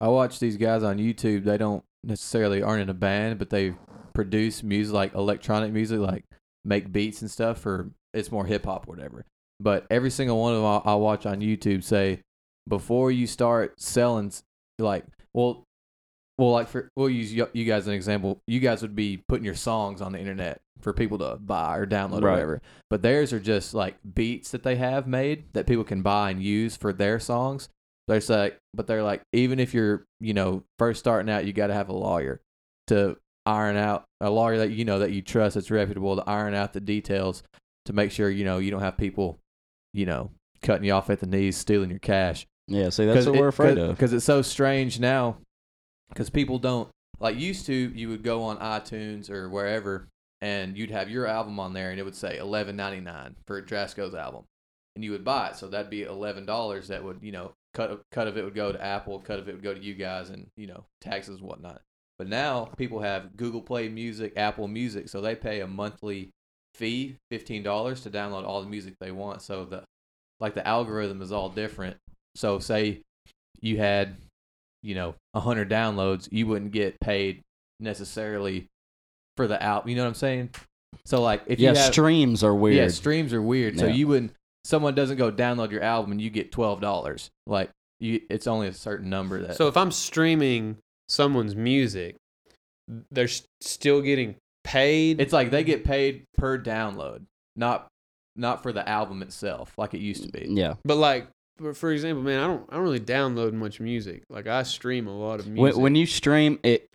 I 0.00 0.08
watch 0.08 0.38
these 0.38 0.56
guys 0.56 0.82
on 0.82 0.98
YouTube, 0.98 1.44
they 1.44 1.58
don't 1.58 1.84
necessarily 2.04 2.62
aren't 2.62 2.82
in 2.82 2.88
a 2.90 2.94
band, 2.94 3.38
but 3.38 3.50
they 3.50 3.74
produce 4.14 4.62
music 4.62 4.92
like 4.94 5.14
electronic 5.14 5.72
music, 5.72 5.98
like 6.00 6.24
make 6.64 6.90
beats 6.92 7.22
and 7.22 7.30
stuff 7.30 7.58
for 7.58 7.90
it's 8.14 8.30
more 8.32 8.44
hip 8.46 8.64
hop 8.64 8.88
or 8.88 8.94
whatever. 8.94 9.24
But 9.60 9.86
every 9.90 10.10
single 10.10 10.40
one 10.40 10.52
of 10.54 10.58
them 10.58 10.66
I, 10.86 10.92
I 10.92 10.94
watch 10.96 11.24
on 11.26 11.40
YouTube 11.40 11.84
say 11.84 12.20
before 12.68 13.10
you 13.10 13.26
start 13.26 13.80
selling 13.80 14.32
like 14.78 15.04
well 15.34 15.64
well 16.38 16.50
like 16.50 16.68
for 16.68 16.88
we'll 16.96 17.10
use 17.10 17.32
you, 17.32 17.48
you 17.52 17.64
guys 17.64 17.82
as 17.82 17.88
an 17.88 17.94
example. 17.94 18.40
You 18.46 18.60
guys 18.60 18.82
would 18.82 18.96
be 18.96 19.22
putting 19.28 19.44
your 19.44 19.54
songs 19.54 20.00
on 20.00 20.12
the 20.12 20.18
internet 20.18 20.60
for 20.80 20.92
people 20.92 21.18
to 21.18 21.36
buy 21.36 21.76
or 21.76 21.86
download 21.86 22.22
or 22.22 22.26
Right. 22.26 22.32
whatever. 22.32 22.62
But 22.90 23.02
theirs 23.02 23.32
are 23.32 23.40
just 23.40 23.74
like 23.74 23.96
beats 24.14 24.50
that 24.50 24.62
they 24.62 24.76
have 24.76 25.06
made 25.06 25.52
that 25.52 25.66
people 25.66 25.84
can 25.84 26.02
buy 26.02 26.30
and 26.30 26.42
use 26.42 26.76
for 26.76 26.92
their 26.92 27.20
songs. 27.20 27.68
They're 28.08 28.20
like, 28.28 28.58
but 28.74 28.88
they're 28.88 29.02
like, 29.04 29.22
even 29.32 29.60
if 29.60 29.72
you're, 29.74 30.04
you 30.20 30.34
know, 30.34 30.64
first 30.78 30.98
starting 30.98 31.30
out, 31.32 31.44
you 31.46 31.52
got 31.52 31.68
to 31.68 31.74
have 31.74 31.88
a 31.88 31.92
lawyer 31.94 32.40
to 32.88 33.16
iron 33.46 33.76
out 33.76 34.04
a 34.20 34.30
lawyer 34.30 34.58
that 34.58 34.70
you 34.70 34.84
know 34.84 35.00
that 35.00 35.10
you 35.12 35.20
trust 35.22 35.54
that's 35.54 35.70
reputable 35.70 36.14
to 36.16 36.22
iron 36.28 36.54
out 36.54 36.72
the 36.72 36.80
details 36.80 37.42
to 37.86 37.92
make 37.92 38.10
sure 38.12 38.30
you 38.30 38.44
know 38.44 38.58
you 38.58 38.70
don't 38.70 38.80
have 38.82 38.96
people, 38.96 39.38
you 39.92 40.06
know, 40.06 40.30
cutting 40.62 40.84
you 40.84 40.92
off 40.92 41.10
at 41.10 41.20
the 41.20 41.26
knees, 41.26 41.56
stealing 41.56 41.90
your 41.90 41.98
cash. 42.00 42.46
Yeah, 42.68 42.88
see, 42.90 43.06
that's 43.06 43.26
what 43.26 43.36
we're 43.36 43.48
afraid 43.48 43.78
of. 43.78 43.90
Because 43.90 44.12
it's 44.12 44.24
so 44.24 44.42
strange 44.42 44.98
now. 45.00 45.38
Because 46.12 46.30
people 46.30 46.58
don't 46.58 46.88
like 47.20 47.38
used 47.38 47.66
to. 47.66 47.74
You 47.74 48.08
would 48.08 48.22
go 48.22 48.42
on 48.42 48.58
iTunes 48.58 49.30
or 49.30 49.48
wherever, 49.48 50.08
and 50.40 50.76
you'd 50.76 50.90
have 50.90 51.08
your 51.08 51.26
album 51.26 51.58
on 51.58 51.72
there, 51.72 51.90
and 51.90 51.98
it 51.98 52.04
would 52.04 52.16
say 52.16 52.38
eleven 52.38 52.76
ninety 52.76 53.00
nine 53.00 53.36
for 53.46 53.60
Drasco's 53.62 54.14
album, 54.14 54.44
and 54.94 55.04
you 55.04 55.10
would 55.12 55.24
buy 55.24 55.48
it. 55.48 55.56
So 55.56 55.68
that'd 55.68 55.90
be 55.90 56.02
eleven 56.02 56.44
dollars. 56.44 56.88
That 56.88 57.04
would 57.04 57.20
you 57.22 57.32
know 57.32 57.52
cut 57.74 58.02
cut 58.10 58.28
of 58.28 58.36
it 58.36 58.44
would 58.44 58.54
go 58.54 58.72
to 58.72 58.84
Apple, 58.84 59.18
cut 59.20 59.38
of 59.38 59.48
it 59.48 59.52
would 59.52 59.62
go 59.62 59.74
to 59.74 59.82
you 59.82 59.94
guys, 59.94 60.30
and 60.30 60.46
you 60.56 60.66
know 60.66 60.84
taxes 61.00 61.38
and 61.38 61.48
whatnot. 61.48 61.80
But 62.18 62.28
now 62.28 62.66
people 62.76 63.00
have 63.00 63.36
Google 63.36 63.62
Play 63.62 63.88
Music, 63.88 64.34
Apple 64.36 64.68
Music, 64.68 65.08
so 65.08 65.20
they 65.20 65.34
pay 65.34 65.60
a 65.60 65.66
monthly 65.66 66.30
fee, 66.74 67.16
fifteen 67.30 67.62
dollars, 67.62 68.02
to 68.02 68.10
download 68.10 68.44
all 68.44 68.62
the 68.62 68.68
music 68.68 68.94
they 69.00 69.12
want. 69.12 69.42
So 69.42 69.64
the 69.64 69.84
like 70.40 70.54
the 70.54 70.66
algorithm 70.66 71.22
is 71.22 71.32
all 71.32 71.48
different. 71.48 71.96
So 72.34 72.58
say 72.58 73.02
you 73.60 73.78
had, 73.78 74.16
you 74.82 74.94
know, 74.94 75.14
a 75.34 75.40
hundred 75.40 75.70
downloads, 75.70 76.28
you 76.32 76.46
wouldn't 76.46 76.72
get 76.72 76.98
paid 77.00 77.42
necessarily 77.80 78.66
for 79.36 79.46
the 79.46 79.60
album. 79.62 79.90
You 79.90 79.96
know 79.96 80.02
what 80.02 80.08
I'm 80.08 80.14
saying? 80.14 80.50
So 81.04 81.20
like 81.22 81.42
if 81.46 81.58
yeah, 81.58 81.70
you 81.70 81.76
have, 81.76 81.92
streams 81.92 82.44
are 82.44 82.54
weird. 82.54 82.76
yeah, 82.76 82.88
streams 82.88 83.32
are 83.32 83.42
weird. 83.42 83.78
So 83.78 83.86
Yeah. 83.86 83.94
you 83.94 84.08
wouldn't. 84.08 84.32
Someone 84.64 84.94
doesn't 84.94 85.16
go 85.16 85.32
download 85.32 85.70
your 85.72 85.82
album 85.82 86.12
and 86.12 86.20
you 86.20 86.30
get 86.30 86.52
twelve 86.52 86.80
dollars. 86.80 87.30
Like 87.46 87.70
you, 87.98 88.20
it's 88.30 88.46
only 88.46 88.68
a 88.68 88.72
certain 88.72 89.10
number 89.10 89.40
that. 89.42 89.56
So 89.56 89.68
if 89.68 89.76
I'm 89.76 89.90
streaming 89.90 90.76
someone's 91.08 91.56
music, 91.56 92.16
they're 93.10 93.28
still 93.60 94.00
getting 94.00 94.36
paid. 94.64 95.20
it's 95.20 95.32
like 95.32 95.50
they 95.50 95.64
get 95.64 95.84
paid 95.84 96.24
per 96.36 96.58
download, 96.58 97.22
not 97.56 97.88
not 98.36 98.62
for 98.62 98.72
the 98.72 98.88
album 98.88 99.22
itself, 99.22 99.72
like 99.76 99.94
it 99.94 100.00
used 100.00 100.22
to 100.24 100.30
be. 100.30 100.46
yeah. 100.48 100.74
but 100.84 100.96
like 100.96 101.26
for, 101.62 101.74
for 101.74 101.92
example, 101.92 102.22
man, 102.22 102.40
I 102.42 102.46
don't 102.46 102.64
I 102.70 102.74
don't 102.74 102.82
really 102.84 103.00
download 103.00 103.52
much 103.52 103.80
music. 103.80 104.24
Like 104.28 104.46
I 104.46 104.62
stream 104.64 105.06
a 105.06 105.16
lot 105.16 105.40
of 105.40 105.46
When, 105.46 105.54
music. 105.54 105.80
when 105.80 105.94
you 105.94 106.06
stream 106.06 106.58
it, 106.62 106.88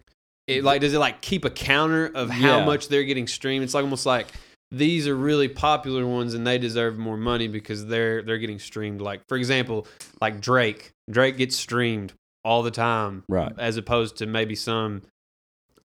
it 0.47 0.63
like 0.63 0.81
does 0.81 0.93
it 0.93 0.99
like 0.99 1.21
keep 1.21 1.45
a 1.45 1.49
counter 1.49 2.05
of 2.13 2.29
how 2.29 2.59
Yeah. 2.59 2.65
much 2.65 2.87
they're 2.89 3.03
getting 3.03 3.27
streamed? 3.27 3.63
It's 3.63 3.73
like 3.73 3.83
almost 3.83 4.05
like 4.05 4.27
these 4.71 5.07
are 5.07 5.15
really 5.15 5.47
popular 5.47 6.05
ones 6.05 6.33
and 6.33 6.45
they 6.45 6.57
deserve 6.57 6.97
more 6.97 7.17
money 7.17 7.47
because 7.47 7.85
they're 7.87 8.21
they're 8.21 8.37
getting 8.37 8.59
streamed. 8.59 9.01
Like 9.01 9.21
for 9.29 9.37
example, 9.37 9.87
like 10.21 10.41
Drake. 10.41 10.91
Drake 11.09 11.37
gets 11.37 11.55
streamed 11.55 12.13
all 12.43 12.63
the 12.63 12.71
time, 12.71 13.23
Right. 13.29 13.51
As 13.57 13.77
opposed 13.77 14.17
to 14.17 14.25
maybe 14.25 14.55
some 14.55 15.01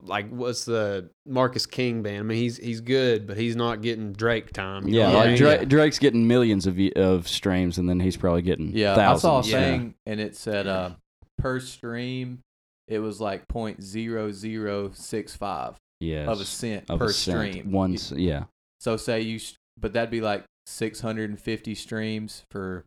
like 0.04 0.28
what's 0.30 0.64
the 0.64 1.10
Marcus 1.26 1.64
King 1.66 2.02
band? 2.02 2.18
I 2.18 2.22
mean, 2.22 2.38
he's 2.38 2.56
he's 2.56 2.80
good, 2.80 3.26
but 3.26 3.36
he's 3.36 3.54
not 3.56 3.82
getting 3.82 4.12
Drake 4.12 4.52
time. 4.52 4.88
you 4.88 4.98
yeah, 4.98 5.06
what 5.08 5.14
I 5.14 5.18
like 5.18 5.26
mean? 5.28 5.36
Drake, 5.38 5.68
Drake's 5.68 5.98
getting 5.98 6.26
millions 6.26 6.66
of 6.66 6.78
of 6.96 7.28
streams, 7.28 7.78
and 7.78 7.88
then 7.88 8.00
he's 8.00 8.16
probably 8.16 8.42
getting 8.42 8.72
Yeah, 8.76 8.94
thousands. 8.94 9.24
I 9.24 9.28
saw 9.28 9.40
a 9.40 9.60
Yeah. 9.60 9.70
thing 9.70 9.94
and 10.06 10.20
it 10.20 10.36
said 10.36 10.66
uh, 10.66 10.90
per 11.38 11.60
stream, 11.60 12.40
it 12.88 12.98
was 12.98 13.20
like 13.20 13.46
point 13.48 13.82
zero 13.82 14.32
zero 14.32 14.90
six 14.94 15.36
five 15.36 15.76
yes, 16.00 16.28
of 16.28 16.40
a 16.40 16.44
cent 16.44 16.84
of 16.90 16.98
per 16.98 17.06
a 17.06 17.12
cent. 17.12 17.52
stream. 17.54 17.72
One, 17.72 17.96
yeah, 18.16 18.44
So 18.80 18.96
say 18.96 19.20
you, 19.20 19.38
but 19.80 19.92
that'd 19.92 20.10
be 20.10 20.20
like 20.20 20.44
six 20.66 21.00
hundred 21.00 21.30
and 21.30 21.38
fifty 21.40 21.74
streams 21.74 22.44
for 22.50 22.84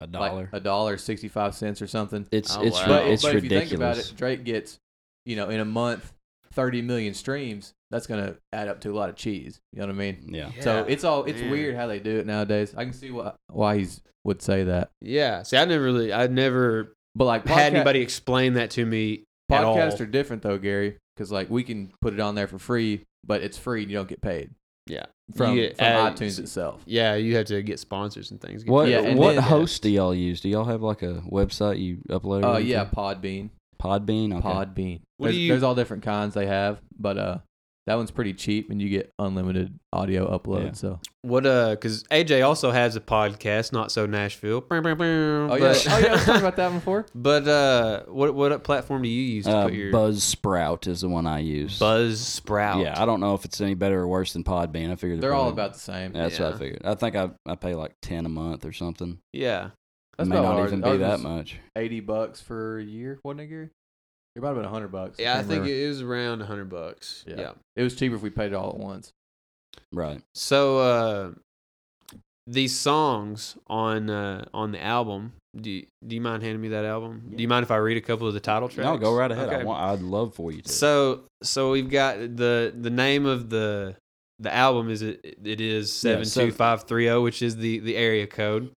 a 0.00 0.06
like 0.06 0.48
a 0.52 0.60
dollar 0.60 0.96
sixty 0.96 1.28
five 1.28 1.54
cents 1.54 1.80
or 1.82 1.86
something. 1.86 2.26
it's 2.32 2.56
Oh, 2.56 2.62
it's 2.62 2.76
wow. 2.76 2.86
But, 2.88 3.06
it's 3.06 3.22
but 3.22 3.36
if 3.36 3.44
you 3.44 3.50
think 3.50 3.72
about 3.72 3.98
it, 3.98 4.12
Drake 4.16 4.44
gets, 4.44 4.78
you 5.24 5.34
know, 5.36 5.48
in 5.50 5.58
a 5.60 5.64
month, 5.64 6.12
thirty 6.58 6.82
million 6.82 7.14
streams. 7.14 7.72
That's 7.92 8.06
gonna 8.08 8.34
add 8.52 8.66
up 8.68 8.80
to 8.80 8.90
a 8.90 8.96
lot 8.96 9.08
of 9.08 9.14
cheese. 9.16 9.60
You 9.72 9.78
know 9.80 9.86
what 9.86 9.94
I 9.94 9.98
mean? 9.98 10.28
yeah, 10.30 10.50
So 10.60 10.84
it's 10.88 11.04
all 11.04 11.24
it's 11.24 11.40
man. 11.40 11.50
weird 11.50 11.76
how 11.76 11.86
they 11.86 12.00
do 12.00 12.18
it 12.18 12.26
nowadays. 12.26 12.74
I 12.76 12.84
can 12.84 12.92
see 12.92 13.10
why 13.12 13.32
why 13.50 13.78
he's 13.78 14.00
would 14.24 14.42
say 14.42 14.64
that. 14.64 14.90
Yeah. 15.00 15.42
See, 15.44 15.56
I 15.56 15.64
never 15.64 15.84
really, 15.84 16.12
I 16.12 16.26
never 16.26 16.92
But 17.14 17.24
like 17.26 17.46
had 17.46 17.72
anybody 17.74 18.00
explain 18.00 18.54
that 18.54 18.70
to 18.72 18.84
me 18.84 19.24
at 19.48 19.62
all. 19.64 19.76
podcasts 19.76 20.00
are 20.00 20.06
different 20.06 20.42
though, 20.42 20.58
Gary, 20.58 20.98
because 21.16 21.30
like 21.32 21.48
we 21.48 21.62
can 21.62 21.92
put 22.02 22.12
it 22.12 22.20
on 22.20 22.34
there 22.34 22.48
for 22.48 22.58
free, 22.58 23.04
but 23.24 23.42
it's 23.42 23.56
free 23.56 23.82
and 23.82 23.90
you 23.90 23.96
don't 23.96 24.08
get 24.08 24.20
paid 24.20 24.50
Yeah. 24.86 25.06
from, 25.34 25.54
get 25.54 25.76
from 25.78 25.86
ads. 25.86 26.20
iTunes 26.20 26.38
itself. 26.38 26.82
Yeah, 26.84 27.14
you 27.14 27.36
have 27.36 27.46
to 27.46 27.62
get 27.62 27.78
sponsors 27.78 28.30
and 28.32 28.40
things. 28.40 28.66
What 28.66 28.88
Yeah, 28.88 29.00
and 29.00 29.18
what 29.18 29.36
then- 29.36 29.44
host 29.44 29.82
do 29.82 29.88
y'all 29.88 30.14
use? 30.14 30.40
Do 30.42 30.48
y'all 30.50 30.64
have 30.66 30.82
like 30.82 31.02
a 31.02 31.22
website 31.30 31.78
you 31.78 31.98
upload? 32.10 32.44
Oh 32.44 32.54
uh, 32.54 32.58
yeah. 32.58 32.84
Podbean, 32.84 33.48
Podbean. 33.82 34.36
Okay. 34.38 34.48
Podbean. 34.48 35.00
What 35.16 35.28
do 35.28 35.32
There's, 35.32 35.36
you- 35.38 35.48
there's 35.50 35.62
all 35.62 35.74
different 35.74 36.02
kinds 36.04 36.34
they 36.34 36.46
have, 36.46 36.80
but 36.98 37.18
uh, 37.18 37.38
that 37.86 37.94
one's 37.96 38.10
pretty 38.10 38.34
cheap 38.34 38.70
and 38.70 38.82
you 38.82 38.88
get 38.90 39.10
unlimited 39.18 39.78
audio 39.94 40.30
upload. 40.38 40.64
Yeah. 40.66 40.72
So 40.72 41.00
What 41.22 41.46
uh? 41.46 41.70
Because 41.70 42.04
AJ 42.04 42.44
also 42.46 42.70
has 42.70 42.96
a 42.96 43.00
podcast, 43.00 43.72
not 43.72 43.90
so 43.90 44.04
Nashville. 44.04 44.62
Oh 44.70 44.74
oh 44.74 44.76
yeah, 44.76 44.94
but, 44.94 45.00
oh 45.50 45.56
yeah, 45.56 45.64
I 45.64 45.68
was 46.12 46.24
talking 46.24 46.34
about 46.42 46.56
that 46.56 46.66
one 46.68 46.78
before. 46.80 47.06
but 47.14 47.48
uh, 47.48 48.02
what 48.08 48.34
what 48.34 48.62
platform 48.62 49.02
do 49.02 49.08
you 49.08 49.22
use 49.36 49.46
to 49.46 49.56
Uh, 49.56 49.64
put 49.64 49.72
your 49.72 49.90
Buzzsprout 49.90 50.86
is 50.86 51.00
the 51.00 51.08
one 51.08 51.26
I 51.26 51.38
use. 51.38 51.78
Buzzsprout? 51.78 52.82
Yeah, 52.84 53.00
I 53.00 53.06
don't 53.06 53.20
know 53.20 53.32
if 53.34 53.44
it's 53.46 53.58
any 53.60 53.74
better 53.74 54.00
or 54.00 54.08
worse 54.08 54.34
than 54.34 54.44
Podbean. 54.44 54.92
I 54.92 54.96
figured 54.96 55.20
They're 55.22 55.32
all 55.34 55.48
about 55.48 55.72
the 55.72 55.80
same. 55.80 56.12
That's 56.12 56.38
what 56.38 56.50
Yeah. 56.50 56.54
I 56.54 56.58
figured. 56.58 56.82
I 56.84 56.94
think 56.94 57.16
I 57.16 57.30
I 57.46 57.54
pay 57.54 57.74
like 57.74 57.94
ten 58.02 58.26
a 58.26 58.28
month 58.28 58.66
or 58.66 58.72
something. 58.72 59.18
yeah. 59.32 59.70
It 60.18 60.24
That's 60.24 60.30
may 60.30 60.36
not 60.36 60.56
ours. 60.56 60.68
even 60.68 60.80
be 60.80 60.88
Ours 60.88 60.98
that 60.98 61.20
much. 61.20 61.58
Eighty 61.76 62.00
bucks 62.00 62.40
for 62.40 62.78
a 62.78 62.82
year, 62.82 63.20
wasn't 63.22 63.42
it, 63.42 63.46
Gary? 63.46 63.70
It 64.34 64.42
might 64.42 64.48
have 64.48 64.56
been 64.56 64.64
a 64.64 64.68
hundred 64.68 64.90
bucks. 64.90 65.18
Yeah, 65.18 65.32
I 65.32 65.36
can't 65.36 65.46
think 65.46 65.62
remember. 65.62 65.84
it 65.84 65.88
was 65.88 66.02
around 66.02 66.42
a 66.42 66.46
hundred 66.46 66.70
bucks. 66.70 67.24
Yeah. 67.26 67.34
yeah. 67.38 67.50
it 67.76 67.82
was 67.82 67.94
cheaper 67.94 68.16
if 68.16 68.22
we 68.22 68.30
paid 68.30 68.46
it 68.46 68.54
all 68.54 68.70
at 68.70 68.78
once. 68.78 69.12
Right. 69.92 70.20
So 70.34 70.78
uh, 70.78 71.30
these 72.48 72.76
songs 72.76 73.56
on 73.68 74.10
uh, 74.10 74.44
on 74.52 74.72
the 74.72 74.82
album. 74.82 75.34
Do 75.56 75.70
you, 75.70 75.86
do 76.06 76.14
you 76.14 76.20
mind 76.20 76.42
handing 76.42 76.60
me 76.60 76.68
that 76.68 76.84
album? 76.84 77.32
Do 77.34 77.42
you 77.42 77.48
mind 77.48 77.64
if 77.64 77.70
I 77.70 77.76
read 77.76 77.96
a 77.96 78.00
couple 78.00 78.28
of 78.28 78.34
the 78.34 78.40
title 78.40 78.68
tracks? 78.68 78.84
No, 78.84 78.96
go 78.96 79.14
right 79.14 79.30
ahead. 79.30 79.48
I 79.48 79.64
want, 79.64 79.80
I'd 79.80 80.02
love 80.02 80.34
for 80.34 80.52
you 80.52 80.62
to. 80.62 80.68
So 80.68 81.22
so 81.42 81.70
we've 81.70 81.90
got 81.90 82.18
the 82.18 82.72
the 82.76 82.90
name 82.90 83.24
of 83.24 83.50
the 83.50 83.96
the 84.38 84.54
album 84.54 84.90
is 84.90 85.02
it 85.02 85.38
it 85.42 85.60
is 85.60 85.92
seven 85.92 86.24
two 86.24 86.52
five 86.52 86.84
three 86.84 87.06
zero, 87.06 87.22
which 87.22 87.42
is 87.42 87.56
the 87.56 87.78
the 87.80 87.96
area 87.96 88.26
code. 88.26 88.70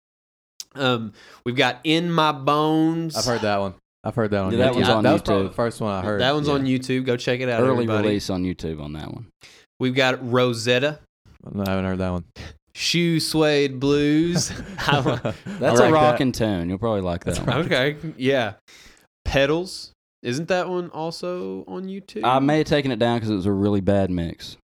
Um, 0.76 1.13
we've 1.45 1.55
got 1.55 1.80
in 1.84 2.11
my 2.11 2.32
bones. 2.32 3.15
I've 3.15 3.26
heard 3.26 3.41
that 3.41 3.59
one. 3.59 3.74
I've 4.03 4.15
heard 4.15 4.32
that 4.32 4.41
one. 4.43 4.51
Yeah, 4.53 4.57
that 4.59 4.74
one's 4.76 4.88
Yeah, 4.88 4.95
on 4.95 5.03
That 5.03 5.13
was 5.13 5.22
probably 5.22 5.43
YouTube. 5.45 5.49
the 5.49 5.53
first 5.55 5.82
one 5.82 5.91
I 5.93 6.01
heard. 6.01 6.22
That 6.22 6.34
one's 6.34 6.47
yeah. 6.47 6.53
on 6.55 6.65
YouTube. 6.65 7.05
Go 7.05 7.17
check 7.17 7.39
it 7.39 7.49
out. 7.49 7.61
Early 7.61 7.84
everybody. 7.84 8.07
release 8.07 8.30
on 8.30 8.43
YouTube 8.43 8.82
on 8.82 8.93
that 8.93 9.11
one. 9.11 9.28
We've 9.80 9.93
got 9.95 10.17
Rosetta, 10.28 10.99
No, 11.51 11.63
I 11.65 11.69
haven't 11.69 11.86
heard 11.86 11.97
that 11.99 12.09
one. 12.11 12.26
Shoe 12.74 13.19
Suede 13.19 13.80
Blues. 13.80 14.51
I 14.88 14.99
wa- 15.01 15.34
That's 15.45 15.80
I 15.80 15.88
a 15.88 15.91
like 15.91 16.17
that. 16.19 16.34
tune. 16.34 16.69
You'll 16.69 16.78
probably 16.78 17.01
like 17.01 17.24
that. 17.26 17.38
One. 17.45 17.57
okay, 17.65 17.97
yeah. 18.17 18.53
Pedals. 19.26 19.91
Isn't 20.24 20.47
that 20.49 20.69
one 20.69 20.89
also 20.91 21.63
on 21.67 21.86
YouTube? 21.86 22.24
I 22.24 22.39
may 22.39 22.59
have 22.59 22.67
taken 22.67 22.91
it 22.91 22.99
down 22.99 23.17
because 23.17 23.30
it 23.30 23.36
was 23.36 23.45
a 23.47 23.51
really 23.51 23.82
bad 23.82 24.09
mix. 24.11 24.57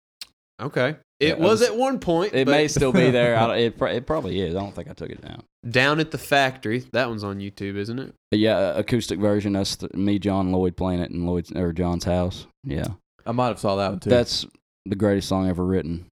Okay. 0.60 0.96
Yeah, 1.20 1.28
It 1.28 1.32
it 1.32 1.38
was 1.38 1.60
was- 1.60 1.68
at 1.70 1.76
one 1.76 1.98
point. 1.98 2.34
It 2.34 2.44
but 2.46 2.50
may 2.52 2.68
still 2.68 2.92
be 2.92 3.10
there. 3.10 3.36
I, 3.36 3.56
it, 3.56 3.80
it 3.80 4.06
probably 4.06 4.40
is. 4.40 4.54
I 4.54 4.60
don't 4.60 4.74
think 4.74 4.88
I 4.90 4.92
took 4.92 5.10
it 5.10 5.20
down. 5.22 5.42
Down 5.68 5.98
at 6.00 6.10
the 6.10 6.18
Factory. 6.18 6.80
That 6.92 7.08
one's 7.08 7.24
on 7.24 7.38
YouTube, 7.38 7.76
isn't 7.76 7.98
it? 7.98 8.14
Yeah, 8.32 8.56
uh, 8.56 8.74
acoustic 8.76 9.18
version. 9.18 9.54
That's 9.54 9.76
the, 9.76 9.88
me, 9.96 10.18
John, 10.18 10.52
Lloyd 10.52 10.76
playing 10.76 11.00
it 11.00 11.10
in 11.10 11.26
Lloyd's 11.26 11.50
or 11.52 11.72
John's 11.72 12.04
house. 12.04 12.46
Yeah, 12.64 12.86
I 13.24 13.32
might 13.32 13.48
have 13.48 13.58
saw 13.58 13.76
that 13.76 13.90
one 13.90 14.00
too. 14.00 14.10
that's 14.10 14.46
the 14.84 14.94
greatest 14.96 15.28
song 15.28 15.48
ever 15.48 15.64
written. 15.64 16.06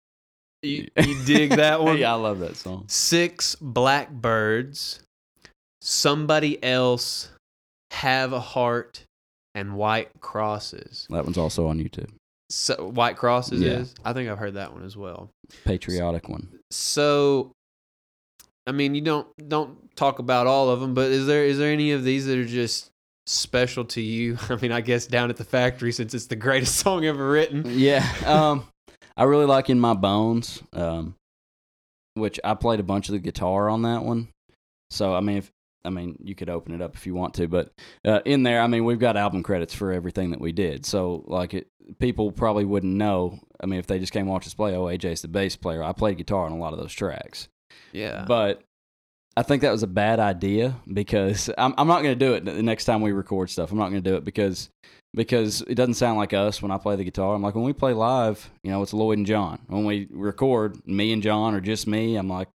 You, 0.63 0.87
you 0.97 1.23
dig 1.25 1.51
that 1.51 1.81
one? 1.83 1.97
yeah, 1.97 2.13
I 2.13 2.15
love 2.15 2.39
that 2.39 2.55
song. 2.55 2.85
Six 2.87 3.55
Blackbirds. 3.61 5.01
Somebody 5.81 6.63
Else. 6.63 7.29
Have 7.91 8.31
a 8.33 8.39
Heart. 8.39 9.03
And 9.55 9.75
White 9.75 10.09
Crosses. 10.19 11.05
That 11.11 11.25
one's 11.25 11.37
also 11.37 11.67
on 11.67 11.77
YouTube. 11.79 12.09
So, 12.49 12.89
White 12.89 13.17
Crosses 13.17 13.61
Yeah. 13.61 13.79
is? 13.79 13.95
I 14.05 14.13
think 14.13 14.29
I've 14.29 14.37
heard 14.37 14.53
that 14.55 14.73
one 14.73 14.83
as 14.85 14.95
well. 14.95 15.29
Patriotic 15.65 16.29
one. 16.29 16.47
so 16.71 17.51
I 18.65 18.71
mean, 18.71 18.95
you 18.95 19.01
don't 19.01 19.27
don't 19.49 19.93
talk 19.95 20.19
about 20.19 20.47
all 20.47 20.69
of 20.69 20.79
them, 20.79 20.93
but 20.93 21.11
is 21.11 21.25
there 21.27 21.43
is 21.45 21.57
there 21.57 21.71
any 21.71 21.91
of 21.91 22.03
these 22.03 22.25
that 22.27 22.37
are 22.37 22.45
just 22.45 22.91
special 23.27 23.83
to 23.85 24.01
you? 24.01 24.37
I 24.49 24.55
mean, 24.57 24.71
I 24.71 24.81
guess 24.81 25.05
down 25.07 25.29
at 25.29 25.37
the 25.37 25.43
factory 25.43 25.91
since 25.91 26.13
it's 26.13 26.27
the 26.27 26.35
greatest 26.35 26.75
song 26.79 27.05
ever 27.05 27.29
written. 27.29 27.63
Yeah. 27.67 28.07
Um, 28.25 28.65
I 29.17 29.23
really 29.23 29.45
like 29.45 29.69
In 29.69 29.79
My 29.79 29.93
Bones, 29.93 30.61
um, 30.73 31.15
which 32.15 32.39
I 32.43 32.53
played 32.53 32.79
a 32.79 32.83
bunch 32.83 33.09
of 33.09 33.13
the 33.13 33.19
guitar 33.19 33.69
on 33.69 33.81
that 33.83 34.03
one. 34.03 34.29
So 34.91 35.13
I 35.13 35.19
mean, 35.19 35.37
if 35.37 35.51
I 35.85 35.89
mean, 35.89 36.17
you 36.23 36.35
could 36.35 36.49
open 36.49 36.73
it 36.73 36.81
up 36.81 36.95
if 36.95 37.05
you 37.05 37.13
want 37.13 37.33
to, 37.35 37.47
but 37.47 37.71
uh, 38.05 38.21
in 38.25 38.43
there, 38.43 38.61
I 38.61 38.67
mean, 38.67 38.85
we've 38.85 38.99
got 38.99 39.17
album 39.17 39.43
credits 39.43 39.73
for 39.73 39.91
everything 39.91 40.31
that 40.31 40.41
we 40.41 40.51
did. 40.51 40.85
So 40.85 41.23
like, 41.27 41.53
it, 41.53 41.67
people 41.99 42.31
probably 42.31 42.65
wouldn't 42.65 42.93
know. 42.93 43.39
I 43.61 43.65
mean, 43.65 43.79
if 43.79 43.87
they 43.87 43.99
just 43.99 44.13
came 44.13 44.27
watch 44.27 44.47
us 44.47 44.53
play, 44.53 44.75
oh, 44.75 44.85
AJ's 44.85 45.21
the 45.21 45.27
bass 45.27 45.55
player. 45.55 45.83
I 45.83 45.91
played 45.91 46.17
guitar 46.17 46.45
on 46.45 46.51
a 46.51 46.57
lot 46.57 46.73
of 46.73 46.79
those 46.79 46.93
tracks. 46.93 47.47
Yeah. 47.91 48.25
But 48.27 48.63
I 49.35 49.43
think 49.43 49.61
that 49.61 49.71
was 49.71 49.83
a 49.83 49.87
bad 49.87 50.19
idea 50.19 50.75
because 50.91 51.49
I'm, 51.57 51.73
I'm 51.77 51.87
not 51.87 52.03
going 52.03 52.17
to 52.17 52.25
do 52.25 52.33
it 52.33 52.45
the 52.45 52.63
next 52.63 52.85
time 52.85 53.01
we 53.01 53.11
record 53.11 53.49
stuff. 53.49 53.71
I'm 53.71 53.77
not 53.77 53.89
going 53.89 54.03
to 54.03 54.09
do 54.09 54.15
it 54.15 54.25
because 54.25 54.69
because 55.15 55.61
it 55.61 55.75
doesn't 55.75 55.93
sound 55.93 56.17
like 56.17 56.33
us 56.33 56.61
when 56.61 56.71
I 56.71 56.77
play 56.77 56.95
the 56.95 57.03
guitar. 57.03 57.35
I'm 57.35 57.41
like 57.41 57.55
when 57.55 57.63
we 57.63 57.73
play 57.73 57.93
live, 57.93 58.49
you 58.63 58.71
know, 58.71 58.81
it's 58.81 58.93
Lloyd 58.93 59.19
and 59.19 59.27
John. 59.27 59.59
When 59.67 59.85
we 59.85 60.07
record, 60.11 60.87
me 60.87 61.13
and 61.13 61.21
John 61.21 61.53
or 61.53 61.61
just 61.61 61.85
me, 61.85 62.15
I'm 62.15 62.27
like, 62.27 62.47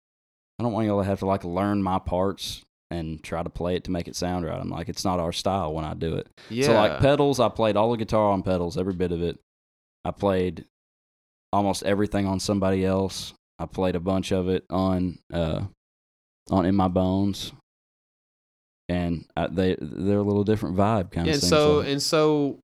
I 0.58 0.64
don't 0.64 0.72
want 0.72 0.86
y'all 0.86 1.00
to 1.00 1.06
have 1.08 1.20
to 1.20 1.26
like 1.26 1.44
learn 1.44 1.82
my 1.82 2.00
parts 2.00 2.64
and 2.90 3.22
try 3.22 3.42
to 3.42 3.50
play 3.50 3.76
it 3.76 3.84
to 3.84 3.90
make 3.90 4.08
it 4.08 4.16
sound 4.16 4.44
right. 4.46 4.58
I'm 4.60 4.70
like, 4.70 4.88
it's 4.88 5.04
not 5.04 5.20
our 5.20 5.32
style 5.32 5.74
when 5.74 5.84
I 5.84 5.94
do 5.94 6.16
it. 6.16 6.28
yeah. 6.48 6.66
So 6.66 6.74
like 6.74 7.00
pedals, 7.00 7.38
I 7.40 7.48
played 7.48 7.76
all 7.76 7.90
the 7.90 7.96
guitar 7.96 8.30
on 8.30 8.42
pedals, 8.42 8.78
every 8.78 8.94
bit 8.94 9.12
of 9.12 9.22
it. 9.22 9.38
I 10.04 10.10
played 10.10 10.64
almost 11.52 11.82
everything 11.82 12.26
on 12.26 12.40
somebody 12.40 12.84
else. 12.84 13.34
I 13.58 13.66
played 13.66 13.96
a 13.96 14.00
bunch 14.00 14.32
of 14.32 14.48
it 14.48 14.64
on 14.70 15.18
uh 15.32 15.62
on 16.50 16.64
in 16.64 16.74
my 16.74 16.88
bones, 16.88 17.52
and 18.88 19.26
I, 19.36 19.48
they 19.48 19.76
they're 19.80 20.18
a 20.18 20.22
little 20.22 20.44
different 20.44 20.76
vibe 20.76 21.10
kind 21.10 21.28
of 21.28 21.34
and 21.34 21.40
thing. 21.42 21.50
so 21.50 21.80
and 21.80 22.02
so 22.02 22.58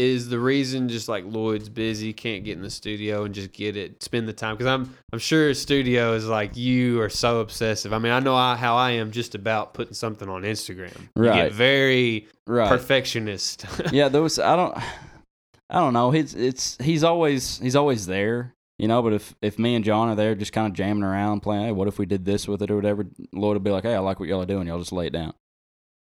is 0.00 0.28
the 0.30 0.38
reason 0.38 0.88
just 0.88 1.08
like 1.08 1.24
Lloyd's 1.26 1.68
busy, 1.68 2.12
can't 2.12 2.42
get 2.44 2.56
in 2.56 2.62
the 2.62 2.70
studio 2.70 3.24
and 3.24 3.34
just 3.34 3.52
get 3.52 3.76
it, 3.76 4.02
spend 4.02 4.26
the 4.26 4.32
time 4.32 4.54
because 4.56 4.66
I'm 4.66 4.94
I'm 5.12 5.18
sure 5.18 5.52
studio 5.54 6.14
is 6.14 6.26
like 6.26 6.56
you 6.56 7.00
are 7.02 7.08
so 7.10 7.40
obsessive. 7.40 7.92
I 7.92 7.98
mean, 7.98 8.12
I 8.12 8.20
know 8.20 8.34
I, 8.34 8.56
how 8.56 8.76
I 8.76 8.92
am 8.92 9.10
just 9.10 9.34
about 9.34 9.74
putting 9.74 9.94
something 9.94 10.28
on 10.28 10.42
Instagram. 10.42 10.98
You 11.14 11.22
Right. 11.22 11.34
get 11.34 11.52
very 11.52 12.28
right, 12.46 12.68
perfectionist. 12.68 13.66
yeah, 13.92 14.08
those 14.08 14.38
I 14.38 14.56
don't 14.56 14.76
I 15.68 15.80
don't 15.80 15.92
know. 15.92 16.10
He's 16.10 16.34
it's 16.34 16.76
he's 16.80 17.04
always 17.04 17.58
he's 17.58 17.76
always 17.76 18.06
there, 18.06 18.54
you 18.78 18.88
know. 18.88 19.02
But 19.02 19.12
if 19.12 19.34
if 19.42 19.58
me 19.58 19.74
and 19.74 19.84
John 19.84 20.08
are 20.08 20.16
there, 20.16 20.34
just 20.34 20.52
kind 20.52 20.66
of 20.66 20.72
jamming 20.72 21.04
around, 21.04 21.40
playing, 21.40 21.66
hey, 21.66 21.72
what 21.72 21.88
if 21.88 21.98
we 21.98 22.06
did 22.06 22.24
this 22.24 22.48
with 22.48 22.62
it 22.62 22.70
or 22.70 22.76
whatever? 22.76 23.04
Lloyd 23.32 23.54
will 23.54 23.60
be 23.60 23.70
like, 23.70 23.84
hey, 23.84 23.94
I 23.94 23.98
like 24.00 24.18
what 24.18 24.28
y'all 24.28 24.42
are 24.42 24.46
doing. 24.46 24.66
Y'all 24.66 24.78
just 24.78 24.92
lay 24.92 25.06
it 25.06 25.12
down. 25.12 25.34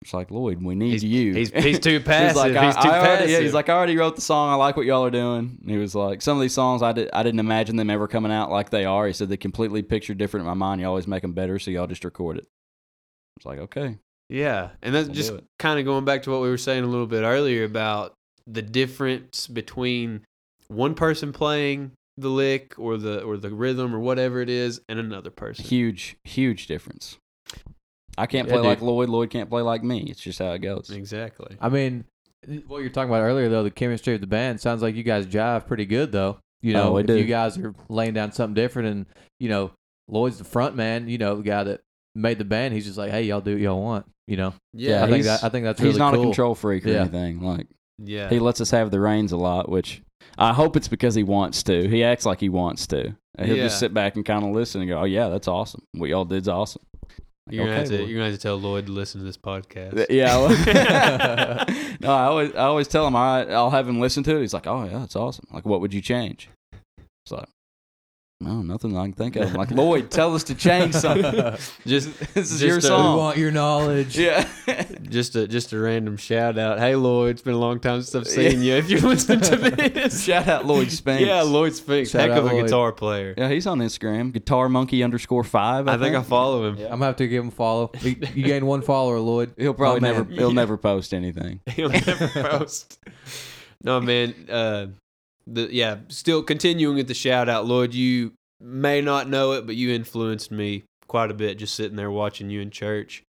It's 0.01 0.13
like 0.13 0.31
Lloyd, 0.31 0.63
we 0.63 0.75
need 0.75 0.91
He's- 1.01 1.03
you. 1.03 1.33
he's 1.33 1.51
he's 1.63 1.79
too 1.79 1.99
passive. 1.99 2.29
He's 2.29 2.35
like, 2.37 2.55
I, 2.55 2.65
he's 2.67 2.75
too 2.75 2.81
I 2.89 2.99
already, 2.99 3.17
passive. 3.17 3.29
yeah, 3.31 3.39
he's 3.41 3.53
like, 3.53 3.67
I 3.67 3.73
already 3.73 3.97
wrote 3.97 4.15
the 4.15 4.21
song. 4.21 4.49
I 4.49 4.55
like 4.55 4.77
what 4.77 4.85
y'all 4.85 5.03
are 5.03 5.11
doing. 5.11 5.57
And 5.61 5.69
he 5.69 5.77
was 5.77 5.93
like, 5.93 6.21
some 6.21 6.37
of 6.37 6.41
these 6.41 6.53
songs 6.53 6.81
I 6.81 6.93
did, 6.93 7.09
I 7.11 7.21
didn't 7.21 7.41
imagine 7.41 7.75
them 7.75 7.89
ever 7.89 8.07
coming 8.07 8.31
out 8.31 8.49
like 8.49 8.69
they 8.69 8.85
are. 8.85 9.07
He 9.07 9.13
said 9.13 9.27
they 9.27 9.35
completely 9.37 9.81
picture 9.83 10.13
different 10.13 10.43
in 10.43 10.47
my 10.47 10.53
mind. 10.53 10.79
You 10.79 10.87
always 10.87 11.05
make 11.07 11.21
them 11.21 11.33
better, 11.33 11.59
so 11.59 11.69
y'all 11.69 11.85
just 11.87 12.05
record 12.05 12.37
it. 12.37 12.47
It's 13.37 13.45
like, 13.45 13.59
okay, 13.59 13.97
Yeah, 14.29 14.69
and 14.81 14.95
that's 14.95 15.07
We'll 15.07 15.15
just 15.15 15.33
kind 15.59 15.79
of 15.79 15.85
going 15.85 16.05
back 16.05 16.23
to 16.23 16.31
what 16.31 16.41
we 16.41 16.49
were 16.49 16.57
saying 16.57 16.83
a 16.83 16.87
little 16.87 17.07
bit 17.07 17.23
earlier 17.23 17.65
about 17.65 18.13
the 18.47 18.61
difference 18.61 19.47
between 19.47 20.21
one 20.69 20.93
person 20.95 21.33
playing 21.33 21.91
the 22.17 22.29
lick 22.29 22.73
or 22.77 22.97
the 22.97 23.21
or 23.23 23.37
the 23.37 23.49
rhythm 23.49 23.93
or 23.95 23.99
whatever 23.99 24.41
it 24.41 24.49
is 24.49 24.81
and 24.89 24.97
another 24.99 25.29
person. 25.29 25.63
huge, 25.65 26.15
huge 26.23 26.67
difference. 26.67 27.17
I 28.19 28.25
can't 28.27 28.47
Yeah, 28.47 28.55
play 28.55 28.67
like. 28.67 28.81
Lloyd. 28.81 29.09
Lloyd 29.09 29.29
can't 29.29 29.49
play 29.49 29.61
like 29.61 29.83
me. 29.83 30.01
It's 30.09 30.19
just 30.21 30.39
how 30.39 30.51
it 30.51 30.59
goes. 30.59 30.89
Exactly. 30.89 31.55
I 31.61 31.69
mean, 31.69 32.05
what 32.67 32.79
you're 32.81 32.89
talking 32.89 33.09
about 33.09 33.21
earlier, 33.21 33.49
though, 33.49 33.63
the 33.63 33.71
chemistry 33.71 34.15
of 34.15 34.21
the 34.21 34.27
band 34.27 34.59
sounds 34.61 34.81
like 34.81 34.95
you 34.95 35.03
guys 35.03 35.25
jive 35.27 35.65
pretty 35.67 35.85
good, 35.85 36.11
though. 36.11 36.37
You 36.61 36.73
Oh, 36.75 36.83
know, 36.83 36.91
we 36.93 37.01
if 37.01 37.07
do. 37.07 37.17
you 37.17 37.23
guys 37.25 37.57
are 37.57 37.73
laying 37.89 38.13
down 38.13 38.31
something 38.33 38.53
different, 38.53 38.87
and 38.89 39.05
you 39.39 39.49
know, 39.49 39.71
Lloyd's 40.07 40.37
the 40.37 40.43
front 40.43 40.75
man. 40.75 41.07
You 41.07 41.17
know, 41.17 41.35
the 41.37 41.43
guy 41.43 41.63
that 41.63 41.81
made 42.15 42.37
the 42.37 42.45
band. 42.45 42.73
He's 42.73 42.85
just 42.85 42.97
like, 42.97 43.11
hey, 43.11 43.23
y'all 43.23 43.39
do 43.41 43.53
what 43.53 43.61
y'all 43.61 43.81
want. 43.81 44.05
You 44.27 44.37
know, 44.37 44.53
Yeah. 44.73 45.03
I 45.03 45.07
think 45.07 45.23
he's- 45.23 45.25
that 45.41 45.45
I 45.45 45.49
think 45.49 45.63
that's 45.63 45.79
He's 45.79 45.87
really 45.87 45.99
not 45.99 46.13
cool. 46.13 46.21
a 46.21 46.25
control 46.25 46.55
freak 46.55 46.85
or 46.85 46.89
Yeah. 46.89 47.01
anything. 47.01 47.41
Like 47.41 47.67
yeah. 47.97 48.29
he 48.29 48.39
lets 48.39 48.59
us 48.61 48.71
have 48.71 48.91
the 48.91 48.99
reins 48.99 49.31
a 49.31 49.37
lot, 49.37 49.69
which 49.69 50.01
I 50.37 50.53
hope 50.53 50.75
it's 50.75 50.87
because 50.87 51.15
he 51.15 51.23
wants 51.23 51.63
to. 51.63 51.87
He 51.87 52.03
acts 52.03 52.25
like 52.25 52.39
he 52.39 52.49
wants 52.49 52.85
to. 52.87 53.15
He'll 53.39 53.55
Yeah. 53.55 53.63
just 53.63 53.79
sit 53.79 53.93
back 53.93 54.15
and 54.17 54.25
kind 54.25 54.43
of 54.43 54.51
listen 54.51 54.81
and 54.81 54.89
go, 54.89 54.99
"Oh 54.99 55.05
yeah, 55.05 55.29
that's 55.29 55.47
awesome. 55.47 55.81
What 55.93 56.09
y'all 56.09 56.25
did's 56.25 56.47
awesome." 56.49 56.81
You're 57.49 57.65
gonna, 57.65 57.79
okay, 57.79 57.89
to, 57.89 58.03
you're 58.05 58.19
gonna 58.19 58.31
have 58.31 58.35
to 58.35 58.41
tell 58.41 58.57
Lloyd 58.57 58.85
to 58.87 58.91
listen 58.91 59.19
to 59.19 59.25
this 59.25 59.37
podcast. 59.37 60.05
Yeah. 60.09 60.37
no, 61.99 62.11
I 62.11 62.25
always 62.25 62.55
I 62.55 62.65
always 62.65 62.87
tell 62.87 63.07
him 63.07 63.15
right, 63.15 63.49
I'll 63.49 63.71
have 63.71 63.87
him 63.87 63.99
listen 63.99 64.23
to 64.23 64.37
it. 64.37 64.41
He's 64.41 64.53
like, 64.53 64.67
"Oh 64.67 64.83
yeah, 64.85 65.03
it's 65.03 65.15
awesome. 65.15 65.47
Like, 65.51 65.65
what 65.65 65.81
would 65.81 65.93
you 65.93 66.01
change?" 66.01 66.49
It's 67.25 67.31
like, 67.31 67.49
no, 68.41 68.61
nothing 68.61 68.95
I 68.97 69.03
can 69.03 69.13
think 69.13 69.35
of. 69.35 69.49
I'm 69.49 69.53
like, 69.55 69.71
Lloyd, 69.71 70.09
tell 70.09 70.33
us 70.33 70.43
to 70.45 70.55
change 70.55 70.93
something. 70.93 71.33
just 71.85 72.17
this 72.33 72.51
is 72.51 72.61
Just, 72.61 72.87
your 72.87 72.95
uh, 72.97 73.11
we 73.11 73.17
want 73.17 73.37
your 73.37 73.51
knowledge. 73.51 74.17
yeah. 74.17 74.47
just 75.09 75.35
a 75.35 75.45
just 75.45 75.73
a 75.73 75.79
random 75.79 76.15
shout 76.15 76.57
out. 76.57 76.79
Hey 76.79 76.95
Lloyd, 76.95 77.31
it's 77.31 77.41
been 77.41 77.53
a 77.53 77.57
long 77.59 77.81
time 77.81 78.01
since 78.01 78.15
I've 78.15 78.27
seen 78.31 78.61
you. 78.61 78.75
If 78.75 78.89
you're 78.89 79.01
listening 79.01 79.41
to 79.41 79.55
this, 79.57 80.23
Shout 80.23 80.47
out 80.47 80.65
Lloyd 80.65 80.89
Spinks. 80.89 81.21
yeah, 81.27 81.41
Lloyd 81.41 81.75
Spinks, 81.75 82.11
Shout 82.11 82.29
heck 82.29 82.37
of 82.37 82.45
a 82.45 82.53
Lloyd. 82.53 82.65
guitar 82.65 82.93
player. 82.93 83.33
Yeah, 83.37 83.49
he's 83.49 83.67
on 83.67 83.79
Instagram. 83.79 84.31
Guitar 84.31 84.69
Monkey 84.69 85.03
underscore 85.03 85.43
five. 85.43 85.89
I, 85.89 85.95
I 85.95 85.97
think 85.97 86.15
I 86.15 86.21
follow 86.23 86.65
him. 86.69 86.77
Yeah. 86.77 86.85
I'm 86.85 86.91
gonna 86.93 87.07
have 87.07 87.17
to 87.17 87.27
give 87.27 87.43
him 87.43 87.49
a 87.49 87.51
follow. 87.51 87.91
You, 88.01 88.15
you 88.33 88.43
gain 88.45 88.65
one 88.65 88.81
follower, 88.83 89.19
Lloyd. 89.19 89.53
He'll 89.57 89.73
probably 89.73 90.07
Oh, 90.09 90.13
never. 90.13 90.23
He'll 90.23 90.47
Yeah. 90.49 90.53
never 90.53 90.77
post 90.77 91.13
anything. 91.13 91.59
He'll 91.67 91.89
never 91.89 92.27
post. 92.29 92.99
No 93.83 93.99
man, 94.01 94.33
uh, 94.49 94.87
the 95.51 95.69
yeah, 95.71 95.97
still 96.09 96.43
continuing 96.43 96.95
with 96.95 97.07
the 97.07 97.13
shout 97.13 97.49
out, 97.49 97.65
Lloyd. 97.65 97.93
You 97.93 98.33
may 98.61 99.01
not 99.01 99.29
know 99.29 99.53
it, 99.53 99.65
but 99.65 99.75
you 99.75 99.93
influenced 99.93 100.51
me 100.51 100.83
quite 101.07 101.31
a 101.31 101.33
bit 101.33 101.57
just 101.57 101.75
sitting 101.75 101.95
there 101.97 102.11
watching 102.11 102.49
you 102.49 102.61
in 102.61 102.69
church. 102.71 103.23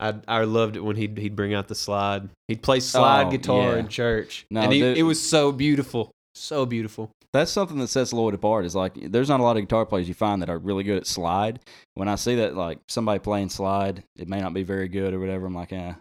I 0.00 0.14
I 0.26 0.44
loved 0.44 0.76
it 0.76 0.80
when 0.84 0.96
he'd 0.96 1.16
he'd 1.18 1.36
bring 1.36 1.54
out 1.54 1.68
the 1.68 1.74
slide. 1.74 2.28
He'd 2.48 2.62
play 2.62 2.80
slide 2.80 3.26
Oh, 3.26 3.30
guitar 3.30 3.72
yeah. 3.72 3.78
in 3.78 3.88
church, 3.88 4.46
No, 4.50 4.62
and 4.62 4.72
he, 4.72 4.80
it 4.82 5.02
was 5.04 5.20
so 5.26 5.52
beautiful, 5.52 6.10
so 6.34 6.66
beautiful. 6.66 7.10
That's 7.32 7.50
something 7.50 7.78
that 7.78 7.88
sets 7.88 8.12
Lloyd 8.12 8.34
apart. 8.34 8.64
Is 8.64 8.76
like 8.76 8.94
there's 9.10 9.28
not 9.28 9.40
a 9.40 9.42
lot 9.42 9.56
of 9.56 9.62
guitar 9.62 9.86
players 9.86 10.06
you 10.08 10.14
find 10.14 10.40
that 10.42 10.50
are 10.50 10.58
really 10.58 10.84
good 10.84 10.96
at 10.98 11.06
slide. 11.06 11.60
When 11.94 12.08
I 12.08 12.14
see 12.16 12.36
that 12.36 12.54
like 12.56 12.78
somebody 12.88 13.18
playing 13.18 13.48
slide, 13.50 14.02
it 14.16 14.28
may 14.28 14.40
not 14.40 14.54
be 14.54 14.62
very 14.62 14.88
good 14.88 15.14
or 15.14 15.18
whatever. 15.20 15.46
I'm 15.46 15.54
like, 15.54 15.72
eh, 15.72 15.94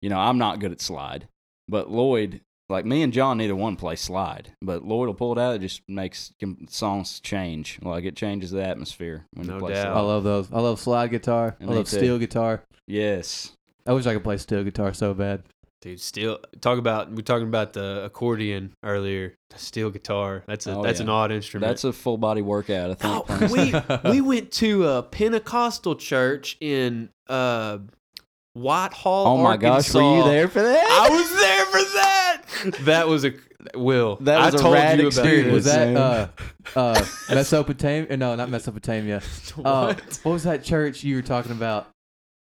you 0.00 0.08
know, 0.10 0.18
I'm 0.18 0.38
not 0.38 0.58
good 0.60 0.72
at 0.72 0.80
slide. 0.80 1.28
But 1.68 1.90
Lloyd, 1.90 2.40
like 2.72 2.84
me 2.84 3.02
and 3.02 3.12
John, 3.12 3.38
neither 3.38 3.54
one 3.54 3.76
play 3.76 3.94
slide. 3.96 4.52
But 4.60 4.84
Lloyd 4.84 5.06
will 5.06 5.14
pull 5.14 5.32
it 5.32 5.38
out. 5.38 5.54
It 5.54 5.60
just 5.60 5.82
makes 5.88 6.32
songs 6.68 7.20
change. 7.20 7.78
Like 7.82 8.04
it 8.04 8.16
changes 8.16 8.50
the 8.50 8.64
atmosphere 8.66 9.26
when 9.34 9.46
No 9.46 9.54
you 9.54 9.60
play 9.60 9.74
doubt. 9.74 9.96
I 9.96 10.00
love 10.00 10.24
those. 10.24 10.48
I 10.52 10.60
love 10.60 10.80
slide 10.80 11.10
guitar. 11.10 11.56
I 11.60 11.64
love 11.64 11.88
too. 11.88 11.98
steel 11.98 12.18
guitar. 12.18 12.62
Yes. 12.88 13.52
I 13.86 13.92
wish 13.92 14.06
I 14.06 14.14
could 14.14 14.24
play 14.24 14.36
steel 14.38 14.64
guitar 14.64 14.92
so 14.92 15.14
bad. 15.14 15.42
Dude, 15.82 16.00
steel. 16.00 16.38
Talk 16.60 16.78
about 16.78 17.10
we 17.10 17.18
are 17.18 17.22
talking 17.22 17.48
about 17.48 17.72
the 17.72 18.04
accordion 18.04 18.72
earlier. 18.84 19.34
The 19.50 19.58
steel 19.58 19.90
guitar. 19.90 20.44
That's 20.46 20.66
a 20.68 20.76
Oh, 20.76 20.82
that's 20.82 21.00
yeah. 21.00 21.04
an 21.04 21.10
odd 21.10 21.32
instrument. 21.32 21.68
That's 21.68 21.82
a 21.84 21.92
full 21.92 22.16
body 22.18 22.40
workout. 22.40 22.90
I 22.90 22.94
think. 22.94 23.24
Oh, 23.28 24.02
we 24.04 24.10
we 24.12 24.20
went 24.20 24.52
to 24.52 24.86
a 24.86 25.02
Pentecostal 25.02 25.96
church 25.96 26.56
in 26.60 27.08
uh, 27.28 27.78
Whitehall. 28.54 29.26
Oh 29.26 29.42
my 29.42 29.56
gosh, 29.56 29.92
were 29.92 30.02
you 30.18 30.24
there 30.24 30.46
for 30.48 30.62
that? 30.62 30.86
I 30.86 31.08
was 31.10 31.30
there 31.40 31.64
for 31.66 31.92
that. 31.96 32.11
That 32.84 33.08
was 33.08 33.24
a 33.24 33.32
Will. 33.74 34.16
That 34.22 34.44
was 34.46 34.54
I 34.54 34.58
a 34.58 34.60
told 34.60 34.74
rad 34.74 34.98
you 34.98 35.06
about 35.06 35.18
experience. 35.18 35.46
this. 35.46 35.54
was 35.54 35.64
that 35.64 35.96
uh, 36.76 36.78
uh, 36.78 37.04
Mesopotamia? 37.34 38.16
No, 38.16 38.34
not 38.34 38.50
Mesopotamia. 38.50 39.22
Uh, 39.56 39.94
What? 39.94 40.20
what 40.22 40.32
was 40.32 40.42
that 40.44 40.64
church 40.64 41.04
you 41.04 41.16
were 41.16 41.22
talking 41.22 41.52
about? 41.52 41.88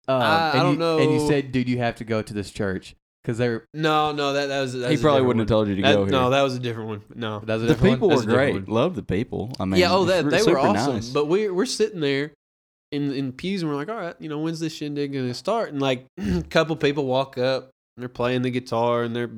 Uh, 0.07 0.13
I- 0.13 0.17
I 0.17 0.51
and 0.53 0.61
don't 0.61 0.73
you, 0.73 0.79
know. 0.79 0.97
And 0.99 1.11
you 1.13 1.27
said, 1.27 1.51
dude, 1.51 1.67
you 1.69 1.77
have 1.79 1.95
to 1.97 2.03
go 2.03 2.21
to 2.21 2.33
this 2.33 2.51
church 2.51 2.95
because 3.23 3.37
they're 3.37 3.65
No, 3.73 4.11
no, 4.11 4.33
that 4.33 4.47
that 4.47 4.61
was. 4.61 4.73
That 4.73 4.87
he 4.87 4.91
was 4.93 4.99
a 4.99 5.03
probably 5.03 5.19
different 5.19 5.27
wouldn't 5.27 5.39
have 5.41 5.47
told 5.55 5.67
you 5.69 5.75
to 5.75 5.81
That- 5.81 5.93
go 5.95 6.03
here. 6.05 6.11
No, 6.11 6.29
that 6.31 6.41
was 6.41 6.55
a 6.55 6.59
different 6.59 6.89
one. 6.89 7.01
No. 7.15 7.39
that's 7.39 7.57
a 7.61 7.65
the 7.65 7.67
different 7.73 7.95
people 7.95 8.07
one? 8.09 8.17
were 8.17 8.21
That's 8.23 8.27
a 8.33 8.35
different 8.37 8.65
great. 8.65 8.73
Love 8.73 8.95
the 8.95 9.03
people. 9.03 9.51
I 9.59 9.65
mean, 9.65 9.79
yeah. 9.79 9.91
Oh, 9.93 10.05
that 10.05 10.29
they 10.29 10.37
were 10.37 10.43
super 10.43 10.57
awesome. 10.59 10.95
nice. 10.95 11.09
But 11.09 11.25
we're 11.27 11.53
we're 11.53 11.65
sitting 11.65 11.99
there 12.01 12.31
in 12.91 13.11
in 13.13 13.31
pews 13.33 13.61
and 13.61 13.69
we're 13.71 13.77
like, 13.77 13.89
all 13.89 13.95
right, 13.97 14.15
you 14.19 14.29
know, 14.29 14.39
when's 14.39 14.59
this 14.59 14.73
shindig 14.73 15.13
gonna 15.13 15.33
start? 15.33 15.71
And 15.71 15.81
like 15.81 16.05
a 16.17 16.41
couple 16.43 16.75
people 16.75 17.05
walk 17.05 17.37
up 17.37 17.63
and 17.95 18.01
they're 18.01 18.09
playing 18.09 18.41
the 18.43 18.49
guitar 18.51 19.03
and 19.03 19.15
they're 19.15 19.29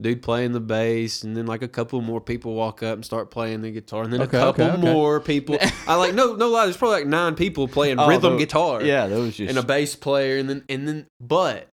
dude 0.00 0.22
playing 0.22 0.52
the 0.52 0.60
bass 0.60 1.22
and 1.24 1.36
then 1.36 1.46
like 1.46 1.62
a 1.62 1.68
couple 1.68 2.00
more 2.00 2.20
people 2.20 2.54
walk 2.54 2.82
up 2.82 2.94
and 2.94 3.04
start 3.04 3.30
playing 3.30 3.60
the 3.60 3.70
guitar 3.70 4.02
and 4.02 4.12
then 4.12 4.22
Okay, 4.22 4.38
a 4.38 4.40
couple 4.40 4.64
okay, 4.64 4.74
okay. 4.74 4.92
more 4.92 5.20
people 5.20 5.58
i 5.86 5.94
like 5.94 6.14
no 6.14 6.34
no 6.36 6.48
lie 6.48 6.64
there's 6.64 6.76
probably 6.76 6.98
like 6.98 7.06
nine 7.06 7.34
people 7.34 7.68
playing 7.68 7.98
Oh, 7.98 8.08
rhythm 8.08 8.36
guitar 8.38 8.82
yeah, 8.82 9.06
that 9.06 9.18
was 9.18 9.36
just 9.36 9.50
and 9.50 9.58
a 9.58 9.62
bass 9.62 9.94
player 9.96 10.38
and 10.38 10.48
then 10.48 10.64
and 10.68 10.88
then 10.88 11.06
but 11.20 11.68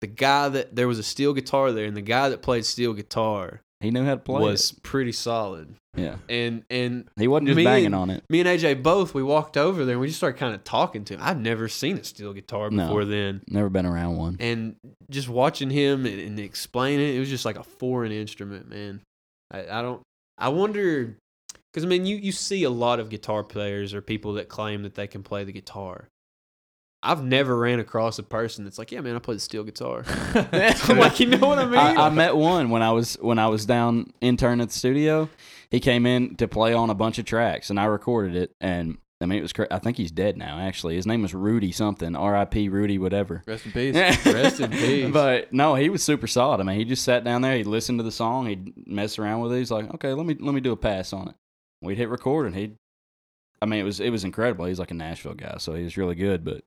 the 0.00 0.06
guy 0.06 0.48
that 0.48 0.74
there 0.74 0.88
was 0.88 0.98
a 0.98 1.02
steel 1.02 1.32
guitar 1.32 1.72
there 1.72 1.86
and 1.86 1.96
the 1.96 2.02
guy 2.02 2.28
that 2.28 2.42
played 2.42 2.64
steel 2.66 2.92
guitar 2.92 3.62
he 3.82 3.90
knew 3.90 4.04
how 4.04 4.12
to 4.14 4.20
play 4.20 4.40
was 4.40 4.70
it. 4.72 4.82
pretty 4.82 5.12
solid. 5.12 5.74
Yeah, 5.94 6.16
And 6.28 6.64
and 6.70 7.06
he 7.18 7.28
wasn't 7.28 7.48
just 7.48 7.62
banging 7.62 7.86
and- 7.86 7.94
on 7.94 8.08
it. 8.08 8.24
me 8.30 8.40
and 8.40 8.48
AJ 8.48 8.82
both 8.82 9.12
we 9.12 9.22
walked 9.22 9.58
over 9.58 9.84
there 9.84 9.92
and 9.94 10.00
we 10.00 10.06
just 10.06 10.18
started 10.18 10.38
kind 10.38 10.54
of 10.54 10.64
talking 10.64 11.04
to 11.04 11.14
him. 11.14 11.20
I've 11.22 11.38
never 11.38 11.68
seen 11.68 11.98
a 11.98 12.04
steel 12.04 12.32
guitar 12.32 12.70
No. 12.70 12.86
before 12.86 13.04
then. 13.04 13.42
Never 13.48 13.68
been 13.68 13.84
around 13.84 14.16
one. 14.16 14.38
And 14.40 14.76
just 15.10 15.28
watching 15.28 15.68
him 15.68 16.06
and, 16.06 16.18
and 16.18 16.40
explain 16.40 16.98
it, 16.98 17.14
it 17.14 17.18
was 17.18 17.28
just 17.28 17.44
like 17.44 17.58
a 17.58 17.62
foreign 17.62 18.10
instrument, 18.12 18.70
man. 18.70 19.02
I, 19.50 19.66
I 19.68 19.82
don't 19.82 20.00
I 20.38 20.48
wonder 20.48 21.14
because 21.70 21.84
I 21.84 21.88
mean 21.88 22.06
you 22.06 22.16
you 22.16 22.32
see 22.32 22.64
a 22.64 22.70
lot 22.70 22.98
of 22.98 23.10
guitar 23.10 23.44
players 23.44 23.92
or 23.92 24.00
people 24.00 24.32
that 24.34 24.48
claim 24.48 24.84
that 24.84 24.94
they 24.94 25.06
can 25.06 25.22
play 25.22 25.44
the 25.44 25.52
guitar. 25.52 26.08
I've 27.02 27.24
never 27.24 27.56
ran 27.56 27.80
across 27.80 28.18
a 28.18 28.22
person 28.22 28.64
that's 28.64 28.78
like, 28.78 28.92
yeah, 28.92 29.00
man, 29.00 29.16
I 29.16 29.18
play 29.18 29.34
the 29.34 29.40
steel 29.40 29.64
guitar. 29.64 30.04
I'm 30.34 30.98
like, 30.98 31.18
you 31.18 31.26
know 31.26 31.48
what 31.48 31.58
I 31.58 31.66
mean? 31.66 31.74
I, 31.74 32.06
I 32.06 32.10
met 32.10 32.36
one 32.36 32.70
when 32.70 32.82
I 32.82 32.92
was 32.92 33.14
when 33.20 33.38
I 33.38 33.48
was 33.48 33.66
down 33.66 34.12
intern 34.20 34.60
at 34.60 34.68
the 34.68 34.74
studio. 34.74 35.28
He 35.70 35.80
came 35.80 36.06
in 36.06 36.36
to 36.36 36.46
play 36.46 36.74
on 36.74 36.90
a 36.90 36.94
bunch 36.94 37.18
of 37.18 37.24
tracks, 37.24 37.70
and 37.70 37.80
I 37.80 37.86
recorded 37.86 38.36
it. 38.36 38.54
And 38.60 38.98
I 39.20 39.26
mean, 39.26 39.38
it 39.38 39.42
was. 39.42 39.52
Cra- 39.52 39.68
I 39.70 39.78
think 39.78 39.96
he's 39.96 40.10
dead 40.10 40.36
now. 40.36 40.58
Actually, 40.58 40.96
his 40.96 41.06
name 41.06 41.22
was 41.22 41.34
Rudy 41.34 41.72
something. 41.72 42.14
R.I.P. 42.14 42.68
Rudy, 42.68 42.98
whatever. 42.98 43.42
Rest 43.46 43.66
in 43.66 43.72
peace. 43.72 43.94
Rest 44.26 44.60
in 44.60 44.70
peace. 44.70 45.10
But 45.10 45.52
no, 45.52 45.74
he 45.74 45.88
was 45.88 46.02
super 46.02 46.26
solid. 46.26 46.60
I 46.60 46.64
mean, 46.64 46.76
he 46.76 46.84
just 46.84 47.04
sat 47.04 47.24
down 47.24 47.42
there. 47.42 47.56
He'd 47.56 47.66
listen 47.66 47.96
to 47.98 48.02
the 48.02 48.12
song. 48.12 48.46
He'd 48.46 48.86
mess 48.86 49.18
around 49.18 49.40
with 49.40 49.52
it. 49.52 49.58
He's 49.58 49.70
like, 49.70 49.92
okay, 49.94 50.12
let 50.12 50.26
me 50.26 50.36
let 50.38 50.54
me 50.54 50.60
do 50.60 50.72
a 50.72 50.76
pass 50.76 51.12
on 51.12 51.28
it. 51.28 51.34
We'd 51.80 51.98
hit 51.98 52.08
record, 52.08 52.46
and 52.46 52.54
he'd. 52.54 52.76
I 53.62 53.66
mean, 53.66 53.78
it 53.78 53.84
was 53.84 54.00
it 54.00 54.10
was 54.10 54.24
incredible. 54.24 54.64
He's 54.64 54.80
like 54.80 54.90
a 54.90 54.94
Nashville 54.94 55.34
guy, 55.34 55.54
so 55.58 55.74
he 55.74 55.84
was 55.84 55.96
really 55.96 56.16
good. 56.16 56.44
But 56.44 56.64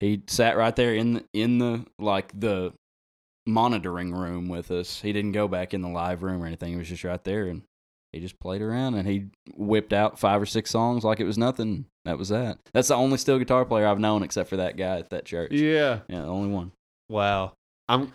he 0.00 0.22
sat 0.26 0.56
right 0.56 0.74
there 0.74 0.94
in 0.94 1.14
the, 1.14 1.24
in 1.32 1.58
the 1.58 1.86
like 2.00 2.38
the 2.38 2.72
monitoring 3.46 4.12
room 4.12 4.48
with 4.48 4.72
us. 4.72 5.00
He 5.00 5.12
didn't 5.12 5.32
go 5.32 5.46
back 5.46 5.72
in 5.72 5.82
the 5.82 5.88
live 5.88 6.24
room 6.24 6.42
or 6.42 6.46
anything. 6.46 6.72
He 6.72 6.78
was 6.78 6.88
just 6.88 7.04
right 7.04 7.22
there, 7.22 7.46
and 7.46 7.62
he 8.12 8.18
just 8.18 8.40
played 8.40 8.60
around, 8.60 8.94
and 8.94 9.06
he 9.06 9.26
whipped 9.56 9.92
out 9.92 10.18
five 10.18 10.42
or 10.42 10.46
six 10.46 10.70
songs 10.70 11.04
like 11.04 11.20
it 11.20 11.24
was 11.24 11.38
nothing. 11.38 11.86
That 12.04 12.18
was 12.18 12.30
that. 12.30 12.58
That's 12.74 12.88
the 12.88 12.96
only 12.96 13.18
steel 13.18 13.38
guitar 13.38 13.64
player 13.64 13.86
I've 13.86 14.00
known, 14.00 14.24
except 14.24 14.50
for 14.50 14.56
that 14.56 14.76
guy 14.76 14.98
at 14.98 15.10
that 15.10 15.24
church. 15.24 15.52
yeah. 15.52 16.00
yeah 16.08 16.22
the 16.22 16.26
only 16.26 16.50
one. 16.50 16.72
Wow. 17.08 17.52
I'm 17.88 18.12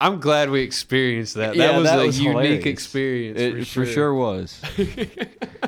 I'm 0.00 0.20
glad 0.20 0.50
we 0.50 0.60
experienced 0.60 1.34
that. 1.34 1.56
That 1.56 1.72
Yeah, 1.72 1.76
was 1.78 1.88
that 1.88 1.98
a 1.98 2.06
was 2.06 2.18
unique 2.20 2.32
hilarious. 2.36 2.64
experience. 2.66 3.40
It 3.40 3.66
for 3.66 3.84
sure 3.84 4.14
was. 4.14 4.60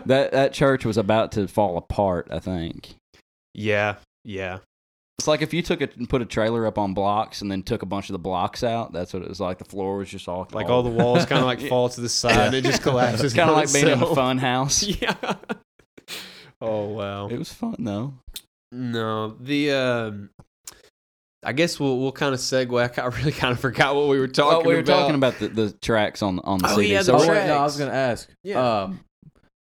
that 0.07 0.31
that 0.33 0.53
church 0.53 0.85
was 0.85 0.97
about 0.97 1.33
to 1.33 1.49
fall 1.49 1.76
apart. 1.76 2.28
I 2.31 2.39
think 2.39 2.95
yeah. 3.55 3.97
Yeah. 4.24 4.59
it's 5.18 5.26
like 5.26 5.43
if 5.43 5.53
you 5.53 5.62
took 5.62 5.81
it 5.81 5.97
and 5.97 6.09
put 6.09 6.22
a 6.22 6.24
trailer 6.26 6.66
up 6.66 6.78
on 6.78 6.95
blocks 6.95 7.43
and 7.43 7.51
then 7.51 7.62
took 7.64 7.83
a 7.83 7.87
bunch 7.87 8.09
of 8.09 8.12
the 8.12 8.18
blocks 8.20 8.62
out. 8.62 8.93
That's 8.93 9.12
what 9.12 9.22
it 9.22 9.28
was 9.28 9.41
like. 9.41 9.59
The 9.59 9.64
floor 9.64 9.97
was 9.97 10.09
just 10.09 10.28
all 10.28 10.47
Like 10.53 10.68
all 10.68 10.83
the 10.85 10.91
walls 10.91 11.26
kind 11.26 11.41
of 11.41 11.47
like 11.47 11.61
fall 11.68 11.89
to 11.89 12.01
the 12.01 12.09
side 12.09 12.37
and 12.49 12.55
it 12.55 12.62
just 12.64 12.83
collapses. 12.85 13.24
It's 13.24 13.35
kind 13.35 13.51
of 13.51 13.57
like 13.57 13.72
being 13.72 13.89
in 13.89 14.01
a 14.03 14.14
fun 14.14 14.39
house. 14.39 14.83
Yeah. 14.85 15.14
Oh 16.61 16.85
wow. 16.89 17.28
It 17.28 17.39
was 17.39 17.53
fun 17.53 17.76
though. 17.81 18.14
No, 18.70 19.35
the 19.41 19.72
um 19.72 20.31
I 21.43 21.53
guess 21.53 21.80
we'll 21.80 21.99
we'll 21.99 22.12
kind 22.12 22.34
of 22.34 22.41
segue. 22.41 22.99
I 22.99 23.07
really 23.07 23.32
kind 23.43 23.53
of 23.53 23.61
forgot 23.61 23.95
what 23.97 24.09
we 24.09 24.18
were 24.18 24.28
talking 24.28 24.59
oh, 24.66 24.68
we 24.68 24.74
were 24.74 24.80
about. 24.80 25.01
talking 25.01 25.14
about 25.14 25.38
the, 25.38 25.49
the 25.49 25.72
tracks 25.72 26.22
on 26.22 26.38
on 26.41 26.59
the 26.59 26.68
Oh, 26.68 26.76
CD. 26.76 26.93
yeah, 26.93 27.03
so 27.03 27.12
the 27.18 27.24
oh, 27.24 27.28
we're- 27.28 27.47
no, 27.47 27.57
I 27.59 27.62
was 27.62 27.76
gonna 27.76 27.93
ask. 27.93 28.28
Yeah. 28.43 28.82
Um, 28.82 29.01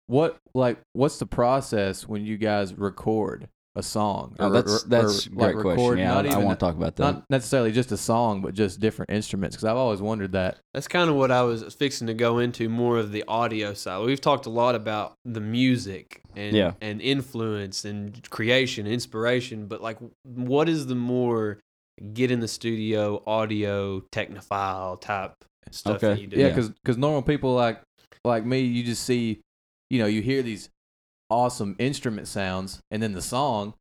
what 0.07 0.37
like 0.53 0.77
what's 0.93 1.17
the 1.17 1.25
process 1.25 2.07
when 2.07 2.25
you 2.25 2.37
guys 2.37 2.73
record 2.77 3.47
a 3.75 3.81
song? 3.83 4.35
oh, 4.39 4.47
Or- 4.47 4.51
that's 4.51 4.83
or- 4.83 4.87
that's 4.87 5.27
or, 5.27 5.29
a 5.29 5.35
like, 5.35 5.53
great 5.53 5.55
record 5.65 5.75
question. 5.77 5.97
Yeah, 5.99 6.13
not 6.13 6.27
I, 6.27 6.33
I 6.33 6.37
want 6.37 6.59
to 6.59 6.65
talk 6.65 6.75
about 6.75 6.95
that. 6.97 7.03
not 7.03 7.23
necessarily 7.29 7.71
just 7.71 7.91
a 7.91 7.97
song, 7.97 8.41
but 8.41 8.53
just 8.53 8.79
different 8.79 9.09
instruments. 9.11 9.55
Because 9.55 9.65
I've 9.65 9.77
always 9.77 10.01
wondered 10.01 10.31
that. 10.33 10.59
That's 10.73 10.87
kind 10.87 11.09
of 11.09 11.15
what 11.15 11.31
I 11.31 11.41
was 11.41 11.63
fixing 11.73 12.07
to 12.07 12.13
go 12.13 12.39
into 12.39 12.69
more 12.69 12.97
of 12.99 13.11
the 13.11 13.23
audio 13.27 13.73
side. 13.73 14.05
We've 14.05 14.21
talked 14.21 14.45
a 14.45 14.49
lot 14.51 14.75
about 14.75 15.13
the 15.25 15.41
music 15.41 16.21
and 16.35 16.55
Yeah. 16.55 16.73
and 16.81 17.01
influence 17.01 17.83
and 17.85 18.29
creation, 18.29 18.85
inspiration, 18.87 19.67
but 19.67 19.81
like 19.81 19.97
what 20.23 20.69
is 20.69 20.85
the 20.87 20.95
more 20.95 21.59
get 22.13 22.31
in 22.31 22.39
the 22.39 22.47
studio 22.47 23.21
audio 23.27 23.99
technophile 24.11 24.99
type 24.99 25.33
stuff 25.71 26.01
that 26.01 26.11
Okay. 26.11 26.21
you 26.21 26.27
do? 26.27 26.37
Yeah, 26.37 26.47
Yeah. 26.55 26.67
because 26.83 26.97
normal 26.97 27.21
people 27.21 27.53
like 27.53 27.81
like 28.25 28.45
me, 28.45 28.61
you 28.61 28.83
just 28.83 29.03
see, 29.03 29.41
you 29.89 29.99
know, 29.99 30.05
you 30.05 30.21
hear 30.21 30.41
these 30.43 30.69
awesome 31.33 31.75
instrument 31.79 32.27
sounds, 32.27 32.81
and 32.91 33.01
then 33.01 33.13
the 33.13 33.21
song, 33.21 33.73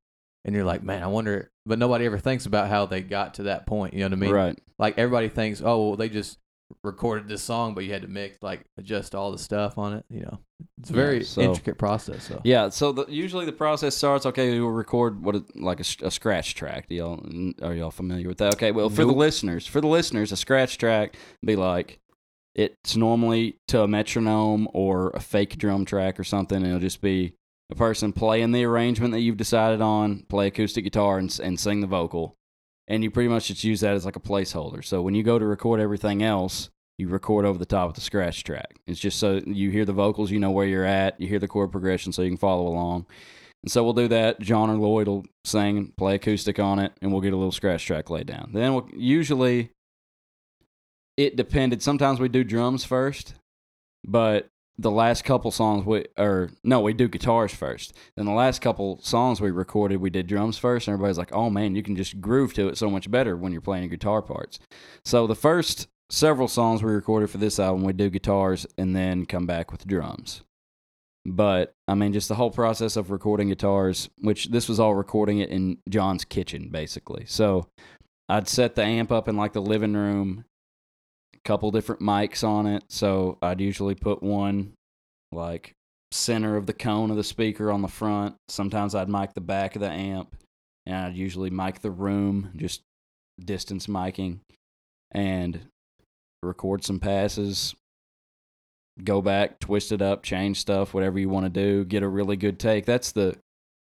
and 0.45 0.55
you're 0.55 0.65
like, 0.65 0.83
man, 0.83 1.03
I 1.03 1.07
wonder. 1.07 1.51
But 1.67 1.79
nobody 1.79 2.07
ever 2.07 2.19
thinks 2.19 2.47
about 2.47 2.69
how 2.69 2.87
they 2.87 3.03
got 3.03 3.35
to 3.35 3.45
that 3.45 3.67
point. 3.67 3.95
You 3.95 4.01
know 4.01 4.07
what 4.07 4.13
I 4.15 4.17
mean? 4.17 4.33
right. 4.33 4.59
Like 4.79 4.99
everybody 4.99 5.29
thinks, 5.29 5.63
oh, 5.65 5.89
well, 5.89 5.97
they 5.97 6.09
just 6.09 6.39
recorded 6.83 7.29
this 7.29 7.43
song, 7.43 7.75
but 7.75 7.85
you 7.85 7.93
had 7.93 8.03
to 8.03 8.09
mix, 8.09 8.39
like, 8.43 8.65
adjust 8.79 9.15
all 9.15 9.31
the 9.31 9.39
stuff 9.39 9.79
on 9.79 9.93
it. 9.93 10.05
You 10.11 10.21
know, 10.23 10.39
it's 10.81 10.91
a 10.91 10.93
Yeah, 10.95 10.97
very 10.97 11.23
so- 11.25 11.41
intricate 11.43 11.79
process. 11.79 12.25
So 12.25 12.41
Yeah, 12.45 12.71
so 12.71 12.91
the, 12.93 13.07
usually 13.09 13.45
the 13.47 13.53
process 13.53 13.95
starts. 13.97 14.27
Okay, 14.27 14.59
we'll 14.59 14.71
record 14.71 15.23
what 15.23 15.37
it, 15.37 15.45
like 15.55 15.79
a 15.81 16.11
scratch 16.11 16.55
track. 16.57 16.89
Do 16.89 16.95
y'all 16.97 17.25
are 17.63 17.75
y'all 17.75 17.91
familiar 17.93 18.27
with 18.27 18.39
that? 18.39 18.55
Okay, 18.55 18.73
well 18.73 18.89
for 18.91 19.05
the 19.05 19.13
listeners, 19.13 19.67
for 19.67 19.81
the 19.81 19.87
listeners, 19.89 20.33
a 20.33 20.37
scratch 20.37 20.79
track 20.79 21.15
be 21.45 21.55
like 21.55 22.01
it's 22.55 22.97
normally 22.97 23.57
to 23.69 23.83
a 23.83 23.89
metronome 23.89 24.67
or 24.75 25.11
a 25.15 25.21
fake 25.21 25.57
drum 25.59 25.85
track 25.85 26.19
or 26.19 26.25
something. 26.25 26.57
And 26.59 26.67
it'll 26.67 26.81
just 26.81 27.01
be 27.01 27.35
a 27.73 27.75
person 27.75 28.13
playing 28.13 28.53
the 28.53 28.65
arrangement 28.65 29.13
that 29.13 29.21
you've 29.21 29.37
decided 29.37 29.81
on, 29.81 30.25
play 30.29 30.47
acoustic 30.47 30.85
guitar 30.85 31.19
and 31.19 31.39
and 31.43 31.59
sing 31.59 31.81
the 31.81 31.87
vocal, 31.87 32.37
and 32.87 33.03
you 33.03 33.11
pretty 33.11 33.29
much 33.29 33.49
just 33.49 33.65
use 33.65 33.81
that 33.81 33.95
as 33.95 34.05
like 34.05 34.17
a 34.17 34.21
placeholder. 34.21 34.85
So 34.85 35.03
when 35.03 35.15
you 35.15 35.23
go 35.23 35.39
to 35.39 35.45
record 35.45 35.81
everything 35.81 36.23
else, 36.23 36.71
you 36.99 37.09
record 37.09 37.45
over 37.45 37.59
the 37.59 37.67
top 37.67 37.89
of 37.89 37.95
the 37.95 38.01
scratch 38.01 38.45
track. 38.45 38.79
It's 38.87 39.01
just 39.01 39.19
so 39.19 39.41
you 39.47 39.71
hear 39.71 39.85
the 39.85 39.93
vocals, 39.93 40.31
you 40.31 40.39
know 40.39 40.51
where 40.51 40.67
you're 40.67 40.85
at, 40.85 41.21
you 41.21 41.27
hear 41.27 41.39
the 41.39 41.49
chord 41.49 41.73
progression, 41.73 42.13
so 42.13 42.23
you 42.23 42.31
can 42.31 42.37
follow 42.37 42.67
along. 42.69 43.07
And 43.63 43.71
so 43.71 43.83
we'll 43.83 43.93
do 43.93 44.09
that. 44.09 44.41
John 44.41 44.71
or 44.71 44.77
Lloyd 44.77 45.09
will 45.09 45.25
sing 45.45 45.79
and 45.79 45.97
play 45.97 46.17
acoustic 46.17 46.59
on 46.59 46.79
it, 46.79 46.93
and 47.01 47.11
we'll 47.13 47.21
get 47.21 47.33
a 47.33 47.37
little 47.37 47.53
scratch 47.53 47.87
track 47.87 48.11
laid 48.11 48.27
down. 48.27 48.51
Then 48.53 48.75
we'll 48.75 48.89
usually 48.95 49.71
it 51.17 51.37
depended. 51.37 51.83
Sometimes 51.83 52.21
we 52.21 52.29
do 52.29 52.45
drums 52.45 52.85
first, 52.85 53.35
but 54.05 54.49
the 54.79 54.91
last 54.91 55.25
couple 55.25 55.51
songs 55.51 55.85
we 55.85 56.07
or 56.19 56.51
no, 56.65 56.81
we 56.81 56.93
do 56.93 57.09
guitars 57.09 57.55
first. 57.55 57.93
Then 58.17 58.27
the 58.27 58.33
last 58.33 58.61
couple 58.61 58.99
songs 59.03 59.41
we 59.41 59.51
recorded, 59.51 59.99
we 59.99 60.11
did 60.11 60.27
drums 60.27 60.59
first, 60.59 60.89
and 60.89 60.95
everybody's 60.95 61.19
like, 61.19 61.33
"Oh 61.33 61.51
man, 61.51 61.75
you 61.75 61.83
can 61.83 61.97
just 61.97 62.21
groove 62.21 62.55
to 62.55 62.69
it 62.69 62.79
so 62.79 62.91
much 62.91 63.11
better 63.11 63.37
when 63.37 63.53
you're 63.53 63.61
playing 63.61 63.89
guitar 63.91 64.23
parts." 64.23 64.59
So 65.05 65.27
the 65.27 65.35
first 65.35 65.89
several 66.11 66.49
songs 66.49 66.83
we 66.83 66.93
recorded 66.93 67.31
for 67.31 67.39
this 67.39 67.59
album, 67.59 67.85
we 67.85 67.93
do 67.93 68.11
guitars 68.11 68.67
and 68.77 68.95
then 68.95 69.27
come 69.27 69.47
back 69.47 69.73
with 69.73 69.87
drums. 69.87 70.43
But 71.25 71.75
I 71.87 71.95
mean, 71.95 72.13
just 72.13 72.29
the 72.29 72.35
whole 72.35 72.51
process 72.51 72.97
of 72.97 73.11
recording 73.11 73.49
guitars, 73.49 74.09
which 74.19 74.47
this 74.47 74.69
was 74.69 74.81
all 74.81 74.95
recording 74.95 75.39
it 75.39 75.51
in 75.51 75.79
John's 75.89 76.25
kitchen, 76.25 76.69
basically. 76.71 77.25
So 77.27 77.69
I'd 78.29 78.49
set 78.49 78.75
the 78.75 78.83
amp 78.83 79.13
up 79.13 79.29
in 79.29 79.37
like 79.37 79.53
the 79.53 79.63
living 79.63 79.95
room, 79.95 80.45
couple 81.45 81.71
different 81.71 82.01
mics 82.01 82.47
on 82.47 82.67
it. 82.67 82.85
So 82.89 83.39
I'd 83.43 83.61
usually 83.61 83.95
put 83.95 84.23
one 84.23 84.73
like 85.33 85.73
center 86.11 86.57
of 86.57 86.67
the 86.67 86.73
cone 86.73 87.11
of 87.11 87.17
the 87.17 87.25
speaker 87.25 87.71
on 87.71 87.83
the 87.83 87.89
front. 87.89 88.37
Sometimes 88.49 88.95
I'd 88.95 89.09
mic 89.09 89.35
the 89.35 89.41
back 89.41 89.75
of 89.75 89.81
the 89.81 89.91
amp, 89.91 90.37
and 90.87 90.97
I'd 90.97 91.17
usually 91.17 91.51
mic 91.51 91.81
the 91.81 91.91
room, 91.91 92.51
just 92.57 92.83
distance 93.43 93.87
miking, 93.87 94.41
and 95.11 95.61
record 96.43 96.85
some 96.85 97.01
passes, 97.01 97.75
go 99.03 99.23
back, 99.23 99.59
twist 99.59 99.93
it 99.93 100.03
up, 100.03 100.23
change 100.23 100.61
stuff, 100.61 100.93
whatever 100.95 101.19
you 101.19 101.29
want 101.29 101.47
to 101.47 101.51
do, 101.51 101.85
get 101.85 102.03
a 102.03 102.09
really 102.09 102.37
good 102.37 102.59
take. 102.59 102.85
That's 102.85 103.13
the 103.13 103.37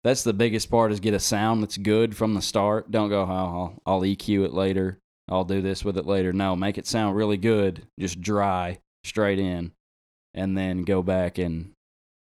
that's 0.04 0.24
the 0.24 0.34
biggest 0.34 0.70
part 0.70 0.92
is 0.92 1.00
get 1.00 1.14
a 1.14 1.20
sound 1.20 1.64
that's 1.64 1.78
good 1.78 2.16
from 2.16 2.34
the 2.34 2.42
start. 2.42 2.92
Don't 2.92 3.10
go, 3.10 3.24
oh, 3.24 3.26
I'll, 3.26 3.82
I'll 3.86 4.02
EQ 4.02 4.46
it 4.46 4.54
later. 4.54 5.00
I'll 5.30 5.44
do 5.44 5.62
this 5.62 5.84
with 5.84 5.98
it 5.98 6.06
later. 6.06 6.32
No, 6.34 6.56
make 6.56 6.78
it 6.78 6.88
sound 6.88 7.16
really 7.16 7.38
good, 7.38 7.84
just 8.00 8.22
dry, 8.22 8.80
straight 9.04 9.40
in, 9.40 9.72
and 10.34 10.58
then 10.58 10.84
go 10.84 11.02
back 11.04 11.38
and 11.38 11.72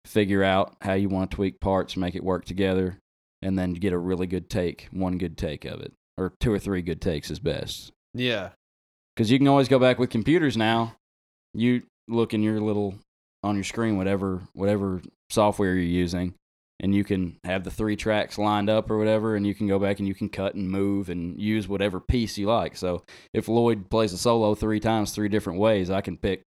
figure 0.06 0.44
out 0.44 0.76
how 0.82 0.94
you 0.94 1.08
want 1.10 1.32
to 1.32 1.36
tweak 1.36 1.60
parts, 1.60 1.96
make 1.96 2.16
it 2.16 2.24
work 2.24 2.44
together, 2.46 2.98
and 3.42 3.58
then 3.58 3.74
get 3.74 3.94
a 3.94 3.98
really 3.98 4.28
good 4.28 4.50
take, 4.50 4.88
one 4.92 5.18
good 5.18 5.38
take 5.38 5.64
of 5.66 5.80
it, 5.82 5.94
or 6.18 6.34
two 6.39 6.52
or 6.52 6.60
three 6.60 6.82
good 6.82 7.00
takes 7.02 7.30
is 7.32 7.39
best 7.39 7.92
Yeah. 8.14 8.50
because 9.16 9.32
you 9.32 9.38
can 9.38 9.48
always 9.48 9.68
go 9.68 9.80
back 9.80 10.00
with 10.00 10.10
computers 10.10 10.58
now. 10.58 10.96
You 11.54 11.84
look 12.08 12.34
in 12.34 12.44
your 12.44 12.60
little 12.60 12.96
on 13.44 13.56
your 13.56 13.64
screen, 13.64 13.98
whatever 13.98 14.42
whatever 14.54 15.02
software 15.30 15.74
you're 15.76 15.84
using, 15.84 16.34
and 16.82 16.93
you 16.93 17.03
can 17.05 17.38
have 17.45 17.63
the 17.63 17.71
three 17.71 17.95
tracks 17.95 18.38
lined 18.38 18.69
up 18.69 18.91
or 18.91 18.97
whatever, 18.97 19.36
and 19.38 19.47
you 19.47 19.55
can 19.55 19.67
go 19.67 19.79
back 19.79 19.99
and 19.99 20.07
you 20.07 20.13
can 20.15 20.27
cut 20.27 20.55
and 20.55 20.69
move 20.69 21.09
and 21.09 21.39
use 21.39 21.67
whatever 21.69 21.99
piece 22.01 22.38
you 22.38 22.47
like. 22.47 22.75
So 22.75 23.03
if 23.34 23.47
Lloyd 23.47 23.89
plays 23.89 24.11
a 24.11 24.17
solo 24.17 24.55
three 24.55 24.79
times, 24.82 25.11
three 25.11 25.29
different 25.29 25.59
ways, 25.59 25.89
I 25.89 26.01
can 26.01 26.17
pick 26.17 26.41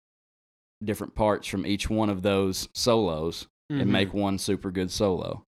different 0.83 1.15
parts 1.15 1.47
from 1.47 1.65
each 1.65 1.89
one 1.89 2.09
of 2.09 2.23
those 2.23 2.67
solos 2.73 3.47
Mhm. 3.71 3.81
and 3.83 3.91
make 3.91 4.13
one 4.13 4.37
super 4.37 4.69
good 4.71 4.91
solo. 4.91 5.43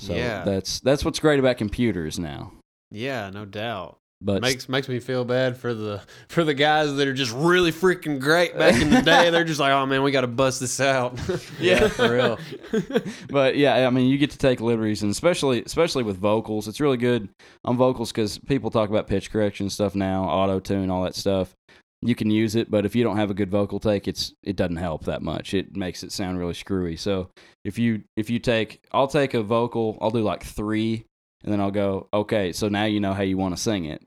So 0.00 0.14
Yeah. 0.14 0.44
that's 0.44 0.78
that's 0.80 1.04
what's 1.04 1.18
great 1.18 1.40
about 1.40 1.56
computers 1.56 2.18
now. 2.18 2.52
Yeah, 2.90 3.30
no 3.30 3.44
doubt. 3.44 3.98
But 4.20 4.42
makes 4.42 4.68
makes 4.68 4.88
me 4.88 4.98
feel 4.98 5.24
bad 5.24 5.56
for 5.56 5.74
the 5.74 6.02
for 6.28 6.42
the 6.42 6.54
guys 6.54 6.94
that 6.96 7.06
are 7.06 7.14
just 7.14 7.32
really 7.32 7.70
freaking 7.70 8.18
great 8.18 8.56
back 8.58 8.80
in 8.80 8.90
the 8.90 9.00
day. 9.00 9.30
They're 9.30 9.44
just 9.44 9.60
like, 9.60 9.70
oh 9.70 9.86
man, 9.86 10.02
we 10.02 10.10
got 10.10 10.22
to 10.22 10.26
bust 10.26 10.58
this 10.60 10.80
out. 10.80 11.18
Yeah, 11.60 11.88
for 11.88 12.12
real. 12.12 12.38
but 13.30 13.56
yeah, 13.56 13.86
I 13.86 13.90
mean, 13.90 14.08
you 14.08 14.18
get 14.18 14.30
to 14.32 14.38
take 14.38 14.60
liberties, 14.60 15.02
and 15.02 15.10
especially 15.10 15.62
especially 15.62 16.02
with 16.02 16.18
vocals, 16.18 16.66
it's 16.66 16.80
really 16.80 16.96
good 16.96 17.28
on 17.64 17.76
vocals 17.76 18.10
because 18.10 18.38
people 18.38 18.70
talk 18.70 18.90
about 18.90 19.06
pitch 19.06 19.30
correction 19.30 19.70
stuff 19.70 19.94
now, 19.94 20.24
auto 20.24 20.58
tune, 20.58 20.90
all 20.90 21.02
that 21.04 21.14
stuff. 21.14 21.54
You 22.00 22.14
can 22.14 22.30
use 22.30 22.54
it, 22.54 22.70
but 22.70 22.86
if 22.86 22.94
you 22.94 23.02
don't 23.02 23.16
have 23.16 23.30
a 23.30 23.34
good 23.34 23.50
vocal 23.50 23.80
take, 23.80 24.06
it's 24.06 24.32
it 24.42 24.56
doesn't 24.56 24.76
help 24.76 25.04
that 25.04 25.22
much. 25.22 25.54
It 25.54 25.76
makes 25.76 26.02
it 26.02 26.12
sound 26.12 26.38
really 26.38 26.54
screwy. 26.54 26.96
So 26.96 27.30
if 27.64 27.78
you 27.78 28.02
if 28.16 28.30
you 28.30 28.38
take, 28.38 28.80
I'll 28.92 29.08
take 29.08 29.34
a 29.34 29.42
vocal, 29.42 29.98
I'll 30.00 30.10
do 30.10 30.22
like 30.22 30.44
three, 30.44 31.06
and 31.44 31.52
then 31.52 31.60
I'll 31.60 31.70
go, 31.70 32.08
okay, 32.12 32.52
so 32.52 32.68
now 32.68 32.84
you 32.84 33.00
know 33.00 33.14
how 33.14 33.22
you 33.22 33.36
want 33.36 33.56
to 33.56 33.62
sing 33.62 33.84
it. 33.84 34.02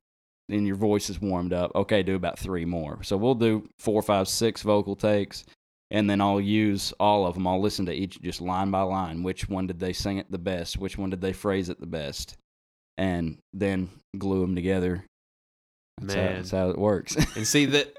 And 0.49 0.67
your 0.67 0.75
voice 0.75 1.09
is 1.09 1.21
warmed 1.21 1.53
up. 1.53 1.71
Okay, 1.75 2.03
do 2.03 2.15
about 2.15 2.37
three 2.37 2.65
more. 2.65 3.01
So 3.03 3.15
we'll 3.15 3.35
do 3.35 3.69
four, 3.79 4.01
five, 4.01 4.27
six 4.27 4.61
vocal 4.61 4.95
takes 4.97 5.45
and 5.91 6.09
then 6.09 6.21
I'll 6.21 6.39
use 6.41 6.93
all 6.99 7.27
of 7.27 7.35
them. 7.35 7.45
I'll 7.45 7.61
listen 7.61 7.85
to 7.87 7.93
each 7.93 8.19
just 8.21 8.39
line 8.39 8.71
by 8.71 8.81
line. 8.81 9.23
Which 9.23 9.49
one 9.49 9.67
did 9.67 9.79
they 9.79 9.91
sing 9.91 10.17
it 10.17 10.31
the 10.31 10.37
best? 10.37 10.77
Which 10.77 10.97
one 10.97 11.09
did 11.09 11.19
they 11.19 11.33
phrase 11.33 11.67
it 11.67 11.81
the 11.81 11.85
best? 11.85 12.37
And 12.97 13.37
then 13.53 13.89
glue 14.17 14.39
them 14.41 14.55
together. 14.55 15.03
That's, 15.99 16.13
How, 16.13 16.21
Man. 16.21 16.35
that's 16.35 16.51
how 16.51 16.69
it 16.69 16.77
works. 16.77 17.15
and 17.35 17.45
see 17.45 17.65
that 17.65 17.93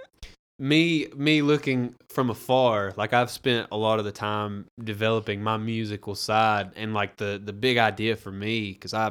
me 0.62 1.08
me 1.16 1.42
looking 1.42 1.92
from 2.08 2.30
afar 2.30 2.94
like 2.96 3.12
i've 3.12 3.30
spent 3.30 3.66
a 3.72 3.76
lot 3.76 3.98
of 3.98 4.04
the 4.04 4.12
time 4.12 4.64
developing 4.84 5.42
my 5.42 5.56
musical 5.56 6.14
side 6.14 6.70
and 6.76 6.94
like 6.94 7.16
the 7.16 7.42
the 7.44 7.52
big 7.52 7.78
idea 7.78 8.14
for 8.14 8.30
me 8.30 8.70
because 8.72 8.94
i 8.94 9.10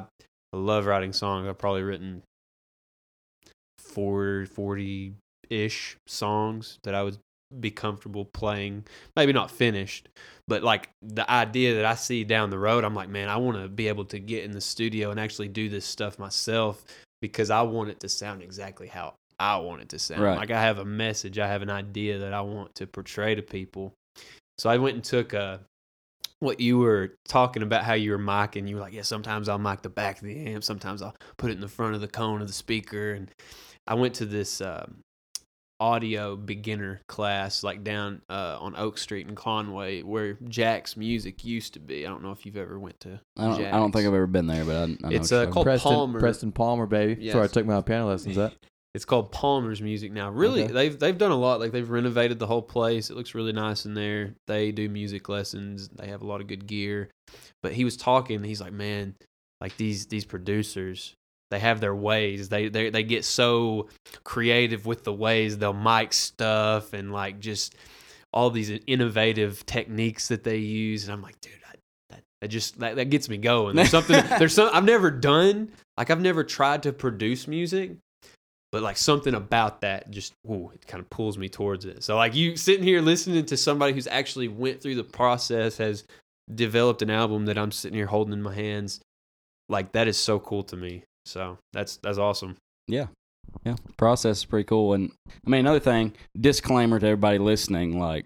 love 0.53 0.85
writing 0.85 1.13
songs. 1.13 1.47
I've 1.47 1.57
probably 1.57 1.83
written 1.83 2.23
40 3.79 5.13
ish 5.49 5.97
songs 6.07 6.79
that 6.83 6.95
i 6.95 7.03
would 7.03 7.17
be 7.59 7.69
comfortable 7.69 8.23
playing. 8.23 8.85
Maybe 9.17 9.33
not 9.33 9.51
finished 9.51 10.07
but 10.47 10.63
like 10.63 10.89
the 11.01 11.29
idea 11.29 11.75
that 11.75 11.85
i 11.85 11.95
see 11.95 12.23
down 12.23 12.49
the 12.49 12.57
road 12.57 12.85
i'm 12.85 12.95
like 12.95 13.09
man 13.09 13.27
i 13.27 13.35
want 13.35 13.57
to 13.57 13.67
be 13.67 13.89
able 13.89 14.05
to 14.05 14.19
get 14.19 14.45
in 14.45 14.51
the 14.51 14.61
studio 14.61 15.11
and 15.11 15.19
actually 15.19 15.49
do 15.49 15.67
this 15.67 15.85
stuff 15.85 16.17
myself 16.17 16.85
because 17.21 17.49
i 17.49 17.61
want 17.61 17.89
it 17.89 17.99
to 17.99 18.07
sound 18.07 18.41
exactly 18.41 18.87
how 18.87 19.13
I 19.41 19.57
want 19.57 19.81
it 19.81 19.89
to 19.89 19.99
sound. 19.99 20.21
Right. 20.21 20.37
Like 20.37 20.51
I 20.51 20.61
have 20.61 20.77
a 20.77 20.85
message, 20.85 21.39
I 21.39 21.47
have 21.47 21.61
an 21.61 21.69
idea 21.69 22.19
that 22.19 22.33
I 22.33 22.41
want 22.41 22.75
to 22.75 22.87
portray 22.87 23.35
to 23.35 23.41
people. 23.41 23.93
So 24.57 24.69
I 24.69 24.77
went 24.77 24.95
and 24.95 25.03
took 25.03 25.33
uh 25.33 25.57
what 26.39 26.59
you 26.59 26.79
were 26.79 27.15
talking 27.27 27.61
about 27.61 27.83
how 27.83 27.93
you 27.93 28.11
were 28.11 28.19
micing. 28.19 28.67
You 28.67 28.75
were 28.75 28.81
like, 28.81 28.93
yeah, 28.93 29.03
sometimes 29.03 29.47
I'll 29.47 29.59
mic 29.59 29.81
the 29.81 29.89
back 29.89 30.17
of 30.17 30.23
the 30.23 30.47
amp, 30.47 30.63
sometimes 30.63 31.01
I'll 31.01 31.15
put 31.37 31.51
it 31.51 31.53
in 31.53 31.61
the 31.61 31.67
front 31.67 31.95
of 31.95 32.01
the 32.01 32.07
cone 32.07 32.41
of 32.41 32.47
the 32.47 32.53
speaker. 32.53 33.13
And 33.13 33.29
I 33.87 33.93
went 33.93 34.15
to 34.15 34.25
this 34.25 34.59
um, 34.59 35.01
audio 35.79 36.35
beginner 36.35 37.01
class 37.07 37.63
like 37.63 37.83
down 37.83 38.21
uh, 38.29 38.57
on 38.59 38.75
Oak 38.75 38.97
Street 38.97 39.27
in 39.27 39.35
Conway 39.35 40.01
where 40.01 40.37
Jack's 40.47 40.97
Music 40.97 41.43
used 41.43 41.73
to 41.73 41.79
be. 41.79 42.05
I 42.05 42.09
don't 42.09 42.23
know 42.23 42.31
if 42.31 42.45
you've 42.45 42.57
ever 42.57 42.79
went 42.79 42.99
to. 43.01 43.19
I 43.37 43.43
don't, 43.47 43.65
I 43.65 43.71
don't 43.71 43.91
think 43.91 44.07
I've 44.07 44.13
ever 44.13 44.27
been 44.27 44.47
there, 44.47 44.65
but 44.65 44.75
I, 44.75 44.83
I 44.83 44.87
know 44.87 45.09
It's, 45.09 45.31
uh, 45.31 45.47
called 45.47 45.65
Preston, 45.65 45.91
Palmer. 45.91 46.19
Preston 46.19 46.51
Palmer, 46.51 46.85
baby. 46.85 47.15
That's 47.23 47.35
where 47.35 47.43
I 47.43 47.47
took 47.47 47.65
my 47.65 47.81
piano 47.81 48.07
lessons 48.07 48.37
at. 48.37 48.53
It's 48.93 49.05
called 49.05 49.31
Palmer's 49.31 49.81
Music 49.81 50.11
now. 50.11 50.29
Really, 50.31 50.63
Okay. 50.63 50.73
they've 50.73 50.99
they've 50.99 51.17
done 51.17 51.31
a 51.31 51.37
lot. 51.37 51.59
Like 51.61 51.71
they've 51.71 51.89
renovated 51.89 52.39
the 52.39 52.47
whole 52.47 52.61
place. 52.61 53.09
It 53.09 53.15
looks 53.15 53.33
really 53.33 53.53
nice 53.53 53.85
in 53.85 53.93
there. 53.93 54.33
They 54.47 54.71
do 54.73 54.89
music 54.89 55.29
lessons. 55.29 55.87
They 55.89 56.07
have 56.07 56.21
a 56.21 56.27
lot 56.27 56.41
of 56.41 56.47
good 56.47 56.67
gear. 56.67 57.09
But 57.63 57.71
he 57.73 57.85
was 57.85 57.95
talking. 57.95 58.43
He's 58.43 58.59
like, 58.59 58.73
man, 58.73 59.15
like 59.61 59.77
these 59.77 60.07
these 60.07 60.25
producers, 60.25 61.13
they 61.51 61.59
have 61.59 61.79
their 61.79 61.95
ways. 61.95 62.49
They 62.49 62.67
they 62.67 62.89
they 62.89 63.03
get 63.03 63.23
so 63.23 63.87
creative 64.25 64.85
with 64.85 65.05
the 65.05 65.13
ways 65.13 65.57
they'll 65.57 65.71
mic 65.71 66.11
stuff 66.11 66.91
and 66.91 67.13
like 67.13 67.39
just 67.39 67.75
all 68.33 68.49
these 68.49 68.71
innovative 68.87 69.65
techniques 69.65 70.27
that 70.27 70.43
they 70.43 70.57
use. 70.57 71.05
And 71.05 71.13
I'm 71.13 71.21
like, 71.21 71.39
dude, 71.39 71.53
I, 71.69 71.75
that 72.09 72.23
that 72.41 72.47
just 72.49 72.77
that, 72.79 72.97
that 72.97 73.05
gets 73.09 73.29
me 73.29 73.37
going. 73.37 73.77
There's 73.77 73.89
something. 73.89 74.21
there's 74.37 74.53
some 74.53 74.69
I've 74.73 74.83
never 74.83 75.09
done. 75.11 75.71
Like 75.97 76.09
I've 76.09 76.21
never 76.21 76.43
tried 76.43 76.83
to 76.83 76.91
produce 76.91 77.47
music 77.47 77.91
but 78.71 78.81
like 78.81 78.97
something 78.97 79.33
about 79.33 79.81
that 79.81 80.09
just 80.11 80.33
ooh, 80.49 80.71
it 80.73 80.85
kind 80.87 81.01
of 81.01 81.09
pulls 81.09 81.37
me 81.37 81.49
towards 81.49 81.85
it. 81.85 82.03
So 82.03 82.15
like 82.15 82.35
you 82.35 82.55
sitting 82.55 82.83
here 82.83 83.01
listening 83.01 83.45
to 83.45 83.57
somebody 83.57 83.93
who's 83.93 84.07
actually 84.07 84.47
went 84.47 84.81
through 84.81 84.95
the 84.95 85.03
process, 85.03 85.77
has 85.77 86.03
developed 86.53 87.01
an 87.01 87.09
album 87.09 87.45
that 87.45 87.57
I'm 87.57 87.71
sitting 87.71 87.95
here 87.95 88.07
holding 88.07 88.33
in 88.33 88.41
my 88.41 88.53
hands, 88.53 89.01
like 89.69 89.91
that 89.93 90.07
is 90.07 90.17
so 90.17 90.39
cool 90.39 90.63
to 90.63 90.77
me. 90.77 91.03
So 91.25 91.57
that's 91.73 91.97
that's 91.97 92.17
awesome. 92.17 92.57
Yeah. 92.87 93.07
Yeah. 93.65 93.75
Process 93.97 94.39
is 94.39 94.45
pretty 94.45 94.65
cool. 94.65 94.93
And 94.93 95.11
I 95.45 95.49
mean, 95.49 95.61
another 95.61 95.79
thing, 95.79 96.13
disclaimer 96.39 96.99
to 96.99 97.05
everybody 97.05 97.37
listening, 97.37 97.99
like, 97.99 98.25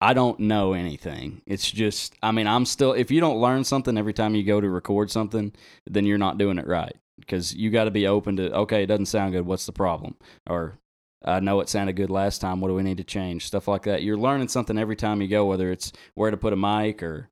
I 0.00 0.14
don't 0.14 0.40
know 0.40 0.72
anything. 0.72 1.42
It's 1.46 1.70
just, 1.70 2.14
I 2.22 2.32
mean, 2.32 2.46
I'm 2.46 2.64
still, 2.64 2.92
if 2.92 3.10
you 3.10 3.20
don't 3.20 3.40
learn 3.40 3.64
something 3.64 3.98
every 3.98 4.14
time 4.14 4.34
you 4.34 4.44
go 4.44 4.60
to 4.60 4.68
record 4.68 5.10
something, 5.10 5.52
then 5.86 6.06
you're 6.06 6.18
not 6.18 6.38
doing 6.38 6.58
it 6.58 6.66
right. 6.66 6.96
Because 7.20 7.54
you 7.54 7.70
got 7.70 7.84
to 7.84 7.90
be 7.90 8.06
open 8.06 8.36
to, 8.36 8.52
okay, 8.52 8.82
it 8.82 8.86
doesn't 8.86 9.06
sound 9.06 9.32
good. 9.32 9.46
What's 9.46 9.66
the 9.66 9.72
problem? 9.72 10.16
Or, 10.48 10.78
I 11.24 11.40
know 11.40 11.60
it 11.60 11.68
sounded 11.68 11.96
good 11.96 12.10
last 12.10 12.40
time. 12.40 12.60
What 12.60 12.68
do 12.68 12.74
we 12.74 12.82
need 12.82 12.96
to 12.96 13.04
change? 13.04 13.46
Stuff 13.46 13.68
like 13.68 13.82
that. 13.82 14.02
You're 14.02 14.16
learning 14.16 14.48
something 14.48 14.78
every 14.78 14.96
time 14.96 15.20
you 15.20 15.28
go, 15.28 15.44
whether 15.44 15.70
it's 15.70 15.92
where 16.14 16.30
to 16.30 16.36
put 16.36 16.52
a 16.52 16.56
mic 16.56 17.02
or 17.02 17.28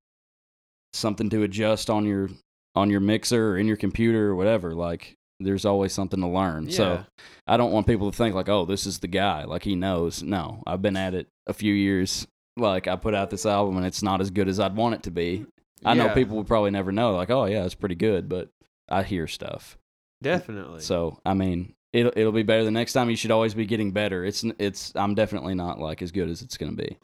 something 0.92 1.30
to 1.30 1.42
adjust 1.42 1.90
on 1.90 2.04
your 2.04 2.28
on 2.74 2.90
your 2.90 3.00
mixer 3.00 3.52
or 3.52 3.58
in 3.58 3.66
your 3.66 3.76
computer 3.76 4.28
or 4.28 4.36
whatever. 4.36 4.74
Like 4.74 5.16
there's 5.40 5.64
always 5.64 5.92
something 5.92 6.20
to 6.20 6.26
learn. 6.26 6.70
So 6.70 7.04
I 7.46 7.56
don't 7.56 7.72
want 7.72 7.86
people 7.86 8.10
to 8.10 8.16
think 8.16 8.34
like, 8.34 8.48
oh, 8.48 8.64
this 8.64 8.86
is 8.86 8.98
the 8.98 9.08
guy, 9.08 9.44
like 9.44 9.64
he 9.64 9.74
knows. 9.74 10.22
No, 10.22 10.62
I've 10.66 10.82
been 10.82 10.96
at 10.96 11.14
it 11.14 11.28
a 11.46 11.52
few 11.52 11.72
years. 11.72 12.26
Like 12.56 12.88
I 12.88 12.96
put 12.96 13.14
out 13.14 13.30
this 13.30 13.46
album 13.46 13.76
and 13.76 13.86
it's 13.86 14.02
not 14.02 14.20
as 14.20 14.30
good 14.30 14.48
as 14.48 14.60
I'd 14.60 14.76
want 14.76 14.96
it 14.96 15.02
to 15.04 15.10
be. 15.10 15.46
I 15.84 15.94
know 15.94 16.08
people 16.08 16.36
would 16.36 16.48
probably 16.48 16.72
never 16.72 16.90
know, 16.90 17.14
like, 17.14 17.30
oh 17.30 17.44
yeah, 17.44 17.64
it's 17.64 17.74
pretty 17.74 17.94
good, 17.94 18.28
but 18.28 18.50
I 18.88 19.02
hear 19.02 19.26
stuff. 19.26 19.76
definitely. 20.22 20.80
So 20.80 21.18
I 21.24 21.34
mean, 21.34 21.74
it'll 21.92 22.12
it'll 22.16 22.32
be 22.32 22.42
better 22.42 22.64
the 22.64 22.70
next 22.70 22.92
time. 22.92 23.10
You 23.10 23.16
should 23.16 23.30
always 23.30 23.54
be 23.54 23.66
getting 23.66 23.92
better. 23.92 24.24
It's 24.24 24.44
it's 24.58 24.92
I'm 24.94 25.14
definitely 25.14 25.54
not 25.54 25.78
like 25.78 26.02
as 26.02 26.12
good 26.12 26.28
as 26.28 26.42
it's 26.42 26.56
gonna 26.56 26.72
be. 26.72 26.96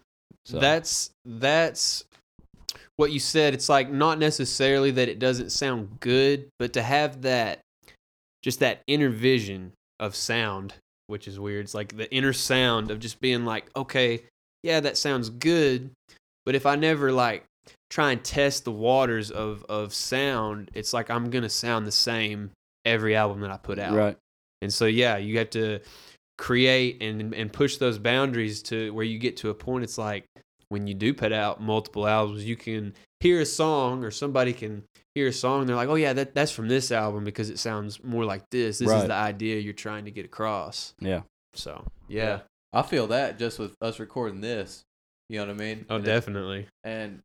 So 0.46 0.58
That's 0.58 1.10
that's 1.24 2.04
what 2.96 3.12
you 3.12 3.18
said. 3.18 3.54
It's 3.54 3.68
like 3.68 3.90
not 3.90 4.18
necessarily 4.18 4.90
that 4.92 5.08
it 5.08 5.18
doesn't 5.18 5.50
sound 5.50 5.98
good, 6.00 6.48
but 6.58 6.74
to 6.74 6.82
have 6.82 7.22
that 7.22 7.60
just 8.42 8.60
that 8.60 8.82
inner 8.86 9.08
vision 9.08 9.72
of 9.98 10.14
sound, 10.14 10.74
which 11.06 11.26
is 11.26 11.40
weird. 11.40 11.64
It's 11.64 11.74
like 11.74 11.96
the 11.96 12.12
inner 12.12 12.32
sound 12.32 12.90
of 12.90 13.00
just 13.00 13.20
being 13.20 13.44
like, 13.44 13.70
okay, 13.74 14.22
yeah, 14.62 14.80
that 14.80 14.98
sounds 14.98 15.30
good, 15.30 15.90
but 16.44 16.54
if 16.54 16.66
I 16.66 16.76
never 16.76 17.10
like 17.10 17.44
try 17.94 18.10
and 18.10 18.24
test 18.24 18.64
the 18.64 18.72
waters 18.72 19.30
of 19.30 19.64
of 19.68 19.94
sound, 19.94 20.70
it's 20.74 20.92
like 20.92 21.10
I'm 21.10 21.30
gonna 21.30 21.48
sound 21.48 21.86
the 21.86 21.92
same 21.92 22.50
every 22.84 23.14
album 23.14 23.40
that 23.42 23.50
I 23.52 23.56
put 23.56 23.78
out. 23.78 23.94
right, 23.94 24.16
And 24.62 24.72
so 24.74 24.86
yeah, 24.86 25.16
you 25.16 25.38
have 25.38 25.50
to 25.50 25.78
create 26.36 27.00
and 27.02 27.32
and 27.34 27.52
push 27.52 27.76
those 27.76 27.98
boundaries 27.98 28.62
to 28.64 28.92
where 28.92 29.04
you 29.04 29.18
get 29.18 29.36
to 29.38 29.50
a 29.50 29.54
point 29.54 29.84
it's 29.84 29.96
like 29.98 30.24
when 30.68 30.86
you 30.88 30.94
do 30.94 31.14
put 31.14 31.32
out 31.32 31.60
multiple 31.62 32.06
albums, 32.08 32.44
you 32.44 32.56
can 32.56 32.92
hear 33.20 33.40
a 33.40 33.46
song 33.46 34.02
or 34.02 34.10
somebody 34.10 34.52
can 34.52 34.82
hear 35.14 35.28
a 35.28 35.32
song 35.32 35.66
they're 35.66 35.76
like, 35.76 35.88
"Oh 35.88 35.94
yeah, 35.94 36.12
that 36.14 36.34
that's 36.34 36.50
from 36.50 36.66
this 36.68 36.90
album 36.90 37.22
because 37.22 37.48
it 37.50 37.58
sounds 37.60 38.02
more 38.02 38.24
like 38.24 38.42
this. 38.50 38.78
This 38.78 38.90
is 38.90 39.04
the 39.06 39.12
idea 39.14 39.60
you're 39.60 39.72
trying 39.72 40.06
to 40.06 40.10
get 40.10 40.24
across." 40.24 40.94
yeah, 41.00 41.20
So, 41.54 41.84
yeah. 42.08 42.40
I 42.72 42.82
feel 42.82 43.06
that 43.08 43.38
just 43.38 43.60
with 43.60 43.76
us 43.80 44.00
recording 44.00 44.40
this. 44.40 44.82
You 45.28 45.38
know 45.38 45.46
what 45.46 45.54
I 45.54 45.58
mean? 45.58 45.86
Oh, 45.88 45.96
And 45.96 46.04
it- 46.04 46.10
definitely. 46.10 46.66
and 46.82 47.20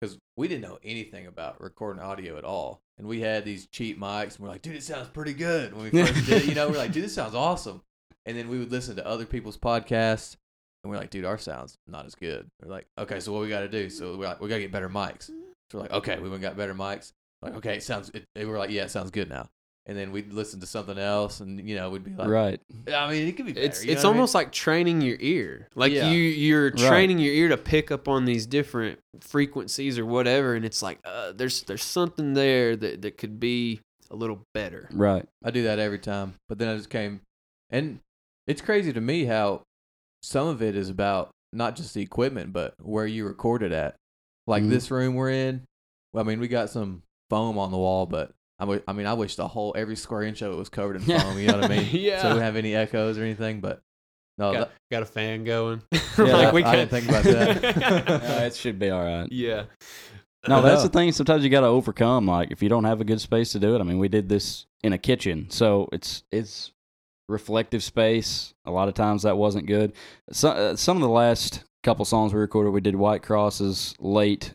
because 0.00 0.18
we 0.36 0.48
didn't 0.48 0.62
know 0.62 0.78
anything 0.82 1.26
about 1.26 1.60
recording 1.60 2.02
audio 2.02 2.36
at 2.38 2.44
all, 2.44 2.80
and 2.98 3.06
we 3.06 3.20
had 3.20 3.44
these 3.44 3.66
cheap 3.66 4.00
mics, 4.00 4.36
and 4.36 4.40
we're 4.40 4.48
like, 4.48 4.62
dude, 4.62 4.76
it 4.76 4.82
sounds 4.82 5.08
pretty 5.08 5.34
good 5.34 5.74
when 5.74 5.84
we 5.84 5.90
first 5.90 6.26
did. 6.26 6.42
it. 6.42 6.48
You 6.48 6.54
know, 6.54 6.68
we're 6.68 6.78
like, 6.78 6.92
dude, 6.92 7.04
this 7.04 7.14
sounds 7.14 7.34
awesome. 7.34 7.82
And 8.26 8.36
then 8.36 8.48
we 8.48 8.58
would 8.58 8.70
listen 8.70 8.96
to 8.96 9.06
other 9.06 9.26
people's 9.26 9.56
podcasts, 9.56 10.36
and 10.82 10.90
we're 10.90 10.98
like, 10.98 11.10
dude, 11.10 11.24
our 11.24 11.38
sound's 11.38 11.76
not 11.86 12.06
as 12.06 12.14
good. 12.14 12.48
We're 12.62 12.70
like, 12.70 12.86
okay, 12.98 13.20
so 13.20 13.32
what 13.32 13.42
we 13.42 13.48
got 13.48 13.60
to 13.60 13.68
do? 13.68 13.90
So 13.90 14.16
we 14.16 14.22
got, 14.22 14.40
we 14.40 14.48
got 14.48 14.56
to 14.56 14.62
get 14.62 14.72
better 14.72 14.88
mics. 14.88 15.26
So 15.70 15.78
we're 15.78 15.80
like, 15.80 15.92
okay, 15.92 16.18
we 16.18 16.28
went 16.28 16.42
got 16.42 16.56
better 16.56 16.74
mics. 16.74 17.12
Like, 17.42 17.54
okay, 17.56 17.76
it 17.76 17.82
sounds. 17.82 18.10
It, 18.14 18.26
we're 18.36 18.58
like, 18.58 18.70
yeah, 18.70 18.84
it 18.84 18.90
sounds 18.90 19.10
good 19.10 19.28
now. 19.28 19.48
And 19.86 19.96
then 19.98 20.12
we'd 20.12 20.32
listen 20.32 20.60
to 20.60 20.66
something 20.66 20.98
else, 20.98 21.40
and 21.40 21.66
you 21.68 21.74
know, 21.74 21.90
we'd 21.90 22.04
be 22.04 22.14
like, 22.14 22.28
right, 22.28 22.60
I 22.94 23.10
mean, 23.10 23.26
it 23.26 23.32
could 23.36 23.46
be 23.46 23.52
better. 23.54 23.66
It's 23.66 23.80
you 23.82 23.88
know 23.88 23.92
it's 23.94 24.04
what 24.04 24.10
I 24.10 24.12
mean? 24.12 24.16
almost 24.18 24.34
like 24.34 24.52
training 24.52 25.00
your 25.00 25.16
ear. 25.20 25.68
Like 25.74 25.90
Yeah. 25.92 26.10
you 26.10 26.20
you're 26.22 26.70
Right. 26.70 26.76
training 26.78 27.18
your 27.18 27.32
ear 27.32 27.48
to 27.48 27.56
pick 27.56 27.90
up 27.90 28.06
on 28.06 28.24
these 28.26 28.46
different 28.46 28.98
frequencies 29.20 29.98
or 29.98 30.04
whatever 30.06 30.54
and 30.54 30.64
it's 30.64 30.82
like 30.82 30.98
uh, 31.04 31.32
there's 31.32 31.62
there's 31.62 31.82
something 31.82 32.34
there 32.34 32.76
that 32.76 33.02
that 33.02 33.18
could 33.18 33.40
be 33.40 33.80
a 34.10 34.16
little 34.16 34.42
better. 34.54 34.88
right, 34.92 35.24
I 35.44 35.50
do 35.50 35.62
that 35.64 35.78
every 35.78 35.98
time. 35.98 36.34
But 36.48 36.58
then 36.58 36.68
I 36.68 36.76
just 36.76 36.90
came, 36.90 37.20
and 37.70 38.00
it's 38.46 38.60
crazy 38.60 38.92
to 38.92 39.00
me 39.00 39.24
how 39.24 39.62
some 40.22 40.46
of 40.46 40.60
it 40.62 40.76
is 40.76 40.88
about 40.90 41.30
not 41.52 41.74
just 41.74 41.94
the 41.94 42.02
equipment, 42.02 42.52
but 42.52 42.74
where 42.82 43.06
you 43.06 43.26
record 43.26 43.62
it 43.62 43.72
at. 43.72 43.96
Like 44.46 44.62
Mhm. 44.62 44.68
this 44.70 44.90
room 44.90 45.14
we're 45.14 45.30
in. 45.30 45.62
I 46.14 46.22
mean, 46.22 46.38
we 46.38 46.48
got 46.48 46.70
some 46.70 47.02
foam 47.30 47.56
on 47.58 47.70
the 47.70 47.78
wall, 47.78 48.04
but 48.06 48.32
I, 48.60 48.64
w- 48.64 48.82
I 48.86 48.92
mean, 48.92 49.06
I 49.06 49.14
wish 49.14 49.36
the 49.36 49.48
whole 49.48 49.72
every 49.76 49.96
square 49.96 50.22
inch 50.22 50.42
of 50.42 50.52
it 50.52 50.56
was 50.56 50.68
covered 50.68 50.96
in 50.96 51.02
foam. 51.18 51.38
You 51.38 51.46
know 51.48 51.54
what 51.60 51.64
I 51.70 51.76
mean? 51.76 51.88
Yeah. 51.92 52.20
So 52.22 52.28
we 52.28 52.34
don't 52.34 52.42
have 52.42 52.56
any 52.56 52.74
echoes 52.76 53.18
or 53.18 53.22
anything. 53.22 53.60
But 53.60 53.80
no, 54.38 54.52
got, 54.52 54.58
that, 54.60 54.70
got 54.90 55.02
a 55.02 55.06
fan 55.06 55.44
going. 55.44 55.82
Yeah, 56.18 56.50
I 56.52 56.76
didn't 56.76 56.90
think 56.90 57.08
about 57.08 57.24
that. 57.24 58.08
Uh, 58.10 58.40
it 58.44 58.54
should 58.54 58.78
be 58.78 58.90
all 58.90 59.02
right. 59.02 59.26
yeah. 59.32 59.64
No, 60.48 60.60
that's 60.62 60.82
No. 60.82 60.88
the 60.88 60.92
thing. 60.98 61.12
Sometimes 61.12 61.42
you 61.44 61.50
got 61.50 61.60
to 61.60 61.66
overcome. 61.66 62.26
Like 62.26 62.50
if 62.50 62.62
you 62.62 62.68
don't 62.68 62.84
have 62.84 63.00
a 63.00 63.04
good 63.04 63.20
space 63.20 63.52
to 63.52 63.58
do 63.58 63.74
it. 63.74 63.80
I 63.80 63.84
mean, 63.84 63.98
we 63.98 64.08
did 64.08 64.28
this 64.28 64.66
in 64.82 64.92
a 64.92 64.98
kitchen, 64.98 65.48
so 65.50 65.88
it's 65.92 66.22
it's 66.32 66.72
reflective 67.28 67.82
space. 67.82 68.52
A 68.66 68.70
lot 68.70 68.88
of 68.88 68.94
times 68.94 69.22
that 69.22 69.36
wasn't 69.38 69.66
good. 69.66 69.92
So, 70.32 70.50
uh, 70.50 70.76
some 70.76 70.96
of 70.96 71.02
the 71.02 71.08
last 71.08 71.64
couple 71.82 72.04
songs 72.04 72.32
we 72.34 72.40
recorded, 72.40 72.70
we 72.70 72.80
did 72.80 72.96
White 72.96 73.22
Crosses 73.22 73.94
late. 73.98 74.54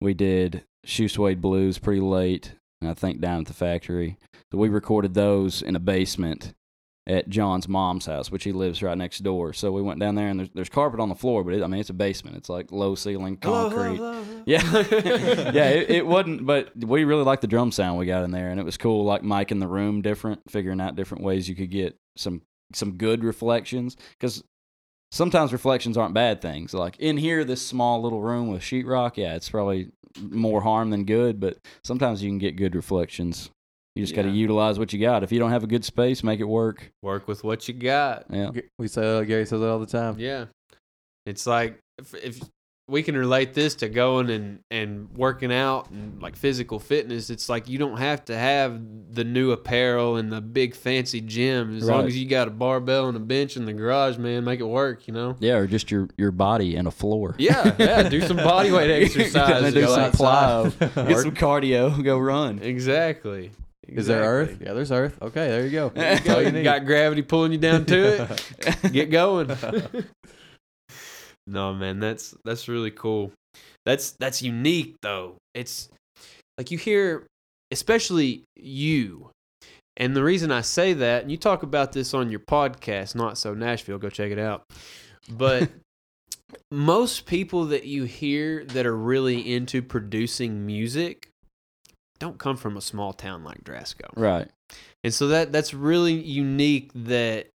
We 0.00 0.14
did 0.14 0.64
Shoe 0.84 1.08
Suede 1.08 1.40
Blues 1.40 1.78
pretty 1.78 2.00
late, 2.00 2.52
and 2.52 2.57
I 2.82 2.94
think 2.94 3.20
down 3.20 3.40
at 3.40 3.46
the 3.46 3.54
factory. 3.54 4.16
So 4.52 4.58
we 4.58 4.68
recorded 4.68 5.14
those 5.14 5.62
in 5.62 5.74
a 5.76 5.80
basement 5.80 6.54
at 7.06 7.28
John's 7.28 7.66
mom's 7.66 8.04
house, 8.04 8.30
which 8.30 8.44
he 8.44 8.52
lives 8.52 8.82
right 8.82 8.96
next 8.96 9.20
door. 9.20 9.54
So 9.54 9.72
we 9.72 9.80
went 9.80 9.98
down 9.98 10.14
there, 10.14 10.28
and 10.28 10.40
there's, 10.40 10.50
there's 10.54 10.68
carpet 10.68 11.00
on 11.00 11.08
the 11.08 11.14
floor, 11.14 11.42
but 11.42 11.54
it, 11.54 11.62
I 11.62 11.66
mean 11.66 11.80
it's 11.80 11.88
a 11.90 11.94
basement. 11.94 12.36
It's 12.36 12.50
like 12.50 12.70
low 12.70 12.94
ceiling 12.94 13.38
Hello, 13.42 13.70
concrete. 13.70 13.96
hello, 13.96 14.12
hello. 14.22 14.42
Yeah, 14.46 15.50
yeah. 15.52 15.68
It, 15.70 15.90
it 15.90 16.06
wasn't, 16.06 16.44
but 16.46 16.70
we 16.76 17.04
really 17.04 17.24
liked 17.24 17.42
the 17.42 17.48
drum 17.48 17.72
sound 17.72 17.98
we 17.98 18.06
got 18.06 18.24
in 18.24 18.30
there, 18.30 18.50
and 18.50 18.60
it 18.60 18.64
was 18.64 18.76
cool. 18.76 19.04
Like 19.04 19.22
mic 19.22 19.50
in 19.50 19.58
the 19.58 19.66
room, 19.68 20.02
different, 20.02 20.40
figuring 20.50 20.80
out 20.80 20.96
different 20.96 21.24
ways 21.24 21.48
you 21.48 21.54
could 21.54 21.70
get 21.70 21.98
some 22.16 22.42
some 22.74 22.92
good 22.98 23.24
reflections. 23.24 23.96
Because 24.10 24.42
sometimes 25.10 25.52
reflections 25.52 25.96
aren't 25.96 26.12
bad 26.14 26.42
things. 26.42 26.74
Like 26.74 26.98
in 26.98 27.16
here, 27.16 27.42
this 27.44 27.66
small 27.66 28.02
little 28.02 28.20
room 28.20 28.48
with 28.48 28.60
sheetrock, 28.60 29.16
yeah, 29.16 29.34
it's 29.34 29.48
probably 29.48 29.90
more 30.20 30.60
harm 30.60 30.90
than 30.90 31.04
good. 31.04 31.40
But 31.40 31.58
sometimes 31.84 32.22
you 32.22 32.30
can 32.30 32.38
get 32.38 32.56
good 32.56 32.74
reflections. 32.74 33.50
You 33.94 34.04
just 34.04 34.14
got 34.14 34.22
to 34.22 34.30
utilize 34.30 34.78
what 34.78 34.92
you 34.92 35.00
got. 35.00 35.24
If 35.24 35.32
you 35.32 35.40
don't 35.40 35.50
have 35.50 35.64
a 35.64 35.66
good 35.66 35.84
space, 35.84 36.22
make 36.22 36.38
it 36.38 36.44
work. 36.44 36.92
Work 37.02 37.26
with 37.26 37.42
what 37.42 37.66
you 37.66 37.74
got. 37.74 38.26
Yeah, 38.30 38.50
we 38.78 38.86
say 38.86 39.18
uh, 39.18 39.22
Gary 39.22 39.44
says 39.44 39.60
it 39.60 39.64
all 39.64 39.80
the 39.80 39.86
time. 39.86 40.16
Yeah. 40.18 40.46
It's 41.26 41.46
like 41.46 41.80
if, 41.98 42.14
if 42.14 42.40
we 42.88 43.02
can 43.02 43.16
relate 43.16 43.52
this 43.52 43.74
to 43.76 43.88
going 43.88 44.30
and, 44.30 44.60
and 44.70 45.10
working 45.14 45.52
out 45.52 45.90
and 45.90 46.20
like 46.22 46.36
physical 46.36 46.78
fitness, 46.78 47.28
it's 47.28 47.48
like 47.48 47.68
you 47.68 47.78
don't 47.78 47.98
have 47.98 48.24
to 48.24 48.36
have 48.36 48.80
the 49.10 49.24
new 49.24 49.52
apparel 49.52 50.16
and 50.16 50.32
the 50.32 50.40
big 50.40 50.74
fancy 50.74 51.20
gym. 51.20 51.76
As 51.76 51.84
long 51.84 52.06
as 52.06 52.16
you 52.16 52.26
got 52.26 52.48
a 52.48 52.50
barbell 52.50 53.08
and 53.08 53.16
a 53.16 53.20
bench 53.20 53.56
in 53.58 53.66
the 53.66 53.74
garage, 53.74 54.16
man, 54.16 54.44
make 54.44 54.60
it 54.60 54.64
work, 54.64 55.06
you 55.06 55.12
know? 55.12 55.36
yeah, 55.38 55.54
or 55.54 55.66
just 55.66 55.90
your 55.90 56.08
your 56.16 56.30
body 56.30 56.76
and 56.76 56.88
a 56.88 56.90
floor. 56.90 57.34
Yeah, 57.38 57.74
yeah. 57.78 58.08
Do 58.08 58.22
some 58.22 58.36
body 58.38 58.72
weight 58.72 58.90
exercise. 59.02 59.74
do 59.74 59.80
Go 59.82 59.94
some 59.94 60.00
outside. 60.00 60.14
plow. 60.94 61.04
Get 61.04 61.18
some 61.18 61.34
cardio. 61.34 62.02
Go 62.02 62.18
run. 62.18 62.60
Exactly. 62.60 63.50
Is 63.86 64.06
there 64.06 64.22
earth? 64.22 64.58
Yeah, 64.60 64.74
there's 64.74 64.92
earth. 64.92 65.16
Okay, 65.20 65.48
there 65.48 65.64
you 65.64 65.70
go. 65.70 65.88
There 65.90 66.14
you 66.14 66.20
go. 66.20 66.38
you 66.40 66.50
You 66.50 66.62
got 66.62 66.84
gravity 66.84 67.22
pulling 67.22 67.52
you 67.52 67.58
down 67.58 67.86
to 67.86 68.28
it. 68.62 68.92
Get 68.92 69.10
going. 69.10 69.50
No, 71.48 71.74
man, 71.74 72.00
that's 72.00 72.34
that's 72.44 72.68
really 72.68 72.90
cool. 72.90 73.32
That's 73.84 74.12
that's 74.12 74.42
unique 74.42 74.96
though. 75.02 75.36
It's 75.54 75.88
like 76.56 76.70
you 76.70 76.78
hear 76.78 77.26
especially 77.70 78.44
you. 78.56 79.30
And 79.96 80.14
the 80.14 80.22
reason 80.22 80.52
I 80.52 80.60
say 80.60 80.92
that, 80.92 81.22
and 81.22 81.30
you 81.30 81.36
talk 81.36 81.64
about 81.64 81.92
this 81.92 82.14
on 82.14 82.30
your 82.30 82.40
podcast, 82.40 83.16
Not 83.16 83.36
So 83.36 83.52
Nashville, 83.52 83.98
go 83.98 84.08
check 84.08 84.30
it 84.30 84.38
out. 84.38 84.62
But 85.28 85.68
most 86.70 87.26
people 87.26 87.66
that 87.66 87.84
you 87.84 88.04
hear 88.04 88.64
that 88.66 88.86
are 88.86 88.96
really 88.96 89.52
into 89.52 89.82
producing 89.82 90.64
music 90.64 91.28
don't 92.20 92.38
come 92.38 92.56
from 92.56 92.76
a 92.76 92.80
small 92.80 93.12
town 93.12 93.44
like 93.44 93.62
Drasco. 93.64 94.08
Right. 94.16 94.48
And 95.04 95.14
so 95.14 95.28
that 95.28 95.52
that's 95.52 95.72
really 95.72 96.14
unique 96.14 96.90
that 96.94 97.48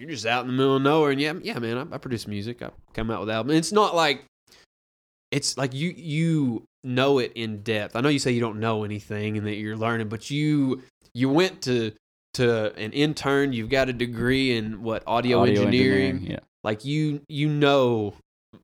you're 0.00 0.10
just 0.10 0.26
out 0.26 0.42
in 0.42 0.46
the 0.48 0.52
middle 0.54 0.76
of 0.76 0.82
nowhere 0.82 1.10
and 1.10 1.20
yeah, 1.20 1.34
yeah, 1.42 1.58
man, 1.58 1.76
I, 1.76 1.94
I 1.94 1.98
produce 1.98 2.26
music. 2.26 2.62
I 2.62 2.70
come 2.94 3.10
out 3.10 3.20
with 3.20 3.30
albums. 3.30 3.58
It's 3.58 3.72
not 3.72 3.94
like 3.94 4.24
it's 5.30 5.56
like 5.56 5.74
you 5.74 5.90
you 5.96 6.64
know 6.82 7.18
it 7.18 7.32
in 7.34 7.62
depth. 7.62 7.94
I 7.94 8.00
know 8.00 8.08
you 8.08 8.18
say 8.18 8.32
you 8.32 8.40
don't 8.40 8.58
know 8.58 8.84
anything 8.84 9.36
and 9.36 9.46
that 9.46 9.56
you're 9.56 9.76
learning, 9.76 10.08
but 10.08 10.30
you 10.30 10.82
you 11.14 11.28
went 11.28 11.62
to 11.62 11.92
to 12.34 12.72
an 12.76 12.92
intern, 12.92 13.52
you've 13.52 13.70
got 13.70 13.88
a 13.88 13.92
degree 13.92 14.56
in 14.56 14.82
what 14.82 15.02
audio, 15.06 15.42
engineering. 15.42 16.22
Yeah. 16.22 16.38
Like 16.64 16.84
you 16.84 17.20
you 17.28 17.48
know 17.48 18.14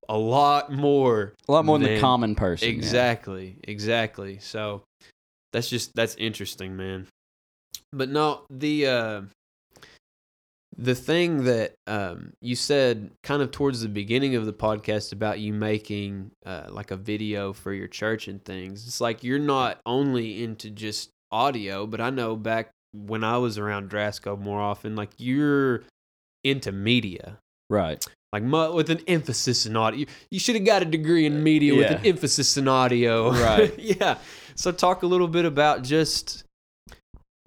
a 0.08 0.16
lot 0.16 0.72
more 0.72 1.34
A 1.48 1.52
lot 1.52 1.64
more 1.64 1.78
than 1.78 1.94
the 1.94 2.00
common 2.00 2.34
person. 2.34 2.68
yeah. 2.68 2.74
Exactly, 2.74 3.58
exactly. 3.64 4.38
So 4.38 4.82
that's 5.52 5.68
just 5.68 5.94
that's 5.94 6.14
interesting, 6.16 6.76
man. 6.76 7.06
But 7.92 8.08
no, 8.08 8.42
the 8.50 8.86
uh 8.86 9.22
the 10.78 10.94
thing 10.94 11.44
that 11.44 11.74
um 11.86 12.32
you 12.40 12.54
said 12.54 13.10
kind 13.22 13.40
of 13.42 13.50
towards 13.50 13.80
the 13.80 13.88
beginning 13.88 14.34
of 14.36 14.44
the 14.46 14.52
podcast 14.52 15.12
about 15.12 15.38
you 15.40 15.52
making 15.52 16.30
uh 16.44 16.66
like 16.68 16.90
a 16.90 16.96
video 16.96 17.52
for 17.52 17.72
your 17.72 17.88
church 17.88 18.28
and 18.28 18.44
things. 18.44 18.86
It's 18.86 19.00
like 19.00 19.24
you're 19.24 19.38
not 19.38 19.80
only 19.86 20.42
into 20.44 20.70
just 20.70 21.10
audio, 21.32 21.86
but 21.86 22.00
I 22.00 22.10
know 22.10 22.36
back 22.36 22.70
when 22.92 23.24
I 23.24 23.38
was 23.38 23.58
around 23.58 23.90
Drasco 23.90 24.38
more 24.38 24.60
often, 24.60 24.96
like 24.96 25.10
you're 25.18 25.82
into 26.44 26.72
media 26.72 27.38
Right. 27.68 28.02
like 28.32 28.42
mu- 28.44 28.72
with 28.72 28.90
an 28.90 29.00
emphasis 29.08 29.66
in 29.66 29.76
audio. 29.76 30.00
You, 30.00 30.06
you 30.30 30.38
should 30.38 30.54
have 30.54 30.64
got 30.64 30.82
a 30.82 30.84
degree 30.84 31.26
in 31.26 31.42
media 31.42 31.74
with 31.74 31.90
an 31.90 32.06
emphasis 32.06 32.56
in 32.56 32.68
audio. 32.68 33.32
Right. 33.32 33.76
yeah. 33.78 34.18
So 34.54 34.70
talk 34.72 35.02
a 35.02 35.06
little 35.06 35.26
bit 35.28 35.44
about 35.44 35.82
just 35.82 36.44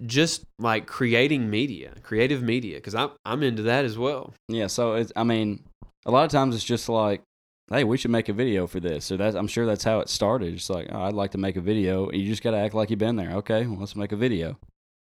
just 0.06 0.44
like 0.60 0.88
creating 0.88 1.50
media, 1.50 1.94
creative 2.04 2.42
media 2.42 2.80
cuz 2.80 2.96
I'm 2.96 3.12
I'm 3.26 3.44
into 3.44 3.64
that 3.64 3.86
as 3.86 3.98
well. 3.98 4.34
Yeah. 4.48 4.68
So 4.68 4.94
it's, 4.94 5.12
I 5.16 5.24
mean, 5.24 5.64
a 6.06 6.12
lot 6.12 6.26
of 6.26 6.32
times 6.32 6.56
it's 6.56 6.64
just 6.64 6.90
like, 6.90 7.22
hey, 7.70 7.84
we 7.84 7.98
should 7.98 8.12
make 8.12 8.30
a 8.30 8.34
video 8.34 8.68
for 8.68 8.80
this. 8.80 9.06
So 9.06 9.18
that's, 9.18 9.36
I'm 9.36 9.48
sure 9.48 9.66
that's 9.66 9.84
how 9.84 10.00
it 10.00 10.10
started. 10.10 10.54
It's 10.54 10.70
like, 10.70 10.88
oh, 10.92 11.02
I'd 11.02 11.14
like 11.14 11.32
to 11.32 11.38
make 11.38 11.56
a 11.56 11.62
video. 11.62 12.12
You 12.12 12.26
just 12.26 12.42
got 12.42 12.52
to 12.52 12.58
act 12.58 12.74
like 12.74 12.90
you've 12.90 13.00
been 13.00 13.16
there. 13.16 13.32
Okay, 13.38 13.66
well, 13.68 13.80
let's 13.80 13.96
make 13.96 14.12
a 14.12 14.16
video. 14.16 14.58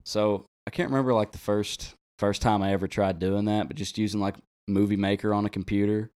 So 0.04 0.46
I 0.68 0.72
can't 0.72 0.90
remember 0.90 1.14
like 1.14 1.32
the 1.32 1.38
first 1.38 1.96
first 2.20 2.42
time 2.42 2.62
I 2.62 2.72
ever 2.72 2.88
tried 2.88 3.18
doing 3.20 3.46
that, 3.46 3.68
but 3.68 3.78
just 3.78 3.98
using 3.98 4.20
like 4.20 4.36
Movie 4.68 4.98
Maker 4.98 5.34
on 5.34 5.46
a 5.46 5.50
computer. 5.50 6.12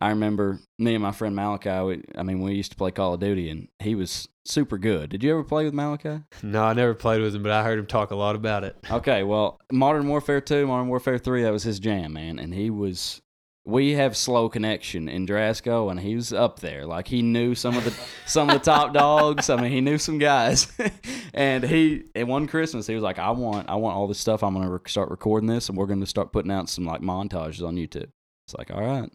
I 0.00 0.10
remember 0.10 0.60
me 0.78 0.94
and 0.94 1.02
my 1.02 1.12
friend 1.12 1.34
Malachi. 1.34 1.80
We, 1.84 2.02
I 2.16 2.22
mean, 2.22 2.40
we 2.40 2.54
used 2.54 2.70
to 2.72 2.76
play 2.76 2.90
Call 2.90 3.14
of 3.14 3.20
Duty, 3.20 3.50
and 3.50 3.68
he 3.80 3.94
was 3.94 4.28
super 4.44 4.78
good. 4.78 5.10
Did 5.10 5.22
you 5.24 5.32
ever 5.32 5.44
play 5.44 5.64
with 5.64 5.74
Malachi? 5.74 6.22
No, 6.42 6.64
I 6.64 6.72
never 6.72 6.94
played 6.94 7.20
with 7.20 7.34
him, 7.34 7.42
but 7.42 7.52
I 7.52 7.64
heard 7.64 7.78
him 7.78 7.86
talk 7.86 8.10
a 8.10 8.16
lot 8.16 8.36
about 8.36 8.64
it. 8.64 8.76
Okay, 8.98 9.22
well, 9.22 9.60
Modern 9.70 10.08
Warfare 10.08 10.40
2, 10.40 10.66
Modern 10.66 10.88
Warfare 10.88 11.18
3, 11.18 11.42
that 11.42 11.52
was 11.52 11.62
his 11.62 11.78
jam, 11.78 12.14
man. 12.14 12.38
And 12.38 12.52
he 12.52 12.68
was 12.68 13.20
we 13.68 13.92
have 13.92 14.16
slow 14.16 14.48
connection 14.48 15.10
in 15.10 15.26
Drasco 15.26 15.90
and 15.90 16.00
he 16.00 16.16
was 16.16 16.32
up 16.32 16.60
there. 16.60 16.86
Like 16.86 17.06
he 17.06 17.20
knew 17.20 17.54
some 17.54 17.76
of 17.76 17.84
the 17.84 17.94
some 18.26 18.48
of 18.48 18.54
the 18.54 18.64
top 18.64 18.94
dogs. 18.94 19.50
I 19.50 19.60
mean, 19.60 19.70
he 19.70 19.82
knew 19.82 19.98
some 19.98 20.18
guys. 20.18 20.72
and 21.34 21.62
he 21.62 22.04
and 22.14 22.28
one 22.28 22.46
Christmas 22.46 22.86
he 22.86 22.94
was 22.94 23.02
like, 23.02 23.18
"I 23.18 23.30
want 23.30 23.68
I 23.68 23.74
want 23.74 23.94
all 23.94 24.08
this 24.08 24.18
stuff. 24.18 24.42
I'm 24.42 24.54
going 24.54 24.64
to 24.64 24.72
re- 24.72 24.78
start 24.86 25.10
recording 25.10 25.48
this 25.48 25.68
and 25.68 25.76
we're 25.76 25.86
going 25.86 26.00
to 26.00 26.06
start 26.06 26.32
putting 26.32 26.50
out 26.50 26.70
some 26.70 26.86
like 26.86 27.02
montages 27.02 27.62
on 27.66 27.76
YouTube." 27.76 28.08
It's 28.46 28.54
like, 28.56 28.70
"All 28.70 28.80
right." 28.80 29.10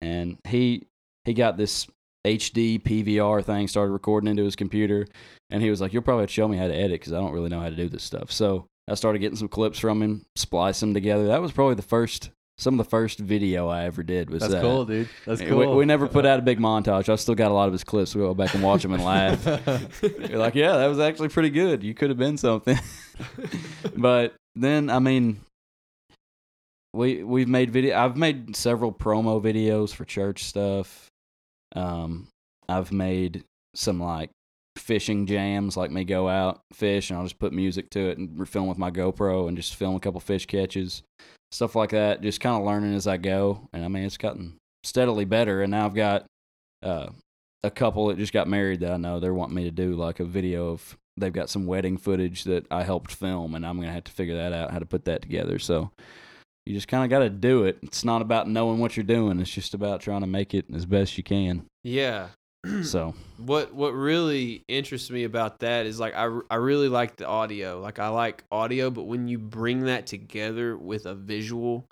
And 0.00 0.38
he 0.46 0.86
he 1.24 1.34
got 1.34 1.56
this 1.56 1.86
HD 2.26 2.82
PVR 2.82 3.44
thing, 3.44 3.68
started 3.68 3.92
recording 3.92 4.28
into 4.28 4.44
his 4.44 4.56
computer, 4.56 5.06
and 5.50 5.62
he 5.62 5.70
was 5.70 5.80
like, 5.80 5.92
"You'll 5.92 6.02
probably 6.02 6.26
show 6.26 6.48
me 6.48 6.56
how 6.56 6.66
to 6.66 6.74
edit 6.74 7.00
because 7.00 7.12
I 7.12 7.18
don't 7.18 7.32
really 7.32 7.48
know 7.48 7.60
how 7.60 7.68
to 7.70 7.76
do 7.76 7.88
this 7.88 8.02
stuff." 8.02 8.30
So 8.32 8.66
I 8.88 8.94
started 8.94 9.20
getting 9.20 9.36
some 9.36 9.48
clips 9.48 9.78
from 9.78 10.02
him, 10.02 10.26
splice 10.36 10.80
them 10.80 10.94
together. 10.94 11.26
That 11.28 11.40
was 11.42 11.52
probably 11.52 11.74
the 11.76 11.82
first, 11.82 12.30
some 12.58 12.74
of 12.78 12.84
the 12.84 12.88
first 12.90 13.18
video 13.18 13.68
I 13.68 13.84
ever 13.84 14.02
did. 14.02 14.30
Was 14.30 14.40
That's 14.40 14.54
that. 14.54 14.62
cool, 14.62 14.84
dude. 14.84 15.08
That's 15.24 15.40
We- 15.40 15.46
cool. 15.48 15.76
We, 15.76 15.84
never 15.84 16.06
put 16.08 16.24
out 16.30 16.38
a 16.38 16.42
big 16.42 16.58
montage. 16.58 17.08
I 17.08 17.16
still 17.16 17.34
got 17.34 17.50
a 17.50 17.54
lot 17.54 17.66
of 17.68 17.72
his 17.72 17.84
clips. 17.84 18.14
We 18.14 18.22
go 18.22 18.34
back 18.34 18.54
and 18.54 18.62
watch 18.62 18.82
them 18.82 18.92
and 18.92 19.02
laugh. 19.04 19.44
You're 20.02 20.38
like, 20.38 20.54
yeah, 20.54 20.76
that 20.76 20.86
was 20.86 20.98
actually 21.00 21.28
pretty 21.28 21.50
good. 21.50 21.82
You 21.82 21.94
could 21.94 22.10
have 22.10 22.18
been 22.18 22.36
something. 22.36 22.78
but 23.96 24.34
then, 24.54 24.90
I 24.90 24.98
mean, 24.98 25.40
we 26.96 27.22
we've 27.22 27.48
made 27.48 27.70
video. 27.70 27.96
I've 27.96 28.16
made 28.16 28.56
several 28.56 28.92
promo 28.92 29.40
videos 29.40 29.94
for 29.94 30.04
church 30.04 30.44
stuff. 30.44 31.08
Um, 31.74 32.28
I've 32.68 32.90
made 32.90 33.44
some 33.74 34.02
like 34.02 34.30
fishing 34.76 35.26
jams, 35.26 35.76
like 35.76 35.90
me 35.90 36.04
go 36.04 36.28
out 36.28 36.60
fish, 36.72 37.10
and 37.10 37.18
I'll 37.18 37.24
just 37.24 37.38
put 37.38 37.52
music 37.52 37.90
to 37.90 38.08
it 38.08 38.18
and 38.18 38.48
film 38.48 38.66
with 38.66 38.78
my 38.78 38.90
GoPro 38.90 39.48
and 39.48 39.56
just 39.56 39.74
film 39.74 39.94
a 39.94 40.00
couple 40.00 40.20
fish 40.20 40.46
catches, 40.46 41.02
stuff 41.52 41.76
like 41.76 41.90
that. 41.90 42.22
Just 42.22 42.40
kind 42.40 42.56
of 42.56 42.66
learning 42.66 42.94
as 42.94 43.06
I 43.06 43.18
go, 43.18 43.68
and 43.72 43.84
I 43.84 43.88
mean, 43.88 44.04
it's 44.04 44.16
gotten 44.16 44.56
steadily 44.82 45.24
better. 45.24 45.62
And 45.62 45.70
now 45.70 45.86
I've 45.86 45.94
got 45.94 46.24
uh, 46.82 47.10
a 47.62 47.70
couple 47.70 48.06
that 48.06 48.18
just 48.18 48.32
got 48.32 48.48
married 48.48 48.80
that 48.80 48.92
I 48.92 48.96
know 48.96 49.20
they're 49.20 49.34
wanting 49.34 49.56
me 49.56 49.64
to 49.64 49.70
do 49.70 49.94
like 49.94 50.20
a 50.20 50.24
video 50.24 50.70
of. 50.70 50.96
They've 51.18 51.32
got 51.32 51.48
some 51.48 51.64
wedding 51.64 51.96
footage 51.96 52.44
that 52.44 52.66
I 52.70 52.82
helped 52.82 53.10
film, 53.10 53.54
and 53.54 53.64
I'm 53.64 53.80
gonna 53.80 53.92
have 53.92 54.04
to 54.04 54.12
figure 54.12 54.36
that 54.36 54.52
out, 54.52 54.70
how 54.70 54.78
to 54.78 54.84
put 54.84 55.06
that 55.06 55.22
together. 55.22 55.58
So 55.58 55.90
you 56.66 56.74
just 56.74 56.88
kind 56.88 57.04
of 57.04 57.10
got 57.10 57.20
to 57.20 57.30
do 57.30 57.64
it. 57.64 57.78
It's 57.82 58.04
not 58.04 58.20
about 58.20 58.48
knowing 58.48 58.80
what 58.80 58.96
you're 58.96 59.04
doing. 59.04 59.40
It's 59.40 59.50
just 59.50 59.72
about 59.72 60.00
trying 60.00 60.22
to 60.22 60.26
make 60.26 60.52
it 60.52 60.66
as 60.74 60.84
best 60.84 61.16
you 61.16 61.24
can. 61.24 61.64
Yeah. 61.82 62.28
So 62.82 63.14
what 63.36 63.72
what 63.74 63.94
really 63.94 64.64
interests 64.66 65.08
me 65.08 65.22
about 65.22 65.60
that 65.60 65.86
is 65.86 66.00
like 66.00 66.14
I 66.16 66.28
I 66.50 66.56
really 66.56 66.88
like 66.88 67.14
the 67.14 67.26
audio 67.26 67.80
like 67.80 68.00
i 68.00 68.08
like 68.08 68.42
audio 68.50 68.90
but 68.90 69.04
when 69.04 69.28
you 69.28 69.38
bring 69.38 69.84
that 69.84 70.06
together 70.06 70.76
with 70.76 71.06
a 71.06 71.14
visual 71.14 71.86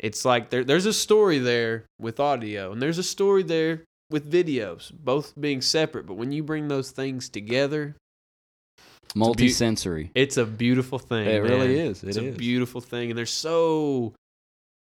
it's 0.00 0.24
like 0.24 0.50
there, 0.50 0.64
there's 0.64 0.86
a 0.86 0.92
story 0.92 1.38
there 1.38 1.84
with 2.00 2.18
audio 2.18 2.72
and 2.72 2.82
there's 2.82 2.98
a 2.98 3.04
story 3.04 3.44
there 3.44 3.84
with 4.10 4.30
videos 4.30 4.90
both 4.92 5.38
being 5.40 5.60
separate 5.60 6.06
but 6.06 6.14
when 6.14 6.32
you 6.32 6.42
bring 6.42 6.66
those 6.66 6.90
things 6.90 7.28
together 7.28 7.94
multi-sensory. 9.14 10.10
it's 10.14 10.36
a 10.36 10.44
beautiful 10.44 10.98
thing 10.98 11.26
It 11.26 11.42
really 11.42 11.78
is. 11.78 12.02
It 12.02 12.08
it's 12.08 12.18
a 12.18 12.30
beautiful 12.32 12.80
thing 12.80 13.10
and 13.10 13.18
there's 13.18 13.30
so 13.32 14.14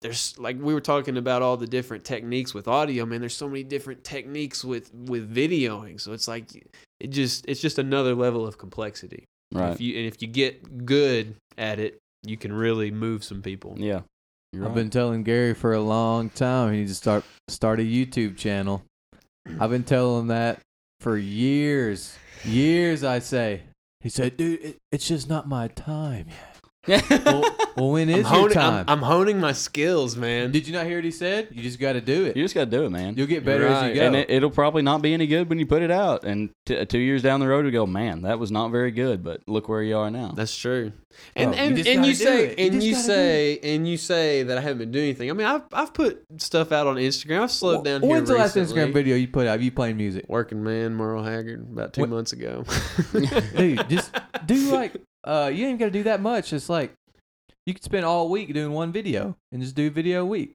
there's 0.02 0.38
like 0.40 0.58
we 0.62 0.74
were 0.74 0.82
talking 0.82 1.18
about 1.18 1.42
all 1.42 1.58
the 1.58 1.68
different 1.68 2.06
techniques 2.06 2.54
with 2.54 2.68
audio 2.68 3.06
man 3.06 3.20
there's 3.20 3.36
so 3.36 3.48
many 3.48 3.64
different 3.64 4.04
techniques 4.04 4.64
with 4.64 4.94
with 4.94 5.34
videoing 5.34 6.00
so 6.00 6.14
it's 6.14 6.28
like 6.28 6.46
it 7.00 7.08
just 7.10 7.46
it's 7.48 7.60
just 7.62 7.78
another 7.80 8.16
level 8.16 8.46
of 8.48 8.58
complexity 8.58 9.26
Right. 9.52 9.74
if 9.74 9.82
you 9.82 9.98
and 9.98 10.06
if 10.06 10.22
you 10.22 10.28
get 10.28 10.86
good 10.86 11.36
at 11.58 11.80
it 11.80 11.98
you 12.24 12.38
can 12.38 12.54
really 12.54 12.92
move 12.92 13.24
some 13.24 13.42
people 13.42 13.76
yeah. 13.78 14.02
You're 14.54 14.64
I've 14.64 14.70
right. 14.70 14.76
been 14.76 14.90
telling 14.90 15.24
Gary 15.24 15.54
for 15.54 15.74
a 15.74 15.82
long 15.82 16.30
time 16.32 16.74
he 16.74 16.80
needs 16.80 16.92
to 16.92 16.96
start 16.96 17.24
start 17.50 17.80
a 17.80 17.84
YouTube 17.84 18.36
channel. 18.36 18.82
I've 19.60 19.70
been 19.70 19.84
telling 19.84 20.22
him 20.22 20.28
that 20.30 20.60
for 21.02 21.18
years. 21.18 22.16
Years, 22.44 23.04
I 23.04 23.20
say. 23.20 23.62
He 24.02 24.10
said, 24.10 24.38
"Dude, 24.38 24.62
it, 24.62 24.82
it's 24.92 25.08
just 25.08 25.28
not 25.28 25.48
my 25.48 25.68
time 25.68 26.28
yet." 26.30 26.59
Well, 26.90 27.56
well 27.78 27.92
when 27.92 28.10
I'm 28.10 28.16
is 28.16 28.22
your 28.24 28.26
honing, 28.26 28.54
time? 28.54 28.74
I'm, 28.88 28.98
I'm 28.98 29.02
honing 29.02 29.40
my 29.40 29.52
skills 29.54 30.16
man 30.18 30.52
Did 30.52 30.68
you 30.68 30.74
not 30.74 30.86
hear 30.86 30.98
what 30.98 31.06
he 31.06 31.12
said? 31.12 31.48
You 31.52 31.62
just 31.64 31.80
got 31.80 31.94
to 31.94 32.02
do 32.02 32.26
it. 32.26 32.36
you 32.36 32.44
just 32.44 32.56
got 32.56 32.66
to 32.66 32.72
do 32.72 32.84
it, 32.86 32.90
man. 32.90 33.16
You'll 33.16 33.28
get 33.28 33.46
better 33.46 33.68
as 33.68 33.90
you 33.90 33.96
go. 33.96 34.08
and 34.08 34.16
it, 34.16 34.30
it'll 34.30 34.50
probably 34.50 34.82
not 34.82 35.02
be 35.02 35.14
any 35.14 35.28
good 35.28 35.48
when 35.50 35.60
you 35.60 35.66
put 35.66 35.82
it 35.82 35.92
out. 35.92 36.24
And 36.24 36.50
t- 36.66 36.84
two 36.86 37.00
years 37.00 37.22
down 37.22 37.40
the 37.40 37.48
road, 37.48 37.66
you 37.66 37.72
go, 37.72 37.86
man, 37.86 38.24
that 38.24 38.40
was 38.40 38.52
not 38.52 38.70
very 38.72 38.92
good. 38.92 39.24
But 39.24 39.42
look 39.48 39.70
where 39.70 39.84
you 39.84 39.98
are 39.98 40.10
now. 40.12 40.34
That's 40.36 40.56
true. 40.56 40.92
Oh, 40.96 41.16
and 41.36 41.50
Oh, 41.50 41.54
you 41.54 41.60
and, 41.60 41.76
just 41.78 41.90
and 41.90 42.06
you 42.06 42.14
say 42.14 42.46
it. 42.48 42.60
And 42.60 42.74
just 42.76 42.88
you 42.88 42.96
say 42.96 43.60
and 43.64 43.88
you 43.88 43.98
say 43.98 44.44
that 44.44 44.58
I 44.58 44.62
haven't 44.62 44.78
been 44.80 44.92
doing 44.92 45.06
anything. 45.06 45.30
I 45.30 45.34
mean, 45.34 45.48
I've 45.48 45.64
I've 45.74 45.94
put 45.94 46.24
stuff 46.38 46.72
out 46.72 46.88
on 46.88 46.96
Instagram. 46.98 47.42
I've 47.44 47.52
slowed 47.52 47.84
down 47.86 48.02
here 48.02 48.10
When's 48.10 48.30
the 48.30 48.36
last. 48.36 48.56
Instagram 48.56 48.94
video 48.94 49.16
you 49.16 49.28
put 49.28 49.48
out? 49.48 49.56
of 49.56 49.62
You 49.64 49.72
playing 49.72 49.98
music, 49.98 50.26
Working 50.28 50.64
man, 50.64 50.94
Merle 50.96 51.24
Haggard, 51.24 51.68
about 51.72 51.94
two 51.94 52.02
What- 52.02 52.10
months 52.12 52.34
ago. 52.34 52.64
dude? 53.56 53.90
Just 53.90 54.12
do 54.46 54.56
like 54.72 54.96
uh, 55.24 55.52
you 55.54 55.68
ain't 55.68 55.80
got 55.80 55.86
to 55.86 55.92
do 55.92 56.04
that 56.04 56.22
much. 56.22 56.54
It's 56.54 56.70
like 56.70 56.94
you 57.66 57.74
could 57.74 57.84
spend 57.84 58.06
all 58.06 58.30
week 58.30 58.54
doing 58.54 58.72
one 58.72 58.92
video 58.92 59.36
and 59.52 59.62
just 59.62 59.76
do 59.76 59.88
a 59.88 59.90
video 59.90 60.22
a 60.22 60.26
week. 60.26 60.54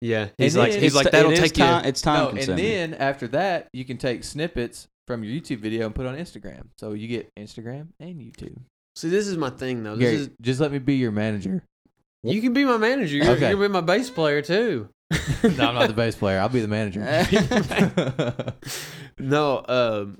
yeah, 0.00 0.28
he's 0.38 0.56
And 0.56 0.64
like 0.64 0.72
he's 0.80 0.94
like 0.94 1.10
that'll 1.10 1.32
take 1.32 1.52
time, 1.54 1.84
you. 1.84 1.88
It's 1.90 2.00
time 2.00 2.34
no, 2.34 2.40
and 2.40 2.58
then 2.58 2.94
after 2.94 3.28
that, 3.28 3.68
you 3.72 3.84
can 3.84 3.98
take 3.98 4.24
snippets 4.24 4.88
from 5.06 5.24
your 5.24 5.38
YouTube 5.38 5.58
video 5.58 5.86
and 5.86 5.94
put 5.94 6.06
on 6.06 6.16
Instagram. 6.16 6.68
So 6.78 6.92
you 6.92 7.08
get 7.08 7.28
Instagram 7.38 7.88
and 7.98 8.20
YouTube. 8.20 8.56
See, 8.96 9.08
this 9.08 9.26
is 9.26 9.36
my 9.36 9.50
thing 9.50 9.82
though. 9.82 9.96
This 9.96 10.10
Gary, 10.10 10.16
is 10.16 10.30
just 10.40 10.60
let 10.60 10.72
me 10.72 10.78
be 10.78 10.94
your 10.96 11.12
manager. 11.12 11.62
you 12.22 12.40
can 12.40 12.52
be 12.52 12.64
my 12.64 12.76
manager. 12.76 13.16
You're, 13.16 13.30
Okay. 13.30 13.50
you're 13.50 13.58
be 13.58 13.68
my 13.68 13.80
bass 13.80 14.10
player 14.10 14.42
too. 14.42 14.88
no, 15.10 15.68
I'm 15.68 15.74
not 15.74 15.88
the 15.88 15.94
bass 15.94 16.14
player. 16.14 16.38
I'll 16.38 16.48
be 16.48 16.60
the 16.60 16.68
manager. 16.68 17.00
no, 19.18 19.64
um, 19.68 20.18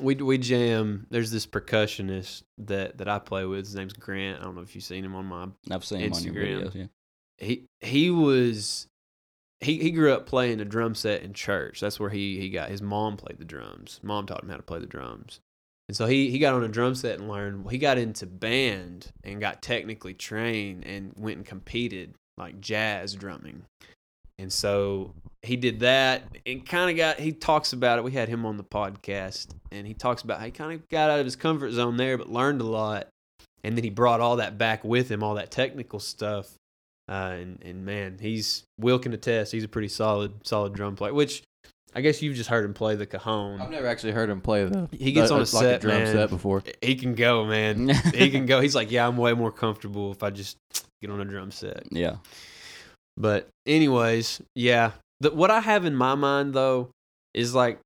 we 0.00 0.14
we 0.16 0.38
jam. 0.38 1.06
There's 1.10 1.30
this 1.30 1.46
percussionist 1.46 2.42
that 2.58 2.98
that 2.98 3.08
I 3.08 3.18
play 3.18 3.44
with. 3.44 3.66
His 3.66 3.74
name's 3.74 3.92
Grant. 3.92 4.40
I 4.40 4.44
don't 4.44 4.54
know 4.54 4.62
if 4.62 4.74
you've 4.74 4.84
seen 4.84 5.04
him 5.04 5.14
on 5.14 5.26
my 5.26 5.48
I've 5.70 5.84
seen 5.84 6.00
him 6.00 6.12
on 6.12 6.22
your 6.22 6.34
Instagram. 6.34 6.62
videos. 6.62 6.74
Yeah. 6.74 6.86
he 7.38 7.66
he 7.80 8.10
was 8.10 8.86
he 9.60 9.78
he 9.78 9.90
grew 9.90 10.12
up 10.12 10.26
playing 10.26 10.60
a 10.60 10.64
drum 10.64 10.94
set 10.94 11.22
in 11.22 11.34
church. 11.34 11.80
That's 11.80 12.00
where 12.00 12.10
he 12.10 12.38
he 12.38 12.48
got 12.50 12.70
his 12.70 12.82
mom 12.82 13.16
played 13.16 13.38
the 13.38 13.44
drums. 13.44 14.00
Mom 14.02 14.26
taught 14.26 14.42
him 14.42 14.48
how 14.48 14.56
to 14.56 14.62
play 14.62 14.78
the 14.78 14.86
drums. 14.86 15.40
And 15.88 15.96
so 15.96 16.06
he 16.06 16.30
he 16.30 16.38
got 16.38 16.54
on 16.54 16.64
a 16.64 16.68
drum 16.68 16.94
set 16.94 17.18
and 17.18 17.28
learned. 17.28 17.70
He 17.70 17.78
got 17.78 17.98
into 17.98 18.26
band 18.26 19.12
and 19.22 19.40
got 19.40 19.62
technically 19.62 20.14
trained 20.14 20.86
and 20.86 21.12
went 21.16 21.36
and 21.36 21.46
competed 21.46 22.14
like 22.38 22.60
jazz 22.60 23.14
drumming. 23.14 23.64
And 24.42 24.52
so 24.52 25.14
he 25.42 25.56
did 25.56 25.80
that 25.80 26.24
and 26.46 26.66
kind 26.66 26.90
of 26.90 26.96
got 26.96 27.18
he 27.18 27.32
talks 27.32 27.72
about 27.72 27.98
it. 27.98 28.04
We 28.04 28.12
had 28.12 28.28
him 28.28 28.44
on 28.44 28.56
the 28.56 28.64
podcast 28.64 29.48
and 29.70 29.86
he 29.86 29.94
talks 29.94 30.22
about 30.22 30.38
how 30.40 30.44
he 30.46 30.50
kind 30.50 30.72
of 30.72 30.88
got 30.88 31.10
out 31.10 31.18
of 31.20 31.24
his 31.24 31.36
comfort 31.36 31.72
zone 31.72 31.96
there 31.96 32.18
but 32.18 32.28
learned 32.28 32.60
a 32.60 32.64
lot. 32.66 33.08
And 33.64 33.76
then 33.76 33.84
he 33.84 33.90
brought 33.90 34.20
all 34.20 34.36
that 34.36 34.58
back 34.58 34.82
with 34.84 35.08
him, 35.08 35.22
all 35.22 35.34
that 35.36 35.50
technical 35.50 36.00
stuff 36.00 36.54
uh, 37.08 37.34
and 37.38 37.62
and 37.62 37.84
man, 37.84 38.18
he's 38.20 38.64
Will 38.78 38.98
can 38.98 39.12
attest. 39.12 39.52
He's 39.52 39.64
a 39.64 39.68
pretty 39.68 39.88
solid 39.88 40.46
solid 40.46 40.72
drum 40.72 40.96
player. 40.96 41.12
Which 41.12 41.42
I 41.94 42.00
guess 42.00 42.22
you've 42.22 42.36
just 42.36 42.48
heard 42.48 42.64
him 42.64 42.74
play 42.74 42.94
the 42.94 43.06
cajon. 43.06 43.60
I've 43.60 43.70
never 43.70 43.86
actually 43.86 44.12
heard 44.12 44.30
him 44.30 44.40
play 44.40 44.64
the. 44.64 44.88
He 44.92 45.12
gets 45.12 45.28
the- 45.28 45.34
on 45.34 45.40
a 45.40 45.44
like 45.44 45.48
set, 45.48 45.80
drum 45.80 45.98
man. 45.98 46.12
set 46.12 46.30
before. 46.30 46.62
He 46.80 46.94
can 46.94 47.14
go, 47.14 47.44
man. 47.44 47.88
he 48.14 48.30
can 48.30 48.46
go. 48.46 48.60
He's 48.62 48.74
like, 48.74 48.90
yeah, 48.90 49.06
I'm 49.06 49.16
way 49.16 49.34
more 49.34 49.52
comfortable 49.52 50.12
if 50.12 50.22
I 50.22 50.30
just 50.30 50.56
get 51.00 51.10
on 51.10 51.20
a 51.20 51.24
drum 51.24 51.50
set. 51.50 51.84
yeah. 51.90 52.16
But 53.16 53.48
anyways, 53.66 54.42
yeah. 54.54 54.92
The, 55.20 55.30
what 55.30 55.50
I 55.50 55.60
have 55.60 55.84
in 55.84 55.94
my 55.94 56.14
mind 56.14 56.54
though 56.54 56.90
is 57.34 57.54
like 57.54 57.78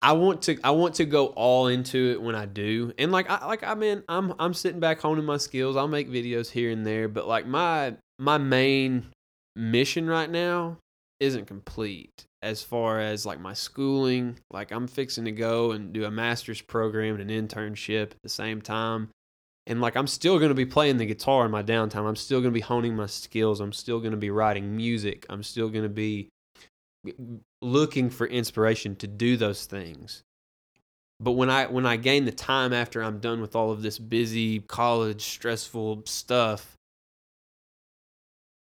I 0.00 0.12
want 0.12 0.42
to 0.42 0.58
I 0.62 0.70
want 0.72 0.96
to 0.96 1.04
go 1.04 1.28
all 1.28 1.68
into 1.68 2.12
it 2.12 2.22
when 2.22 2.34
I 2.34 2.46
do. 2.46 2.92
And 2.98 3.12
like 3.12 3.28
I 3.30 3.46
like 3.46 3.62
I 3.62 3.74
mean 3.74 4.02
I'm 4.08 4.34
I'm 4.38 4.54
sitting 4.54 4.80
back 4.80 5.00
honing 5.00 5.24
my 5.24 5.36
skills. 5.36 5.76
I'll 5.76 5.88
make 5.88 6.10
videos 6.10 6.50
here 6.50 6.70
and 6.70 6.86
there, 6.86 7.08
but 7.08 7.26
like 7.26 7.46
my 7.46 7.96
my 8.18 8.38
main 8.38 9.06
mission 9.56 10.06
right 10.08 10.30
now 10.30 10.78
isn't 11.20 11.46
complete 11.46 12.24
as 12.42 12.62
far 12.62 13.00
as 13.00 13.24
like 13.24 13.40
my 13.40 13.54
schooling. 13.54 14.38
Like 14.50 14.72
I'm 14.72 14.86
fixing 14.86 15.24
to 15.24 15.32
go 15.32 15.72
and 15.72 15.92
do 15.92 16.04
a 16.04 16.10
master's 16.10 16.60
program 16.60 17.20
and 17.20 17.30
an 17.30 17.48
internship 17.48 18.02
at 18.02 18.22
the 18.22 18.28
same 18.28 18.60
time 18.60 19.08
and 19.66 19.80
like 19.80 19.96
I'm 19.96 20.06
still 20.06 20.38
going 20.38 20.50
to 20.50 20.54
be 20.54 20.66
playing 20.66 20.96
the 20.96 21.06
guitar 21.06 21.44
in 21.44 21.50
my 21.50 21.62
downtime. 21.62 22.08
I'm 22.08 22.16
still 22.16 22.40
going 22.40 22.52
to 22.52 22.58
be 22.58 22.60
honing 22.60 22.96
my 22.96 23.06
skills. 23.06 23.60
I'm 23.60 23.72
still 23.72 24.00
going 24.00 24.12
to 24.12 24.16
be 24.16 24.30
writing 24.30 24.76
music. 24.76 25.26
I'm 25.28 25.42
still 25.42 25.68
going 25.68 25.84
to 25.84 25.88
be 25.88 26.28
looking 27.60 28.10
for 28.10 28.26
inspiration 28.26 28.96
to 28.96 29.06
do 29.06 29.36
those 29.36 29.66
things. 29.66 30.22
But 31.20 31.32
when 31.32 31.50
I 31.50 31.66
when 31.66 31.86
I 31.86 31.96
gain 31.96 32.24
the 32.24 32.32
time 32.32 32.72
after 32.72 33.02
I'm 33.02 33.20
done 33.20 33.40
with 33.40 33.54
all 33.54 33.70
of 33.70 33.82
this 33.82 33.98
busy 33.98 34.58
college 34.60 35.22
stressful 35.22 36.02
stuff, 36.06 36.76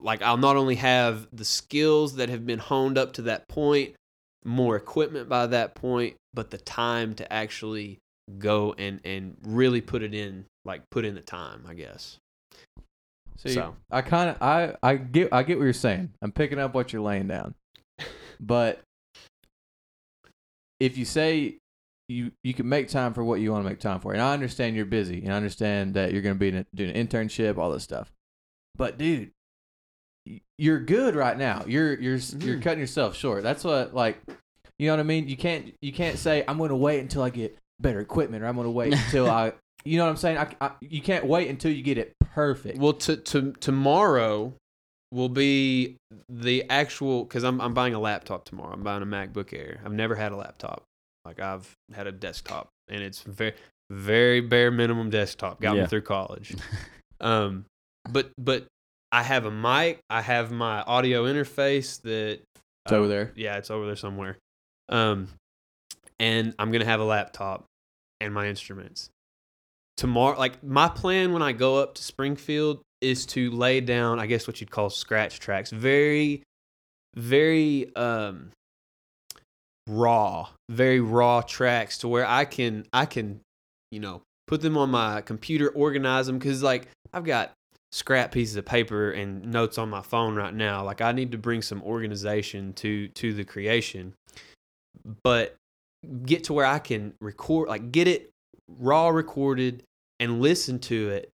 like 0.02 0.22
I'll 0.22 0.38
not 0.38 0.58
only 0.58 0.76
have 0.76 1.28
the 1.32 1.46
skills 1.46 2.18
that 2.18 2.28
have 2.28 2.46
been 2.46 2.60
honed 2.60 2.98
up 2.98 3.14
to 3.14 3.22
that 3.24 3.48
point, 3.48 3.96
more 4.44 4.76
equipment 4.76 5.30
by 5.30 5.48
that 5.48 5.76
point, 5.76 6.18
but 6.34 6.52
the 6.52 6.58
time 6.58 7.14
to 7.16 7.32
actually 7.32 8.00
go 8.38 8.73
and 8.77 9.02
and 9.03 9.38
really 9.43 9.81
put 9.81 10.03
it 10.03 10.14
in 10.14 10.45
like 10.65 10.81
put 10.89 11.06
in 11.06 11.15
the 11.15 11.22
time 11.22 11.65
i 11.68 11.73
guess 11.73 12.19
See, 13.41 13.53
So. 13.53 13.76
I 13.89 14.02
kind 14.02 14.30
of 14.30 14.38
I 14.41 14.76
I 14.84 14.95
get 14.98 15.30
I 15.31 15.41
get 15.41 15.57
what 15.57 15.64
you're 15.64 15.73
saying. 15.73 16.14
I'm 16.22 16.31
picking 16.31 16.60
up 16.60 16.76
what 16.76 16.93
you're 16.93 17.02
laying 17.02 17.27
down, 17.27 17.56
but 18.39 18.81
if 20.80 20.95
you 20.95 21.06
say 21.06 21.57
you 22.07 22.31
you 22.43 22.53
can 22.53 22.69
make 22.69 22.89
time 22.89 23.14
for 23.14 23.23
what 23.23 23.39
you 23.39 23.52
want 23.52 23.64
to 23.64 23.69
make 23.69 23.80
time 23.80 23.99
for, 23.99 24.14
and 24.14 24.22
I 24.22 24.34
understand 24.34 24.76
you're 24.76 24.85
busy, 24.85 25.23
and 25.23 25.34
I 25.34 25.38
understand 25.38 25.95
that 25.95 26.14
you're 26.14 26.22
going 26.22 26.35
to 26.35 26.39
be 26.39 26.49
in 26.49 26.56
a, 26.57 26.65
doing 26.76 26.95
an 26.95 27.07
internship, 27.07 27.57
all 27.57 27.72
this 27.72 27.84
stuff, 27.84 28.11
but 28.76 28.99
dude, 28.99 29.31
you're 30.60 30.80
good 30.80 31.15
right 31.15 31.38
now. 31.38 31.64
You're 31.65 31.99
you're 31.99 32.15
s 32.18 32.34
you're 32.34 32.56
mm-hmm. 32.56 32.61
cutting 32.61 32.80
yourself 32.80 33.15
short. 33.15 33.41
That's 33.41 33.64
what 33.64 33.95
like 33.95 34.22
you 34.77 34.85
know 34.85 34.93
what 34.93 34.99
I 34.99 35.03
mean. 35.03 35.27
You 35.27 35.38
can't 35.38 35.73
you 35.81 35.93
can't 35.93 36.19
say 36.19 36.43
I'm 36.48 36.60
going 36.60 36.69
to 36.69 36.76
wait 36.76 36.99
until 36.99 37.23
I 37.23 37.31
get 37.31 37.57
better 37.82 37.99
equipment, 37.99 38.44
or 38.44 38.48
I'm 38.48 38.56
going 38.56 38.66
to 38.68 38.72
wait 38.72 38.94
until 39.06 39.30
I. 39.30 39.53
You 39.84 39.98
know 39.98 40.03
what 40.06 40.12
I'm 40.12 40.18
saying? 40.18 40.38
I, 40.38 40.48
I, 40.62 40.72
you 40.82 41.02
can't 41.02 41.26
wait 41.26 41.49
until 41.49 41.72
you 41.72 41.82
get 41.82 41.98
it 41.98 42.14
perfect. 42.34 42.78
well 42.78 42.94
to, 42.94 43.18
to 43.18 43.52
tomorrow 43.60 44.53
will 45.12 45.28
be 45.28 45.98
the 46.30 46.64
actual 46.70 47.24
because 47.26 47.44
I'm, 47.44 47.60
I'm 47.60 47.74
buying 47.74 47.94
a 47.94 47.99
laptop 47.99 48.45
tomorrow 48.45 48.72
i'm 48.72 48.84
buying 48.84 49.02
a 49.02 49.06
macbook 49.06 49.52
air 49.52 49.82
i've 49.84 49.91
never 49.91 50.16
had 50.16 50.32
a 50.32 50.38
laptop 50.38 50.84
like 51.26 51.41
i've 51.41 51.70
had 51.94 52.08
a 52.08 52.12
desktop 52.14 52.70
and 52.88 53.02
it's 53.03 53.22
very 53.24 53.53
very 53.90 54.40
bare 54.40 54.72
minimum 54.72 55.10
desktop 55.10 55.60
got 55.60 55.76
Yeah. 55.76 55.82
me 55.82 55.88
through 55.90 56.03
college 56.03 56.56
um 57.20 57.66
but 58.10 58.32
but 58.38 58.66
i 59.12 59.22
have 59.24 59.45
a 59.45 59.52
mic 59.52 59.99
i 60.10 60.22
have 60.22 60.49
my 60.52 60.82
audio 60.84 61.26
interface 61.26 62.02
that 62.03 62.40
It's 62.86 62.94
over 62.94 63.06
uh, 63.06 63.08
there. 63.10 63.32
Yeah, 63.36 63.58
it's 63.58 63.70
over 63.72 63.86
there 63.88 63.98
somewhere. 63.98 64.38
Um, 64.88 65.28
and 66.20 66.53
I'm 66.58 66.72
gonna 66.72 66.86
have 66.86 67.02
a 67.02 67.06
laptop 67.06 67.66
and 68.22 68.34
my 68.34 68.48
instruments. 68.48 69.10
Tomorrow, 69.98 70.39
like 70.39 70.64
my 70.64 70.88
plan 70.88 71.34
when 71.34 71.41
I 71.41 71.52
go 71.52 71.77
up 71.77 71.95
to 71.95 72.03
Springfield 72.03 72.81
is 73.02 73.26
to 73.27 73.52
lay 73.52 73.81
down, 73.81 74.19
I 74.19 74.26
guess 74.26 74.48
what 74.48 74.61
you'd 74.61 74.72
call 74.72 74.89
scratch 74.89 75.39
tracks, 75.39 75.72
very, 75.72 76.43
very 77.15 77.93
um 77.95 78.52
raw, 79.88 80.49
very 80.69 80.99
raw 80.99 81.41
tracks 81.41 81.98
to 81.99 82.07
where 82.07 82.26
I 82.26 82.45
can 82.45 82.85
I 82.93 83.06
can, 83.06 83.41
you 83.91 83.99
know, 83.99 84.22
put 84.48 84.61
them 84.61 84.77
on 84.77 84.91
my 84.91 85.22
computer, 85.22 85.69
organize 85.69 86.27
them 86.27 86.38
because 86.39 86.64
like 86.64 86.88
I've 87.14 87.26
got 87.26 87.52
scrap 87.91 88.31
pieces 88.31 88.56
of 88.56 88.65
paper 88.65 89.11
and 89.11 89.52
notes 89.52 89.77
on 89.77 89.89
my 89.89 90.02
phone 90.02 90.35
right 90.35 90.53
now. 90.53 90.84
Like 90.84 91.02
I 91.02 91.11
need 91.11 91.31
to 91.34 91.38
bring 91.38 91.61
some 91.61 91.84
organization 91.84 92.73
to 92.73 93.10
to 93.10 93.34
the 93.34 93.43
creation, 93.43 94.14
but 95.23 95.56
get 96.23 96.45
to 96.45 96.53
where 96.53 96.65
I 96.65 96.80
can 96.80 97.14
record, 97.19 97.69
like 97.69 97.91
get 97.91 98.07
it 98.07 98.32
raw 98.68 99.10
recorded 99.10 99.84
and 100.19 100.41
listen 100.41 100.80
to 100.80 101.10
it 101.10 101.30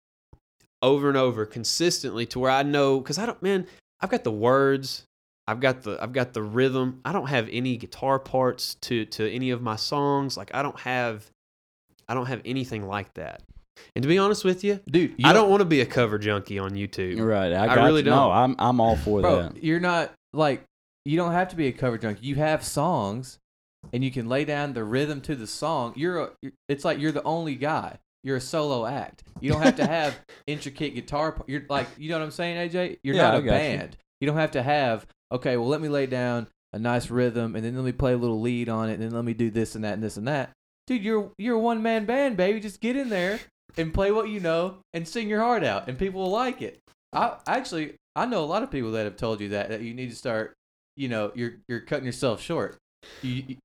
over 0.82 1.08
and 1.08 1.16
over 1.16 1.46
consistently 1.46 2.26
to 2.26 2.38
where 2.38 2.50
I 2.50 2.62
know 2.62 3.00
because 3.00 3.18
I 3.18 3.26
don't 3.26 3.40
man 3.42 3.66
I've 4.00 4.10
got 4.10 4.24
the 4.24 4.32
words 4.32 5.04
I've 5.46 5.60
got 5.60 5.82
the 5.82 5.98
I've 6.00 6.12
got 6.12 6.34
the 6.34 6.42
rhythm 6.42 7.00
I 7.04 7.12
don't 7.12 7.28
have 7.28 7.48
any 7.50 7.76
guitar 7.76 8.18
parts 8.18 8.74
to 8.82 9.04
to 9.06 9.30
any 9.30 9.50
of 9.50 9.62
my 9.62 9.76
songs 9.76 10.36
like 10.36 10.50
I 10.54 10.62
don't 10.62 10.78
have 10.80 11.30
I 12.08 12.14
don't 12.14 12.26
have 12.26 12.42
anything 12.44 12.86
like 12.86 13.12
that 13.14 13.42
and 13.94 14.02
to 14.02 14.08
be 14.08 14.18
honest 14.18 14.44
with 14.44 14.62
you 14.64 14.80
dude. 14.90 15.14
You 15.18 15.28
I 15.28 15.32
don't 15.32 15.50
want 15.50 15.60
to 15.60 15.64
be 15.64 15.80
a 15.80 15.86
cover 15.86 16.18
junkie 16.18 16.58
on 16.58 16.72
YouTube 16.72 17.24
Right. 17.24 17.52
I, 17.52 17.66
I 17.66 17.84
really 17.84 18.00
you. 18.00 18.06
Don't. 18.06 18.16
no 18.16 18.30
I'm 18.30 18.56
I'm 18.58 18.80
all 18.80 18.96
for 18.96 19.20
bro. 19.20 19.42
that. 19.42 19.62
You're 19.62 19.80
not 19.80 20.12
like 20.32 20.64
you 21.04 21.16
don't 21.16 21.32
have 21.32 21.48
to 21.48 21.56
be 21.56 21.68
a 21.68 21.72
cover 21.72 21.98
junkie. 21.98 22.26
You 22.26 22.34
have 22.36 22.62
songs, 22.62 23.38
and 23.92 24.02
you 24.04 24.10
can 24.10 24.28
lay 24.28 24.44
down 24.44 24.72
the 24.72 24.84
rhythm 24.84 25.20
to 25.22 25.34
the 25.34 25.46
song. 25.46 25.92
You're, 25.96 26.18
a, 26.20 26.30
you're 26.42 26.52
it's 26.68 26.84
like 26.84 26.98
you're 26.98 27.12
the 27.12 27.22
only 27.22 27.54
guy. 27.54 27.98
You're 28.24 28.36
a 28.36 28.40
solo 28.40 28.84
act. 28.84 29.22
You 29.40 29.52
don't 29.52 29.62
have 29.62 29.76
to 29.76 29.86
have 29.86 30.18
intricate 30.46 30.94
guitar. 30.94 31.40
You're 31.46 31.62
like 31.68 31.86
you 31.96 32.10
know 32.10 32.18
what 32.18 32.24
I'm 32.24 32.30
saying, 32.30 32.70
AJ. 32.70 32.98
You're 33.02 33.14
Yeah, 33.16 33.22
not 33.30 33.34
a 33.38 33.42
got 33.42 33.44
you. 33.44 33.50
band. 33.78 33.96
You. 34.20 34.26
don't 34.26 34.36
have 34.36 34.50
to 34.52 34.62
have 34.62 35.06
okay. 35.32 35.56
Well, 35.56 35.68
let 35.68 35.80
me 35.80 35.88
lay 35.88 36.06
down 36.06 36.48
a 36.72 36.78
nice 36.78 37.08
rhythm, 37.10 37.54
and 37.56 37.64
then 37.64 37.74
let 37.76 37.84
me 37.84 37.92
play 37.92 38.12
a 38.12 38.16
little 38.18 38.40
lead 38.40 38.68
on 38.68 38.90
it, 38.90 38.94
and 38.94 39.02
then 39.04 39.10
let 39.12 39.24
me 39.24 39.32
do 39.34 39.50
this 39.50 39.74
and 39.74 39.84
that 39.84 39.94
and 39.94 40.02
this 40.02 40.16
and 40.16 40.26
that. 40.28 40.50
Dude, 40.86 41.02
you're 41.04 41.30
you're 41.38 41.54
a 41.56 41.60
one 41.60 41.82
man 41.82 42.04
band, 42.04 42.36
baby. 42.36 42.60
Just 42.60 42.80
get 42.80 42.96
in 42.96 43.08
there 43.08 43.38
and 43.76 43.94
play 43.94 44.10
what 44.10 44.28
you 44.28 44.40
know 44.40 44.78
and 44.92 45.06
sing 45.06 45.28
your 45.28 45.40
heart 45.40 45.62
out, 45.64 45.88
and 45.88 45.96
people 45.98 46.20
will 46.22 46.30
like 46.30 46.60
it. 46.60 46.80
I 47.12 47.36
actually 47.46 47.94
I 48.16 48.26
know 48.26 48.42
a 48.42 48.46
lot 48.46 48.62
of 48.64 48.70
people 48.70 48.90
that 48.92 49.04
have 49.04 49.16
told 49.16 49.40
you 49.40 49.50
that 49.50 49.68
that 49.68 49.80
you 49.82 49.94
need 49.94 50.10
to 50.10 50.16
start. 50.16 50.54
You 50.96 51.08
know, 51.08 51.30
you're 51.36 51.52
you're 51.68 51.80
cutting 51.80 52.04
yourself 52.06 52.42
short. 52.42 52.76
You, 53.22 53.44
you 53.48 53.56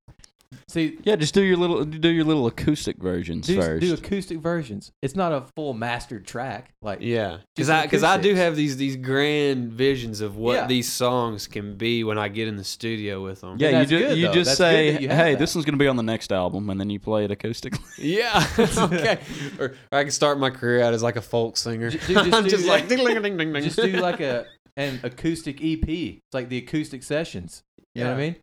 see, 0.68 0.98
Yeah, 1.02 1.16
just 1.16 1.34
do 1.34 1.42
your 1.42 1.56
little 1.56 1.84
do 1.84 2.08
your 2.08 2.24
little 2.24 2.46
acoustic 2.46 2.96
versions 2.98 3.46
do, 3.46 3.60
first. 3.60 3.80
do 3.80 3.92
acoustic 3.94 4.38
versions. 4.38 4.92
It's 5.02 5.16
not 5.16 5.32
a 5.32 5.42
full 5.56 5.74
mastered 5.74 6.26
track. 6.26 6.72
Like 6.80 6.98
Yeah, 7.00 7.38
because 7.56 7.68
I 7.70 7.82
because 7.82 8.04
I 8.04 8.18
do 8.18 8.34
have 8.36 8.54
these 8.54 8.76
these 8.76 8.94
grand 8.96 9.72
visions 9.72 10.20
of 10.20 10.36
what 10.36 10.54
Yeah. 10.54 10.66
these 10.68 10.92
songs 10.92 11.46
can 11.48 11.76
be 11.76 12.04
when 12.04 12.18
I 12.18 12.28
get 12.28 12.46
in 12.46 12.56
the 12.56 12.62
studio 12.64 13.22
with 13.22 13.40
them. 13.40 13.56
yeah, 13.58 13.68
you 13.68 13.72
that's 13.78 13.90
just 13.90 14.04
good, 14.04 14.18
you 14.18 14.32
just 14.32 14.50
That's 14.50 14.58
say, 14.58 14.98
you 15.00 15.08
"Hey, 15.08 15.32
that. 15.32 15.38
this 15.40 15.54
one's 15.56 15.64
gonna 15.64 15.76
be 15.76 15.88
on 15.88 15.96
the 15.96 16.02
next 16.04 16.30
album," 16.32 16.70
and 16.70 16.78
then 16.78 16.88
you 16.90 17.00
play 17.00 17.24
it 17.24 17.30
acoustically. 17.30 17.80
Yeah. 17.98 18.46
okay. 18.78 19.20
Or, 19.58 19.74
or 19.92 19.98
I 19.98 20.02
can 20.02 20.12
start 20.12 20.38
my 20.38 20.50
career 20.50 20.82
out 20.82 20.94
as 20.94 21.02
like 21.02 21.16
a 21.16 21.22
folk 21.22 21.56
singer. 21.56 21.90
J- 21.90 21.98
dude, 21.98 22.16
just 22.16 22.32
I'm 22.34 22.44
do 22.44 22.50
just 22.50 22.66
like 22.66 22.86
that. 22.88 22.96
ding 22.96 23.04
ding 23.06 23.22
ding 23.22 23.36
ding 23.36 23.52
ding. 23.52 23.62
just 23.64 23.76
do 23.76 23.88
like 23.92 24.20
a 24.20 24.46
an 24.76 25.00
acoustic 25.02 25.60
EP. 25.64 25.88
It's 25.88 26.20
like 26.34 26.48
the 26.48 26.58
acoustic 26.58 27.02
sessions. 27.02 27.62
You 27.94 28.04
know 28.04 28.10
what 28.10 28.16
I 28.16 28.20
mean? 28.20 28.36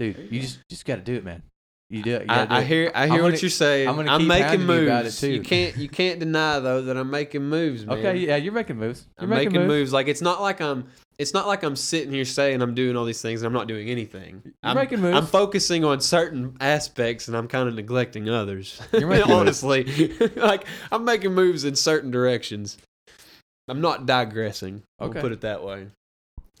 Dude, 0.00 0.28
you 0.30 0.40
just 0.40 0.58
just 0.68 0.84
got 0.84 0.96
to 0.96 1.02
do 1.02 1.14
it, 1.14 1.24
man. 1.24 1.42
You 1.90 2.02
do 2.02 2.14
it. 2.14 2.20
You 2.22 2.26
gotta 2.28 2.46
do 2.48 2.54
I, 2.54 2.58
I 2.58 2.60
it. 2.60 2.66
hear 2.68 2.92
I 2.94 3.02
I'm 3.02 3.08
hear 3.10 3.18
gonna- 3.18 3.32
what 3.32 3.42
you're 3.42 3.50
saying. 3.50 3.88
I'm 3.88 3.98
I'm, 3.98 4.06
gonna 4.06 4.18
keep 4.18 4.28
making 4.28 4.44
hounding 4.44 4.60
you 4.60 4.66
moves. 4.66 4.86
about 4.86 5.06
it, 5.06 5.10
too. 5.12 5.30
You 5.32 5.40
can't 5.42 5.76
you 5.76 5.88
can't 5.88 6.20
deny 6.20 6.58
though 6.60 6.82
that 6.82 6.96
I'm 6.96 7.10
making 7.10 7.42
moves, 7.42 7.84
man. 7.84 7.98
Okay, 7.98 8.16
yeah, 8.16 8.36
you're 8.36 8.52
making 8.52 8.76
moves. 8.76 9.06
You're 9.20 9.24
I'm 9.24 9.30
making, 9.30 9.52
moves. 9.54 9.68
moves. 9.68 9.92
Like 9.92 10.06
it's 10.08 10.22
not 10.22 10.40
like 10.40 10.60
I'm 10.60 10.86
it's 11.18 11.34
not 11.34 11.48
like 11.48 11.64
I'm 11.64 11.74
sitting 11.76 12.12
here 12.12 12.24
saying 12.24 12.62
I'm 12.62 12.74
doing 12.74 12.96
all 12.96 13.04
these 13.04 13.20
things 13.20 13.42
and 13.42 13.46
I'm 13.48 13.52
not 13.52 13.66
doing 13.66 13.90
anything. 13.90 14.40
You're 14.44 14.52
I'm, 14.62 14.76
making 14.76 15.00
moves. 15.00 15.16
I'm 15.18 15.26
focusing 15.26 15.84
on 15.84 16.00
certain 16.00 16.56
aspects 16.60 17.26
and 17.28 17.36
I'm 17.36 17.48
kind 17.48 17.68
of 17.68 17.74
neglecting 17.74 18.28
others. 18.30 18.80
You're 18.92 19.08
making. 19.08 19.32
Honestly, 19.32 20.12
like 20.36 20.64
I'm 20.92 21.04
making 21.04 21.34
moves 21.34 21.64
in 21.64 21.74
certain 21.74 22.12
directions. 22.12 22.78
I'm 23.66 23.80
not 23.80 24.06
digressing. 24.06 24.82
I'll 25.00 25.08
Okay. 25.08 25.20
put 25.20 25.32
it 25.32 25.40
that 25.42 25.64
way. 25.64 25.88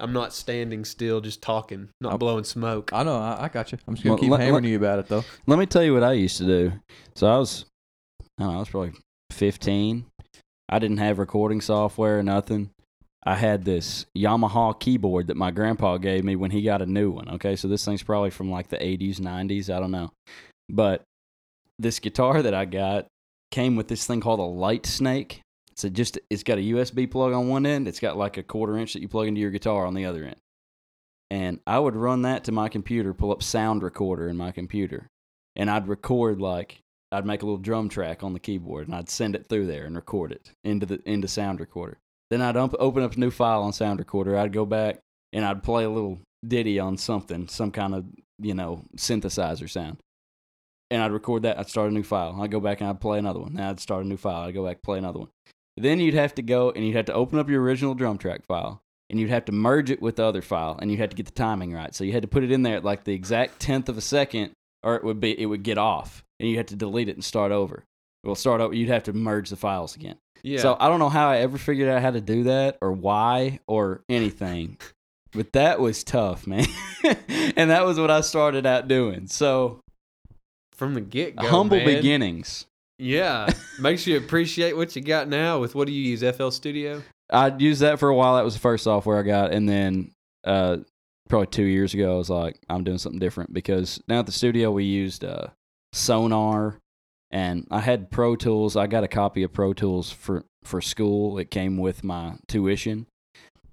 I'm 0.00 0.12
not 0.12 0.32
standing 0.32 0.84
still, 0.84 1.20
just 1.20 1.42
talking, 1.42 1.88
not 2.00 2.18
blowing 2.18 2.44
smoke. 2.44 2.90
I 2.92 3.02
know. 3.02 3.16
I, 3.16 3.44
I 3.44 3.48
got 3.48 3.70
you. 3.72 3.78
I'm 3.86 3.94
just 3.94 4.04
gonna 4.04 4.14
Well, 4.14 4.20
keep 4.22 4.30
let- 4.30 4.40
hammering 4.40 4.64
let- 4.64 4.70
you 4.70 4.76
about 4.76 4.98
it 4.98 5.06
though. 5.08 5.24
Let 5.46 5.58
me 5.58 5.66
tell 5.66 5.82
you 5.82 5.94
what 5.94 6.02
I 6.02 6.12
used 6.12 6.38
to 6.38 6.44
do. 6.46 6.72
So 7.14 7.26
I 7.26 7.38
was, 7.38 7.64
I 8.38 8.42
don't 8.44 8.52
know, 8.52 8.56
I 8.56 8.60
was 8.60 8.68
probably 8.68 8.92
15. 9.32 10.06
I 10.68 10.78
didn't 10.78 10.98
have 10.98 11.18
recording 11.18 11.60
software 11.60 12.18
or 12.18 12.22
nothing. 12.22 12.70
I 13.24 13.34
had 13.36 13.64
this 13.64 14.06
Yamaha 14.16 14.78
keyboard 14.80 15.26
that 15.26 15.36
my 15.36 15.50
grandpa 15.50 15.98
gave 15.98 16.24
me 16.24 16.36
when 16.36 16.50
he 16.52 16.62
got 16.62 16.80
a 16.80 16.86
new 16.86 17.10
one. 17.10 17.28
Okay, 17.30 17.54
so 17.56 17.68
this 17.68 17.84
thing's 17.84 18.02
probably 18.02 18.30
from 18.30 18.50
like 18.50 18.68
the 18.68 18.78
80s, 18.78 19.18
90s. 19.20 19.68
I 19.74 19.78
don't 19.80 19.90
know. 19.90 20.10
But 20.70 21.02
this 21.78 21.98
guitar 21.98 22.40
that 22.42 22.54
I 22.54 22.64
got 22.64 23.06
came 23.50 23.76
with 23.76 23.88
this 23.88 24.06
thing 24.06 24.20
called 24.20 24.40
a 24.40 24.44
light 24.44 24.86
snake. 24.86 25.42
So 25.76 25.88
just 25.88 26.18
it's 26.28 26.42
got 26.42 26.58
a 26.58 26.62
USB 26.62 27.10
plug 27.10 27.32
on 27.32 27.48
one 27.48 27.66
end. 27.66 27.88
It's 27.88 28.00
got 28.00 28.16
like 28.16 28.36
a 28.36 28.42
quarter 28.42 28.76
inch 28.76 28.92
that 28.92 29.02
you 29.02 29.08
plug 29.08 29.28
into 29.28 29.40
your 29.40 29.50
guitar 29.50 29.86
on 29.86 29.94
the 29.94 30.04
other 30.04 30.24
end. 30.24 30.36
And 31.30 31.60
I 31.66 31.78
would 31.78 31.94
run 31.94 32.22
that 32.22 32.44
to 32.44 32.52
my 32.52 32.68
computer, 32.68 33.14
pull 33.14 33.30
up 33.30 33.42
Sound 33.42 33.82
Recorder 33.82 34.28
in 34.28 34.36
my 34.36 34.50
computer, 34.50 35.06
and 35.54 35.70
I'd 35.70 35.86
record 35.86 36.40
like 36.40 36.80
I'd 37.12 37.26
make 37.26 37.42
a 37.42 37.44
little 37.44 37.58
drum 37.58 37.88
track 37.88 38.22
on 38.22 38.32
the 38.32 38.40
keyboard, 38.40 38.86
and 38.86 38.94
I'd 38.94 39.08
send 39.08 39.34
it 39.34 39.48
through 39.48 39.66
there 39.66 39.84
and 39.84 39.96
record 39.96 40.32
it 40.32 40.50
into 40.64 40.86
the 40.86 41.00
into 41.04 41.28
Sound 41.28 41.60
Recorder. 41.60 41.98
Then 42.30 42.42
I'd 42.42 42.56
ump, 42.56 42.74
open 42.78 43.02
up 43.02 43.14
a 43.14 43.20
new 43.20 43.30
file 43.30 43.62
on 43.62 43.72
Sound 43.72 43.98
Recorder. 43.98 44.36
I'd 44.36 44.52
go 44.52 44.66
back 44.66 44.98
and 45.32 45.44
I'd 45.44 45.62
play 45.62 45.84
a 45.84 45.90
little 45.90 46.20
ditty 46.46 46.78
on 46.78 46.96
something, 46.96 47.48
some 47.48 47.70
kind 47.70 47.94
of 47.94 48.04
you 48.38 48.54
know 48.54 48.84
synthesizer 48.96 49.68
sound, 49.68 49.98
and 50.90 51.02
I'd 51.02 51.12
record 51.12 51.42
that. 51.42 51.58
I'd 51.58 51.68
start 51.68 51.90
a 51.90 51.94
new 51.94 52.02
file. 52.02 52.40
I'd 52.40 52.50
go 52.50 52.60
back 52.60 52.80
and 52.80 52.90
I'd 52.90 53.00
play 53.00 53.18
another 53.18 53.40
one. 53.40 53.54
Then 53.54 53.66
I'd 53.66 53.80
start 53.80 54.04
a 54.04 54.08
new 54.08 54.16
file. 54.16 54.42
I'd 54.42 54.54
go 54.54 54.64
back 54.64 54.82
play 54.82 54.98
another 54.98 55.20
one. 55.20 55.28
Then 55.82 56.00
you'd 56.00 56.14
have 56.14 56.34
to 56.36 56.42
go 56.42 56.70
and 56.70 56.86
you'd 56.86 56.96
have 56.96 57.06
to 57.06 57.14
open 57.14 57.38
up 57.38 57.48
your 57.48 57.62
original 57.62 57.94
drum 57.94 58.18
track 58.18 58.44
file 58.46 58.82
and 59.08 59.18
you'd 59.18 59.30
have 59.30 59.44
to 59.46 59.52
merge 59.52 59.90
it 59.90 60.00
with 60.00 60.16
the 60.16 60.24
other 60.24 60.42
file 60.42 60.78
and 60.80 60.90
you'd 60.90 61.00
have 61.00 61.10
to 61.10 61.16
get 61.16 61.26
the 61.26 61.32
timing 61.32 61.72
right. 61.72 61.94
So 61.94 62.04
you 62.04 62.12
had 62.12 62.22
to 62.22 62.28
put 62.28 62.44
it 62.44 62.52
in 62.52 62.62
there 62.62 62.76
at 62.76 62.84
like 62.84 63.04
the 63.04 63.14
exact 63.14 63.60
tenth 63.60 63.88
of 63.88 63.98
a 63.98 64.02
second 64.02 64.52
or 64.82 64.96
it 64.96 65.04
would 65.04 65.20
be 65.20 65.38
it 65.38 65.46
would 65.46 65.62
get 65.62 65.78
off 65.78 66.24
and 66.38 66.48
you 66.48 66.56
had 66.56 66.68
to 66.68 66.76
delete 66.76 67.08
it 67.08 67.16
and 67.16 67.24
start 67.24 67.52
over. 67.52 67.84
Well, 68.24 68.34
start 68.34 68.60
over. 68.60 68.74
You'd 68.74 68.88
have 68.88 69.04
to 69.04 69.12
merge 69.12 69.50
the 69.50 69.56
files 69.56 69.96
again. 69.96 70.16
Yeah. 70.42 70.60
So 70.60 70.76
I 70.78 70.88
don't 70.88 70.98
know 70.98 71.08
how 71.08 71.28
I 71.28 71.38
ever 71.38 71.58
figured 71.58 71.88
out 71.88 72.02
how 72.02 72.10
to 72.10 72.20
do 72.20 72.44
that 72.44 72.78
or 72.80 72.92
why 72.92 73.60
or 73.66 74.02
anything, 74.08 74.78
but 75.32 75.52
that 75.52 75.80
was 75.80 76.04
tough, 76.04 76.46
man. 76.46 76.66
and 77.56 77.70
that 77.70 77.84
was 77.84 77.98
what 77.98 78.10
I 78.10 78.20
started 78.20 78.66
out 78.66 78.88
doing. 78.88 79.26
So 79.26 79.80
from 80.72 80.94
the 80.94 81.00
get 81.00 81.36
go, 81.36 81.46
humble 81.46 81.76
man. 81.78 81.86
beginnings. 81.86 82.66
Yeah, 83.00 83.50
makes 83.80 84.06
you 84.06 84.16
appreciate 84.18 84.76
what 84.76 84.94
you 84.94 85.02
got 85.02 85.28
now. 85.28 85.58
With 85.58 85.74
what 85.74 85.86
do 85.86 85.92
you 85.92 86.02
use? 86.10 86.22
FL 86.36 86.50
Studio. 86.50 87.02
I 87.32 87.48
used 87.56 87.80
that 87.80 87.98
for 87.98 88.08
a 88.08 88.14
while. 88.14 88.36
That 88.36 88.44
was 88.44 88.54
the 88.54 88.60
first 88.60 88.84
software 88.84 89.18
I 89.18 89.22
got, 89.22 89.52
and 89.52 89.68
then 89.68 90.10
uh, 90.44 90.78
probably 91.28 91.46
two 91.46 91.64
years 91.64 91.94
ago, 91.94 92.14
I 92.14 92.18
was 92.18 92.28
like, 92.30 92.56
I'm 92.68 92.84
doing 92.84 92.98
something 92.98 93.20
different 93.20 93.54
because 93.54 94.00
now 94.08 94.18
at 94.18 94.26
the 94.26 94.32
studio 94.32 94.70
we 94.70 94.84
used 94.84 95.24
uh, 95.24 95.46
Sonar, 95.92 96.76
and 97.30 97.66
I 97.70 97.80
had 97.80 98.10
Pro 98.10 98.36
Tools. 98.36 98.76
I 98.76 98.86
got 98.86 99.04
a 99.04 99.08
copy 99.08 99.42
of 99.44 99.52
Pro 99.52 99.72
Tools 99.72 100.10
for 100.10 100.44
for 100.64 100.80
school. 100.82 101.38
It 101.38 101.50
came 101.50 101.78
with 101.78 102.04
my 102.04 102.34
tuition, 102.48 103.06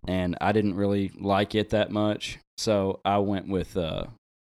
and 0.07 0.37
I 0.39 0.51
didn't 0.53 0.75
really 0.75 1.11
like 1.19 1.53
it 1.55 1.71
that 1.71 1.91
much, 1.91 2.39
so 2.57 3.01
I 3.03 3.17
went 3.17 3.49
with 3.49 3.75
uh, 3.75 4.05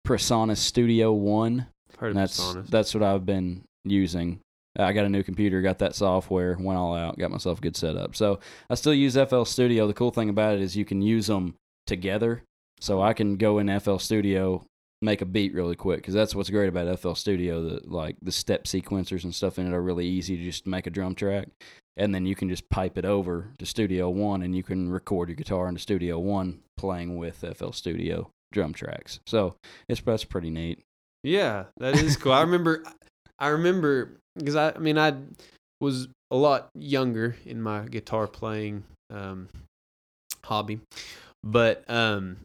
Presonus 0.08 0.58
Studio 0.58 1.12
One. 1.14 1.68
Heard 2.00 2.16
And 2.16 2.20
of 2.20 2.24
that's 2.24 2.40
Sonus. 2.40 2.68
that's 2.70 2.94
what 2.95 3.04
I've 3.04 3.26
been 3.26 3.64
using. 3.86 4.40
I 4.78 4.94
got 4.94 5.06
a 5.06 5.10
new 5.10 5.24
computer, 5.24 5.62
got 5.62 5.80
that 5.80 5.95
software, 5.95 6.58
went 6.60 6.80
all 6.80 6.95
out, 6.95 7.18
got 7.20 7.32
myself 7.32 7.60
a 7.60 7.62
good 7.62 7.78
setup. 7.78 8.16
So 8.16 8.40
I 8.70 8.76
still 8.76 8.94
use 8.94 9.16
FL 9.16 9.44
Studio. 9.44 9.88
The 9.88 9.94
cool 9.94 10.12
thing 10.12 10.30
about 10.30 10.56
it 10.56 10.62
is 10.62 10.76
you 10.76 10.86
can 10.86 11.02
use 11.02 11.28
them 11.28 11.56
together. 11.86 12.44
So 12.80 13.02
I 13.02 13.14
can 13.14 13.38
go 13.38 13.60
in 13.60 13.80
FL 13.80 13.98
Studio, 13.98 14.66
make 15.02 15.22
a 15.22 15.26
beat 15.26 15.54
really 15.54 15.76
quick 15.76 16.00
because 16.00 16.14
that's 16.14 16.34
what's 16.34 16.50
great 16.50 16.70
about 16.70 17.00
FL 17.00 17.14
Studio. 17.14 17.62
The 17.62 17.82
like 17.86 18.18
the 18.22 18.32
step 18.32 18.64
sequencers 18.64 19.24
and 19.24 19.36
stuff 19.36 19.60
in 19.60 19.68
it 19.68 19.74
are 19.74 19.82
really 19.82 20.08
easy 20.08 20.38
to 20.38 20.44
just 20.44 20.66
make 20.66 20.88
a 20.88 20.90
drum 20.90 21.14
track, 21.14 21.50
and 21.95 22.14
then 22.14 22.26
you 22.26 22.36
can 22.36 22.50
just 22.50 22.70
pipe 22.70 22.98
it 22.98 23.06
over 23.06 23.52
to 23.60 23.66
Studio 23.66 24.10
One, 24.10 24.41
and 24.41 24.56
you 24.56 24.64
can 24.64 24.90
record 24.90 25.30
your 25.30 25.36
guitar 25.36 25.68
into 25.68 25.82
Studio 25.82 26.20
One 26.20 26.62
playing 26.78 27.18
with 27.18 27.45
FL 27.56 27.72
Studio 27.72 28.32
drum 28.52 28.74
tracks. 28.74 29.20
So 29.28 29.56
it's 29.88 30.02
that's 30.02 30.24
pretty 30.24 30.50
neat. 30.50 30.80
Yeah, 31.24 31.66
that 31.78 31.95
is 31.95 32.18
cool. 32.18 32.34
I 32.34 32.41
remember, 32.41 32.84
I 33.40 33.48
remember 33.48 34.20
because 34.38 34.55
I, 34.55 34.72
I 34.72 34.80
mean, 34.80 34.97
I 34.97 35.14
was 35.81 36.07
a 36.31 36.35
lot 36.35 36.69
younger 36.76 37.35
in 37.45 37.61
my 37.61 37.85
guitar 37.85 38.27
playing 38.27 38.84
um, 39.11 39.47
hobby, 40.43 40.80
but 41.43 41.84
um, 41.89 42.38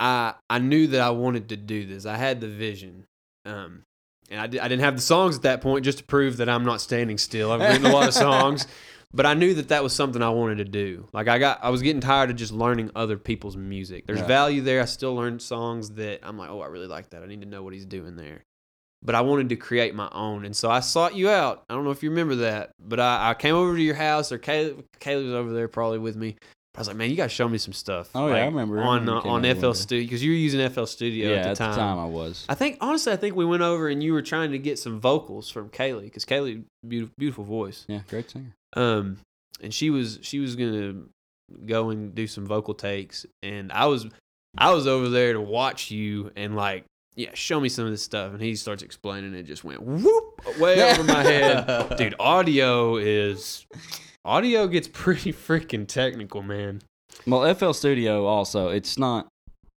I 0.00 0.34
I 0.50 0.58
knew 0.58 0.86
that 0.88 1.00
I 1.00 1.10
wanted 1.10 1.48
to 1.50 1.56
do 1.56 1.86
this. 1.86 2.06
I 2.06 2.16
had 2.16 2.40
the 2.40 2.48
vision, 2.48 3.04
um, 3.44 3.82
and 4.30 4.40
I, 4.40 4.46
di- 4.46 4.60
I 4.60 4.68
didn't 4.68 4.82
have 4.82 4.96
the 4.96 5.02
songs 5.02 5.36
at 5.36 5.42
that 5.42 5.60
point 5.60 5.84
just 5.84 5.98
to 5.98 6.04
prove 6.04 6.38
that 6.38 6.48
I'm 6.48 6.64
not 6.64 6.80
standing 6.80 7.18
still. 7.18 7.52
I've 7.52 7.60
written 7.60 7.84
a 7.86 7.92
lot 7.92 8.08
of 8.08 8.14
songs. 8.14 8.66
But 9.14 9.26
I 9.26 9.34
knew 9.34 9.52
that 9.52 9.68
that 9.68 9.82
was 9.82 9.92
something 9.92 10.22
I 10.22 10.30
wanted 10.30 10.56
to 10.56 10.64
do. 10.64 11.06
Like 11.12 11.28
I 11.28 11.38
got, 11.38 11.62
I 11.62 11.68
was 11.68 11.82
getting 11.82 12.00
tired 12.00 12.30
of 12.30 12.36
just 12.36 12.50
learning 12.50 12.90
other 12.96 13.18
people's 13.18 13.58
music. 13.58 14.06
There's 14.06 14.20
Yeah. 14.20 14.26
value 14.26 14.62
there. 14.62 14.80
I 14.80 14.86
still 14.86 15.14
learned 15.14 15.42
songs 15.42 15.90
that 15.96 16.20
I'm 16.22 16.38
like, 16.38 16.48
oh, 16.48 16.62
I 16.62 16.68
really 16.68 16.86
like 16.86 17.10
that. 17.10 17.22
I 17.22 17.26
need 17.26 17.42
to 17.42 17.46
know 17.46 17.62
what 17.62 17.74
he's 17.74 17.84
doing 17.84 18.16
there. 18.16 18.42
But 19.02 19.14
I 19.14 19.20
wanted 19.20 19.48
to 19.50 19.56
create 19.56 19.94
my 19.94 20.08
own. 20.12 20.44
And 20.44 20.54
so 20.54 20.70
I 20.70 20.80
sought 20.80 21.14
you 21.14 21.28
out. 21.28 21.64
I 21.68 21.74
don't 21.74 21.84
know 21.84 21.90
if 21.90 22.02
you 22.02 22.10
remember 22.10 22.36
that, 22.36 22.70
but 22.80 23.00
I, 23.00 23.30
I 23.30 23.34
came 23.34 23.54
over 23.54 23.76
to 23.76 23.82
your 23.82 23.94
house, 23.94 24.32
or 24.32 24.38
Kaylee, 24.38 24.84
Kaylee 25.00 25.24
was 25.24 25.34
over 25.34 25.52
there 25.52 25.68
probably 25.68 25.98
with 25.98 26.16
me. 26.16 26.36
I 26.74 26.80
was 26.80 26.88
like, 26.88 26.96
man, 26.96 27.10
you 27.10 27.16
gotta 27.16 27.28
show 27.28 27.48
me 27.48 27.58
some 27.58 27.74
stuff. 27.74 28.08
Oh, 28.14 28.28
yeah, 28.28 28.34
I 28.34 28.36
like, 28.38 28.46
remember. 28.46 28.80
I 28.80 28.84
on 28.84 29.00
remember 29.00 29.28
you 29.28 29.30
uh, 29.30 29.34
on 29.34 29.60
FL. 29.60 29.72
Studio 29.72 30.06
because 30.06 30.24
you 30.24 30.30
were 30.30 30.36
using 30.36 30.66
FL 30.70 30.84
Studio 30.84 31.30
yeah, 31.30 31.36
at 31.36 31.48
the 31.50 31.54
time. 31.56 31.98
I 31.98 32.06
was. 32.06 32.46
I 32.48 32.54
think 32.54 32.78
honestly, 32.80 33.12
I 33.12 33.16
think 33.16 33.36
we 33.36 33.44
went 33.44 33.62
over 33.62 33.88
and 33.88 34.02
you 34.02 34.14
were 34.14 34.22
trying 34.22 34.52
to 34.52 34.58
get 34.58 34.78
some 34.78 34.98
vocals 34.98 35.50
from 35.50 35.68
Kaylee 35.68 36.04
because 36.04 36.24
Kaylee 36.24 36.64
beautiful, 36.86 37.14
beautiful 37.18 37.44
voice. 37.44 37.84
Yeah, 37.88 38.00
great 38.08 38.30
singer. 38.30 38.54
Um, 38.74 39.18
and 39.60 39.74
she 39.74 39.90
was 39.90 40.18
she 40.22 40.38
was 40.38 40.56
gonna 40.56 41.02
go 41.66 41.90
and 41.90 42.14
do 42.14 42.26
some 42.26 42.46
vocal 42.46 42.72
takes, 42.72 43.26
and 43.42 43.70
I 43.70 43.84
was 43.84 44.06
I 44.56 44.72
was 44.72 44.86
over 44.86 45.10
there 45.10 45.34
to 45.34 45.42
watch 45.42 45.90
you 45.90 46.30
and 46.36 46.56
like 46.56 46.84
yeah, 47.14 47.30
show 47.34 47.60
me 47.60 47.68
some 47.68 47.84
of 47.84 47.90
this 47.90 48.02
stuff. 48.02 48.32
And 48.32 48.40
he 48.40 48.54
starts 48.56 48.82
explaining, 48.82 49.34
it 49.34 49.44
just 49.44 49.64
went 49.64 49.82
whoop 49.82 50.58
way 50.58 50.90
over 50.90 51.04
my 51.04 51.22
head, 51.22 51.96
dude. 51.96 52.14
Audio 52.18 52.96
is 52.96 53.66
audio 54.24 54.66
gets 54.66 54.88
pretty 54.88 55.32
freaking 55.32 55.86
technical, 55.86 56.42
man. 56.42 56.82
Well, 57.26 57.54
FL 57.54 57.72
Studio 57.72 58.24
also, 58.26 58.68
it's 58.68 58.98
not. 58.98 59.28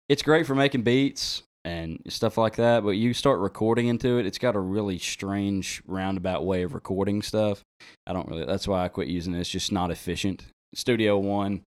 It's 0.07 0.21
great 0.21 0.45
for 0.45 0.55
making 0.55 0.83
beats 0.83 1.43
and 1.65 1.99
stuff 2.07 2.37
like 2.37 2.57
that, 2.57 2.83
but 2.83 2.91
you 2.91 3.11
start 3.13 3.39
recording 3.39 3.87
into 3.87 4.19
it, 4.19 4.27
it's 4.27 4.37
got 4.37 4.55
a 4.55 4.59
really 4.59 4.99
strange 4.99 5.81
roundabout 5.87 6.45
way 6.45 6.61
of 6.61 6.75
recording 6.75 7.23
stuff. 7.23 7.63
I 8.05 8.13
don't 8.13 8.27
really. 8.29 8.45
That's 8.45 8.67
why 8.67 8.85
I 8.85 8.87
quit 8.87 9.07
using 9.07 9.33
it. 9.33 9.39
It's 9.39 9.49
just 9.49 9.71
not 9.71 9.91
efficient. 9.91 10.45
Studio 10.75 11.17
One, 11.17 11.63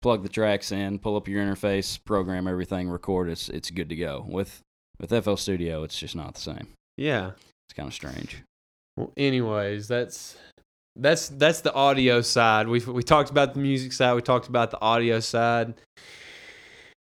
plug 0.00 0.22
the 0.22 0.28
tracks 0.28 0.72
in, 0.72 0.98
pull 0.98 1.16
up 1.16 1.28
your 1.28 1.44
interface, 1.44 2.02
program 2.02 2.48
everything, 2.48 2.88
record. 2.88 3.28
It's 3.28 3.48
it's 3.48 3.70
good 3.70 3.90
to 3.90 3.96
go. 3.96 4.24
With 4.26 4.62
with 5.02 5.24
FL 5.24 5.34
Studio, 5.34 5.82
it's 5.82 5.98
just 5.98 6.16
not 6.16 6.34
the 6.34 6.40
same. 6.40 6.68
Yeah. 6.96 7.32
It's 7.66 7.76
kind 7.76 7.88
of 7.88 7.92
strange. 7.94 8.42
Well, 8.96 9.12
anyways, 9.16 9.88
that's 9.88 10.36
that's 10.96 11.28
that's 11.30 11.60
the 11.62 11.72
audio 11.74 12.20
side. 12.20 12.68
We 12.68 12.80
we 12.80 13.02
talked 13.02 13.30
about 13.30 13.54
the 13.54 13.60
music 13.60 13.92
side. 13.92 14.14
We 14.14 14.22
talked 14.22 14.48
about 14.48 14.70
the 14.70 14.80
audio 14.80 15.20
side. 15.20 15.74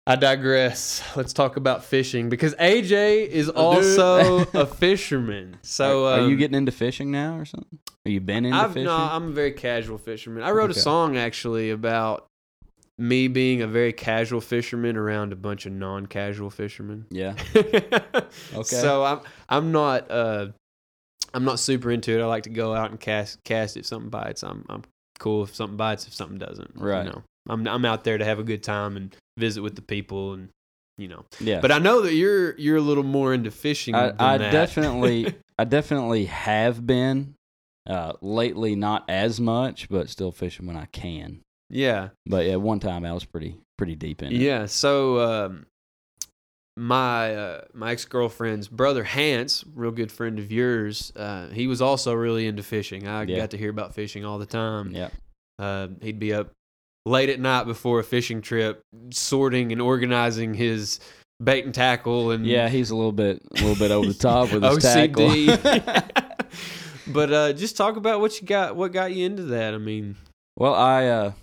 I 0.08 0.16
digress. 0.16 1.04
Let's 1.16 1.34
talk 1.34 1.58
about 1.58 1.84
fishing 1.84 2.30
because 2.30 2.54
AJ 2.56 3.28
is 3.28 3.50
also 3.50 4.40
a 4.54 4.66
fisherman. 4.66 5.58
So 5.64 6.06
are, 6.06 6.20
are 6.20 6.28
you 6.28 6.34
um, 6.34 6.38
getting 6.38 6.56
into 6.56 6.72
fishing 6.72 7.12
now 7.12 7.38
or 7.38 7.46
something? 7.46 7.80
Are 8.06 8.12
you 8.12 8.22
been 8.22 8.46
into 8.46 8.58
I've, 8.58 8.74
fishing? 8.74 8.86
No, 8.86 8.96
I'm 8.96 9.30
a 9.30 9.32
very 9.32 9.52
casual 9.52 9.98
fisherman. 9.98 10.44
I 10.44 10.52
wrote 10.52 10.70
Okay. 10.70 10.80
a 10.80 10.84
song 10.84 11.18
actually 11.18 11.72
about 11.72 12.28
me 12.98 13.28
being 13.28 13.62
a 13.62 13.68
very 13.68 13.94
casual 13.94 14.42
fisherman 14.42 14.96
around 14.96 15.34
a 15.34 15.36
bunch 15.36 15.66
of 15.66 15.74
non-casual 15.74 16.50
fishermen. 16.50 17.06
yeah. 17.10 17.36
okay. 17.56 18.64
So 18.64 19.04
I'm 19.04 19.20
I'm 19.50 19.72
not 19.72 20.10
uh 20.10 20.48
I'm 21.34 21.44
not 21.44 21.60
super 21.60 21.92
into 21.92 22.18
it. 22.18 22.22
I 22.22 22.26
like 22.26 22.44
to 22.44 22.50
go 22.50 22.74
out 22.74 22.92
and 22.92 23.00
cast 23.00 23.44
cast 23.44 23.76
if 23.78 23.86
something 23.86 24.10
bites. 24.10 24.44
I'm 24.44 24.66
I'm 24.70 24.84
cool 25.20 25.44
if 25.44 25.54
something 25.54 25.78
bites 25.78 26.08
if 26.08 26.14
something 26.14 26.38
doesn't. 26.38 26.72
Right. 26.76 27.06
You 27.06 27.12
know. 27.12 27.24
I'm 27.50 27.68
I'm 27.68 27.86
out 27.86 28.04
there 28.04 28.18
to 28.18 28.26
have 28.26 28.40
a 28.40 28.44
good 28.44 28.64
time 28.64 28.96
and 28.96 29.16
visit 29.38 29.62
with 29.62 29.76
the 29.76 29.82
people 29.82 30.34
and 30.34 30.50
you 30.98 31.08
know. 31.08 31.26
Yeah. 31.40 31.60
But 31.60 31.72
I 31.72 31.80
know 31.80 32.02
that 32.02 32.14
you're 32.14 32.58
you're 32.58 32.78
a 32.78 32.82
little 32.82 33.04
more 33.04 33.34
into 33.34 33.52
fishing. 33.52 33.96
I, 33.96 34.12
than 34.12 34.22
I 34.22 34.38
definitely, 34.38 35.36
I 35.60 35.66
definitely 35.66 36.26
have 36.26 36.86
been. 36.86 37.36
Uh, 37.88 38.14
lately, 38.20 38.76
not 38.76 39.06
as 39.08 39.40
much, 39.40 39.90
but 39.90 40.10
still 40.10 40.32
fishing 40.32 40.66
when 40.66 40.76
I 40.76 40.86
can. 40.86 41.42
Yeah. 41.70 42.10
But 42.26 42.46
yeah, 42.46 42.56
one 42.58 42.80
time 42.80 43.06
I 43.06 43.14
was 43.14 43.26
pretty, 43.26 43.58
pretty 43.78 43.96
deep 43.96 44.22
in 44.22 44.32
it. 44.32 44.38
Yeah. 44.42 44.66
So 44.66 45.20
um, 45.20 45.66
my 46.78 47.34
uh, 47.36 47.62
my 47.74 47.92
ex 47.92 48.06
girlfriend's 48.06 48.68
brother 48.68 49.04
Hans, 49.04 49.64
real 49.74 49.92
good 49.92 50.12
friend 50.12 50.40
of 50.40 50.52
yours, 50.52 51.14
uh, 51.16 51.48
he 51.50 51.68
was 51.68 51.82
also 51.82 52.14
really 52.14 52.48
into 52.48 52.64
fishing. 52.64 53.08
I 53.08 53.24
Yeah. 53.24 53.38
got 53.38 53.52
to 53.52 53.58
hear 53.58 53.70
about 53.70 53.94
fishing 53.94 54.26
all 54.26 54.38
the 54.38 54.46
time. 54.46 54.92
Yeah. 54.92 55.10
Uh, 55.58 55.88
he'd 56.02 56.20
be 56.20 56.34
up 56.34 56.52
late 57.06 57.30
at 57.30 57.40
night 57.40 57.64
before 57.66 58.00
a 58.00 58.04
fishing 58.04 58.42
trip, 58.42 58.82
sorting 59.12 59.72
and 59.72 59.82
organizing 59.82 60.54
his 60.54 61.00
bait 61.42 61.64
and 61.66 61.74
tackle 61.74 62.32
and 62.32 62.46
Yeah, 62.46 62.68
he's 62.68 62.90
a 62.90 62.96
little 62.96 63.12
bit, 63.12 63.42
a 63.52 63.62
little 63.62 63.76
bit 63.76 63.92
over 63.92 64.08
the 64.08 64.14
top 64.14 64.52
with 64.52 64.64
his 64.64 64.78
tackle. 64.84 65.30
OCD. 65.30 66.34
but 67.08 67.32
uh, 67.32 67.54
just 67.54 67.78
talk 67.78 67.96
about 67.96 68.20
what 68.20 68.42
you 68.42 68.48
got. 68.48 68.76
What 68.76 68.92
got 68.92 69.14
you 69.14 69.26
into 69.26 69.44
that? 69.44 69.74
I 69.74 69.78
mean, 69.78 70.16
well, 70.58 70.74
I, 70.74 71.34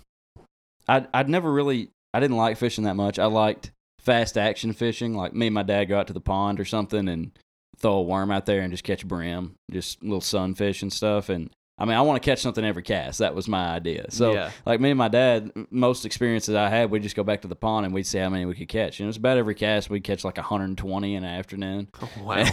uh, 0.87 1.01
I, 1.13 1.19
I'd 1.19 1.29
never 1.29 1.51
really, 1.51 1.91
I 2.13 2.19
didn't 2.19 2.37
like 2.37 2.57
fishing 2.57 2.85
that 2.85 2.95
much. 2.95 3.19
I 3.19 3.25
liked 3.25 3.71
fast 3.99 4.37
action 4.37 4.73
fishing. 4.73 5.15
Like 5.15 5.33
me 5.33 5.47
and 5.47 5.53
my 5.53 5.63
dad 5.63 5.85
go 5.85 5.99
out 5.99 6.07
to 6.07 6.13
the 6.13 6.21
pond 6.21 6.59
or 6.59 6.65
something 6.65 7.07
and 7.07 7.31
throw 7.77 7.93
a 7.95 8.01
worm 8.01 8.31
out 8.31 8.45
there 8.45 8.61
and 8.61 8.71
just 8.71 8.83
catch 8.83 9.07
brim, 9.07 9.55
just 9.71 10.03
little 10.03 10.21
sunfish 10.21 10.81
and 10.81 10.91
stuff. 10.91 11.29
And 11.29 11.49
I 11.77 11.85
mean, 11.85 11.95
I 11.95 12.01
want 12.01 12.21
to 12.21 12.29
catch 12.29 12.39
something 12.39 12.63
every 12.63 12.83
cast. 12.83 13.19
That 13.19 13.33
was 13.33 13.47
my 13.47 13.69
idea. 13.69 14.05
So 14.09 14.33
yeah, 14.33 14.51
like 14.65 14.79
me 14.79 14.91
and 14.91 14.97
my 14.97 15.07
dad, 15.07 15.51
most 15.71 16.05
experiences 16.05 16.53
I 16.53 16.69
had, 16.69 16.91
we'd 16.91 17.01
just 17.01 17.15
go 17.15 17.23
back 17.23 17.41
to 17.41 17.47
the 17.47 17.55
pond 17.55 17.85
and 17.85 17.95
we'd 17.95 18.05
see 18.05 18.19
how 18.19 18.29
many 18.29 18.45
we 18.45 18.53
could 18.53 18.67
catch. 18.67 18.99
And 18.99 19.05
it 19.05 19.07
was 19.07 19.17
about 19.17 19.37
every 19.37 19.55
cast 19.55 19.89
we'd 19.89 20.03
catch 20.03 20.23
like 20.23 20.37
120 20.37 21.15
in 21.15 21.23
an 21.23 21.29
afternoon. 21.29 21.87
Oh, 21.99 22.09
wow. 22.21 22.45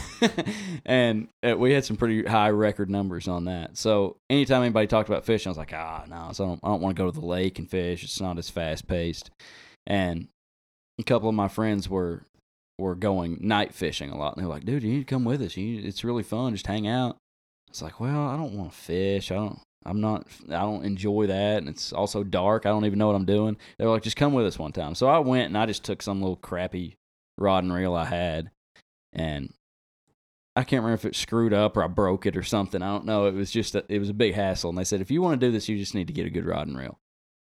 and 0.86 1.28
uh, 1.47 1.55
we 1.56 1.72
had 1.72 1.84
some 1.84 1.97
pretty 1.98 2.24
high 2.24 2.48
record 2.48 2.88
numbers 2.88 3.28
on 3.28 3.44
that. 3.44 3.76
So 3.76 4.16
anytime 4.30 4.62
anybody 4.62 4.86
talked 4.86 5.10
about 5.10 5.26
fishing, 5.26 5.51
I 5.51 5.52
was 5.52 5.59
like, 5.59 5.74
ah, 5.74 6.05
no, 6.09 6.30
so 6.32 6.44
I 6.44 6.47
don't, 6.48 6.60
I 6.64 6.68
don't 6.68 6.80
want 6.80 6.97
to 6.97 7.02
go 7.02 7.10
to 7.10 7.20
the 7.20 7.26
lake 7.26 7.59
and 7.59 7.68
fish. 7.68 8.02
It's 8.02 8.20
not 8.22 8.38
as 8.38 8.48
fast 8.48 8.88
paced. 8.88 9.30
And 9.86 10.28
a 10.98 11.02
couple 11.02 11.28
of 11.28 11.34
my 11.34 11.48
friends 11.48 11.88
were 11.88 12.22
were 12.78 12.94
going 12.94 13.36
night 13.42 13.74
fishing 13.74 14.10
a 14.10 14.16
lot, 14.16 14.34
and 14.34 14.42
they're 14.42 14.51
like, 14.51 14.64
dude, 14.64 14.82
you 14.82 14.92
need 14.92 15.06
to 15.06 15.14
come 15.14 15.24
with 15.24 15.42
us. 15.42 15.56
You, 15.59 15.82
it's 15.84 16.05
really 16.05 16.22
fun. 16.22 16.55
Just 16.55 16.66
hang 16.66 16.88
out. 16.88 17.18
It's 17.70 17.82
like, 17.82 18.01
well, 18.01 18.26
I 18.26 18.36
don't 18.36 18.55
want 18.55 18.72
to 18.72 18.76
fish. 18.76 19.30
I 19.30 19.36
don't. 19.36 19.59
I'm 19.86 20.01
not. 20.01 20.26
I 20.48 20.60
don't 20.60 20.84
enjoy 20.84 21.28
that, 21.28 21.59
and 21.59 21.68
it's 21.68 21.92
also 21.92 22.22
dark. 22.22 22.66
I 22.66 22.68
don't 22.68 22.84
even 22.84 22.98
know 22.98 23.06
what 23.06 23.16
I'm 23.16 23.24
doing. 23.24 23.56
They 23.78 23.86
were 23.86 23.92
like, 23.92 24.02
just 24.02 24.16
come 24.16 24.34
with 24.34 24.44
us 24.44 24.59
one 24.59 24.72
time. 24.72 24.94
So 24.94 25.09
I 25.09 25.18
went, 25.20 25.47
and 25.47 25.56
I 25.56 25.66
just 25.66 25.84
took 25.84 26.02
some 26.02 26.20
little 26.20 26.36
crappy 26.36 26.97
rod 27.38 27.64
and 27.64 27.72
reel 27.72 27.94
I 27.94 28.05
had, 28.05 28.51
and 29.12 29.55
I 30.56 30.64
can't 30.64 30.82
remember 30.82 30.94
if 30.94 31.05
it 31.06 31.16
screwed 31.16 31.55
up 31.55 31.76
or 31.76 31.84
I 31.84 31.86
broke 31.86 32.26
it 32.26 32.36
or 32.36 32.42
something. 32.42 32.82
I 32.82 32.92
don't 32.92 33.06
know. 33.06 33.26
It 33.26 33.34
was 33.34 33.51
just 33.51 33.74
a, 33.74 33.84
it 33.88 34.01
was 34.01 34.10
a 34.10 34.14
big 34.14 34.34
hassle, 34.34 34.70
and 34.70 34.78
they 34.78 34.84
said 34.84 35.01
if 35.01 35.10
you 35.10 35.22
want 35.22 35.40
to 35.40 35.47
do 35.47 35.52
this, 35.52 35.68
you 35.68 35.78
just 35.78 35.94
need 35.94 36.09
to 36.09 36.12
get 36.12 36.26
a 36.26 36.30
good 36.30 36.44
rod 36.44 36.66
and 36.66 36.76
reel. 36.76 36.98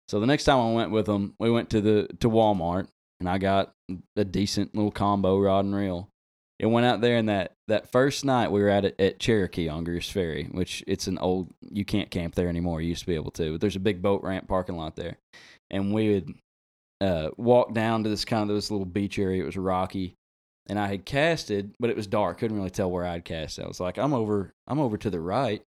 So 0.09 0.20
the 0.20 0.26
next 0.26 0.44
time 0.44 0.60
I 0.60 0.72
went 0.72 0.90
with 0.90 1.06
them, 1.06 1.34
we 1.40 1.50
went 1.50 1.70
to 1.70 1.80
the 1.80 2.09
to 2.20 2.28
Walmart, 2.28 2.86
and 3.18 3.28
I 3.28 3.38
got 3.38 3.72
a 4.14 4.24
decent 4.24 4.74
little 4.74 4.92
combo 4.92 5.38
rod 5.40 5.64
and 5.64 5.74
reel. 5.74 6.10
It 6.59 6.66
went 6.66 6.86
out 6.86 7.01
there, 7.01 7.16
and 7.16 7.28
that 7.28 7.52
that 7.68 7.93
first 7.93 8.24
night 8.24 8.51
we 8.51 8.60
were 8.60 8.68
at 8.68 8.85
at 8.85 9.20
Cherokee 9.20 9.68
on 9.68 9.85
Greers 9.85 10.10
Ferry, 10.10 10.48
which 10.51 10.82
it's 10.86 11.06
an 11.06 11.18
old 11.18 11.52
you 11.60 11.85
can't 11.85 12.10
camp 12.10 12.35
there 12.35 12.48
anymore. 12.48 12.80
You 12.80 12.89
used 12.89 13.02
to 13.02 13.06
be 13.06 13.14
able 13.14 13.30
to, 13.32 13.52
but 13.52 13.60
there's 13.60 13.76
a 13.76 13.80
big 13.80 14.02
boat 14.02 14.22
ramp 14.24 14.48
parking 14.48 14.76
lot 14.76 14.97
there, 14.97 15.18
and 15.70 15.94
we 15.94 16.14
would 16.14 16.35
uh, 17.01 17.30
walk 17.36 17.74
down 17.74 18.02
to 18.02 18.10
this 18.10 18.24
kind 18.24 18.51
of 18.51 18.56
this 18.56 18.70
little 18.72 18.86
beach 18.86 19.18
area. 19.20 19.43
It 19.43 19.47
was 19.47 19.56
rocky, 19.56 20.14
and 20.66 20.80
I 20.80 20.89
had 20.89 21.05
casted, 21.05 21.74
but 21.78 21.90
it 21.90 21.97
was 21.97 22.09
dark. 22.09 22.39
Couldn't 22.39 22.56
really 22.56 22.70
tell 22.70 22.90
where 22.90 23.06
I'd 23.06 23.24
cast. 23.24 23.60
I 23.60 23.68
was 23.68 23.78
like, 23.78 23.97
I'm 23.97 24.12
over, 24.12 24.52
I'm 24.66 24.80
over 24.80 24.97
to 24.98 25.10
the 25.10 25.20
right, 25.20 25.62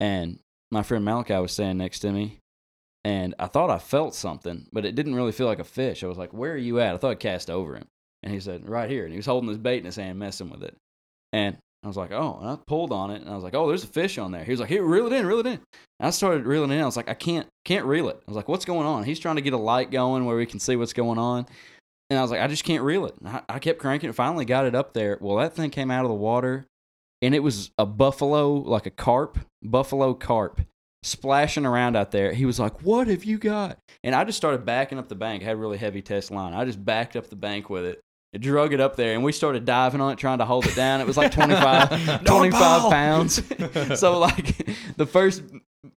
and 0.00 0.40
my 0.72 0.82
friend 0.82 1.04
Malachi 1.04 1.34
was 1.34 1.52
standing 1.52 1.78
next 1.78 2.00
to 2.00 2.10
me, 2.10 2.38
and 3.04 3.36
I 3.38 3.46
thought 3.46 3.70
I 3.70 3.78
felt 3.78 4.16
something, 4.16 4.66
but 4.72 4.84
it 4.84 4.96
didn't 4.96 5.14
really 5.14 5.30
feel 5.30 5.46
like 5.46 5.60
a 5.60 5.64
fish. 5.64 6.02
I 6.02 6.08
was 6.08 6.18
like, 6.18 6.32
"Where 6.32 6.54
are 6.54 6.56
you 6.56 6.80
at?" 6.80 6.94
I 6.94 6.98
thought 6.98 7.12
I 7.12 7.14
cast 7.14 7.48
over 7.48 7.76
him, 7.76 7.86
and 8.22 8.32
he 8.32 8.40
said, 8.40 8.68
"Right 8.68 8.90
here," 8.90 9.04
and 9.04 9.12
he 9.12 9.18
was 9.18 9.26
holding 9.26 9.48
his 9.48 9.58
bait 9.58 9.78
in 9.78 9.84
his 9.84 9.96
hand, 9.96 10.18
messing 10.18 10.50
with 10.50 10.62
it, 10.62 10.76
and 11.32 11.56
I 11.82 11.86
was 11.86 11.96
like, 11.96 12.12
"Oh," 12.12 12.38
and 12.40 12.50
I 12.50 12.58
pulled 12.66 12.92
on 12.92 13.10
it, 13.10 13.20
and 13.22 13.30
I 13.30 13.34
was 13.34 13.44
like, 13.44 13.54
"Oh, 13.54 13.68
there's 13.68 13.84
a 13.84 13.88
fish 13.88 14.18
on 14.18 14.32
there." 14.32 14.44
He 14.44 14.50
was 14.50 14.60
like, 14.60 14.68
"Here, 14.68 14.84
reel 14.84 15.06
it 15.06 15.12
in, 15.12 15.26
reel 15.26 15.40
it 15.40 15.46
in." 15.46 15.60
And 15.98 16.06
I 16.06 16.10
started 16.10 16.46
reeling 16.46 16.70
it 16.70 16.76
in. 16.76 16.82
I 16.82 16.86
was 16.86 16.96
like, 16.96 17.08
"I 17.08 17.14
can't, 17.14 17.46
can't 17.64 17.86
reel 17.86 18.08
it." 18.08 18.16
I 18.16 18.30
was 18.30 18.36
like, 18.36 18.48
"What's 18.48 18.64
going 18.64 18.86
on?" 18.86 19.04
He's 19.04 19.20
trying 19.20 19.36
to 19.36 19.42
get 19.42 19.52
a 19.52 19.58
light 19.58 19.90
going 19.90 20.24
where 20.24 20.36
we 20.36 20.46
can 20.46 20.60
see 20.60 20.76
what's 20.76 20.92
going 20.92 21.18
on. 21.18 21.46
And 22.10 22.18
I 22.18 22.22
was 22.22 22.32
like, 22.32 22.40
I 22.40 22.48
just 22.48 22.64
can't 22.64 22.82
reel 22.82 23.06
it. 23.06 23.14
I, 23.24 23.42
I 23.48 23.58
kept 23.60 23.78
cranking 23.78 24.10
it. 24.10 24.14
Finally 24.14 24.44
got 24.44 24.66
it 24.66 24.74
up 24.74 24.92
there. 24.94 25.16
Well, 25.20 25.36
that 25.36 25.54
thing 25.54 25.70
came 25.70 25.92
out 25.92 26.04
of 26.04 26.08
the 26.08 26.14
water 26.14 26.66
and 27.22 27.34
it 27.34 27.40
was 27.40 27.70
a 27.78 27.86
buffalo, 27.86 28.52
like 28.52 28.86
a 28.86 28.90
carp, 28.90 29.38
buffalo 29.62 30.14
carp, 30.14 30.60
splashing 31.04 31.64
around 31.64 31.96
out 31.96 32.10
there. 32.10 32.32
He 32.32 32.44
was 32.44 32.58
like, 32.58 32.82
What 32.82 33.06
have 33.06 33.24
you 33.24 33.38
got? 33.38 33.78
And 34.02 34.14
I 34.14 34.24
just 34.24 34.38
started 34.38 34.64
backing 34.64 34.98
up 34.98 35.08
the 35.08 35.14
bank. 35.14 35.42
I 35.42 35.46
had 35.46 35.58
really 35.58 35.78
heavy 35.78 36.02
test 36.02 36.30
line. 36.32 36.52
I 36.52 36.64
just 36.64 36.84
backed 36.84 37.14
up 37.14 37.28
the 37.28 37.36
bank 37.36 37.70
with 37.70 37.84
it. 37.84 38.00
It 38.32 38.42
drug 38.42 38.72
it 38.72 38.80
up 38.80 38.94
there 38.94 39.14
and 39.14 39.24
we 39.24 39.32
started 39.32 39.64
diving 39.64 40.00
on 40.00 40.12
it, 40.12 40.18
trying 40.18 40.38
to 40.38 40.44
hold 40.44 40.66
it 40.66 40.76
down. 40.76 41.00
It 41.00 41.06
was 41.06 41.16
like 41.16 41.32
25, 41.32 42.24
25 42.24 42.90
pounds. 42.90 43.42
so, 43.98 44.18
like, 44.18 44.68
the 44.96 45.06
first 45.06 45.42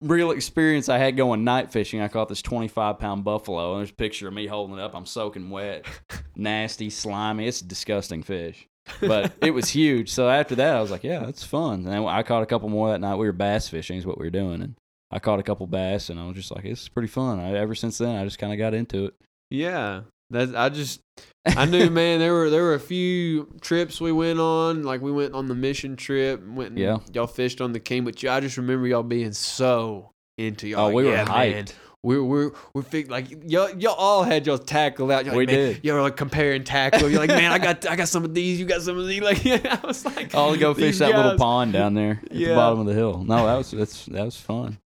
real 0.00 0.30
experience 0.30 0.88
I 0.88 0.98
had 0.98 1.16
going 1.16 1.42
night 1.42 1.72
fishing, 1.72 2.00
I 2.00 2.08
caught 2.08 2.28
this 2.28 2.42
25 2.42 2.98
pound 2.98 3.24
buffalo. 3.24 3.72
And 3.72 3.80
there's 3.80 3.90
a 3.90 3.94
picture 3.94 4.28
of 4.28 4.34
me 4.34 4.46
holding 4.46 4.78
it 4.78 4.82
up. 4.82 4.94
I'm 4.94 5.06
soaking 5.06 5.50
wet, 5.50 5.86
nasty, 6.36 6.88
slimy. 6.88 7.48
It's 7.48 7.62
a 7.62 7.64
disgusting 7.64 8.22
fish. 8.22 8.66
but 9.00 9.32
it 9.42 9.50
was 9.50 9.68
huge. 9.68 10.10
So 10.10 10.28
after 10.28 10.54
that, 10.56 10.76
I 10.76 10.80
was 10.80 10.90
like, 10.90 11.04
yeah, 11.04 11.20
that's 11.20 11.44
fun. 11.44 11.86
And 11.86 12.06
I 12.06 12.22
caught 12.22 12.42
a 12.42 12.46
couple 12.46 12.68
more 12.68 12.90
that 12.90 13.00
night. 13.00 13.16
We 13.16 13.26
were 13.26 13.32
bass 13.32 13.68
fishing, 13.68 13.98
is 13.98 14.06
what 14.06 14.18
we 14.18 14.26
were 14.26 14.30
doing. 14.30 14.62
And 14.62 14.76
I 15.10 15.18
caught 15.18 15.40
a 15.40 15.44
couple 15.44 15.66
bass, 15.66 16.08
and 16.08 16.20
I 16.20 16.26
was 16.26 16.36
just 16.36 16.50
like, 16.54 16.64
it's 16.64 16.88
pretty 16.88 17.08
fun. 17.08 17.40
I, 17.40 17.54
ever 17.54 17.74
since 17.74 17.98
then, 17.98 18.16
I 18.16 18.24
just 18.24 18.38
kind 18.38 18.52
of 18.52 18.58
got 18.58 18.74
into 18.74 19.06
it. 19.06 19.14
Yeah. 19.50 20.02
That 20.30 20.54
I 20.56 20.68
just 20.68 21.00
I 21.46 21.64
knew, 21.64 21.90
man. 21.90 22.20
There 22.20 22.32
were 22.32 22.50
there 22.50 22.62
were 22.62 22.74
a 22.74 22.80
few 22.80 23.48
trips 23.60 24.00
we 24.00 24.12
went 24.12 24.38
on. 24.40 24.82
Like 24.84 25.00
we 25.00 25.10
went 25.12 25.34
on 25.34 25.46
the 25.46 25.54
mission 25.54 25.96
trip. 25.96 26.42
Went 26.46 26.70
and 26.70 26.78
Yeah. 26.78 26.98
y'all 27.12 27.26
fished 27.26 27.60
on 27.60 27.72
the 27.72 27.80
King. 27.80 28.04
But 28.04 28.22
you, 28.22 28.30
I 28.30 28.40
just 28.40 28.56
remember 28.56 28.86
y'all 28.86 29.02
being 29.02 29.32
so 29.32 30.10
into 30.38 30.68
y'all. 30.68 30.80
Oh, 30.80 30.84
like, 30.86 30.94
we 30.94 31.04
were 31.04 31.10
yeah, 31.12 31.24
man, 31.24 31.64
hyped. 31.64 31.74
We're 32.02 32.22
we're 32.22 32.50
we're 32.72 32.82
fig- 32.82 33.10
like 33.10 33.26
y'all 33.44 33.68
y'all 33.78 33.94
all 33.94 34.22
had 34.22 34.46
y'all 34.46 34.56
tackle 34.56 35.10
out. 35.10 35.26
You're 35.26 35.34
We 35.34 35.44
like, 35.46 35.54
man, 35.54 35.72
did. 35.74 35.84
Y'all 35.84 35.96
were 35.96 36.02
like 36.02 36.16
comparing 36.16 36.64
tackle. 36.64 37.10
You're 37.10 37.18
like, 37.20 37.28
man, 37.28 37.52
I 37.52 37.58
got 37.58 37.84
I 37.90 37.96
got 37.96 38.08
some 38.08 38.24
of 38.24 38.32
these. 38.32 38.58
You 38.58 38.64
got 38.66 38.80
some 38.82 38.96
of 38.98 39.06
these. 39.06 39.20
Like 39.30 39.44
yeah, 39.44 39.78
I 39.82 39.86
was 39.86 40.04
like, 40.06 40.34
I'll 40.34 40.56
go 40.56 40.72
fish 40.72 40.98
that 40.98 41.14
little 41.14 41.36
pond 41.36 41.72
down 41.74 41.92
there 41.94 42.20
at 42.30 42.32
Yeah. 42.32 42.48
the 42.50 42.54
bottom 42.54 42.80
of 42.80 42.86
the 42.86 42.94
hill. 42.94 43.22
No, 43.26 43.44
that 43.46 43.56
was 43.58 43.70
that's 43.72 44.06
that 44.06 44.24
was 44.24 44.36
fun. 44.36 44.78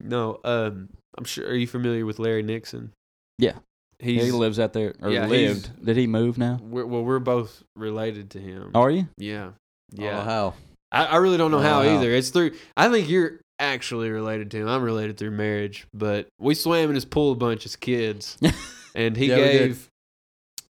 No, 0.00 0.38
um, 0.44 0.90
I'm 1.16 1.24
sure. 1.24 1.48
Are 1.48 1.54
you 1.54 1.66
familiar 1.66 2.06
with 2.06 2.20
Larry 2.20 2.42
Nixon? 2.44 2.92
Yeah. 3.38 3.54
He's 3.98 4.24
he 4.24 4.30
lives 4.30 4.58
out 4.60 4.72
there 4.72 4.94
or 5.02 5.10
yeah, 5.10 5.26
lived. 5.26 5.84
Did 5.84 5.96
he 5.96 6.06
move 6.06 6.38
now? 6.38 6.58
We're, 6.62 6.86
well, 6.86 7.02
we're 7.04 7.18
both 7.18 7.62
related 7.76 8.30
to 8.30 8.38
him. 8.40 8.70
Are 8.74 8.90
you? 8.90 9.08
Yeah, 9.16 9.50
Yeah. 9.92 10.04
yeah. 10.18 10.24
how? 10.24 10.54
I, 10.90 11.04
I 11.04 11.16
really 11.16 11.36
don't 11.36 11.50
know 11.50 11.58
how 11.60 11.82
Wow. 11.84 11.96
either. 11.96 12.10
It's 12.12 12.30
through. 12.30 12.52
I 12.76 12.88
think 12.88 13.08
you're 13.08 13.40
actually 13.58 14.10
related 14.10 14.50
to 14.52 14.58
him. 14.58 14.68
I'm 14.68 14.82
related 14.82 15.18
through 15.18 15.32
marriage, 15.32 15.86
but 15.92 16.28
we 16.38 16.54
swam 16.54 16.88
in 16.88 16.94
his 16.94 17.04
pool 17.04 17.32
a 17.32 17.36
bunch 17.36 17.66
as 17.66 17.76
kids, 17.76 18.38
and 18.94 19.16
he 19.16 19.26
Yeah, 19.26 19.36
gave 19.36 19.88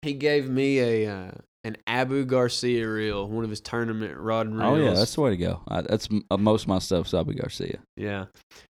he 0.02 0.12
gave 0.12 0.48
me 0.48 0.78
a 0.80 1.10
uh, 1.10 1.30
an 1.64 1.78
Abu 1.86 2.26
Garcia 2.26 2.86
reel, 2.88 3.26
one 3.26 3.42
of 3.42 3.48
his 3.50 3.60
tournament 3.60 4.16
rod 4.18 4.46
and 4.46 4.58
reels. 4.58 4.78
Oh 4.78 4.82
yeah, 4.84 4.92
that's 4.92 5.14
the 5.14 5.20
way 5.22 5.30
to 5.30 5.36
go. 5.38 5.62
I, 5.66 5.80
that's 5.80 6.08
uh, 6.30 6.36
most 6.36 6.62
of 6.64 6.68
my 6.68 6.78
stuff's 6.78 7.14
Abu 7.14 7.32
Garcia. 7.32 7.78
Yeah. 7.96 8.26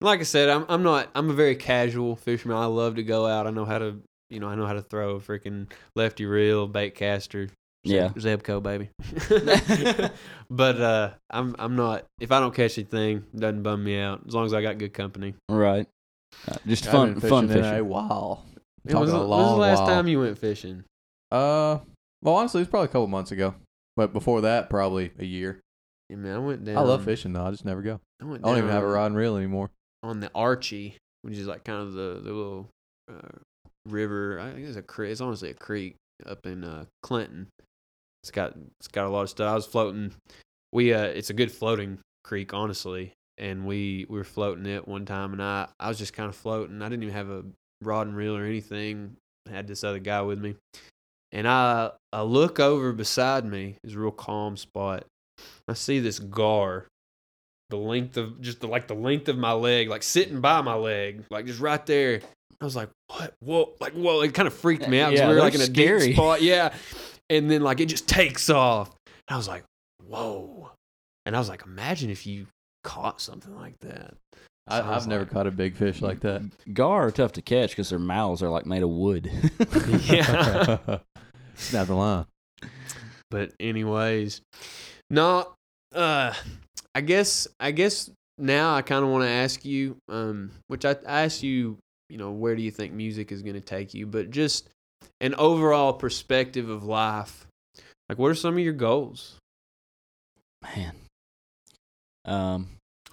Like 0.03 0.21
I 0.21 0.25
said, 0.25 0.51
I'm 0.51 0.67
I'm 0.69 0.83
not 0.83 1.09
I'm 1.15 1.31
a 1.31 1.35
very 1.35 1.57
casual 1.57 2.15
fisherman. 2.15 2.59
I 2.59 2.67
love 2.67 2.97
to 2.97 3.03
go 3.03 3.27
out. 3.27 3.47
I 3.47 3.51
know 3.51 3.65
how 3.65 3.79
to 3.79 3.97
you 4.35 4.41
know, 4.41 4.49
I 4.49 4.55
know 4.57 4.67
how 4.67 4.73
to 4.75 4.83
throw 4.83 5.17
a 5.17 5.21
freaking 5.21 5.71
lefty 5.97 6.27
reel, 6.27 6.67
bait 6.67 6.95
caster. 6.95 7.49
Yeah. 7.85 8.09
Zebco 8.11 8.63
baby. 8.63 8.89
but 10.51 10.81
uh 10.81 11.11
I'm 11.31 11.55
I'm 11.59 11.77
not 11.77 12.05
if 12.21 12.33
I 12.33 12.41
don't 12.41 12.55
catch 12.55 12.79
anything, 12.79 13.25
it 13.35 13.41
doesn't 13.41 13.63
bum 13.63 13.85
me 13.85 13.99
out. 14.01 14.23
As 14.27 14.35
long 14.35 14.47
as 14.47 14.55
I 14.55 14.63
got 14.63 14.79
good 14.79 14.95
company. 14.95 15.35
Right. 15.51 15.87
Uh, 16.49 16.57
just 16.67 16.87
I've 16.87 16.93
fun, 16.93 17.13
been 17.15 17.29
fun 17.31 17.47
fishing 17.49 17.59
in 17.59 17.65
fishing. 17.71 17.81
a 17.81 17.85
while. 17.85 18.43
I'm 18.47 18.93
When 18.95 19.01
was, 19.01 19.11
talking 19.11 19.23
the- 19.23 19.29
when 19.29 19.39
was 19.39 19.51
the 19.53 19.57
last 19.61 19.79
while. 19.81 19.87
time 19.89 20.09
you 20.09 20.21
went 20.21 20.39
fishing? 20.39 20.85
Uh, 21.31 21.79
well, 22.23 22.35
honestly, 22.37 22.61
it's 22.63 22.71
probably 22.71 22.87
a 22.87 22.89
couple 22.89 23.07
months 23.07 23.33
ago. 23.33 23.55
But 23.97 24.13
before 24.13 24.41
that, 24.43 24.69
probably 24.71 25.13
a 25.19 25.25
year. 25.25 25.61
Yeah, 26.11 26.17
man, 26.17 26.37
I 26.37 26.39
went 26.39 26.65
down 26.65 26.77
I 26.77 26.81
love 26.81 27.05
fishing 27.05 27.33
though. 27.33 27.45
I 27.45 27.51
just 27.51 27.65
never 27.65 27.81
go. 27.83 28.01
I, 28.21 28.25
went 28.25 28.45
I 28.45 28.49
don't 28.49 28.59
even 28.59 28.71
have 28.71 28.83
a 28.83 28.89
rod 28.89 29.07
and 29.07 29.17
reel 29.17 29.37
anymore. 29.37 29.71
on 30.03 30.21
the 30.21 30.29
Archey, 30.31 30.95
which 31.23 31.37
is 31.39 31.47
like 31.47 31.65
kind 31.65 31.81
of 31.81 31.93
the 31.93 32.21
the 32.23 32.33
little 32.33 32.69
uh, 33.11 33.39
river. 33.87 34.41
I 34.41 34.53
think 34.53 34.67
it's 34.67 34.77
a 34.77 34.83
creek. 34.83 35.13
It's 35.13 35.21
honestly 35.21 35.51
a 35.51 35.55
creek 35.55 35.97
up 36.27 36.47
in 36.47 36.65
uh, 36.65 36.85
Clinton. 37.03 37.49
It's 38.23 38.31
got 38.31 38.55
it's 38.81 38.89
got 38.89 39.07
a 39.07 39.11
lot 39.11 39.23
of 39.23 39.31
stuff. 39.31 39.51
I 39.51 39.55
was 39.55 39.67
floating. 39.67 40.13
We 40.73 40.93
uh, 40.93 41.05
it's 41.05 41.31
a 41.31 41.35
good 41.35 41.53
floating 41.53 41.99
creek, 42.25 42.55
honestly. 42.55 43.13
And 43.37 43.67
we 43.67 44.07
we 44.09 44.19
were 44.19 44.25
floating 44.25 44.67
it 44.67 44.87
one 44.87 45.05
time, 45.07 45.33
and 45.33 45.43
I 45.43 45.69
I 45.81 45.89
was 45.89 45.99
just 45.99 46.13
kind 46.13 46.29
of 46.29 46.37
floating. 46.37 46.83
I 46.83 46.89
didn't 46.89 47.03
even 47.03 47.15
have 47.15 47.31
a 47.31 47.45
rod 47.83 48.07
and 48.07 48.17
reel 48.17 48.37
or 48.37 48.45
anything. 48.45 49.17
I 49.49 49.51
had 49.51 49.67
this 49.67 49.85
other 49.85 49.99
guy 49.99 50.23
with 50.23 50.39
me, 50.39 50.55
and 51.33 51.49
I 51.49 51.91
I 52.13 52.23
look 52.23 52.61
over 52.61 52.93
beside 52.93 53.45
me. 53.45 53.77
It's 53.83 53.95
a 53.95 53.99
real 53.99 54.13
calm 54.13 54.57
spot. 54.57 55.05
I 55.67 55.75
see 55.75 55.99
this 55.99 56.21
gar 56.21 56.87
the 57.71 57.77
length 57.77 58.17
of 58.17 58.41
just 58.41 58.61
the, 58.61 58.69
like 58.69 58.87
the 58.87 58.95
length 58.95 59.29
of 59.29 59.39
my 59.39 59.53
leg, 59.53 59.89
like 59.89 60.03
sitting 60.03 60.41
by 60.41 60.61
my 60.61 60.75
leg, 60.75 61.25
like 61.31 61.47
just 61.47 61.61
right 61.61 61.85
there. 61.87 62.21
I 62.61 62.65
was 62.65 62.77
like, 62.77 62.89
"What? 63.09 63.35
Whoa!" 63.41 63.75
Like, 63.81 63.93
whoa! 63.93 64.21
It 64.23 64.35
kind 64.35 64.47
of 64.47 64.55
freaked 64.55 64.89
me 64.89 65.01
out 65.01 65.11
because 65.11 65.21
Yeah, 65.21 65.29
we 65.29 65.35
were 65.35 65.41
like 65.41 65.55
in 65.55 65.61
they're 65.61 65.69
a 65.69 65.73
scary. 65.73 66.07
deep 66.09 66.17
spot, 66.17 66.43
yeah. 66.43 66.75
And 67.31 67.51
then 67.51 67.63
like 67.63 67.81
it 67.81 67.87
just 67.87 68.09
takes 68.09 68.51
off. 68.51 68.91
I 69.29 69.37
was 69.37 69.49
like, 69.49 69.65
"Whoa!" 70.07 70.71
And 71.27 71.35
I 71.35 71.39
was 71.39 71.49
like, 71.49 71.65
"Imagine 71.67 72.11
if 72.11 72.27
you 72.27 72.47
caught 72.85 73.21
something 73.21 73.55
like 73.57 73.79
that." 73.81 74.15
I, 74.67 74.79
So 74.81 74.85
I 74.87 74.95
was 74.95 75.03
I've 75.05 75.09
never 75.09 75.25
caught 75.27 75.47
a 75.47 75.51
big 75.51 75.77
fish 75.77 76.01
like 76.01 76.21
that. 76.21 76.43
Gar 76.73 77.09
are 77.09 77.11
tough 77.11 77.33
to 77.33 77.43
catch 77.43 77.71
because 77.71 77.91
their 77.91 77.99
mouths 77.99 78.43
are 78.43 78.49
like 78.49 78.65
made 78.67 78.83
of 78.83 78.91
wood. 78.91 79.31
Yeah. 80.05 80.79
Snap 81.57 81.87
the 81.87 81.95
line. 81.95 82.27
But 83.31 83.53
anyways, 83.61 84.41
no, 85.11 85.53
uh, 85.95 86.33
I 86.95 87.01
guess 87.01 87.47
I 87.61 87.71
guess 87.73 88.11
now 88.39 88.75
I 88.75 88.83
kind 88.83 89.05
of 89.05 89.11
want 89.11 89.25
to 89.25 89.29
ask 89.31 89.65
you, 89.65 89.97
um, 90.09 90.51
which 90.69 90.85
I, 90.85 90.97
I 91.07 91.23
asked 91.25 91.43
you, 91.43 91.79
you 92.09 92.19
know, 92.19 92.31
where 92.31 92.57
do 92.57 92.63
you 92.63 92.71
think 92.71 92.93
music 92.93 93.33
is 93.33 93.43
going 93.43 93.55
to 93.55 93.61
take 93.61 93.95
you? 93.95 94.07
But 94.07 94.31
just 94.31 94.69
an 95.21 95.35
overall 95.37 95.93
perspective 95.93 96.69
of 96.69 96.85
life. 96.85 97.47
Like, 98.09 98.19
what 98.19 98.31
are 98.31 98.35
some 98.35 98.55
of 98.55 98.61
your 98.61 98.73
goals? 98.73 99.39
Man. 100.63 100.95
Um. 102.25 102.69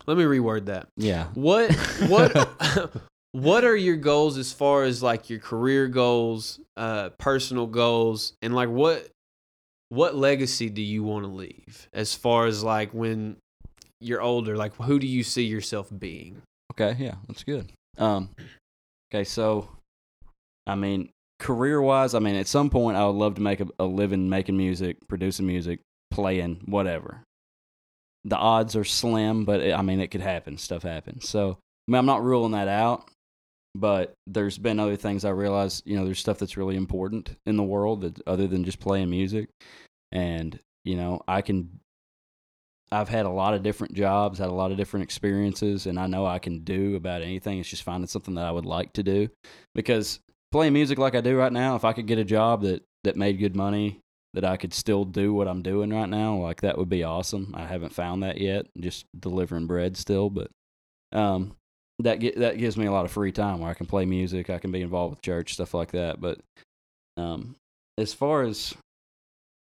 Let 0.08 0.18
me 0.18 0.24
reword 0.24 0.66
that. 0.66 0.88
Yeah. 0.98 1.28
What 1.36 1.74
what 2.08 2.50
what 3.34 3.64
are 3.64 3.76
your 3.76 3.96
goals 3.96 4.38
as 4.38 4.52
far 4.52 4.84
as 4.84 5.04
like 5.04 5.30
your 5.30 5.40
career 5.40 5.88
goals, 5.88 6.60
uh, 6.78 7.10
personal 7.18 7.68
goals, 7.68 8.34
and 8.42 8.56
like 8.56 8.70
what 8.70 9.08
what 9.90 10.16
legacy 10.16 10.70
do 10.70 10.82
you 10.82 11.04
want 11.04 11.26
to 11.26 11.32
leave 11.32 11.90
as 11.94 12.16
far 12.16 12.46
as 12.46 12.64
like 12.64 12.94
when 12.94 13.38
you're 14.00 14.22
older? 14.22 14.58
Like 14.58 14.76
who 14.76 15.00
do 15.00 15.08
you 15.08 15.24
see 15.24 15.44
yourself 15.44 15.90
being? 15.98 16.42
Okay, 16.74 16.96
yeah, 17.00 17.16
that's 17.28 17.44
good. 17.44 17.70
Um, 17.98 18.30
okay, 19.12 19.24
so, 19.24 19.70
I 20.66 20.76
mean, 20.76 21.10
career 21.40 21.82
wise, 21.82 22.14
I 22.14 22.20
mean, 22.20 22.36
at 22.36 22.48
some 22.48 22.70
point, 22.70 22.98
I 22.98 23.06
would 23.06 23.16
love 23.16 23.36
to 23.36 23.42
make 23.42 23.60
a, 23.60 23.68
a 23.80 23.86
living 23.86 24.30
making 24.30 24.58
music, 24.58 24.98
producing 25.08 25.48
music, 25.48 25.80
playing, 26.12 26.62
whatever. 26.66 27.24
The 28.24 28.38
odds 28.38 28.76
are 28.76 28.84
slim, 28.84 29.46
but 29.46 29.62
it, 29.62 29.74
I 29.74 29.82
mean, 29.82 30.00
it 30.00 30.08
could 30.08 30.22
happen. 30.22 30.58
Stuff 30.58 30.84
happens. 30.84 31.28
So, 31.28 31.58
I 31.88 31.92
mean, 31.92 32.00
I'm 32.00 32.06
not 32.06 32.24
ruling 32.24 32.52
that 32.52 32.68
out, 32.68 33.10
but 33.74 34.14
there's 34.28 34.58
been 34.58 34.80
other 34.80 34.96
things 34.96 35.26
I 35.26 35.32
realize, 35.32 35.82
you 35.86 35.98
know, 35.98 36.06
there's 36.06 36.20
stuff 36.20 36.38
that's 36.38 36.58
really 36.58 36.76
important 36.76 37.36
in 37.46 37.58
the 37.58 37.64
world 37.64 38.02
that 38.02 38.22
other 38.28 38.48
than 38.48 38.64
just 38.64 38.80
playing 38.80 39.10
music. 39.10 39.50
And, 40.12 40.60
you 40.84 40.96
know, 40.96 41.22
I 41.28 41.42
can 41.42 41.80
I've 42.92 43.10
had 43.10 43.26
a 43.26 43.30
lot 43.30 43.54
of 43.54 43.64
different 43.64 43.94
jobs, 43.94 44.40
had 44.40 44.50
a 44.50 44.54
lot 44.54 44.72
of 44.72 44.78
different 44.78 45.04
experiences, 45.04 45.86
and 45.86 45.98
I 46.00 46.08
know 46.08 46.26
I 46.26 46.40
can 46.40 46.60
do 46.64 46.96
about 46.96 47.22
anything. 47.22 47.60
It's 47.60 47.70
just 47.70 47.84
finding 47.84 48.08
something 48.08 48.36
that 48.36 48.46
I 48.46 48.52
would 48.52 48.66
like 48.66 48.94
to 48.94 49.04
do. 49.04 49.30
Because 49.74 50.20
playing 50.52 50.74
music 50.74 50.98
like 50.98 51.16
I 51.16 51.22
do 51.22 51.38
right 51.38 51.54
now, 51.54 51.76
if 51.76 51.86
I 51.86 51.94
could 51.94 52.08
get 52.08 52.20
a 52.20 52.26
job 52.26 52.64
that, 52.64 52.84
that 53.04 53.16
made 53.16 53.40
good 53.40 53.56
money, 53.56 54.00
that 54.34 54.46
I 54.46 54.58
could 54.58 54.74
still 54.74 55.06
do 55.06 55.34
what 55.34 55.48
I'm 55.48 55.62
doing 55.62 55.90
right 55.90 56.10
now, 56.10 56.36
like 56.38 56.62
that 56.62 56.78
would 56.78 56.90
be 56.90 57.04
awesome. 57.04 57.54
I 57.56 57.66
haven't 57.66 57.94
found 57.94 58.24
that 58.24 58.40
yet, 58.40 58.68
just 58.80 59.06
delivering 59.18 59.68
bread 59.68 59.98
still, 59.98 60.30
but 60.30 60.50
um, 61.12 61.56
that 62.00 62.20
that 62.38 62.58
gives 62.58 62.78
me 62.78 62.86
a 62.86 62.92
lot 62.92 63.06
of 63.06 63.12
free 63.12 63.32
time 63.32 63.60
where 63.60 63.70
I 63.70 63.74
can 63.74 63.88
play 63.88 64.06
music, 64.06 64.50
I 64.50 64.60
can 64.60 64.72
be 64.72 64.82
involved 64.82 65.16
with 65.16 65.22
church, 65.22 65.54
stuff 65.54 65.74
like 65.74 65.92
that. 65.92 66.22
But 66.22 66.40
um, 67.18 67.56
as 67.98 68.14
far 68.14 68.44
as 68.44 68.74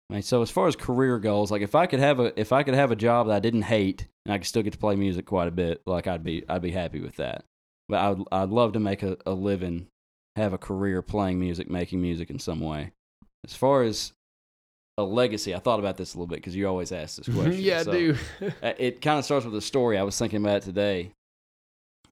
I 0.10 0.14
mean, 0.16 0.22
so 0.22 0.42
as 0.42 0.52
far 0.52 0.68
as 0.68 0.76
career 0.76 1.18
goals, 1.20 1.50
like 1.52 1.62
if 1.62 1.76
I 1.76 1.86
could 1.88 2.00
have 2.00 2.20
a 2.20 2.38
if 2.40 2.52
I 2.52 2.64
could 2.64 2.74
have 2.76 2.92
a 2.92 2.96
job 2.96 3.28
that 3.28 3.36
I 3.36 3.40
didn't 3.40 3.64
hate 3.64 4.06
and 4.26 4.34
I 4.34 4.38
could 4.38 4.48
still 4.48 4.62
get 4.62 4.74
to 4.74 4.80
play 4.80 4.96
music 4.96 5.26
quite 5.26 5.48
a 5.48 5.52
bit, 5.52 5.82
like 5.86 6.08
I'd 6.08 6.24
be 6.24 6.44
I'd 6.50 6.62
be 6.62 6.72
happy 6.72 7.00
with 7.00 7.16
that. 7.16 7.46
But 7.90 8.00
I'd 8.00 8.18
I'd 8.32 8.50
love 8.50 8.74
to 8.74 8.80
make 8.80 9.02
a, 9.04 9.18
a 9.26 9.32
living, 9.34 9.88
have 10.36 10.54
a 10.54 10.58
career 10.58 11.02
playing 11.02 11.40
music, 11.40 11.70
making 11.70 12.02
music 12.02 12.30
in 12.30 12.38
some 12.40 12.60
way. 12.60 12.92
As 13.46 13.56
far 13.56 13.84
as 13.84 14.12
a 14.98 15.04
legacy, 15.04 15.56
I 15.56 15.60
thought 15.60 15.80
about 15.80 15.98
this 15.98 16.14
a 16.14 16.18
little 16.18 16.28
bit 16.28 16.36
because 16.38 16.56
you 16.56 16.68
always 16.68 16.92
ask 16.92 17.18
this 17.18 17.34
question. 17.34 17.54
yeah, 17.62 17.80
I 17.80 17.84
do. 17.84 18.16
uh, 18.62 18.74
It 18.78 19.02
kind 19.02 19.18
of 19.18 19.26
starts 19.26 19.46
with 19.46 19.56
a 19.56 19.62
story 19.62 19.98
I 19.98 20.04
was 20.04 20.18
thinking 20.20 20.42
about 20.46 20.62
today, 20.62 21.12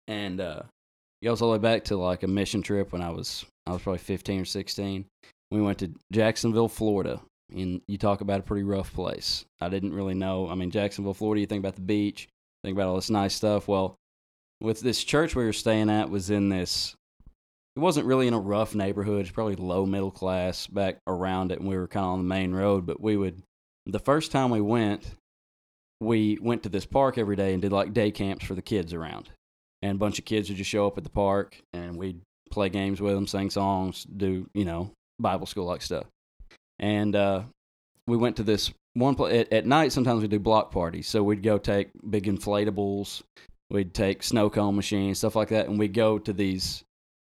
and 0.07 0.41
uh, 0.41 0.63
it 1.21 1.25
goes 1.25 1.41
all 1.41 1.51
the 1.51 1.57
way 1.59 1.61
back 1.61 1.83
to 1.85 1.97
like 1.97 2.23
a 2.23 2.27
mission 2.27 2.61
trip 2.61 2.91
when 2.91 3.01
I 3.01 3.09
was 3.11 3.45
I 3.67 3.71
was 3.73 3.81
probably 3.81 3.99
fifteen 3.99 4.41
or 4.41 4.45
sixteen. 4.45 5.05
We 5.51 5.61
went 5.61 5.79
to 5.79 5.91
Jacksonville, 6.11 6.69
Florida, 6.69 7.21
and 7.51 7.81
you 7.87 7.97
talk 7.97 8.21
about 8.21 8.39
a 8.39 8.43
pretty 8.43 8.63
rough 8.63 8.93
place. 8.93 9.45
I 9.59 9.69
didn't 9.69 9.93
really 9.93 10.13
know. 10.13 10.49
I 10.49 10.55
mean, 10.55 10.71
Jacksonville, 10.71 11.13
Florida. 11.13 11.41
You 11.41 11.47
think 11.47 11.61
about 11.61 11.75
the 11.75 11.81
beach, 11.81 12.27
think 12.63 12.75
about 12.75 12.87
all 12.87 12.95
this 12.95 13.09
nice 13.09 13.33
stuff. 13.33 13.67
Well, 13.67 13.95
with 14.61 14.81
this 14.81 15.03
church 15.03 15.35
we 15.35 15.43
were 15.43 15.53
staying 15.53 15.89
at 15.89 16.09
was 16.09 16.29
in 16.29 16.49
this. 16.49 16.95
It 17.75 17.79
wasn't 17.79 18.05
really 18.05 18.27
in 18.27 18.33
a 18.33 18.39
rough 18.39 18.75
neighborhood. 18.75 19.21
It's 19.21 19.31
probably 19.31 19.55
low 19.55 19.85
middle 19.85 20.11
class 20.11 20.67
back 20.67 20.97
around 21.07 21.53
it, 21.53 21.59
and 21.59 21.67
we 21.67 21.77
were 21.77 21.87
kind 21.87 22.05
of 22.05 22.11
on 22.11 22.19
the 22.19 22.25
main 22.25 22.53
road. 22.53 22.85
But 22.85 22.99
we 22.99 23.15
would, 23.15 23.41
the 23.85 23.99
first 23.99 24.31
time 24.31 24.49
we 24.49 24.59
went, 24.59 25.15
we 26.01 26.37
went 26.41 26.63
to 26.63 26.69
this 26.69 26.85
park 26.85 27.17
every 27.17 27.37
day 27.37 27.53
and 27.53 27.61
did 27.61 27.71
like 27.71 27.93
day 27.93 28.11
camps 28.11 28.43
for 28.43 28.55
the 28.55 28.61
kids 28.61 28.93
around. 28.93 29.29
And 29.81 29.95
a 29.95 29.99
bunch 29.99 30.19
of 30.19 30.25
kids 30.25 30.49
would 30.49 30.57
just 30.57 30.69
show 30.69 30.85
up 30.85 30.97
at 30.97 31.05
the 31.05 31.09
park 31.09 31.61
and 31.73 31.95
we'd 31.95 32.21
play 32.51 32.69
games 32.69 32.99
with 32.99 33.15
them, 33.15 33.25
sing 33.25 33.49
songs, 33.49 34.03
do, 34.03 34.49
you 34.53 34.65
know, 34.65 34.91
Bible 35.19 35.47
school 35.47 35.65
like 35.65 35.81
stuff. 35.81 36.05
And 36.81 37.15
uh, 37.15 37.43
we 38.07 38.17
went 38.17 38.35
to 38.35 38.43
this 38.43 38.73
one 38.95 39.15
place 39.15 39.39
at, 39.39 39.53
at 39.53 39.65
night. 39.65 39.93
Sometimes 39.93 40.21
we 40.21 40.27
do 40.27 40.39
block 40.39 40.71
parties. 40.71 41.07
So 41.07 41.23
we'd 41.23 41.43
go 41.43 41.57
take 41.57 41.91
big 42.09 42.25
inflatables, 42.25 43.21
we'd 43.69 43.93
take 43.93 44.23
snow 44.23 44.49
cone 44.49 44.75
machines, 44.75 45.19
stuff 45.19 45.35
like 45.37 45.49
that. 45.49 45.67
And 45.67 45.79
we'd 45.79 45.93
go 45.93 46.19
to 46.19 46.33
these 46.33 46.83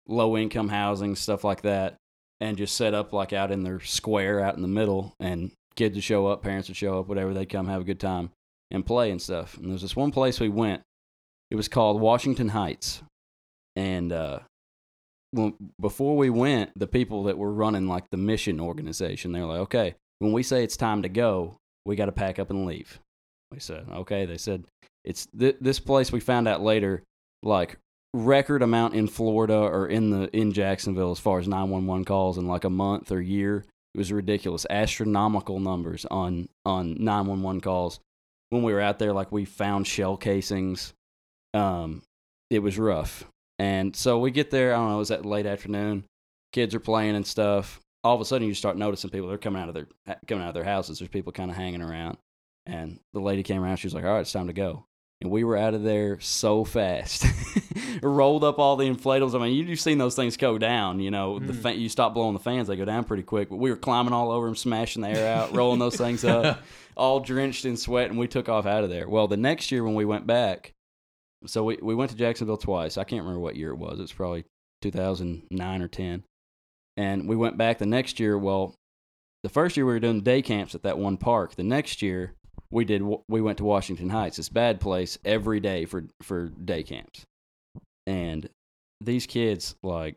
low 0.07 0.37
income 0.37 0.69
housing, 0.69 1.17
stuff 1.17 1.45
like 1.45 1.63
that. 1.63 1.97
and 2.41 2.57
just 2.57 2.77
set 2.77 2.95
up 2.95 3.13
like 3.13 3.33
out 3.33 3.51
in 3.51 3.63
their 3.63 3.81
square 3.81 4.41
out 4.41 4.57
in 4.57 4.63
the 4.63 4.69
middle, 4.69 5.15
and 5.21 5.51
kids 5.77 5.95
would 5.95 6.05
show 6.05 6.27
up, 6.27 6.43
parents 6.43 6.69
would 6.69 6.77
show 6.77 7.01
up, 7.01 7.09
whatever. 7.09 7.33
They'd 7.33 7.49
come 7.49 7.69
have 7.69 7.83
a 7.83 7.85
good 7.85 8.01
time 8.01 8.31
and 8.71 8.85
play 8.85 9.11
and 9.11 9.21
stuff. 9.21 9.57
And 9.57 9.71
there's 9.71 9.83
this 9.83 9.97
one 9.97 10.11
place 10.11 10.41
we 10.41 10.49
went. 10.49 10.83
It 11.51 11.57
was 11.57 11.69
called 11.69 12.01
Washington 12.01 12.49
Heights, 12.49 13.03
and 13.77 14.13
uh, 14.13 14.41
when, 15.35 15.55
before 15.81 16.17
we 16.17 16.31
went, 16.31 16.71
the 16.79 16.87
people 16.87 17.25
that 17.25 17.39
were 17.39 17.53
running 17.53 17.89
like 17.89 18.11
the 18.11 18.17
mission 18.17 18.61
organization, 18.61 19.33
they 19.33 19.41
were 19.41 19.47
like, 19.47 19.61
okay, 19.61 19.95
when 20.21 20.33
we 20.33 20.43
say 20.43 20.63
it's 20.63 20.77
time 20.77 21.03
to 21.03 21.09
go, 21.09 21.57
we 21.85 21.97
got 21.97 22.07
to 22.07 22.13
pack 22.13 22.39
up 22.39 22.51
and 22.51 22.67
leave. 22.67 23.01
We 23.53 23.61
said, 23.61 23.87
okay. 23.93 24.27
They 24.27 24.39
said, 24.39 24.65
it's 25.05 25.27
th- 25.39 25.57
this 25.61 25.81
place 25.81 26.13
we 26.13 26.21
found 26.21 26.49
out 26.49 26.63
later, 26.63 27.03
like 27.43 27.77
record 28.15 28.63
amount 28.63 28.95
in 28.95 29.09
Florida 29.09 29.57
or 29.57 29.89
in 29.89 30.11
the 30.11 30.35
in 30.37 30.53
Jacksonville 30.53 31.11
as 31.11 31.19
far 31.19 31.41
as 31.41 31.49
911 31.49 32.05
calls 32.05 32.39
in 32.39 32.47
like 32.47 32.65
a 32.65 32.71
month 32.71 33.11
or 33.13 33.21
year. 33.21 33.65
It 33.95 33.99
was 33.99 34.13
ridiculous, 34.13 34.67
astronomical 34.71 35.61
numbers 35.61 36.07
on 36.11 36.49
on 36.65 36.97
911 36.99 37.61
calls. 37.61 38.01
When 38.51 38.63
we 38.63 38.73
were 38.73 38.81
out 38.81 38.99
there, 38.99 39.13
like 39.13 39.33
we 39.33 39.45
found 39.45 39.87
shell 39.87 40.17
casings. 40.17 40.95
Um, 41.53 42.03
it 42.51 42.61
was 42.61 42.79
rough. 42.79 43.25
And 43.59 43.95
so 43.95 44.19
we 44.19 44.31
get 44.31 44.51
there, 44.51 44.73
I 44.75 44.77
don't 44.79 44.89
know, 44.89 44.97
it 44.97 44.99
was 44.99 45.09
that 45.09 45.25
late 45.27 45.47
afternoon. 45.47 46.05
Kids 46.53 46.75
are 46.75 46.81
playing 46.81 47.17
and 47.17 47.27
stuff. 47.27 47.81
All 48.03 48.15
of 48.15 48.21
a 48.21 48.25
sudden 48.25 48.47
you 48.47 48.55
start 48.55 48.77
noticing 48.77 49.11
people 49.11 49.29
they're 49.29 49.39
coming 49.39 49.63
out 49.63 49.69
of 49.69 49.75
their 49.75 49.87
coming 50.27 50.45
out 50.45 50.49
of 50.49 50.55
their 50.55 50.65
houses. 50.65 50.99
There's 50.99 51.09
people 51.09 51.33
kind 51.33 51.51
of 51.51 51.57
hanging 51.57 51.83
around. 51.83 52.19
And 52.67 52.99
the 53.13 53.21
lady 53.21 53.43
came 53.43 53.63
around, 53.63 53.77
she 53.77 53.87
was 53.87 53.95
like, 53.95 54.05
All 54.05 54.11
right, 54.13 54.21
it's 54.21 54.33
time 54.33 54.47
to 54.49 54.53
go. 54.53 54.85
And 55.21 55.31
we 55.31 55.45
were 55.45 55.57
out 55.57 55.75
of 55.75 55.83
there 55.83 56.19
so 56.21 56.65
fast. 56.65 57.25
Rolled 58.03 58.45
up 58.45 58.59
all 58.59 58.77
the 58.77 58.89
inflatables. 58.91 59.35
I 59.35 59.39
mean, 59.43 59.67
you've 59.69 59.81
seen 59.81 59.97
those 59.99 60.17
things 60.17 60.37
go 60.37 60.59
down. 60.59 61.01
You 61.01 61.11
know, 61.11 61.39
the 61.39 61.53
Mm. 61.53 61.63
fa- 61.63 61.75
you 61.77 61.89
stop 61.89 62.15
blowing 62.15 62.35
the 62.35 62.41
fans, 62.41 62.69
they 62.69 62.77
go 62.77 62.85
down 62.85 63.05
pretty 63.05 63.23
quick. 63.23 63.49
But 63.49 63.57
we 63.57 63.71
were 63.71 63.77
climbing 63.77 64.13
all 64.13 64.31
over 64.31 64.47
them, 64.47 64.57
smashing 64.57 65.03
the 65.03 65.09
air 65.11 65.33
out, 65.35 65.55
rolling 65.55 65.79
those 65.79 65.97
things 65.97 66.25
up, 66.25 66.63
all 66.97 67.21
drenched 67.21 67.65
in 67.65 67.77
sweat, 67.77 68.11
and 68.11 68.19
we 68.19 68.27
took 68.29 68.49
off 68.49 68.67
out 68.67 68.85
of 68.85 68.91
there. 68.91 69.09
Well, 69.09 69.29
the 69.29 69.37
next 69.37 69.71
year 69.73 69.85
when 69.85 69.95
we 69.95 70.05
went 70.05 70.27
back, 70.27 70.73
so 71.47 71.65
we, 71.65 71.79
we 71.83 71.95
went 71.95 72.11
to 72.11 72.17
Jacksonville 72.17 72.57
twice. 72.57 72.97
I 72.99 73.05
can't 73.05 73.23
remember 73.23 73.41
what 73.41 73.57
year 73.57 73.71
it 73.71 73.77
was. 73.79 74.01
It's 74.01 74.13
probably 74.13 74.45
2009 74.83 75.83
or 75.83 75.89
10. 75.89 76.25
And 76.97 77.29
we 77.29 77.37
went 77.37 77.57
back 77.59 77.79
the 77.79 77.87
next 77.87 78.21
year. 78.21 78.39
Well, 78.39 78.75
the 79.43 79.49
first 79.49 79.77
year 79.77 79.85
we 79.87 79.93
were 79.93 80.01
doing 80.01 80.21
day 80.21 80.43
camps 80.43 80.75
at 80.75 80.83
that 80.85 80.99
one 80.99 81.17
park. 81.17 81.55
The 81.57 81.63
next 81.65 82.03
year 82.03 82.35
we 82.71 82.85
did 82.85 83.03
we 83.29 83.41
went 83.41 83.59
to 83.59 83.65
Washington 83.65 84.11
Heights. 84.11 84.37
This 84.37 84.49
bad 84.49 84.81
place 84.81 85.19
every 85.25 85.61
day 85.61 85.85
for 85.85 86.05
for 86.23 86.49
day 86.49 86.83
camps. 86.83 87.25
And 88.07 88.49
these 89.01 89.27
kids 89.27 89.75
like 89.83 90.17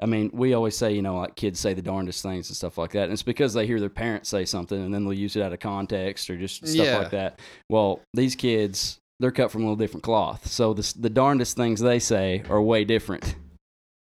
I 0.00 0.06
mean, 0.06 0.30
we 0.32 0.54
always 0.54 0.76
say, 0.76 0.92
you 0.92 1.02
know, 1.02 1.16
like 1.18 1.34
kids 1.34 1.58
say 1.58 1.74
the 1.74 1.82
darndest 1.82 2.22
things 2.22 2.48
and 2.48 2.56
stuff 2.56 2.78
like 2.78 2.92
that. 2.92 3.04
And 3.04 3.12
it's 3.12 3.24
because 3.24 3.52
they 3.52 3.66
hear 3.66 3.80
their 3.80 3.88
parents 3.88 4.28
say 4.28 4.44
something 4.44 4.80
and 4.80 4.94
then 4.94 5.02
they'll 5.02 5.12
use 5.12 5.34
it 5.34 5.42
out 5.42 5.52
of 5.52 5.58
context 5.58 6.30
or 6.30 6.36
just 6.36 6.58
stuff 6.64 6.86
Yeah. 6.86 6.98
like 6.98 7.10
that. 7.10 7.40
Well, 7.68 8.00
these 8.14 8.36
kids, 8.36 8.98
they're 9.20 9.30
cut 9.30 9.50
from 9.50 9.62
a 9.62 9.64
little 9.64 9.76
different 9.76 10.04
cloth. 10.04 10.46
So 10.46 10.74
this, 10.74 10.92
the 10.92 11.10
darndest 11.10 11.56
things 11.56 11.80
they 11.80 11.98
say 11.98 12.42
are 12.48 12.62
way 12.62 12.84
different. 12.84 13.34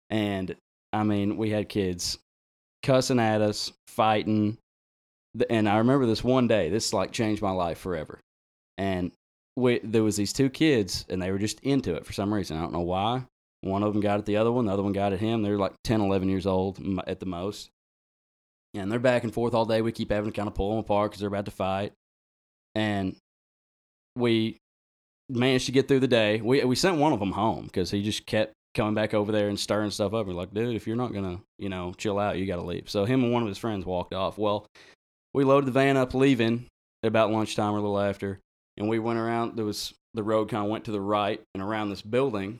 And 0.09 0.55
I 0.93 1.03
mean, 1.03 1.37
we 1.37 1.49
had 1.49 1.69
kids 1.69 2.17
cussing 2.83 3.19
at 3.19 3.41
us, 3.41 3.71
fighting. 3.87 4.57
And 5.49 5.67
I 5.67 5.77
remember 5.77 6.05
this 6.05 6.23
one 6.23 6.47
day, 6.47 6.69
this 6.69 6.93
like 6.93 7.11
changed 7.11 7.41
my 7.41 7.51
life 7.51 7.79
forever. 7.79 8.19
And 8.77 9.11
we, 9.55 9.79
there 9.83 10.03
was 10.03 10.15
these 10.15 10.33
two 10.33 10.49
kids 10.49 11.05
and 11.09 11.21
they 11.21 11.31
were 11.31 11.39
just 11.39 11.59
into 11.61 11.95
it 11.95 12.05
for 12.05 12.13
some 12.13 12.33
reason. 12.33 12.57
I 12.57 12.61
don't 12.61 12.73
know 12.73 12.81
why. 12.81 13.25
One 13.61 13.81
of 13.81 13.91
them 13.91 14.01
got 14.01 14.19
at 14.19 14.25
the 14.25 14.37
other 14.37 14.51
one, 14.51 14.65
the 14.65 14.73
other 14.73 14.83
one 14.83 14.93
got 14.93 15.13
at 15.13 15.19
him. 15.19 15.41
They're 15.41 15.57
like 15.57 15.73
10, 15.83 15.99
11 15.99 16.29
years 16.29 16.45
old 16.45 16.79
at 17.07 17.19
the 17.19 17.25
most. 17.25 17.69
And 18.75 18.91
they're 18.91 18.99
back 18.99 19.23
and 19.23 19.33
forth 19.33 19.55
all 19.55 19.65
day. 19.65 19.81
We 19.81 19.91
keep 19.91 20.11
having 20.11 20.31
to 20.31 20.35
kind 20.35 20.47
of 20.47 20.53
pull 20.53 20.69
them 20.69 20.79
apart 20.79 21.09
because 21.09 21.19
they're 21.19 21.27
about 21.27 21.45
to 21.45 21.51
fight. 21.51 21.93
And 22.75 23.15
we 24.15 24.59
managed 25.29 25.65
to 25.65 25.71
get 25.71 25.87
through 25.87 25.99
the 25.99 26.07
day. 26.07 26.41
We, 26.41 26.63
we 26.63 26.75
sent 26.75 26.97
one 26.97 27.13
of 27.13 27.19
them 27.19 27.31
home 27.31 27.65
because 27.65 27.91
he 27.91 28.03
just 28.03 28.25
kept 28.25 28.53
coming 28.73 28.93
back 28.93 29.13
over 29.13 29.31
there 29.31 29.49
and 29.49 29.59
stirring 29.59 29.91
stuff 29.91 30.13
up. 30.13 30.27
We're 30.27 30.33
like, 30.33 30.53
dude, 30.53 30.75
if 30.75 30.87
you're 30.87 30.95
not 30.95 31.13
to, 31.13 31.41
you 31.57 31.69
know, 31.69 31.93
chill 31.97 32.19
out, 32.19 32.37
you 32.37 32.45
got 32.45 32.57
to 32.57 32.61
leave. 32.61 32.89
So 32.89 33.05
him 33.05 33.23
and 33.23 33.33
one 33.33 33.41
of 33.41 33.47
his 33.47 33.57
friends 33.57 33.85
walked 33.85 34.13
off. 34.13 34.37
Well, 34.37 34.67
we 35.33 35.43
loaded 35.43 35.67
the 35.67 35.71
van 35.71 35.97
up 35.97 36.13
leaving 36.13 36.67
at 37.03 37.07
about 37.07 37.31
lunchtime 37.31 37.73
or 37.73 37.77
a 37.77 37.81
little 37.81 37.99
after. 37.99 38.39
And 38.77 38.87
we 38.87 38.99
went 38.99 39.19
around, 39.19 39.57
there 39.57 39.65
was, 39.65 39.93
the 40.13 40.23
road 40.23 40.49
kind 40.49 40.63
of 40.63 40.69
went 40.69 40.85
to 40.85 40.91
the 40.91 41.01
right 41.01 41.41
and 41.53 41.63
around 41.63 41.89
this 41.89 42.01
building 42.01 42.59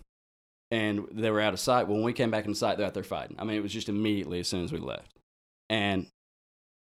and 0.72 1.07
they 1.11 1.31
were 1.31 1.41
out 1.41 1.53
of 1.53 1.60
sight. 1.60 1.88
When 1.88 2.03
we 2.03 2.14
came 2.14 2.31
back 2.31 2.45
in 2.45 2.56
sight, 2.56 2.77
they're 2.77 2.88
out 2.88 2.94
there 2.94 3.03
fighting. 3.03 3.38
I 3.39 3.44
mean, 3.44 3.57
it 3.57 3.64
was 3.64 3.73
just 3.73 3.89
immediately 3.89 4.39
as 4.39 4.48
soon 4.48 4.64
as 4.64 4.72
we 4.72 4.80
left. 4.80 5.18
And 5.69 6.07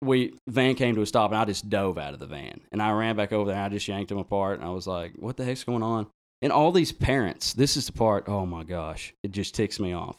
we 0.02 0.34
van 0.48 0.76
came 0.76 0.96
to 0.96 1.02
a 1.02 1.06
stop, 1.06 1.32
and 1.32 1.40
I 1.40 1.46
just 1.46 1.70
dove 1.70 1.98
out 1.98 2.14
of 2.14 2.20
the 2.20 2.28
van, 2.28 2.62
and 2.72 2.82
I 2.82 2.92
ran 2.92 3.16
back 3.16 3.34
over 3.34 3.50
there, 3.50 3.56
and 3.56 3.66
I 3.66 3.70
just 3.70 3.88
yanked 3.88 4.10
them 4.10 4.18
apart, 4.18 4.60
and 4.60 4.68
I 4.68 4.72
was 4.72 4.88
like, 4.88 5.14
"What 5.18 5.38
the 5.38 5.46
heck's 5.46 5.64
going 5.64 5.84
on?" 5.84 6.08
And 6.42 6.52
all 6.52 6.72
these 6.72 6.92
parents, 6.92 7.54
this 7.54 7.76
is 7.76 7.86
the 7.86 7.94
part. 7.94 8.26
Oh 8.28 8.46
my 8.46 8.64
gosh, 8.64 9.14
it 9.24 9.32
just 9.32 9.56
ticks 9.56 9.80
me 9.80 9.94
off. 9.94 10.18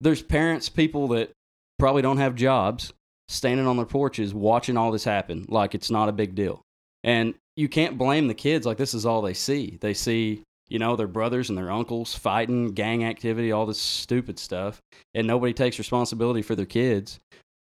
There's 0.00 0.22
parents, 0.22 0.68
people 0.68 1.08
that 1.08 1.30
probably 1.78 2.02
don't 2.02 2.18
have 2.18 2.34
jobs, 2.34 2.92
standing 3.28 3.66
on 3.66 3.76
their 3.76 3.86
porches 3.86 4.34
watching 4.34 4.76
all 4.76 4.92
this 4.92 5.04
happen 5.04 5.46
like 5.48 5.74
it's 5.74 5.90
not 5.90 6.08
a 6.08 6.12
big 6.12 6.34
deal. 6.34 6.60
And 7.02 7.34
you 7.56 7.68
can't 7.68 7.96
blame 7.96 8.28
the 8.28 8.34
kids. 8.34 8.66
Like 8.66 8.76
this 8.76 8.94
is 8.94 9.06
all 9.06 9.22
they 9.22 9.34
see. 9.34 9.78
They 9.80 9.94
see 9.94 10.42
you 10.68 10.78
know, 10.78 10.96
their 10.96 11.06
brothers 11.06 11.48
and 11.48 11.56
their 11.56 11.70
uncles 11.70 12.14
fighting, 12.14 12.72
gang 12.72 13.04
activity, 13.04 13.52
all 13.52 13.66
this 13.66 13.80
stupid 13.80 14.38
stuff, 14.38 14.80
and 15.14 15.26
nobody 15.26 15.52
takes 15.52 15.78
responsibility 15.78 16.42
for 16.42 16.54
their 16.54 16.66
kids. 16.66 17.20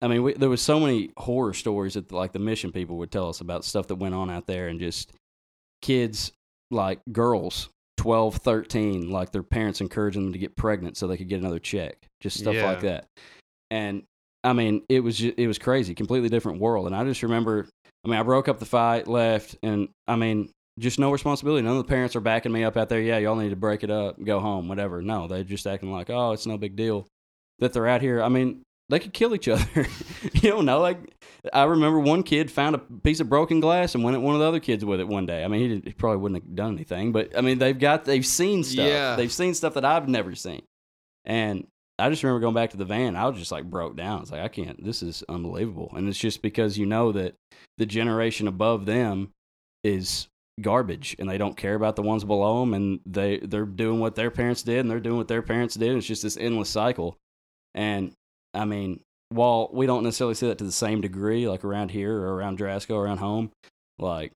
I 0.02 0.08
mean, 0.08 0.22
we, 0.22 0.32
there 0.34 0.48
was 0.50 0.60
so 0.60 0.80
many 0.80 1.10
horror 1.16 1.54
stories 1.54 1.94
that 1.94 2.10
like 2.12 2.32
the 2.32 2.38
mission 2.40 2.72
people 2.72 2.96
would 2.98 3.10
tell 3.12 3.28
us 3.28 3.40
about 3.40 3.64
stuff 3.64 3.86
that 3.86 3.94
went 3.96 4.14
on 4.14 4.28
out 4.30 4.46
there, 4.46 4.68
and 4.68 4.80
just 4.80 5.12
kids 5.80 6.32
like 6.70 7.00
girls, 7.12 7.68
12, 7.98 8.36
13, 8.36 9.10
like 9.10 9.30
their 9.32 9.42
parents 9.42 9.80
encouraging 9.80 10.24
them 10.24 10.32
to 10.32 10.38
get 10.38 10.56
pregnant 10.56 10.96
so 10.96 11.06
they 11.06 11.16
could 11.16 11.28
get 11.28 11.40
another 11.40 11.58
check, 11.58 11.96
just 12.20 12.38
stuff 12.38 12.54
Yeah. 12.54 12.66
like 12.66 12.80
that. 12.80 13.06
And 13.70 14.02
I 14.44 14.52
mean, 14.54 14.82
it 14.88 15.00
was 15.00 15.18
ju- 15.18 15.34
it 15.36 15.46
was 15.46 15.58
crazy, 15.58 15.94
completely 15.94 16.28
different 16.28 16.60
world. 16.60 16.86
And 16.86 16.96
I 16.96 17.04
just 17.04 17.22
remember, 17.22 17.68
I 18.04 18.08
mean, 18.08 18.18
I 18.18 18.22
broke 18.24 18.48
up 18.48 18.58
the 18.58 18.66
fight, 18.66 19.06
left, 19.06 19.56
and 19.62 19.88
I 20.08 20.16
mean, 20.16 20.50
just 20.80 20.98
no 20.98 21.12
responsibility. 21.12 21.62
None 21.62 21.76
of 21.76 21.84
the 21.84 21.88
parents 21.88 22.16
are 22.16 22.20
backing 22.20 22.50
me 22.50 22.64
up 22.64 22.76
out 22.76 22.88
there. 22.88 23.00
Yeah, 23.00 23.18
y'all 23.18 23.36
need 23.36 23.50
to 23.50 23.56
break 23.56 23.84
it 23.84 23.90
up, 23.90 24.22
go 24.24 24.40
home, 24.40 24.68
whatever. 24.68 25.00
No, 25.02 25.28
they're 25.28 25.44
just 25.44 25.66
acting 25.66 25.92
like, 25.92 26.10
oh, 26.10 26.32
it's 26.32 26.46
no 26.46 26.58
big 26.58 26.74
deal 26.74 27.06
that 27.60 27.72
they're 27.72 27.86
out 27.86 28.00
here. 28.00 28.20
I 28.22 28.28
mean, 28.28 28.62
they 28.88 28.98
could 28.98 29.12
kill 29.12 29.34
each 29.34 29.48
other. 29.48 29.86
you 30.32 30.50
don't 30.50 30.64
know. 30.64 30.80
Like, 30.80 31.14
I 31.52 31.64
remember 31.64 31.98
one 31.98 32.22
kid 32.22 32.50
found 32.50 32.74
a 32.74 32.78
piece 32.78 33.20
of 33.20 33.28
broken 33.28 33.60
glass 33.60 33.94
and 33.94 34.04
went 34.04 34.14
at 34.14 34.22
one 34.22 34.34
of 34.34 34.40
the 34.40 34.46
other 34.46 34.60
kids 34.60 34.84
with 34.84 35.00
it 35.00 35.08
one 35.08 35.26
day. 35.26 35.44
I 35.44 35.48
mean, 35.48 35.82
he, 35.82 35.90
he 35.90 35.92
probably 35.92 36.18
wouldn't 36.18 36.42
have 36.42 36.54
done 36.54 36.74
anything, 36.74 37.12
but 37.12 37.36
I 37.36 37.40
mean, 37.40 37.58
they've 37.58 37.78
got, 37.78 38.04
they've 38.04 38.26
seen 38.26 38.64
stuff. 38.64 38.86
Yeah. 38.86 39.16
They've 39.16 39.32
seen 39.32 39.54
stuff 39.54 39.74
that 39.74 39.84
I've 39.84 40.08
never 40.08 40.34
seen. 40.34 40.62
And 41.24 41.66
I 41.98 42.10
just 42.10 42.22
remember 42.22 42.40
going 42.40 42.54
back 42.54 42.70
to 42.70 42.76
the 42.76 42.84
van. 42.84 43.16
I 43.16 43.28
was 43.28 43.38
just 43.38 43.52
like 43.52 43.70
broke 43.70 43.96
down. 43.96 44.22
It's 44.22 44.32
like, 44.32 44.40
I 44.40 44.48
can't, 44.48 44.82
this 44.82 45.02
is 45.02 45.22
unbelievable. 45.28 45.92
And 45.94 46.08
it's 46.08 46.18
just 46.18 46.42
because 46.42 46.76
you 46.78 46.86
know 46.86 47.12
that 47.12 47.34
the 47.78 47.86
generation 47.86 48.48
above 48.48 48.86
them 48.86 49.30
is 49.84 50.28
garbage 50.60 51.16
and 51.18 51.28
they 51.28 51.38
don't 51.38 51.56
care 51.56 51.74
about 51.74 51.96
the 51.96 52.02
ones 52.02 52.24
below 52.24 52.60
them 52.60 52.74
and 52.74 53.00
they 53.06 53.38
they're 53.38 53.64
doing 53.64 54.00
what 54.00 54.14
their 54.14 54.30
parents 54.30 54.62
did 54.62 54.80
and 54.80 54.90
they're 54.90 55.00
doing 55.00 55.16
what 55.16 55.26
their 55.26 55.40
parents 55.40 55.74
did 55.74 55.96
it's 55.96 56.06
just 56.06 56.22
this 56.22 56.36
endless 56.36 56.68
cycle 56.68 57.16
and 57.74 58.12
i 58.54 58.64
mean 58.64 59.00
while 59.30 59.70
we 59.72 59.86
don't 59.86 60.04
necessarily 60.04 60.34
see 60.34 60.46
that 60.46 60.58
to 60.58 60.64
the 60.64 60.72
same 60.72 61.00
degree 61.00 61.48
like 61.48 61.64
around 61.64 61.90
here 61.90 62.14
or 62.14 62.34
around 62.34 62.58
Drasco 62.58 62.96
around 62.96 63.18
home 63.18 63.50
like 63.98 64.32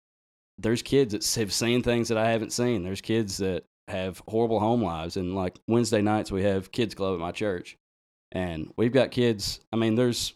there's 0.59 0.83
kids 0.83 1.13
that 1.13 1.41
have 1.41 1.53
seen 1.53 1.83
things 1.83 2.09
that 2.09 2.19
i 2.19 2.31
haven't 2.31 2.53
seen 2.53 2.83
there's 2.83 3.01
kids 3.01 3.37
that 3.39 3.65
have 3.89 4.23
horrible 4.29 4.59
home 4.59 4.83
lives 4.83 5.17
and 5.17 5.35
like 5.35 5.59
wednesday 5.69 6.03
nights 6.03 6.33
we 6.33 6.43
have 6.43 6.73
kids 6.73 6.95
club 6.95 7.15
at 7.15 7.21
my 7.21 7.33
church 7.33 7.77
and 8.33 8.73
we've 8.77 8.93
got 8.93 9.11
kids 9.11 9.61
i 9.73 9.77
mean 9.77 9.95
there's 9.95 10.35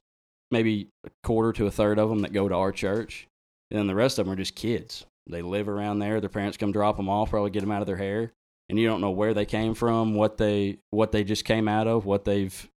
maybe 0.50 0.88
a 1.04 1.10
quarter 1.22 1.52
to 1.52 1.66
a 1.66 1.70
third 1.70 1.98
of 1.98 2.08
them 2.08 2.20
that 2.20 2.32
go 2.32 2.48
to 2.48 2.54
our 2.54 2.72
church 2.72 3.26
and 3.70 3.78
then 3.78 3.86
the 3.86 3.94
rest 3.94 4.18
of 4.18 4.26
them 4.26 4.32
are 4.32 4.36
just 4.36 4.54
kids 4.54 5.06
they 5.30 5.42
live 5.42 5.68
around 5.68 5.98
there. 5.98 6.20
Their 6.20 6.28
parents 6.28 6.56
come 6.56 6.72
drop 6.72 6.96
them 6.96 7.08
off, 7.08 7.30
probably 7.30 7.50
get 7.50 7.60
them 7.60 7.70
out 7.70 7.82
of 7.82 7.86
their 7.86 7.96
hair, 7.96 8.32
and 8.68 8.78
you 8.78 8.86
don't 8.86 9.00
know 9.00 9.10
where 9.10 9.34
they 9.34 9.46
came 9.46 9.74
from, 9.74 10.14
what 10.14 10.36
they 10.36 10.78
what 10.90 11.12
they 11.12 11.24
just 11.24 11.44
came 11.44 11.68
out 11.68 11.86
of, 11.86 12.04
what 12.04 12.24
they've, 12.24 12.68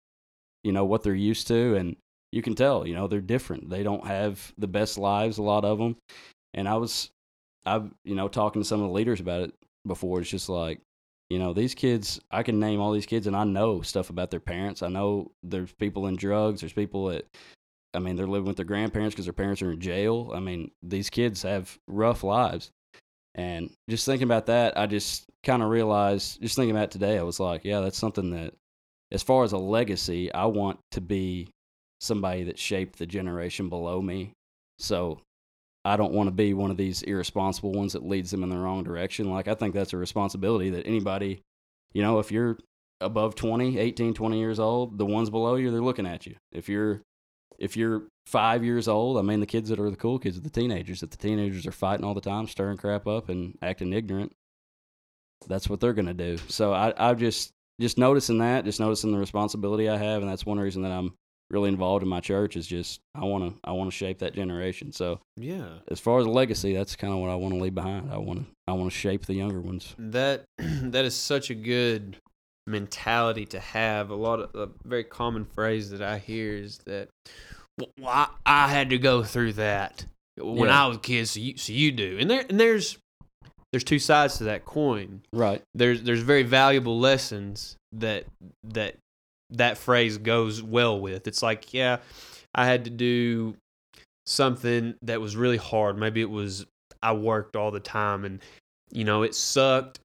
you 0.64 0.72
know, 0.72 0.86
what 0.86 1.04
they're 1.04 1.14
used 1.14 1.48
to, 1.48 1.76
and 1.76 1.96
you 2.32 2.42
can 2.42 2.56
tell, 2.56 2.88
you 2.88 2.96
know, 2.96 3.08
they're 3.08 3.22
different. 3.22 3.70
They 3.70 3.84
don't 3.84 4.06
have 4.08 4.54
the 4.58 4.68
best 4.68 4.98
lives, 4.98 5.38
a 5.38 5.44
lot 5.44 5.66
of 5.66 5.78
them. 5.78 5.98
And 6.54 6.68
I 6.68 6.76
was, 6.76 7.10
I've, 7.66 7.92
you 8.04 8.16
know, 8.16 8.28
talking 8.28 8.62
to 8.62 8.68
some 8.68 8.82
of 8.82 8.88
the 8.88 8.94
leaders 8.94 9.20
about 9.20 9.42
it 9.42 9.54
before. 9.86 10.20
It's 10.20 10.30
just 10.30 10.50
like, 10.50 10.80
you 11.30 11.40
know, 11.40 11.54
these 11.54 11.76
kids. 11.76 12.20
I 12.32 12.44
can 12.44 12.60
name 12.60 12.80
all 12.80 12.92
these 12.92 13.06
kids, 13.06 13.28
and 13.28 13.36
I 13.36 13.44
know 13.44 13.82
stuff 13.82 14.10
about 14.10 14.32
their 14.32 14.40
parents. 14.40 14.82
I 14.82 14.88
know 14.88 15.32
there's 15.44 15.72
people 15.74 16.08
in 16.08 16.16
drugs. 16.16 16.62
There's 16.62 16.74
people 16.74 17.08
that 17.08 17.26
I 17.94 18.00
mean, 18.00 18.16
they're 18.16 18.28
living 18.28 18.48
with 18.48 18.58
their 18.58 18.66
grandparents 18.66 19.14
because 19.14 19.26
their 19.26 19.34
parents 19.34 19.62
are 19.62 19.72
in 19.72 19.80
jail. 19.80 20.32
I 20.34 20.40
mean, 20.40 20.72
these 20.82 21.10
kids 21.10 21.44
have 21.44 21.78
rough 21.88 22.24
lives. 22.24 22.72
And 23.36 23.70
just 23.90 24.06
thinking 24.06 24.28
about 24.28 24.48
that, 24.48 24.78
I 24.78 24.88
just 24.88 25.26
kind 25.44 25.64
of 25.64 25.70
realized, 25.70 26.42
just 26.42 26.56
thinking 26.56 26.76
about 26.76 26.92
today, 26.92 27.18
I 27.18 27.24
was 27.24 27.40
like, 27.40 27.64
yeah, 27.64 27.82
that's 27.82 27.98
something 27.98 28.32
that, 28.32 28.54
as 29.14 29.24
far 29.24 29.44
as 29.44 29.54
a 29.54 29.58
legacy, 29.58 30.34
I 30.34 30.46
want 30.46 30.80
to 30.92 31.02
be 31.02 31.50
somebody 32.02 32.44
that 32.44 32.60
shaped 32.60 32.98
the 32.98 33.06
generation 33.06 33.70
below 33.70 34.02
me. 34.02 34.34
So 34.80 35.22
I 35.86 35.96
don't 35.96 36.14
want 36.14 36.28
to 36.28 36.32
be 36.32 36.54
one 36.54 36.72
of 36.72 36.78
these 36.78 37.04
irresponsible 37.04 37.72
ones 37.72 37.94
that 37.94 38.06
leads 38.06 38.32
them 38.32 38.44
in 38.44 38.50
the 38.50 38.58
wrong 38.58 38.84
direction. 38.84 39.32
Like 39.32 39.48
I 39.48 39.54
think 39.54 39.76
that's 39.76 39.94
a 39.94 39.98
responsibility 39.98 40.72
that 40.72 40.88
anybody, 40.88 41.42
you 41.94 42.02
know, 42.02 42.20
if 42.20 42.32
you're 42.32 42.58
above 43.00 43.36
20, 43.36 43.78
18, 43.78 44.14
20 44.16 44.40
years 44.40 44.60
old, 44.60 44.98
the 44.98 45.06
ones 45.06 45.30
below 45.30 45.56
you, 45.56 45.70
they're 45.70 45.82
looking 45.82 46.08
at 46.08 46.26
you. 46.26 46.36
If 46.52 46.68
you're 46.68 47.02
if 47.60 47.78
you're 47.78 48.08
five 48.26 48.64
years 48.64 48.88
old, 48.88 49.20
I 49.20 49.22
mean, 49.22 49.40
the 49.40 49.46
kids 49.46 49.70
that 49.70 49.80
are 49.80 49.92
the 49.92 49.96
cool 49.96 50.18
kids 50.18 50.38
are 50.38 50.42
the 50.42 50.50
teenagers. 50.50 51.04
If 51.04 51.12
the 51.12 51.18
teenagers 51.18 51.68
are 51.68 51.72
fighting 51.72 52.04
all 52.04 52.16
the 52.16 52.22
time, 52.22 52.48
stirring 52.48 52.78
crap 52.78 53.06
up, 53.06 53.30
and 53.30 53.58
acting 53.62 53.94
ignorant, 53.94 54.34
that's 55.48 55.70
what 55.70 55.80
they're 55.80 55.94
gonna 55.94 56.16
do. 56.16 56.38
So 56.48 56.74
I, 56.74 56.94
I 56.98 57.14
just 57.14 57.52
just 57.80 57.98
noticing 57.98 58.38
that, 58.40 58.66
just 58.66 58.80
noticing 58.80 59.12
the 59.12 59.18
responsibility 59.18 59.90
I 59.90 59.98
have, 59.98 60.22
and 60.22 60.30
that's 60.32 60.46
one 60.46 60.60
reason 60.60 60.84
that 60.84 60.92
I'm 60.92 61.14
really 61.50 61.70
involved 61.70 62.02
in 62.04 62.10
my 62.10 62.20
church. 62.20 62.56
Is 62.56 62.66
just 62.68 63.00
I 63.16 63.26
want 63.26 63.44
to 63.54 63.60
I 63.64 63.72
want 63.74 63.92
to 63.92 63.96
shape 63.96 64.20
that 64.20 64.34
generation. 64.34 64.92
So 64.92 65.20
Yeah. 65.38 65.80
as 65.90 66.00
far 66.00 66.20
as 66.20 66.28
legacy, 66.28 66.74
that's 66.74 66.96
kind 66.96 67.14
of 67.14 67.20
what 67.20 67.30
I 67.30 67.36
want 67.36 67.54
to 67.54 67.60
leave 67.60 67.76
behind. 67.76 68.12
I 68.12 68.18
want 68.18 68.40
to 68.40 68.46
I 68.68 68.74
want 68.74 68.92
to 68.92 68.98
shape 68.98 69.26
the 69.26 69.34
younger 69.36 69.60
ones. 69.62 69.96
That 69.98 70.46
that 70.58 71.06
is 71.06 71.16
such 71.16 71.50
a 71.50 71.56
good 71.56 72.18
mentality 72.68 73.46
to 73.48 73.60
have. 73.60 74.10
A 74.10 74.16
lot 74.16 74.40
of 74.40 74.56
a 74.56 74.70
very 74.88 75.04
common 75.04 75.46
phrase 75.46 75.90
that 75.92 76.02
I 76.02 76.18
hear 76.18 76.54
is 76.56 76.80
that, 76.86 77.10
"Well, 77.78 77.90
I, 78.08 78.30
I 78.46 78.68
had 78.70 78.90
to 78.92 78.98
go 78.98 79.24
through 79.24 79.54
that 79.54 80.06
when 80.38 80.70
Yeah. 80.70 80.84
I 80.86 80.88
was 80.88 80.98
a 80.98 81.02
kid, 81.02 81.28
so 81.28 81.40
you 81.40 81.58
so 81.58 81.74
you 81.74 81.92
do." 81.92 82.18
And 82.20 82.30
there 82.30 82.46
and 82.50 82.60
there's 82.60 82.98
there's 83.74 83.84
two 83.84 83.98
sides 83.98 84.38
to 84.38 84.44
that 84.46 84.66
coin. 84.66 85.24
Right. 85.34 85.64
There's 85.74 86.04
there's 86.04 86.22
very 86.22 86.44
valuable 86.44 87.00
lessons 87.00 87.76
that 87.94 88.26
that 88.66 88.98
that 89.50 89.80
phrase 89.80 90.20
goes 90.20 90.62
well 90.62 91.02
with. 91.02 91.28
It's 91.28 91.42
like, 91.42 91.74
yeah, 91.74 91.98
I 92.54 92.68
had 92.68 92.86
to 92.86 92.92
do 92.92 93.56
something 94.28 94.94
that 95.02 95.20
was 95.20 95.36
really 95.36 95.58
hard. 95.58 95.98
Maybe 95.98 96.22
it 96.22 96.30
was 96.30 96.68
I 97.02 97.14
worked 97.14 97.56
all 97.56 97.72
the 97.72 97.80
time 97.80 98.26
and 98.26 98.42
you 98.92 99.06
know, 99.06 99.24
it 99.24 99.34
sucked 99.34 100.00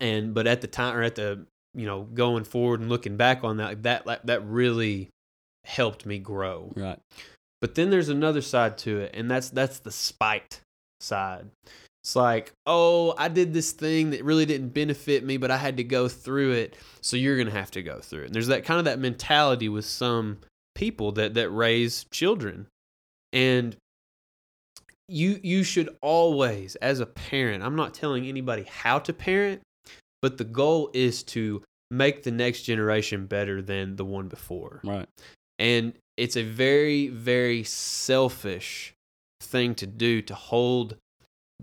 and 0.00 0.34
but 0.34 0.48
at 0.48 0.60
the 0.60 0.66
time 0.66 0.96
or 0.96 1.02
at 1.02 1.14
the 1.14 1.46
you 1.74 1.86
know, 1.86 2.02
going 2.02 2.42
forward 2.42 2.80
and 2.80 2.88
looking 2.88 3.16
back 3.16 3.44
on 3.44 3.58
that 3.58 3.84
that 3.84 4.06
that, 4.06 4.26
that 4.26 4.44
really 4.44 5.08
helped 5.64 6.04
me 6.04 6.18
grow. 6.18 6.72
Right. 6.74 6.98
But 7.60 7.76
then 7.76 7.90
there's 7.90 8.08
another 8.08 8.40
side 8.40 8.76
to 8.78 8.98
it, 8.98 9.12
and 9.14 9.30
that's 9.30 9.50
that's 9.50 9.78
the 9.78 9.92
spite 9.92 10.60
side. 10.98 11.46
It's 12.02 12.16
like, 12.16 12.52
oh, 12.66 13.14
I 13.16 13.28
did 13.28 13.52
this 13.54 13.72
thing 13.72 14.10
that 14.10 14.24
really 14.24 14.44
didn't 14.44 14.70
benefit 14.70 15.24
me, 15.24 15.36
but 15.36 15.50
I 15.52 15.56
had 15.56 15.76
to 15.76 15.84
go 15.84 16.08
through 16.08 16.52
it, 16.52 16.76
so 17.00 17.16
you're 17.16 17.38
gonna 17.38 17.50
have 17.52 17.70
to 17.72 17.82
go 17.82 18.00
through 18.00 18.22
it. 18.22 18.26
And 18.26 18.34
there's 18.34 18.48
that 18.48 18.64
kind 18.64 18.78
of 18.78 18.84
that 18.86 18.98
mentality 18.98 19.68
with 19.68 19.84
some 19.84 20.38
people 20.74 21.12
that 21.12 21.34
that 21.34 21.50
raise 21.50 22.04
children, 22.10 22.66
and 23.32 23.76
you 25.08 25.38
you 25.42 25.62
should 25.62 25.96
always, 26.00 26.74
as 26.76 26.98
a 27.00 27.06
parent, 27.06 27.62
I'm 27.62 27.76
not 27.76 27.94
telling 27.94 28.26
anybody 28.26 28.64
how 28.64 28.98
to 29.00 29.12
parent, 29.12 29.62
but 30.20 30.38
the 30.38 30.44
goal 30.44 30.90
is 30.94 31.22
to 31.24 31.62
make 31.90 32.22
the 32.22 32.30
next 32.30 32.62
generation 32.62 33.26
better 33.26 33.60
than 33.60 33.96
the 33.96 34.04
one 34.04 34.26
before 34.26 34.80
Right. 34.82 35.06
and 35.58 35.92
it's 36.16 36.36
a 36.36 36.42
very 36.42 37.08
very 37.08 37.64
selfish 37.64 38.94
thing 39.42 39.74
to 39.74 39.86
do 39.86 40.22
to 40.22 40.34
hold 40.34 40.96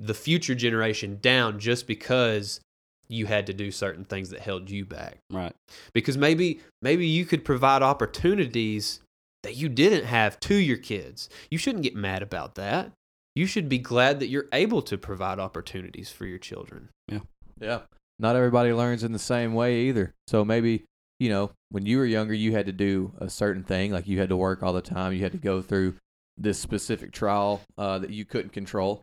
the 0.02 0.14
future 0.14 0.56
generation 0.56 1.18
down 1.22 1.60
just 1.60 1.86
because 1.88 2.62
you 3.10 3.26
had 3.26 3.48
to 3.48 3.54
do 3.54 3.72
certain 3.72 4.06
things 4.06 4.30
that 4.30 4.40
held 4.40 4.70
you 4.70 4.86
back 4.86 5.18
Right. 5.32 5.54
because 5.94 6.18
maybe 6.18 6.62
maybe 6.82 7.06
you 7.06 7.26
could 7.26 7.44
provide 7.44 7.82
opportunities 7.82 9.02
that 9.44 9.56
you 9.56 9.68
didn't 9.70 10.06
have 10.06 10.40
to 10.42 10.56
your 10.56 10.78
kids 10.78 11.30
you 11.50 11.58
shouldn't 11.58 11.84
get 11.84 11.96
mad 11.96 12.22
about 12.22 12.56
that 12.56 12.92
you 13.36 13.46
should 13.46 13.68
be 13.70 13.78
glad 13.80 14.20
that 14.20 14.28
you're 14.28 14.48
able 14.54 14.82
to 14.84 14.98
provide 14.98 15.40
opportunities 15.40 16.10
for 16.12 16.26
your 16.26 16.38
children 16.40 16.90
Yeah. 17.08 17.20
Yeah. 17.60 17.82
Not 18.20 18.36
everybody 18.36 18.74
learns 18.74 19.04
in 19.04 19.14
the 19.14 19.20
same 19.20 19.54
way 19.54 19.82
either. 19.84 20.14
So 20.28 20.44
maybe, 20.44 20.84
you 21.22 21.30
know, 21.30 21.52
when 21.70 21.86
you 21.86 21.98
were 22.00 22.06
younger, 22.06 22.34
you 22.34 22.52
had 22.52 22.66
to 22.66 22.74
do 22.74 23.14
a 23.18 23.30
certain 23.30 23.64
thing, 23.64 23.94
like 23.94 24.08
you 24.08 24.20
had 24.20 24.28
to 24.30 24.36
work 24.36 24.62
all 24.62 24.74
the 24.74 24.82
time. 24.82 25.14
You 25.14 25.22
had 25.24 25.32
to 25.32 25.38
go 25.38 25.62
through 25.62 25.96
this 26.38 26.60
specific 26.60 27.14
trial 27.14 27.62
uh, 27.78 28.00
that 28.00 28.10
you 28.10 28.26
couldn't 28.26 28.52
control. 28.52 29.02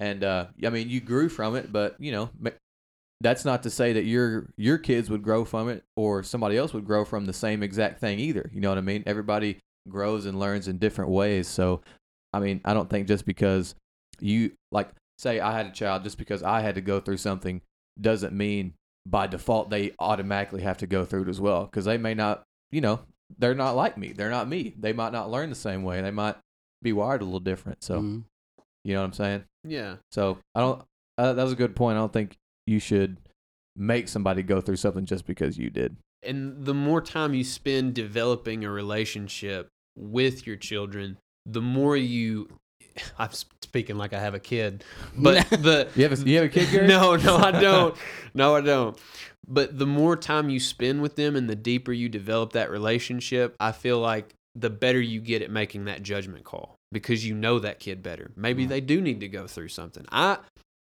And 0.00 0.24
uh, 0.24 0.46
I 0.64 0.70
mean, 0.70 0.88
you 0.88 1.00
grew 1.00 1.28
from 1.28 1.54
it, 1.56 1.70
but 1.70 1.94
you 2.00 2.10
know, 2.10 2.30
that's 3.20 3.44
not 3.44 3.62
to 3.64 3.70
say 3.70 3.92
that 3.92 4.04
your 4.04 4.50
your 4.56 4.78
kids 4.78 5.10
would 5.10 5.22
grow 5.22 5.44
from 5.44 5.68
it 5.68 5.84
or 5.96 6.22
somebody 6.22 6.56
else 6.56 6.72
would 6.72 6.86
grow 6.86 7.04
from 7.04 7.26
the 7.26 7.32
same 7.32 7.62
exact 7.62 8.00
thing 8.00 8.18
either. 8.18 8.50
You 8.52 8.60
know 8.60 8.70
what 8.70 8.78
I 8.78 8.82
mean? 8.82 9.02
Everybody 9.06 9.58
grows 9.88 10.26
and 10.26 10.40
learns 10.40 10.68
in 10.68 10.78
different 10.78 11.10
ways. 11.10 11.46
So, 11.46 11.82
I 12.32 12.40
mean, 12.40 12.60
I 12.64 12.72
don't 12.74 12.88
think 12.88 13.06
just 13.08 13.26
because 13.26 13.74
you 14.20 14.52
like 14.72 14.88
say 15.18 15.38
I 15.38 15.52
had 15.52 15.66
a 15.66 15.70
child, 15.70 16.02
just 16.02 16.18
because 16.18 16.42
I 16.42 16.60
had 16.62 16.76
to 16.76 16.80
go 16.80 16.98
through 16.98 17.18
something 17.18 17.60
doesn't 18.00 18.32
mean 18.32 18.72
by 19.06 19.26
default 19.26 19.70
they 19.70 19.92
automatically 19.98 20.62
have 20.62 20.78
to 20.78 20.86
go 20.86 21.04
through 21.04 21.22
it 21.22 21.28
as 21.28 21.40
well 21.40 21.64
because 21.64 21.84
they 21.84 21.98
may 21.98 22.14
not 22.14 22.42
you 22.70 22.80
know 22.80 23.00
they're 23.38 23.54
not 23.54 23.74
like 23.74 23.96
me 23.96 24.12
they're 24.12 24.30
not 24.30 24.46
me 24.46 24.74
they 24.78 24.92
might 24.92 25.12
not 25.12 25.30
learn 25.30 25.48
the 25.48 25.56
same 25.56 25.82
way 25.82 26.00
they 26.00 26.10
might 26.10 26.36
be 26.82 26.92
wired 26.92 27.22
a 27.22 27.24
little 27.24 27.40
different 27.40 27.82
so 27.82 28.00
Mhm. 28.00 28.24
You 28.84 28.94
know 28.94 29.00
what 29.00 29.06
i'm 29.06 29.12
saying 29.12 29.44
yeah 29.64 29.96
so 30.12 30.38
i 30.54 30.60
don't 30.60 30.82
uh, 31.18 31.32
that 31.32 31.42
was 31.42 31.52
a 31.52 31.56
good 31.56 31.76
point 31.76 31.96
i 31.96 32.00
don't 32.00 32.12
think 32.12 32.36
you 32.66 32.78
should 32.78 33.18
make 33.76 34.08
somebody 34.08 34.42
go 34.42 34.60
through 34.60 34.76
something 34.76 35.04
just 35.04 35.26
because 35.26 35.58
you 35.58 35.70
did 35.70 35.96
and 36.22 36.64
the 36.64 36.74
more 36.74 37.00
time 37.00 37.34
you 37.34 37.44
spend 37.44 37.94
developing 37.94 38.64
a 38.64 38.70
relationship 38.70 39.68
with 39.96 40.46
your 40.46 40.56
children, 40.56 41.18
the 41.46 41.62
more 41.62 41.96
you. 41.96 42.48
I'm 43.18 43.30
speaking 43.62 43.96
like 43.96 44.12
I 44.12 44.20
have 44.20 44.34
a 44.34 44.40
kid, 44.40 44.84
but 45.16 45.46
the 45.50 45.88
you 45.94 46.02
have 46.02 46.12
a, 46.12 46.28
you 46.28 46.36
have 46.36 46.46
a 46.46 46.48
kid 46.48 46.70
Gary? 46.70 46.86
no, 46.86 47.16
no, 47.16 47.36
I 47.36 47.50
don't. 47.50 47.96
No, 48.32 48.54
I 48.54 48.60
don't. 48.60 48.96
But 49.48 49.76
the 49.76 49.86
more 49.86 50.16
time 50.16 50.50
you 50.50 50.60
spend 50.60 51.02
with 51.02 51.16
them 51.16 51.34
and 51.34 51.50
the 51.50 51.56
deeper 51.56 51.92
you 51.92 52.08
develop 52.08 52.52
that 52.52 52.70
relationship, 52.70 53.56
I 53.58 53.72
feel 53.72 53.98
like 53.98 54.34
the 54.54 54.70
better 54.70 55.00
you 55.00 55.20
get 55.20 55.42
at 55.42 55.50
making 55.50 55.86
that 55.86 56.04
judgment 56.04 56.44
call 56.44 56.76
because 56.92 57.26
you 57.26 57.34
know 57.34 57.58
that 57.58 57.80
kid 57.80 58.02
better. 58.02 58.30
Maybe 58.36 58.66
they 58.66 58.80
do 58.80 59.00
need 59.00 59.20
to 59.20 59.28
go 59.28 59.46
through 59.46 59.68
something. 59.68 60.04
I 60.10 60.38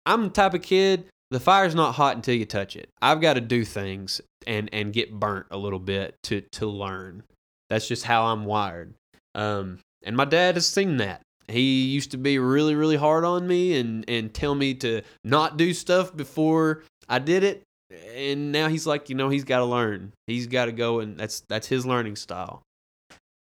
I'm 0.06 0.24
the 0.24 0.30
type 0.30 0.54
of 0.54 0.62
kid 0.62 1.06
the 1.34 1.40
fire's 1.40 1.74
not 1.74 1.96
hot 1.96 2.16
until 2.16 2.36
you 2.36 2.46
touch 2.46 2.76
it. 2.76 2.90
I've 3.02 3.20
got 3.20 3.34
to 3.34 3.42
do 3.42 3.66
things 3.66 4.22
and 4.46 4.70
and 4.72 4.94
get 4.94 5.20
burnt 5.20 5.48
a 5.50 5.58
little 5.58 5.80
bit 5.80 6.16
to 6.24 6.42
to 6.42 6.68
learn. 6.68 7.24
That's 7.70 7.88
just 7.88 8.06
how 8.06 8.26
I'm 8.26 8.46
wired. 8.46 8.94
Um 9.34 9.80
and 10.04 10.16
my 10.16 10.26
dad 10.26 10.56
has 10.56 10.68
seen 10.68 10.98
that. 10.98 11.22
He 11.48 11.86
used 11.86 12.12
to 12.12 12.18
be 12.18 12.38
really 12.38 12.76
really 12.76 12.98
hard 12.98 13.26
on 13.26 13.48
me 13.48 13.78
and 13.80 14.06
and 14.08 14.34
tell 14.34 14.54
me 14.54 14.76
to 14.76 15.02
not 15.24 15.58
do 15.58 15.74
stuff 15.74 16.16
before 16.16 16.84
I 17.10 17.20
did 17.20 17.44
it. 17.44 17.64
And 18.16 18.52
now 18.52 18.70
he's 18.70 18.86
like, 18.86 19.10
you 19.10 19.16
know, 19.16 19.30
he's 19.30 19.44
got 19.44 19.60
to 19.60 19.66
learn. 19.66 20.14
He's 20.28 20.48
got 20.48 20.66
to 20.66 20.72
go 20.72 21.00
and 21.00 21.18
that's 21.18 21.42
that's 21.50 21.68
his 21.68 21.86
learning 21.86 22.16
style. 22.16 22.62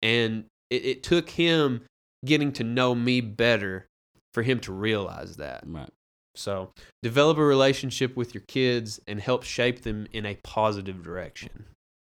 And 0.01 0.45
it, 0.69 0.85
it 0.85 1.03
took 1.03 1.29
him 1.29 1.84
getting 2.26 2.52
to 2.53 2.64
know 2.64 2.95
me 2.95 3.22
better 3.22 3.85
for 4.34 4.44
him 4.44 4.60
to 4.61 4.73
realize 4.73 5.38
that. 5.38 5.64
Right. 5.65 5.89
So 6.35 6.72
develop 7.02 7.38
a 7.38 7.44
relationship 7.44 8.15
with 8.15 8.34
your 8.34 8.44
kids 8.48 8.99
and 9.07 9.19
help 9.19 9.44
shape 9.44 9.81
them 9.81 10.07
in 10.14 10.26
a 10.26 10.35
positive 10.44 11.02
direction. 11.03 11.65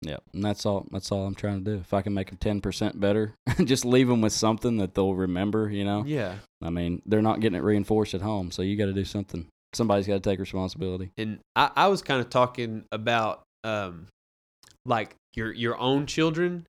Yeah, 0.02 0.18
and 0.34 0.44
that's 0.44 0.66
all. 0.66 0.86
That's 0.92 1.12
all 1.12 1.26
I'm 1.26 1.36
trying 1.36 1.64
to 1.64 1.72
do. 1.72 1.78
If 1.80 1.94
I 1.94 2.02
can 2.02 2.14
make 2.14 2.28
them 2.28 2.38
ten 2.38 2.60
percent 2.62 3.00
better, 3.00 3.36
just 3.64 3.86
leave 3.86 4.08
them 4.10 4.22
with 4.22 4.34
something 4.34 4.78
that 4.78 4.94
they'll 4.96 5.14
remember. 5.16 5.70
You 5.70 5.86
know, 5.86 6.04
Yeah. 6.06 6.36
I 6.62 6.70
mean, 6.70 7.02
they're 7.06 7.22
not 7.22 7.40
getting 7.40 7.58
it 7.58 7.64
reinforced 7.64 8.14
at 8.14 8.22
home, 8.22 8.52
so 8.52 8.62
you 8.62 8.78
got 8.78 8.88
to 8.88 8.94
do 8.94 9.06
something. 9.06 9.48
Somebody's 9.74 10.08
got 10.08 10.22
to 10.22 10.30
take 10.30 10.40
responsibility. 10.40 11.12
And 11.18 11.40
I, 11.56 11.72
I 11.76 11.88
was 11.88 12.02
kind 12.02 12.20
of 12.20 12.30
talking 12.30 12.84
about 12.92 13.44
um 13.64 14.08
like 14.86 15.16
your 15.36 15.54
your 15.54 15.78
own 15.78 16.06
children, 16.06 16.68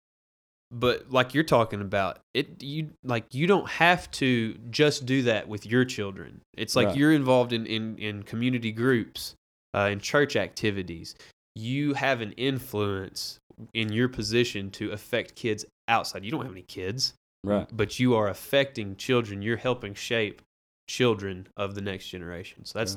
but 0.77 1.11
like 1.11 1.35
you're 1.35 1.45
talking 1.45 1.81
about 1.81 2.19
it 2.35 2.63
you 2.63 2.91
like 3.05 3.33
you 3.33 3.47
don't 3.47 3.69
have 3.69 4.11
to 4.11 4.55
just 4.71 5.07
do 5.07 5.23
that 5.23 5.49
with 5.49 5.65
your 5.67 5.85
children. 5.85 6.41
It's 6.57 6.75
like 6.75 6.89
Right. 6.89 6.97
you're 6.97 7.13
involved 7.13 7.53
in, 7.53 7.65
in, 7.67 7.97
in 7.99 8.23
community 8.25 8.73
groups, 8.73 9.35
uh, 9.75 9.89
in 9.93 10.01
church 10.01 10.35
activities. 10.37 11.15
You 11.55 11.95
have 11.95 12.21
an 12.21 12.33
influence 12.33 13.39
in 13.73 13.93
your 13.93 14.09
position 14.09 14.71
to 14.73 14.91
affect 14.91 15.37
kids 15.37 15.65
outside. 15.87 16.25
You 16.25 16.33
don't 16.33 16.43
have 16.43 16.53
any 16.53 16.63
kids. 16.63 17.15
Right. 17.45 17.69
but 17.77 18.01
you 18.01 18.15
are 18.17 18.29
affecting 18.29 18.97
children. 18.97 19.43
You're 19.43 19.59
helping 19.59 19.93
shape 19.93 20.41
children 20.89 21.47
of 21.59 21.75
the 21.75 21.83
next 21.83 22.09
generation. 22.09 22.65
So 22.65 22.79
that's 22.79 22.97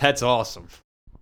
that's 0.00 0.22
awesome. 0.22 0.68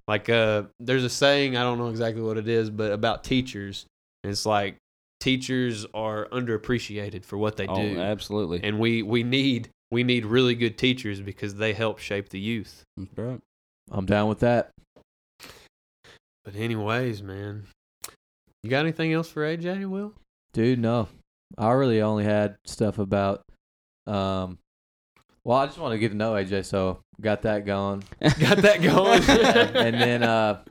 Like 0.09 0.29
uh 0.29 0.63
there's 0.81 1.05
a 1.05 1.11
saying, 1.11 1.57
I 1.57 1.63
don't 1.65 1.79
know 1.79 1.89
exactly 1.89 2.23
what 2.23 2.39
it 2.39 2.49
is, 2.49 2.71
but 2.71 2.93
about 2.93 3.25
teachers. 3.25 3.85
It's 4.25 4.47
like 4.47 4.77
teachers 5.23 5.87
are 5.95 6.29
underappreciated 6.31 7.25
for 7.25 7.39
what 7.39 7.57
they 7.57 7.67
oh, 7.69 7.77
do. 7.77 8.01
absolutely. 8.01 8.61
And 8.65 8.81
we 8.81 9.03
we 9.03 9.23
need 9.23 9.71
we 9.93 10.03
need 10.03 10.27
really 10.27 10.57
good 10.57 10.77
teachers 10.77 11.21
because 11.21 11.55
they 11.55 11.73
help 11.73 12.01
shape 12.01 12.31
the 12.31 12.41
youth. 12.41 12.83
That's 12.97 13.17
right. 13.17 13.41
i'm 13.91 14.07
down 14.07 14.29
with 14.29 14.41
that 14.41 14.71
But 16.45 16.57
anyways, 16.57 17.23
man. 17.23 17.67
You 18.63 18.71
got 18.71 18.81
anything 18.81 19.13
else 19.13 19.29
for 19.29 19.43
AJ, 19.43 19.89
Will? 19.89 20.13
dude 20.53 20.79
no 20.79 21.09
I 21.59 21.71
really 21.73 22.03
only 22.03 22.25
had 22.25 22.57
stuff 22.65 22.99
about. 22.99 23.45
Um, 24.07 24.59
well, 25.45 25.59
I 25.59 25.67
just 25.67 25.79
want 25.79 25.93
to 25.93 25.99
get 25.99 26.11
to 26.11 26.17
know 26.17 26.33
AJ, 26.33 26.65
so 26.65 27.01
got 27.21 27.43
that 27.43 27.67
going. 27.67 28.03
Got 28.21 28.59
that 28.59 28.81
going. 28.83 29.23
and 29.77 30.01
then, 30.01 30.23
uh, 30.23 30.63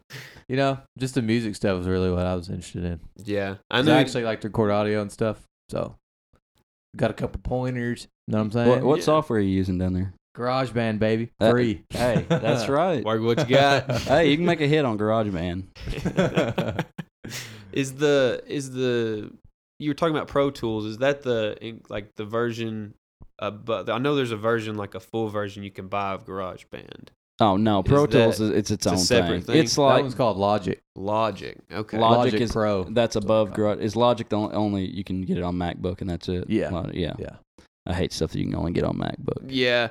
you 0.48 0.56
know, 0.58 0.80
just 1.00 1.16
the 1.16 1.22
music 1.22 1.56
stuff 1.56 1.78
was 1.78 1.88
really 1.88 2.12
what 2.12 2.26
I 2.26 2.36
was 2.36 2.50
interested 2.50 2.84
in. 2.86 3.00
yeah, 3.24 3.56
I 3.70 3.78
'Cause 3.80 3.86
know. 3.88 3.96
I 3.96 4.00
actually 4.00 4.24
like 4.24 4.42
to 4.42 4.48
record 4.50 4.72
audio 4.72 5.02
and 5.02 5.12
stuff, 5.12 5.42
so 5.70 5.96
got 6.96 7.10
a 7.12 7.14
couple 7.14 7.40
pointers. 7.44 8.08
Know 8.28 8.38
what 8.40 8.44
I'm 8.46 8.52
saying? 8.52 8.70
What, 8.70 8.84
what 8.84 8.98
Yeah. 9.00 9.04
software 9.06 9.40
are 9.40 9.42
you 9.42 9.50
using 9.50 9.78
down 9.78 9.94
there? 9.94 10.14
GarageBand, 10.38 11.00
baby, 11.00 11.30
Uh, 11.42 11.52
free. 11.52 11.84
Hey, 11.90 12.26
that's 12.30 12.70
right. 12.70 13.04
Work 13.04 13.22
what 13.22 13.50
you 13.50 13.56
got. 13.56 13.92
hey, 14.04 14.30
you 14.32 14.38
can 14.38 14.46
make 14.46 14.62
a 14.62 14.68
hit 14.68 14.86
on 14.86 14.98
GarageBand. 14.98 15.66
is 17.74 17.94
the 17.96 18.44
is 18.48 18.72
the 18.72 19.32
you 19.80 19.90
were 19.90 19.94
talking 19.94 20.16
about 20.16 20.28
Pro 20.28 20.50
Tools? 20.52 20.86
Is 20.86 20.98
that 21.00 21.22
the 21.24 21.80
like 21.90 22.16
the 22.16 22.26
version? 22.26 22.94
Uh, 23.40 23.52
but 23.52 23.90
I 23.90 23.98
know 23.98 24.16
there's 24.16 24.32
a 24.32 24.38
version 24.38 24.76
like 24.78 24.94
a 24.96 25.00
full 25.00 25.28
version 25.28 25.64
you 25.64 25.72
can 25.72 25.88
buy 25.88 26.14
of 26.14 26.26
GarageBand. 26.26 27.10
Oh 27.42 27.58
no, 27.58 27.84
Pro 27.84 28.06
Is 28.06 28.12
Tools 28.12 28.38
that- 28.38 28.44
is 28.46 28.50
it's 28.52 28.72
its 28.72 28.72
it's 28.72 28.86
a 28.86 28.92
own 28.92 28.98
separate 29.00 29.30
thing. 29.44 29.54
thing? 29.56 29.64
It's 29.64 29.76
that 29.76 29.82
like 29.82 30.02
one's 30.04 30.16
called 30.16 30.38
Logic. 30.38 30.80
Logic. 30.96 31.58
Okay. 31.72 31.98
Logic 31.98 32.34
Logic 32.34 32.42
is- 32.42 32.52
Pro. 32.52 32.84
that's 32.86 33.16
above 33.16 33.48
Okay. 33.50 33.56
Garage. 33.58 33.80
Is 33.80 33.96
Logic 33.96 34.30
the 34.30 34.36
only, 34.38 34.56
only 34.56 34.86
you 34.86 35.04
can 35.04 35.22
get 35.24 35.38
it 35.38 35.44
on 35.44 35.56
MacBook 35.56 36.02
and 36.02 36.10
that's 36.10 36.30
it? 36.30 36.50
Yeah. 36.50 36.70
Lo- 36.70 36.90
yeah. 36.94 37.14
Yeah. 37.20 37.36
I 37.88 37.94
hate 37.94 38.14
stuff 38.14 38.32
that 38.32 38.40
you 38.40 38.46
can 38.46 38.56
only 38.56 38.72
get 38.72 38.84
on 38.84 38.96
MacBook. 38.98 39.44
yeah. 39.50 39.90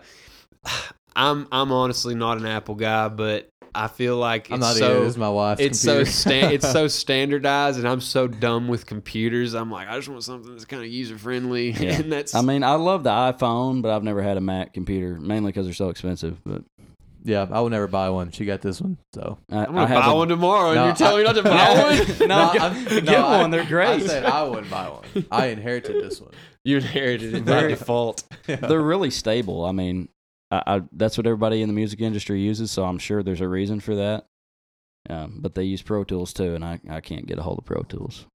I'm 1.16 1.48
I'm 1.50 1.72
honestly 1.72 2.14
not 2.14 2.38
an 2.38 2.46
Apple 2.46 2.76
guy, 2.76 3.08
but 3.08 3.48
I 3.74 3.88
feel 3.88 4.16
like 4.16 4.42
it's 4.46 4.52
I'm 4.52 4.60
not 4.60 4.76
so 4.76 4.84
either. 4.86 5.00
This 5.00 5.10
is 5.10 5.18
my 5.18 5.28
wife's 5.28 5.60
it's 5.60 5.84
computer. 5.84 6.04
so 6.10 6.30
sta- 6.30 6.54
it's 6.54 6.70
so 6.70 6.86
standardized, 6.88 7.78
and 7.78 7.88
I'm 7.88 8.00
so 8.00 8.28
dumb 8.28 8.68
with 8.68 8.86
computers. 8.86 9.54
I'm 9.54 9.70
like, 9.70 9.88
I 9.88 9.96
just 9.96 10.08
want 10.08 10.22
something 10.24 10.52
that's 10.52 10.64
kind 10.64 10.82
of 10.82 10.88
user 10.88 11.18
friendly, 11.18 11.70
Yeah. 11.72 11.94
and 12.00 12.12
that's 12.12 12.34
I 12.34 12.42
mean, 12.42 12.62
I 12.62 12.74
love 12.74 13.02
the 13.04 13.10
iPhone, 13.10 13.82
but 13.82 13.90
I've 13.94 14.04
never 14.04 14.22
had 14.22 14.36
a 14.36 14.40
Mac 14.40 14.72
computer, 14.72 15.18
mainly 15.20 15.50
because 15.50 15.66
they're 15.66 15.74
so 15.74 15.88
expensive. 15.88 16.40
But 16.44 16.62
yeah, 17.22 17.46
I 17.50 17.60
will 17.60 17.70
never 17.70 17.86
buy 17.86 18.08
one. 18.10 18.30
She 18.30 18.44
got 18.44 18.60
this 18.62 18.80
one, 18.80 18.98
so 19.14 19.38
I, 19.50 19.58
I'm 19.58 19.64
gonna 19.66 19.80
I 19.82 19.86
have 19.86 20.04
buy 20.04 20.12
one 20.12 20.28
tomorrow, 20.28 20.70
and 20.72 20.84
you're 20.86 20.94
telling 20.94 21.18
me 21.18 21.24
not 21.24 21.34
to 21.36 21.42
buy 21.42 21.94
one. 22.18 22.18
No, 22.28 22.46
No, 22.46 22.52
get, 22.52 22.62
I'm- 22.62 22.84
get 22.84 23.04
no, 23.04 23.26
I- 23.26 23.40
one. 23.42 23.50
They're 23.50 23.64
great. 23.64 23.88
I 24.02 24.06
said 24.06 24.24
I 24.24 24.42
wouldn't 24.44 24.70
buy 24.70 24.88
one. 24.88 25.26
I 25.30 25.46
inherited 25.46 26.02
this 26.04 26.20
one. 26.20 26.32
You 26.64 26.76
inherited 26.76 27.34
it 27.34 27.44
by 27.44 27.52
Very- 27.60 27.68
default. 27.72 28.22
they're 28.46 28.80
really 28.82 29.10
stable. 29.10 29.64
I 29.64 29.72
mean, 29.72 30.08
I, 30.50 30.62
I 30.66 30.82
that's 30.92 31.16
what 31.18 31.26
everybody 31.26 31.62
in 31.62 31.68
the 31.68 31.74
music 31.74 32.00
industry 32.00 32.40
uses, 32.40 32.70
so 32.70 32.84
I'm 32.84 32.98
sure 32.98 33.22
there's 33.22 33.40
a 33.40 33.48
reason 33.48 33.80
for 33.80 33.96
that. 33.96 34.26
Um, 35.08 35.38
but 35.40 35.54
they 35.54 35.64
use 35.64 35.80
Pro 35.82 36.04
Tools 36.04 36.32
too, 36.34 36.54
and 36.54 36.64
I, 36.64 36.78
I 36.88 37.00
can't 37.00 37.26
get 37.26 37.38
a 37.38 37.42
hold 37.42 37.58
of 37.58 37.64
Pro 37.64 37.82
Tools. 37.82 38.26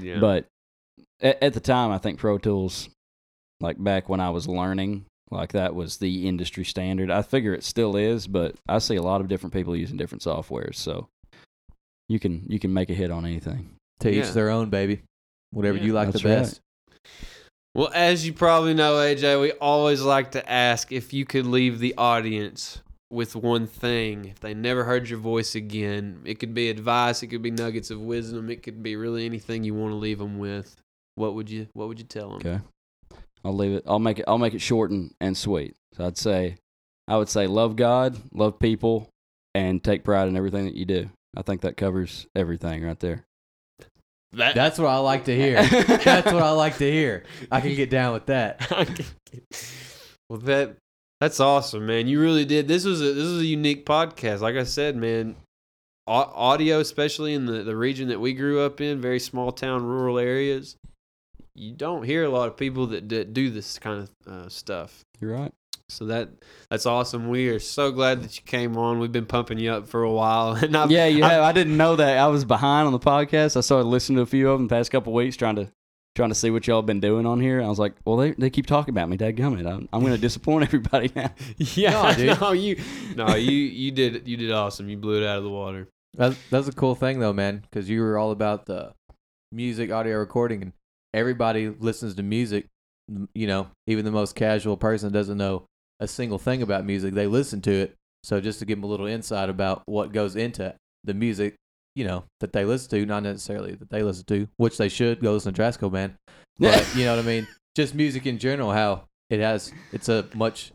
Yeah. 0.00 0.18
But 0.20 0.46
at, 1.20 1.42
at 1.42 1.54
the 1.54 1.60
time, 1.60 1.90
I 1.90 1.98
think 1.98 2.18
Pro 2.20 2.38
Tools, 2.38 2.88
like 3.60 3.82
back 3.82 4.08
when 4.08 4.20
I 4.20 4.30
was 4.30 4.46
learning, 4.46 5.06
like 5.30 5.52
that 5.52 5.74
was 5.74 5.96
the 5.98 6.28
industry 6.28 6.64
standard. 6.64 7.10
I 7.10 7.22
figure 7.22 7.54
it 7.54 7.64
still 7.64 7.96
is, 7.96 8.26
but 8.26 8.54
I 8.68 8.78
see 8.78 8.96
a 8.96 9.02
lot 9.02 9.20
of 9.20 9.28
different 9.28 9.52
people 9.52 9.74
using 9.76 9.96
different 9.96 10.22
softwares, 10.22 10.76
so 10.76 11.08
you 12.08 12.18
can 12.20 12.44
you 12.48 12.58
can 12.58 12.72
make 12.72 12.90
a 12.90 12.94
hit 12.94 13.10
on 13.10 13.24
anything. 13.24 13.70
to 14.00 14.12
Yeah. 14.12 14.22
each 14.26 14.32
their 14.32 14.50
own, 14.50 14.70
baby. 14.70 15.02
Whatever 15.52 15.78
Yeah. 15.78 15.84
you 15.84 15.92
like 15.92 16.10
That's 16.10 16.22
the 16.22 16.28
right. 16.28 16.34
best. 16.40 16.60
Well, 17.74 17.90
as 17.94 18.26
you 18.26 18.32
probably 18.32 18.74
know, 18.74 18.94
AJ, 18.96 19.40
we 19.40 19.52
always 19.52 20.02
like 20.02 20.32
to 20.32 20.50
ask 20.50 20.92
if 20.92 21.12
you 21.12 21.24
could 21.24 21.46
leave 21.46 21.78
the 21.78 21.94
audience 21.96 22.80
with 23.10 23.34
one 23.36 23.66
thing. 23.66 24.24
If 24.26 24.40
they 24.40 24.52
never 24.54 24.84
heard 24.84 25.08
your 25.08 25.18
voice 25.20 25.54
again, 25.54 26.20
it 26.24 26.38
could 26.40 26.54
be 26.54 26.68
advice, 26.70 27.22
it 27.22 27.28
could 27.28 27.42
be 27.42 27.50
nuggets 27.52 27.90
of 27.90 28.00
wisdom, 28.00 28.50
it 28.50 28.62
could 28.62 28.82
be 28.82 28.96
really 28.96 29.24
anything 29.26 29.64
you 29.64 29.74
want 29.74 29.92
to 29.92 29.96
leave 29.96 30.18
them 30.18 30.38
with. 30.38 30.76
What 31.14 31.34
would 31.34 31.48
you 31.50 31.68
What 31.72 31.88
would 31.88 31.98
you 31.98 32.04
tell 32.04 32.30
them? 32.30 32.38
Okay. 32.38 32.60
I'll 33.44 33.54
leave 33.54 33.72
it. 33.72 33.84
I'll 33.86 33.98
make 33.98 34.18
it. 34.18 34.24
I'll 34.26 34.38
make 34.38 34.54
it 34.54 34.60
short 34.60 34.90
and, 34.90 35.12
and 35.20 35.36
sweet. 35.36 35.76
So 35.96 36.06
I'd 36.06 36.18
say, 36.18 36.56
I 37.06 37.16
would 37.16 37.28
say, 37.28 37.46
love 37.46 37.76
God, 37.76 38.16
love 38.32 38.58
people, 38.58 39.10
and 39.54 39.82
take 39.82 40.04
pride 40.04 40.28
in 40.28 40.36
everything 40.36 40.64
that 40.64 40.74
you 40.74 40.84
do. 40.84 41.10
I 41.36 41.42
think 41.42 41.60
that 41.62 41.76
covers 41.76 42.26
everything 42.34 42.84
right 42.84 42.98
there. 42.98 43.24
That, 44.32 44.54
That's 44.54 44.78
what 44.78 44.88
I 44.88 44.98
like 44.98 45.26
to 45.26 45.36
hear. 45.36 45.62
That's 45.68 46.32
what 46.32 46.42
I 46.42 46.50
like 46.50 46.78
to 46.78 46.90
hear. 46.90 47.24
I 47.52 47.60
can 47.60 47.74
get 47.74 47.90
down 47.90 48.14
with 48.14 48.26
that. 48.26 48.68
well, 50.28 50.40
that 50.40 50.76
that's 51.20 51.40
awesome, 51.40 51.86
man. 51.86 52.08
You 52.08 52.20
really 52.20 52.44
did. 52.44 52.66
This 52.66 52.84
was 52.84 53.00
a 53.00 53.12
this 53.12 53.24
was 53.24 53.40
a 53.40 53.46
unique 53.46 53.86
podcast. 53.86 54.40
Like 54.40 54.56
I 54.56 54.64
said, 54.64 54.96
man, 54.96 55.36
audio, 56.06 56.80
especially 56.80 57.34
in 57.34 57.46
the 57.46 57.62
the 57.62 57.76
region 57.76 58.08
that 58.08 58.20
we 58.20 58.32
grew 58.32 58.60
up 58.60 58.80
in, 58.80 59.00
very 59.00 59.20
small 59.20 59.52
town, 59.52 59.84
rural 59.84 60.18
areas. 60.18 60.76
You 61.56 61.72
don't 61.72 62.02
hear 62.02 62.24
a 62.24 62.28
lot 62.28 62.48
of 62.48 62.56
people 62.56 62.86
that, 62.88 63.08
that 63.10 63.32
do 63.32 63.50
this 63.50 63.78
kind 63.78 64.08
of 64.26 64.32
uh, 64.32 64.48
stuff. 64.48 65.04
You're 65.20 65.32
right. 65.32 65.52
So 65.88 66.06
that 66.06 66.30
that's 66.70 66.86
awesome. 66.86 67.28
We 67.28 67.48
are 67.48 67.58
so 67.60 67.92
glad 67.92 68.22
that 68.22 68.36
you 68.36 68.42
came 68.44 68.76
on. 68.78 68.98
We've 68.98 69.12
been 69.12 69.26
pumping 69.26 69.58
you 69.58 69.70
up 69.70 69.86
for 69.86 70.02
a 70.02 70.10
while, 70.10 70.52
and 70.62 70.74
I've, 70.76 70.90
yeah, 70.90 71.06
you 71.06 71.22
I've- 71.22 71.34
have. 71.34 71.42
I 71.44 71.52
didn't 71.52 71.76
know 71.76 71.96
that. 71.96 72.18
I 72.18 72.26
was 72.28 72.44
behind 72.44 72.86
on 72.86 72.92
the 72.92 72.98
podcast. 72.98 73.56
I 73.56 73.60
started 73.60 73.86
listening 73.86 74.16
to 74.16 74.22
a 74.22 74.26
few 74.26 74.50
of 74.50 74.58
them 74.58 74.66
the 74.68 74.74
past 74.74 74.90
couple 74.90 75.12
weeks, 75.12 75.36
trying 75.36 75.56
to 75.56 75.68
trying 76.16 76.30
to 76.30 76.34
see 76.34 76.48
what 76.50 76.66
y'all 76.66 76.78
have 76.78 76.86
been 76.86 77.00
doing 77.00 77.26
on 77.26 77.38
here. 77.40 77.60
I 77.60 77.66
was 77.68 77.78
like, 77.78 77.92
well, 78.04 78.16
they 78.16 78.32
they 78.32 78.48
keep 78.50 78.66
talking 78.66 78.94
about 78.94 79.08
me. 79.10 79.16
Dadgummit. 79.18 79.66
I'm, 79.70 79.88
I'm 79.92 80.00
going 80.00 80.14
to 80.14 80.20
disappoint 80.20 80.64
everybody 80.68 81.10
now. 81.14 81.30
yeah, 81.58 82.14
No, 82.18 82.34
no, 82.34 82.52
you, 82.52 82.80
no, 83.14 83.34
you, 83.36 83.50
you 83.52 83.90
did, 83.90 84.26
you 84.26 84.36
did 84.38 84.50
awesome. 84.52 84.88
You 84.88 84.96
blew 84.96 85.22
it 85.22 85.26
out 85.26 85.38
of 85.38 85.44
the 85.44 85.50
water. 85.50 85.88
That's, 86.16 86.36
that's 86.50 86.68
a 86.68 86.72
cool 86.72 86.94
thing 86.94 87.18
though, 87.20 87.32
man, 87.32 87.58
because 87.68 87.90
you 87.90 88.00
were 88.00 88.16
all 88.16 88.30
about 88.30 88.64
the 88.66 88.94
music, 89.52 89.90
audio 89.90 90.18
recording, 90.18 90.62
and 90.62 90.72
everybody 91.14 91.68
listens 91.68 92.14
to 92.16 92.22
music. 92.22 92.66
You 93.34 93.46
know, 93.46 93.68
even 93.86 94.04
the 94.04 94.10
most 94.10 94.34
casual 94.34 94.76
person 94.76 95.12
doesn't 95.12 95.38
know 95.38 95.64
a 96.00 96.08
single 96.08 96.38
thing 96.38 96.62
about 96.62 96.84
music. 96.84 97.14
They 97.14 97.26
listen 97.26 97.60
to 97.62 97.72
it. 97.72 97.94
So 98.22 98.40
just 98.40 98.58
to 98.58 98.64
give 98.64 98.78
them 98.78 98.84
a 98.84 98.86
little 98.88 99.06
insight 99.06 99.48
about 99.48 99.82
what 99.86 100.12
goes 100.12 100.34
into 100.36 100.74
the 101.04 101.14
music, 101.14 101.54
you 101.94 102.04
know, 102.06 102.24
that 102.40 102.52
they 102.52 102.64
listen 102.64 102.90
to, 102.90 103.06
not 103.06 103.22
necessarily 103.22 103.74
that 103.74 103.90
they 103.90 104.02
listen 104.02 104.24
to, 104.26 104.48
which 104.56 104.78
they 104.78 104.88
should 104.88 105.20
go 105.20 105.32
listen 105.32 105.52
to 105.52 105.62
Drasco 105.62 105.90
Band. 105.90 106.14
But 106.56 106.94
you 106.94 107.04
know 107.04 107.16
what 107.16 107.24
I 107.24 107.26
mean? 107.26 107.48
Just 107.74 107.96
music 107.96 108.26
in 108.26 108.38
general, 108.38 108.70
how 108.70 109.06
it 109.28 109.40
has 109.40 109.72
it's 109.92 110.08
a 110.08 110.24
much 110.34 110.70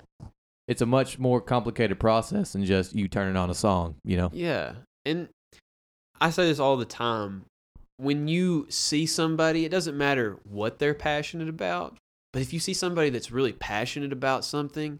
it's 0.67 0.81
a 0.81 0.85
much 0.85 1.17
more 1.17 1.39
complicated 1.39 1.99
process 2.01 2.51
than 2.51 2.65
just 2.65 2.93
you 2.93 3.07
turning 3.07 3.37
on 3.37 3.49
a 3.49 3.53
song, 3.53 3.95
you 4.03 4.17
know. 4.17 4.29
Yeah. 4.33 4.73
And 5.05 5.29
I 6.19 6.31
say 6.31 6.45
this 6.47 6.59
all 6.59 6.75
the 6.75 6.85
time. 6.85 7.45
When 7.99 8.27
you 8.27 8.65
see 8.69 9.05
somebody, 9.05 9.65
it 9.65 9.69
doesn't 9.69 9.97
matter 9.97 10.37
what 10.49 10.79
they're 10.79 10.93
passionate 10.93 11.49
about, 11.49 11.97
but 12.31 12.41
if 12.41 12.53
you 12.53 12.59
see 12.59 12.73
somebody 12.73 13.09
that's 13.09 13.31
really 13.31 13.51
passionate 13.51 14.13
about 14.13 14.45
something, 14.45 14.99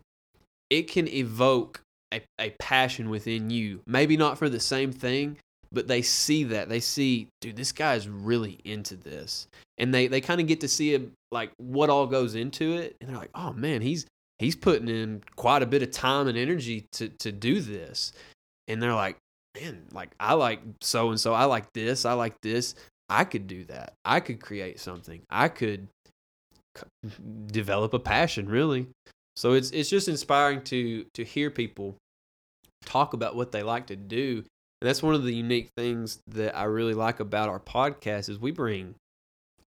it 0.70 0.90
can 0.90 1.08
evoke 1.08 1.82
a, 2.14 2.22
a 2.40 2.50
passion 2.60 3.10
within 3.10 3.50
you. 3.50 3.82
Maybe 3.88 4.18
not 4.18 4.38
for 4.38 4.50
the 4.50 4.60
same 4.60 4.92
thing, 4.92 5.38
but 5.72 5.88
they 5.88 6.02
see 6.02 6.44
that. 6.46 6.70
They 6.70 6.80
see, 6.80 7.28
dude, 7.42 7.56
this 7.56 7.72
guy's 7.72 8.08
really 8.08 8.60
into 8.66 8.96
this. 8.96 9.48
And 9.78 9.94
they, 9.94 10.08
they 10.08 10.22
kind 10.22 10.42
of 10.42 10.48
get 10.48 10.62
to 10.62 10.68
see 10.68 10.94
it, 10.94 11.10
like 11.32 11.52
what 11.58 11.90
all 11.90 12.08
goes 12.08 12.36
into 12.36 12.74
it. 12.74 12.98
And 13.00 13.10
they're 13.10 13.18
like, 13.18 13.32
oh 13.34 13.54
man, 13.54 13.82
he's 13.82 14.06
he's 14.40 14.56
putting 14.56 14.90
in 14.90 15.24
quite 15.36 15.64
a 15.64 15.68
bit 15.68 15.84
of 15.84 15.92
time 15.92 16.28
and 16.28 16.38
energy 16.38 16.86
to 16.94 17.10
to 17.20 17.32
do 17.32 17.62
this. 17.62 18.12
And 18.68 18.82
they're 18.82 18.94
like, 18.94 19.18
man, 19.56 19.86
like 19.92 20.12
I 20.20 20.34
like 20.34 20.62
so 20.82 21.10
and 21.10 21.20
so. 21.20 21.34
I 21.34 21.46
like 21.46 21.72
this. 21.74 22.06
I 22.06 22.14
like 22.14 22.40
this. 22.42 22.76
I 23.10 23.24
could 23.24 23.48
do 23.48 23.66
that. 23.66 23.94
I 24.06 24.20
could 24.20 24.40
create 24.42 24.80
something. 24.80 25.22
I 25.30 25.48
could 25.48 25.88
c- 26.78 27.10
develop 27.48 27.94
a 27.94 28.00
passion, 28.00 28.48
really. 28.48 28.88
So 29.36 29.54
it's 29.54 29.72
it's 29.72 29.90
just 29.90 30.08
inspiring 30.08 30.64
to 30.66 31.06
to 31.14 31.24
hear 31.24 31.50
people 31.50 31.96
talk 32.86 33.14
about 33.14 33.36
what 33.36 33.52
they 33.52 33.64
like 33.64 33.88
to 33.88 33.96
do. 33.96 34.44
And 34.82 34.88
that's 34.88 35.04
one 35.04 35.16
of 35.16 35.24
the 35.24 35.34
unique 35.34 35.70
things 35.76 36.20
that 36.28 36.58
I 36.58 36.64
really 36.64 36.94
like 36.94 37.20
about 37.20 37.50
our 37.50 37.60
podcast 37.60 38.30
is 38.30 38.40
we 38.40 38.52
bring 38.52 38.96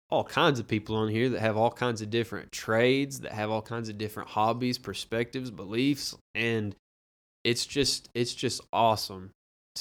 all 0.10 0.24
kinds 0.24 0.60
of 0.60 0.68
people 0.68 0.96
on 0.96 1.10
here 1.10 1.30
that 1.30 1.40
have 1.40 1.58
all 1.58 1.72
kinds 1.72 2.02
of 2.02 2.10
different 2.10 2.52
trades, 2.52 3.22
that 3.22 3.32
have 3.32 3.50
all 3.50 3.62
kinds 3.62 3.90
of 3.90 3.98
different 3.98 4.30
hobbies, 4.30 4.78
perspectives, 4.78 5.52
beliefs, 5.52 6.16
and 6.36 6.76
it's 7.44 7.66
just 7.66 8.10
it's 8.14 8.34
just 8.34 8.62
awesome 8.72 9.32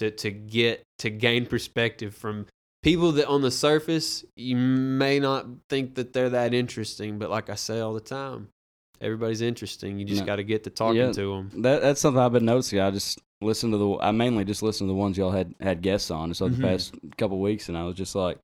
to 0.01 0.10
to 0.10 0.31
get 0.31 0.82
to 0.98 1.09
gain 1.10 1.47
perspective 1.47 2.14
from 2.14 2.47
people 2.82 3.12
that 3.12 3.27
on 3.28 3.40
the 3.43 3.51
surface 3.51 4.24
you 4.36 4.56
may 4.56 5.18
not 5.20 5.47
think 5.68 5.94
that 5.94 6.12
they're 6.12 6.31
that 6.31 6.52
interesting, 6.55 7.18
but 7.18 7.31
like 7.31 7.48
I 7.48 7.55
say 7.55 7.81
all 7.81 7.93
the 7.94 8.01
time, 8.01 8.48
everybody's 9.01 9.40
interesting. 9.43 9.98
You 9.98 10.05
just 10.05 10.22
No. 10.22 10.27
got 10.27 10.36
to 10.36 10.44
get 10.44 10.64
to 10.64 10.70
talking 10.70 10.97
Yeah. 11.01 11.12
to 11.12 11.35
them. 11.36 11.62
That 11.62 11.82
that's 11.82 12.01
something 12.01 12.20
I've 12.20 12.32
been 12.32 12.44
noticing. 12.44 12.81
I 12.81 12.90
just 12.90 13.18
listened 13.43 13.72
to 13.72 13.78
the. 13.78 13.98
I 14.01 14.10
mainly 14.10 14.44
just 14.44 14.62
listened 14.62 14.89
to 14.89 14.93
the 14.93 14.98
ones 14.98 15.16
y'all 15.16 15.31
had 15.31 15.55
had 15.60 15.81
guests 15.82 16.10
on 16.10 16.28
just 16.31 16.43
over 16.43 16.52
Mhm. 16.55 16.56
the 16.59 16.62
past 16.62 16.94
couple 17.16 17.40
weeks, 17.40 17.68
and 17.68 17.77
I 17.78 17.85
was 17.85 17.94
just 17.97 18.14
like, 18.14 18.39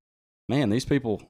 man, 0.48 0.70
these 0.70 0.84
people. 0.86 1.22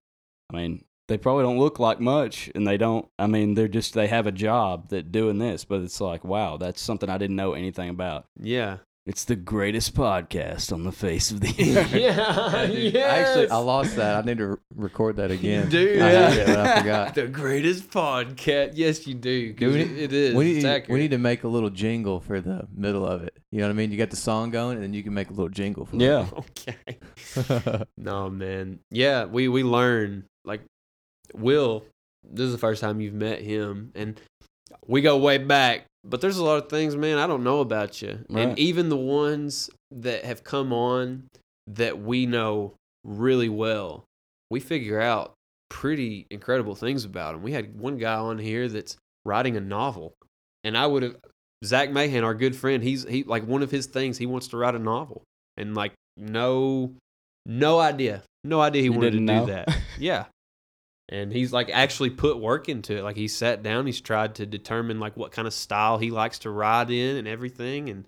I 0.52 0.56
mean, 0.56 0.84
they 1.08 1.18
probably 1.18 1.42
don't 1.44 1.58
look 1.58 1.78
like 1.80 1.98
much, 2.00 2.50
and 2.54 2.66
they 2.66 2.76
don't. 2.76 3.06
I 3.18 3.26
mean, 3.28 3.54
they're 3.54 3.66
just 3.68 3.94
they 3.94 4.06
have 4.08 4.26
a 4.26 4.32
job 4.32 4.88
that 4.90 5.10
doing 5.12 5.38
this, 5.38 5.64
but 5.64 5.80
it's 5.82 6.00
like, 6.00 6.24
wow, 6.24 6.56
that's 6.56 6.80
something 6.80 7.08
I 7.08 7.18
didn't 7.18 7.36
know 7.36 7.52
anything 7.52 7.88
about. 7.90 8.26
Yeah, 8.40 8.78
It's 9.06 9.24
the 9.24 9.36
greatest 9.36 9.94
podcast 9.94 10.72
on 10.72 10.82
the 10.82 10.90
face 10.90 11.30
of 11.30 11.38
the 11.40 11.48
earth. 11.78 11.94
yeah, 11.94 12.66
Dude, 12.66 12.92
yes. 12.92 13.28
Actually, 13.28 13.50
I 13.50 13.56
lost 13.58 13.94
that. 13.94 14.16
I 14.16 14.26
need 14.26 14.38
to 14.38 14.58
record 14.74 15.14
that 15.18 15.30
again. 15.30 15.68
do. 15.68 15.78
I 16.02 16.12
Yeah. 16.12 16.34
did, 16.34 16.46
but 16.48 16.58
I 16.58 16.78
forgot. 16.80 17.14
the 17.14 17.28
greatest 17.28 17.88
podcast. 17.88 18.72
Yes, 18.74 19.06
you 19.06 19.14
do. 19.14 19.52
'cause 19.52 19.60
Do 19.60 19.70
we- 19.74 19.80
it- 19.82 19.96
it 19.98 20.12
is. 20.12 20.34
We 20.34 20.54
need, 20.54 20.64
accurate. 20.64 20.90
we 20.92 20.98
need 20.98 21.12
to 21.12 21.18
make 21.18 21.44
a 21.44 21.48
little 21.48 21.70
jingle 21.70 22.18
for 22.18 22.40
the 22.40 22.66
middle 22.74 23.06
of 23.06 23.22
it. 23.22 23.36
You 23.52 23.60
know 23.60 23.66
what 23.66 23.70
I 23.70 23.74
mean? 23.74 23.92
You 23.92 23.96
got 23.96 24.10
the 24.10 24.16
song 24.16 24.50
going, 24.50 24.74
and 24.74 24.82
then 24.82 24.92
you 24.92 25.04
can 25.04 25.14
make 25.14 25.28
a 25.30 25.32
little 25.32 25.50
jingle 25.50 25.86
for 25.86 25.94
Yeah. 25.96 26.26
Okay. 26.38 27.86
No, 27.96 28.28
man. 28.28 28.80
Yeah, 28.90 29.26
we 29.26 29.46
we 29.46 29.62
learn 29.62 30.24
like 30.44 30.62
Will. 31.32 31.84
This 32.28 32.46
is 32.46 32.52
the 32.52 32.58
first 32.58 32.80
time 32.80 33.00
you've 33.00 33.14
met 33.14 33.40
him, 33.40 33.92
and 33.94 34.20
we 34.86 35.00
go 35.02 35.16
way 35.16 35.38
back. 35.38 35.84
But 36.04 36.20
there's 36.20 36.36
a 36.38 36.44
lot 36.44 36.62
of 36.62 36.68
things, 36.70 36.94
man, 36.96 37.18
I 37.18 37.26
don't 37.26 37.42
know 37.42 37.60
about 37.60 38.00
you, 38.00 38.24
Right. 38.30 38.48
and 38.48 38.58
even 38.58 38.88
the 38.88 38.96
ones 38.96 39.68
that 39.90 40.24
have 40.24 40.44
come 40.44 40.72
on 40.72 41.24
that 41.66 41.98
we 42.00 42.26
know 42.26 42.74
really 43.04 43.48
well, 43.48 44.04
we 44.50 44.60
figure 44.60 45.00
out 45.00 45.32
pretty 45.68 46.26
incredible 46.30 46.76
things 46.76 47.04
about 47.04 47.32
them. 47.32 47.42
We 47.42 47.50
had 47.52 47.78
one 47.78 47.98
guy 47.98 48.14
on 48.14 48.38
here 48.38 48.68
that's 48.68 48.96
writing 49.24 49.56
a 49.56 49.60
novel, 49.60 50.12
and 50.62 50.78
I 50.78 50.86
would 50.86 51.02
have 51.02 51.16
Zach 51.64 51.90
Mahan, 51.90 52.22
our 52.22 52.34
good 52.34 52.54
friend. 52.54 52.84
He's 52.84 53.02
he 53.02 53.24
like 53.24 53.44
one 53.44 53.62
of 53.64 53.72
his 53.72 53.86
things. 53.86 54.16
He 54.18 54.26
wants 54.26 54.46
to 54.48 54.56
write 54.56 54.76
a 54.76 54.78
novel, 54.78 55.22
and 55.56 55.74
like 55.74 55.92
no, 56.16 56.92
no 57.44 57.80
idea, 57.80 58.22
no 58.44 58.60
idea 58.60 58.82
he 58.82 58.86
You 58.86 58.92
wanted 58.92 59.10
to 59.12 59.16
didn't 59.18 59.26
do 59.26 59.34
know? 59.34 59.46
that. 59.46 59.76
Yeah, 59.98 60.26
and 61.08 61.32
he's 61.32 61.52
like 61.52 61.70
actually 61.72 62.10
put 62.10 62.38
work 62.38 62.68
into 62.68 62.96
it. 62.96 63.02
Like 63.02 63.16
he 63.16 63.28
sat 63.28 63.62
down, 63.62 63.86
he's 63.86 64.00
tried 64.00 64.34
to 64.36 64.46
determine 64.46 64.98
like 65.00 65.16
what 65.16 65.32
kind 65.32 65.46
of 65.46 65.54
style 65.54 65.98
he 65.98 66.10
likes 66.10 66.38
to 66.40 66.50
ride 66.50 66.90
in 66.90 67.16
and 67.16 67.28
everything, 67.28 67.88
and 67.88 68.04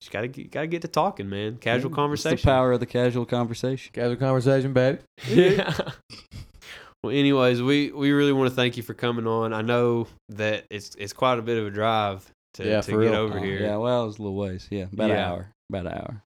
just 0.00 0.10
gotta 0.12 0.28
gotta 0.28 0.66
get 0.66 0.82
to 0.82 0.88
talking, 0.88 1.28
man. 1.28 1.56
Casual 1.58 1.90
It's 1.90 1.94
conversation. 1.96 2.36
the 2.36 2.42
power 2.42 2.72
of 2.72 2.80
the 2.80 2.86
casual 2.86 3.24
conversation. 3.26 3.90
Casual 3.92 4.16
conversation, 4.16 4.72
baby. 4.72 4.98
yeah. 5.28 5.74
Well, 7.02 7.14
anyways, 7.14 7.62
we 7.62 7.92
we 7.92 8.10
really 8.12 8.32
want 8.32 8.50
to 8.50 8.56
thank 8.56 8.76
you 8.76 8.82
for 8.82 8.94
coming 8.94 9.26
on. 9.26 9.52
I 9.52 9.62
know 9.62 10.08
that 10.30 10.64
it's 10.70 10.94
it's 10.96 11.12
quite 11.12 11.38
a 11.38 11.42
bit 11.42 11.58
of 11.58 11.66
a 11.66 11.70
drive 11.70 12.28
to, 12.54 12.66
Yeah, 12.66 12.80
to 12.80 12.82
for 12.82 13.02
get 13.02 13.10
real. 13.10 13.14
over 13.14 13.38
Uh, 13.38 13.42
here. 13.42 13.60
Yeah, 13.60 13.76
well, 13.76 14.04
it 14.04 14.06
was 14.06 14.18
a 14.18 14.22
little 14.22 14.36
ways. 14.36 14.66
Yeah, 14.70 14.86
about 14.92 15.10
an 15.10 15.16
hour. 15.16 15.48
About 15.70 15.86
an 15.86 15.92
hour. 15.92 16.22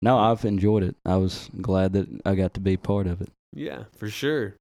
No, 0.00 0.18
I've 0.18 0.44
enjoyed 0.44 0.84
it. 0.84 0.94
I 1.04 1.16
was 1.16 1.50
glad 1.60 1.92
that 1.94 2.06
I 2.24 2.36
got 2.36 2.54
to 2.54 2.60
be 2.60 2.76
part 2.76 3.06
of 3.08 3.20
it. 3.20 3.30
Yeah, 3.52 3.84
for 3.96 4.08
sure. 4.08 4.54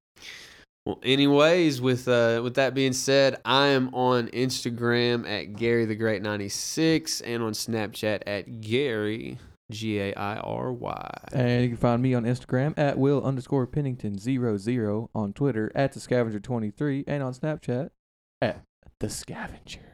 Well, 0.87 0.99
anyways, 1.03 1.81
with 1.81 2.07
uh, 2.07 2.39
with 2.41 2.53
that 2.53 2.73
being 2.73 2.93
said, 2.93 3.41
I 3.43 3.67
am 3.67 3.93
on 3.93 4.29
Instagram 4.29 5.27
at 5.29 5.57
Gary 5.57 5.83
the 5.83 5.95
Great 5.95 6.21
ninety 6.21 6.47
six 6.47 7.19
and 7.19 7.43
on 7.43 7.51
Snapchat 7.51 8.21
at 8.25 8.61
Gary 8.61 9.37
G 9.69 9.99
A 9.99 10.13
I 10.13 10.37
R 10.37 10.71
Y. 10.71 11.11
And 11.33 11.63
you 11.63 11.67
can 11.67 11.77
find 11.77 12.01
me 12.01 12.13
on 12.13 12.23
Instagram 12.23 12.73
at 12.77 12.97
will 12.97 13.21
underscore 13.21 13.67
Pennington 13.67 14.17
zero 14.17 14.55
zero 14.55 15.09
on 15.13 15.33
Twitter 15.33 15.73
at 15.75 15.91
the 15.91 15.99
scavenger 15.99 16.39
twenty 16.39 16.71
three 16.71 17.03
and 17.05 17.21
on 17.21 17.33
Snapchat 17.33 17.89
at 18.41 18.61
the 19.01 19.09
scavenger. 19.09 19.91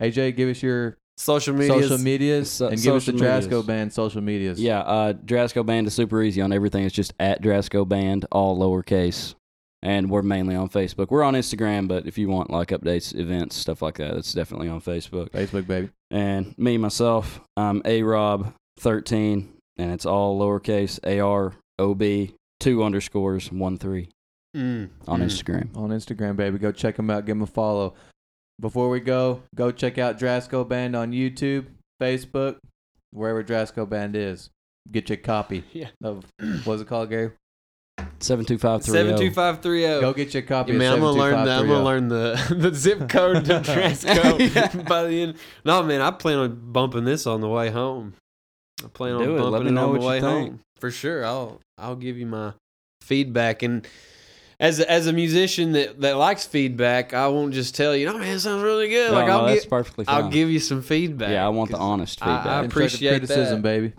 AJ, 0.00 0.36
give 0.36 0.48
us 0.48 0.62
your 0.62 0.98
Social 1.16 1.52
media. 1.52 1.82
social 1.82 1.98
medias 1.98 2.48
So- 2.48 2.68
and 2.68 2.80
give 2.80 2.94
us 2.94 3.06
the 3.06 3.10
social 3.10 3.26
medias. 3.26 3.48
Drasco 3.48 3.66
Band 3.66 3.92
social 3.92 4.20
medias. 4.20 4.60
Yeah, 4.60 4.78
uh, 4.82 5.12
Drasco 5.14 5.66
Band 5.66 5.88
is 5.88 5.94
super 5.94 6.22
easy 6.22 6.40
on 6.40 6.52
everything. 6.52 6.84
It's 6.84 6.94
just 6.94 7.12
at 7.18 7.42
Drasco 7.42 7.88
Band, 7.88 8.24
all 8.30 8.56
lowercase. 8.56 9.34
And 9.82 10.10
we're 10.10 10.22
mainly 10.22 10.56
on 10.56 10.68
Facebook. 10.68 11.08
We're 11.10 11.22
on 11.22 11.34
Instagram, 11.34 11.86
but 11.86 12.06
if 12.06 12.18
you 12.18 12.28
want 12.28 12.50
like 12.50 12.68
updates, 12.68 13.14
events, 13.14 13.54
stuff 13.54 13.80
like 13.80 13.98
that, 13.98 14.14
it's 14.16 14.32
definitely 14.32 14.68
on 14.68 14.80
Facebook. 14.80 15.30
Facebook 15.30 15.66
baby. 15.68 15.90
And 16.10 16.56
me, 16.58 16.78
myself, 16.78 17.40
I'm 17.56 17.80
A 17.84 18.02
Rob 18.02 18.52
13, 18.80 19.48
and 19.76 19.92
it's 19.92 20.04
all 20.04 20.38
lowercase 20.40 20.98
A 21.04 21.20
R 21.20 21.54
O 21.78 21.94
B, 21.94 22.34
two 22.58 22.82
underscores, 22.82 23.52
one 23.52 23.78
three 23.78 24.08
Mm, 24.56 24.88
on 25.06 25.20
mm. 25.20 25.24
Instagram. 25.26 25.76
on 25.76 25.90
Instagram, 25.90 26.34
baby. 26.34 26.58
Go 26.58 26.72
check 26.72 26.96
them 26.96 27.10
out. 27.10 27.26
Give 27.26 27.36
them 27.36 27.42
a 27.42 27.46
follow. 27.46 27.94
Before 28.60 28.88
we 28.88 28.98
go, 28.98 29.42
go 29.54 29.70
check 29.70 29.98
out 29.98 30.18
Drasco 30.18 30.66
Band 30.66 30.96
on 30.96 31.12
YouTube, 31.12 31.66
Facebook, 32.02 32.56
wherever 33.12 33.44
Drasco 33.44 33.88
Band 33.88 34.16
is. 34.16 34.50
Get 34.90 35.08
your 35.10 35.18
copy 35.18 35.62
Yeah. 35.72 35.90
of 36.02 36.24
what's 36.64 36.82
it 36.82 36.88
called, 36.88 37.10
Gary? 37.10 37.32
72530. 38.20 38.92
Seven 38.92 39.18
two 39.18 39.30
five 39.30 39.60
three 39.60 39.86
oh. 39.86 39.88
oh. 39.88 40.00
Go 40.00 40.00
zero. 40.00 40.12
get 40.12 40.34
your 40.34 40.42
copy. 40.42 40.72
Yeah, 40.72 40.78
man, 40.78 40.92
I'm 40.94 41.00
gonna 41.00 41.12
oh. 41.12 41.14
learn 41.14 41.44
the 41.44 41.52
I'm 41.52 41.66
gonna 41.66 41.84
learn 41.84 42.08
the 42.08 42.56
the 42.56 42.74
zip 42.74 43.08
code 43.08 43.44
to 43.44 43.52
Drasco 43.60 44.54
Yeah. 44.54 44.82
by 44.88 45.04
the 45.04 45.22
end. 45.22 45.34
No, 45.64 45.82
man, 45.82 46.00
I 46.00 46.10
plan 46.10 46.38
on 46.38 46.72
bumping 46.72 47.04
this 47.04 47.26
on 47.26 47.40
the 47.40 47.48
way 47.48 47.70
home. 47.70 48.14
I 48.84 48.88
plan 48.88 49.14
on 49.14 49.22
it. 49.22 49.26
bumping 49.26 49.50
Let 49.50 49.62
me 49.62 49.68
it 49.68 49.78
on 49.78 49.90
what 49.90 50.00
the 50.00 50.06
way 50.06 50.20
home 50.20 50.60
for 50.78 50.90
sure. 50.90 51.24
I'll 51.24 51.60
I'll 51.76 51.96
give 51.96 52.18
you 52.18 52.26
my 52.26 52.54
feedback 53.02 53.62
and. 53.62 53.86
As 54.60 54.80
a, 54.80 54.90
as 54.90 55.06
a 55.06 55.12
musician 55.12 55.70
that, 55.74 56.00
that 56.00 56.16
likes 56.16 56.44
feedback, 56.44 57.14
I 57.14 57.28
won't 57.28 57.54
just 57.54 57.76
tell 57.76 57.94
you, 57.94 58.08
"Oh 58.08 58.18
man, 58.18 58.34
it 58.34 58.40
sounds 58.40 58.60
really 58.60 58.88
good." 58.88 59.12
No, 59.12 59.16
like 59.16 59.28
no, 59.28 59.38
I'll 59.38 59.46
that's 59.46 59.60
get, 59.60 59.70
perfectly 59.70 60.04
fine. 60.04 60.24
I'll 60.24 60.30
give 60.30 60.50
you 60.50 60.58
some 60.58 60.82
feedback. 60.82 61.30
yeah, 61.30 61.46
I 61.46 61.48
want 61.50 61.70
the 61.70 61.76
honest 61.76 62.20
I- 62.20 62.24
I 62.24 62.28
feedback. 62.28 62.44
Constructive 62.44 62.72
appreciate 62.72 63.10
criticism, 63.20 63.62
that. 63.62 63.62
baby. 63.62 63.92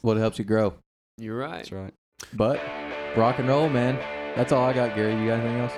What 0.00 0.16
helps 0.16 0.38
you 0.38 0.46
grow. 0.46 0.72
You're 1.18 1.36
right. 1.36 1.58
That's 1.58 1.72
right. 1.72 1.92
But 2.32 2.60
rock 3.16 3.38
and 3.38 3.48
roll, 3.48 3.68
man. 3.68 3.96
That's 4.36 4.52
all 4.52 4.64
I 4.64 4.72
got, 4.72 4.94
Gary. 4.94 5.14
You 5.14 5.26
got 5.26 5.40
anything 5.40 5.60
else? 5.60 5.72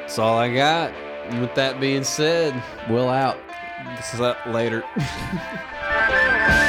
That's 0.00 0.18
all 0.18 0.38
I 0.38 0.52
got. 0.54 0.92
And 1.26 1.40
with 1.40 1.54
that 1.54 1.80
being 1.80 2.04
said, 2.04 2.54
we'll 2.88 3.08
out. 3.08 3.38
this 3.96 4.14
is 4.14 4.20
up 4.20 4.44
later. 4.46 4.84